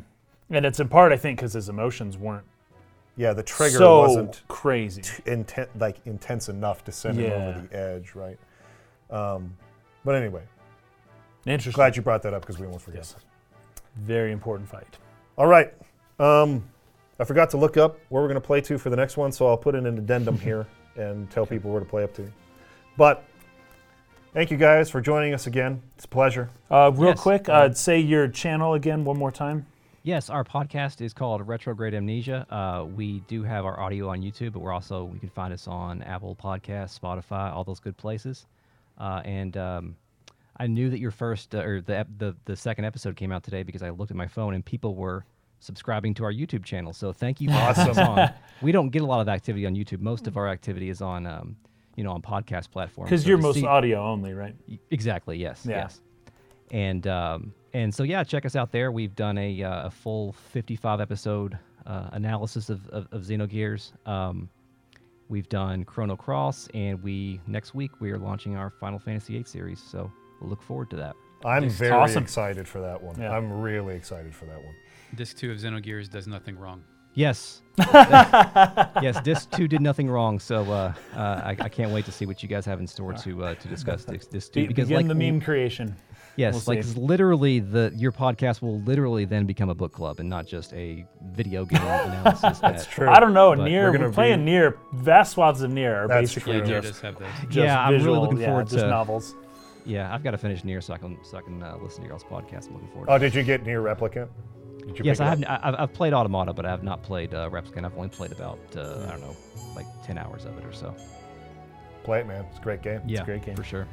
And 0.49 0.65
it's 0.65 0.81
in 0.81 0.89
part, 0.89 1.13
I 1.13 1.19
think, 1.19 1.39
because 1.41 1.53
his 1.53 1.69
emotions 1.69 2.17
weren't 2.17 2.47
Yeah, 3.17 3.33
the 3.33 3.43
trigger 3.43 3.79
so 3.79 4.01
wasn't 4.01 4.43
crazy. 4.49 5.01
inten- 5.25 5.69
like 5.79 5.97
intense 6.05 6.49
enough 6.49 6.85
to 6.85 6.93
send 6.93 7.19
him 7.19 7.33
over 7.33 7.67
the 7.71 7.77
edge, 7.77 8.15
right? 8.15 8.39
Um, 9.11 9.57
but 10.05 10.15
anyway, 10.15 10.43
Interesting. 11.47 11.73
glad 11.73 11.97
you 11.97 12.03
brought 12.03 12.23
that 12.23 12.35
up 12.35 12.43
because 12.43 12.59
we 12.59 12.67
won't 12.67 12.83
forget. 12.83 12.99
Yes. 13.01 13.17
Very 13.97 14.33
important 14.33 14.69
fight. 14.69 14.99
All 15.39 15.47
right. 15.47 15.73
Um, 16.19 16.63
I 17.19 17.25
forgot 17.25 17.49
to 17.51 17.57
look 17.57 17.77
up 17.79 17.99
where 18.11 18.23
we're 18.23 18.29
going 18.29 18.41
to 18.41 18.47
play 18.47 18.61
to 18.63 18.77
for 18.79 18.91
the 18.91 18.97
next 18.97 19.17
one, 19.17 19.33
so 19.33 19.47
I'll 19.47 19.57
put 19.57 19.75
in 19.75 19.87
an 19.87 19.97
addendum 19.97 20.39
here 20.41 20.67
and 20.97 21.31
tell 21.31 21.47
people 21.47 21.71
where 21.71 21.81
to 21.81 21.87
play 21.87 22.05
up 22.05 22.13
to. 22.15 22.31
But 22.99 23.25
thank 24.35 24.51
you 24.51 24.57
guys 24.59 24.91
for 24.91 25.01
joining 25.01 25.33
us 25.33 25.47
again. 25.47 25.81
It's 25.97 26.05
a 26.05 26.09
pleasure. 26.09 26.51
Uh, 26.71 26.91
real 26.95 27.11
Yes. 27.11 27.21
quick, 27.21 27.49
uh, 27.49 27.73
say 27.73 27.99
your 27.99 28.29
channel 28.29 28.75
again 28.75 29.05
one 29.05 29.19
more 29.19 29.31
time. 29.33 29.67
Yes, 30.07 30.31
our 30.31 30.45
podcast 30.45 31.01
is 31.01 31.13
called 31.13 31.45
Retrograde 31.49 31.93
Amnesia. 31.93 32.47
Uh, 32.49 32.85
we 32.85 33.25
do 33.27 33.43
have 33.43 33.65
our 33.65 33.81
audio 33.81 34.09
on 34.09 34.23
YouTube, 34.23 34.53
but 34.53 34.61
we're 34.61 34.71
also 34.71 35.11
you 35.13 35.19
can 35.19 35.31
find 35.31 35.53
us 35.53 35.67
on 35.67 36.01
Apple 36.03 36.37
Podcasts, 36.37 36.97
Spotify, 36.97 37.53
all 37.53 37.65
those 37.65 37.81
good 37.81 37.97
places. 37.97 38.47
Uh, 38.99 39.21
and 39.25 39.57
um, 39.57 39.97
I 40.59 40.69
knew 40.69 40.91
that 40.91 41.01
your 41.01 41.11
first 41.11 41.57
uh, 41.57 41.65
or 41.65 41.81
the, 41.81 42.07
the 42.19 42.37
the 42.45 42.55
second 42.55 42.85
episode 42.85 43.17
came 43.17 43.33
out 43.33 43.43
today 43.43 43.65
because 43.65 43.83
I 43.83 43.91
looked 43.91 44.13
at 44.13 44.17
my 44.17 44.29
phone 44.29 44.55
and 44.55 44.65
people 44.65 44.95
were 44.95 45.25
subscribing 45.59 46.15
to 46.15 46.25
our 46.25 46.33
YouTube 46.33 46.65
channel. 46.65 46.93
So 46.93 47.13
thank 47.13 47.41
you. 47.41 47.49
For 47.49 47.55
having 47.55 47.91
us 47.91 47.99
on. 47.99 48.31
We 48.63 48.71
don't 48.71 48.91
get 48.91 49.03
a 49.03 49.07
lot 49.07 49.21
of 49.21 49.29
activity 49.29 49.67
on 49.67 49.75
YouTube. 49.75 49.99
Most 49.99 50.29
of 50.29 50.37
our 50.37 50.47
activity 50.47 50.89
is 50.89 51.03
on 51.03 51.27
um, 51.27 51.57
you 51.97 52.05
know 52.05 52.13
on 52.13 52.23
podcast 52.23 52.71
platforms. 52.71 53.11
Because 53.11 53.25
So 53.25 53.31
you're 53.31 53.39
most 53.39 53.57
see- 53.57 53.67
audio 53.67 54.07
only, 54.07 54.35
right? 54.35 54.55
Exactly. 54.93 55.37
Yes. 55.37 55.67
Yeah. 55.69 55.79
Yes. 55.79 56.01
And 56.71 57.09
um, 57.09 57.53
and 57.77 57.95
so 57.95 58.03
yeah, 58.03 58.25
check 58.25 58.47
us 58.47 58.57
out 58.57 58.73
there. 58.73 58.91
We've 58.91 59.15
done 59.15 59.39
a, 59.39 59.63
uh, 59.63 59.87
a 59.87 59.91
full 59.91 60.33
55 60.33 61.01
episode 61.01 61.59
uh, 61.87 62.09
analysis 62.13 62.71
of, 62.71 62.89
of, 62.89 63.07
of 63.13 63.23
Xenogears. 63.23 63.93
Um, 64.09 64.49
We've 65.29 65.49
done 65.49 65.85
Chrono 65.85 66.17
Cross, 66.17 66.69
and 66.73 67.03
we 67.03 67.41
next 67.49 67.75
week 67.75 68.01
we 68.01 68.13
are 68.13 68.19
launching 68.19 68.57
our 68.57 68.71
Final 68.71 68.99
Fantasy 68.99 69.35
VIII 69.35 69.45
series. 69.45 69.83
So 69.83 70.11
we'll 70.41 70.51
look 70.51 70.63
forward 70.63 70.89
to 70.91 70.97
that. 70.97 71.17
I'm 71.45 71.69
very 71.69 71.93
awesome. 71.93 72.23
excited 72.23 72.69
for 72.69 72.81
that 72.81 73.03
one. 73.03 73.21
Yeah. 73.21 73.37
I'm 73.37 73.53
really 73.53 73.97
excited 73.97 74.35
for 74.35 74.45
that 74.47 74.63
one. 74.63 74.75
Disc 75.17 75.37
two 75.37 75.51
of 75.51 75.59
Xenogears 75.59 76.09
does 76.09 76.29
nothing 76.29 76.57
wrong. 76.57 76.85
Yes. 77.15 77.63
yes, 77.79 79.19
Disc 79.23 79.51
2 79.53 79.69
did 79.69 79.81
nothing 79.81 80.07
wrong, 80.07 80.39
so 80.39 80.71
uh, 80.71 80.93
uh, 81.15 81.19
I, 81.19 81.57
I 81.59 81.69
can't 81.71 81.91
wait 81.91 82.05
to 82.05 82.13
see 82.13 82.27
what 82.27 82.43
you 82.43 82.49
guys 82.49 82.67
have 82.67 82.79
in 82.79 82.87
store 82.87 83.15
to 83.15 83.43
uh, 83.43 83.55
to 83.55 83.69
discuss 83.69 84.05
Disc, 84.05 84.31
Disc 84.31 84.53
2. 84.53 84.61
Be- 84.61 84.75
begin 84.75 85.09
the 85.09 85.15
meme 85.15 85.41
creation. 85.41 85.97
Yes, 86.37 86.67
We'll 86.67 86.77
like 86.77 86.85
see. 86.85 87.01
literally, 87.01 87.61
the 87.61 87.93
your 87.97 88.13
podcast 88.13 88.61
will 88.61 88.81
literally 88.83 89.25
then 89.25 89.47
become 89.47 89.69
a 89.71 89.75
book 89.75 89.93
club 89.93 90.21
and 90.21 90.29
not 90.29 90.47
just 90.47 90.73
a 90.75 91.07
video 91.33 91.65
game 91.65 91.81
analysis. 91.83 92.59
That's 92.59 92.87
True. 92.87 93.09
I 93.09 93.21
don't 93.21 93.33
know. 93.33 93.53
NieR 93.53 93.57
we're 93.57 93.91
we're, 93.93 93.99
gonna 93.99 94.13
playing 94.13 94.45
be- 94.45 94.51
NieR 94.53 94.77
vast 94.93 95.33
swaths 95.33 95.63
of 95.63 95.71
NieR 95.71 96.05
are 96.05 96.09
That's 96.09 96.35
basically 96.35 96.61
true. 96.61 96.69
Yeah, 96.69 96.81
just, 96.81 96.93
does 96.95 97.01
have 97.01 97.19
those. 97.19 97.29
just 97.45 97.57
Yeah, 97.57 97.81
I'm 97.81 97.89
really 97.89 97.99
visual, 97.99 98.21
looking 98.21 98.39
yeah, 98.41 98.47
forward 98.49 98.65
just 98.69 98.77
to- 98.79 98.89
novels. 98.89 99.35
Yeah, 99.87 100.13
I've 100.13 100.23
got 100.25 100.33
to 100.33 100.39
finish 100.39 100.63
NieR 100.63 100.83
so 100.83 100.93
I 100.95 100.99
can 100.99 101.17
so 101.25 101.39
I 101.39 101.43
can 101.43 101.63
uh, 101.63 101.77
listen 101.81 102.01
to 102.03 102.07
your 102.07 102.15
all's 102.15 102.25
podcast. 102.25 102.67
I'm 102.69 102.75
looking 102.75 102.89
forward. 102.89 103.09
Oh, 103.09 103.17
to 103.19 103.25
it. 103.25 103.31
did 103.31 103.35
you 103.37 103.43
get 103.45 103.65
NieR 103.65 103.83
replicant? 103.83 104.29
Did 104.87 104.99
you 104.99 105.05
yes, 105.05 105.19
pick 105.19 105.27
I 105.27 105.33
it 105.33 105.39
have. 105.39 105.61
I- 105.65 105.69
I've, 105.69 105.75
I've 105.81 105.93
played 105.95 106.13
Automata, 106.13 106.53
but 106.53 106.67
I 106.67 106.71
have 106.71 106.83
not 106.83 107.03
played 107.03 107.33
uh, 107.35 107.49
Replicant. 107.51 107.85
I've 107.85 107.97
only 107.97 108.09
played 108.09 108.33
about 108.33 108.59
uh, 108.77 109.05
I 109.07 109.11
don't 109.13 109.21
know, 109.21 109.37
like 109.75 109.87
ten 110.05 110.19
hours 110.19 110.45
of 110.45 110.59
it 110.59 110.65
or 110.65 110.73
so. 110.73 110.95
Play 112.05 112.21
it, 112.21 112.27
man. 112.27 112.45
It's 112.51 112.59
a 112.59 112.63
great 112.63 112.83
game. 112.83 113.01
Yeah, 113.07 113.25
great 113.25 113.43
game. 113.45 113.57
for 113.57 113.65
sure. 113.65 113.87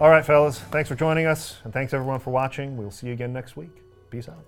All 0.00 0.08
right, 0.08 0.24
fellas. 0.24 0.58
Thanks 0.58 0.88
for 0.88 0.94
joining 0.94 1.26
us, 1.26 1.58
and 1.62 1.74
thanks 1.74 1.92
everyone 1.92 2.20
for 2.20 2.30
watching. 2.30 2.78
We'll 2.78 2.90
see 2.90 3.08
you 3.08 3.12
again 3.12 3.34
next 3.34 3.54
week. 3.54 3.82
Peace 4.08 4.30
out. 4.30 4.46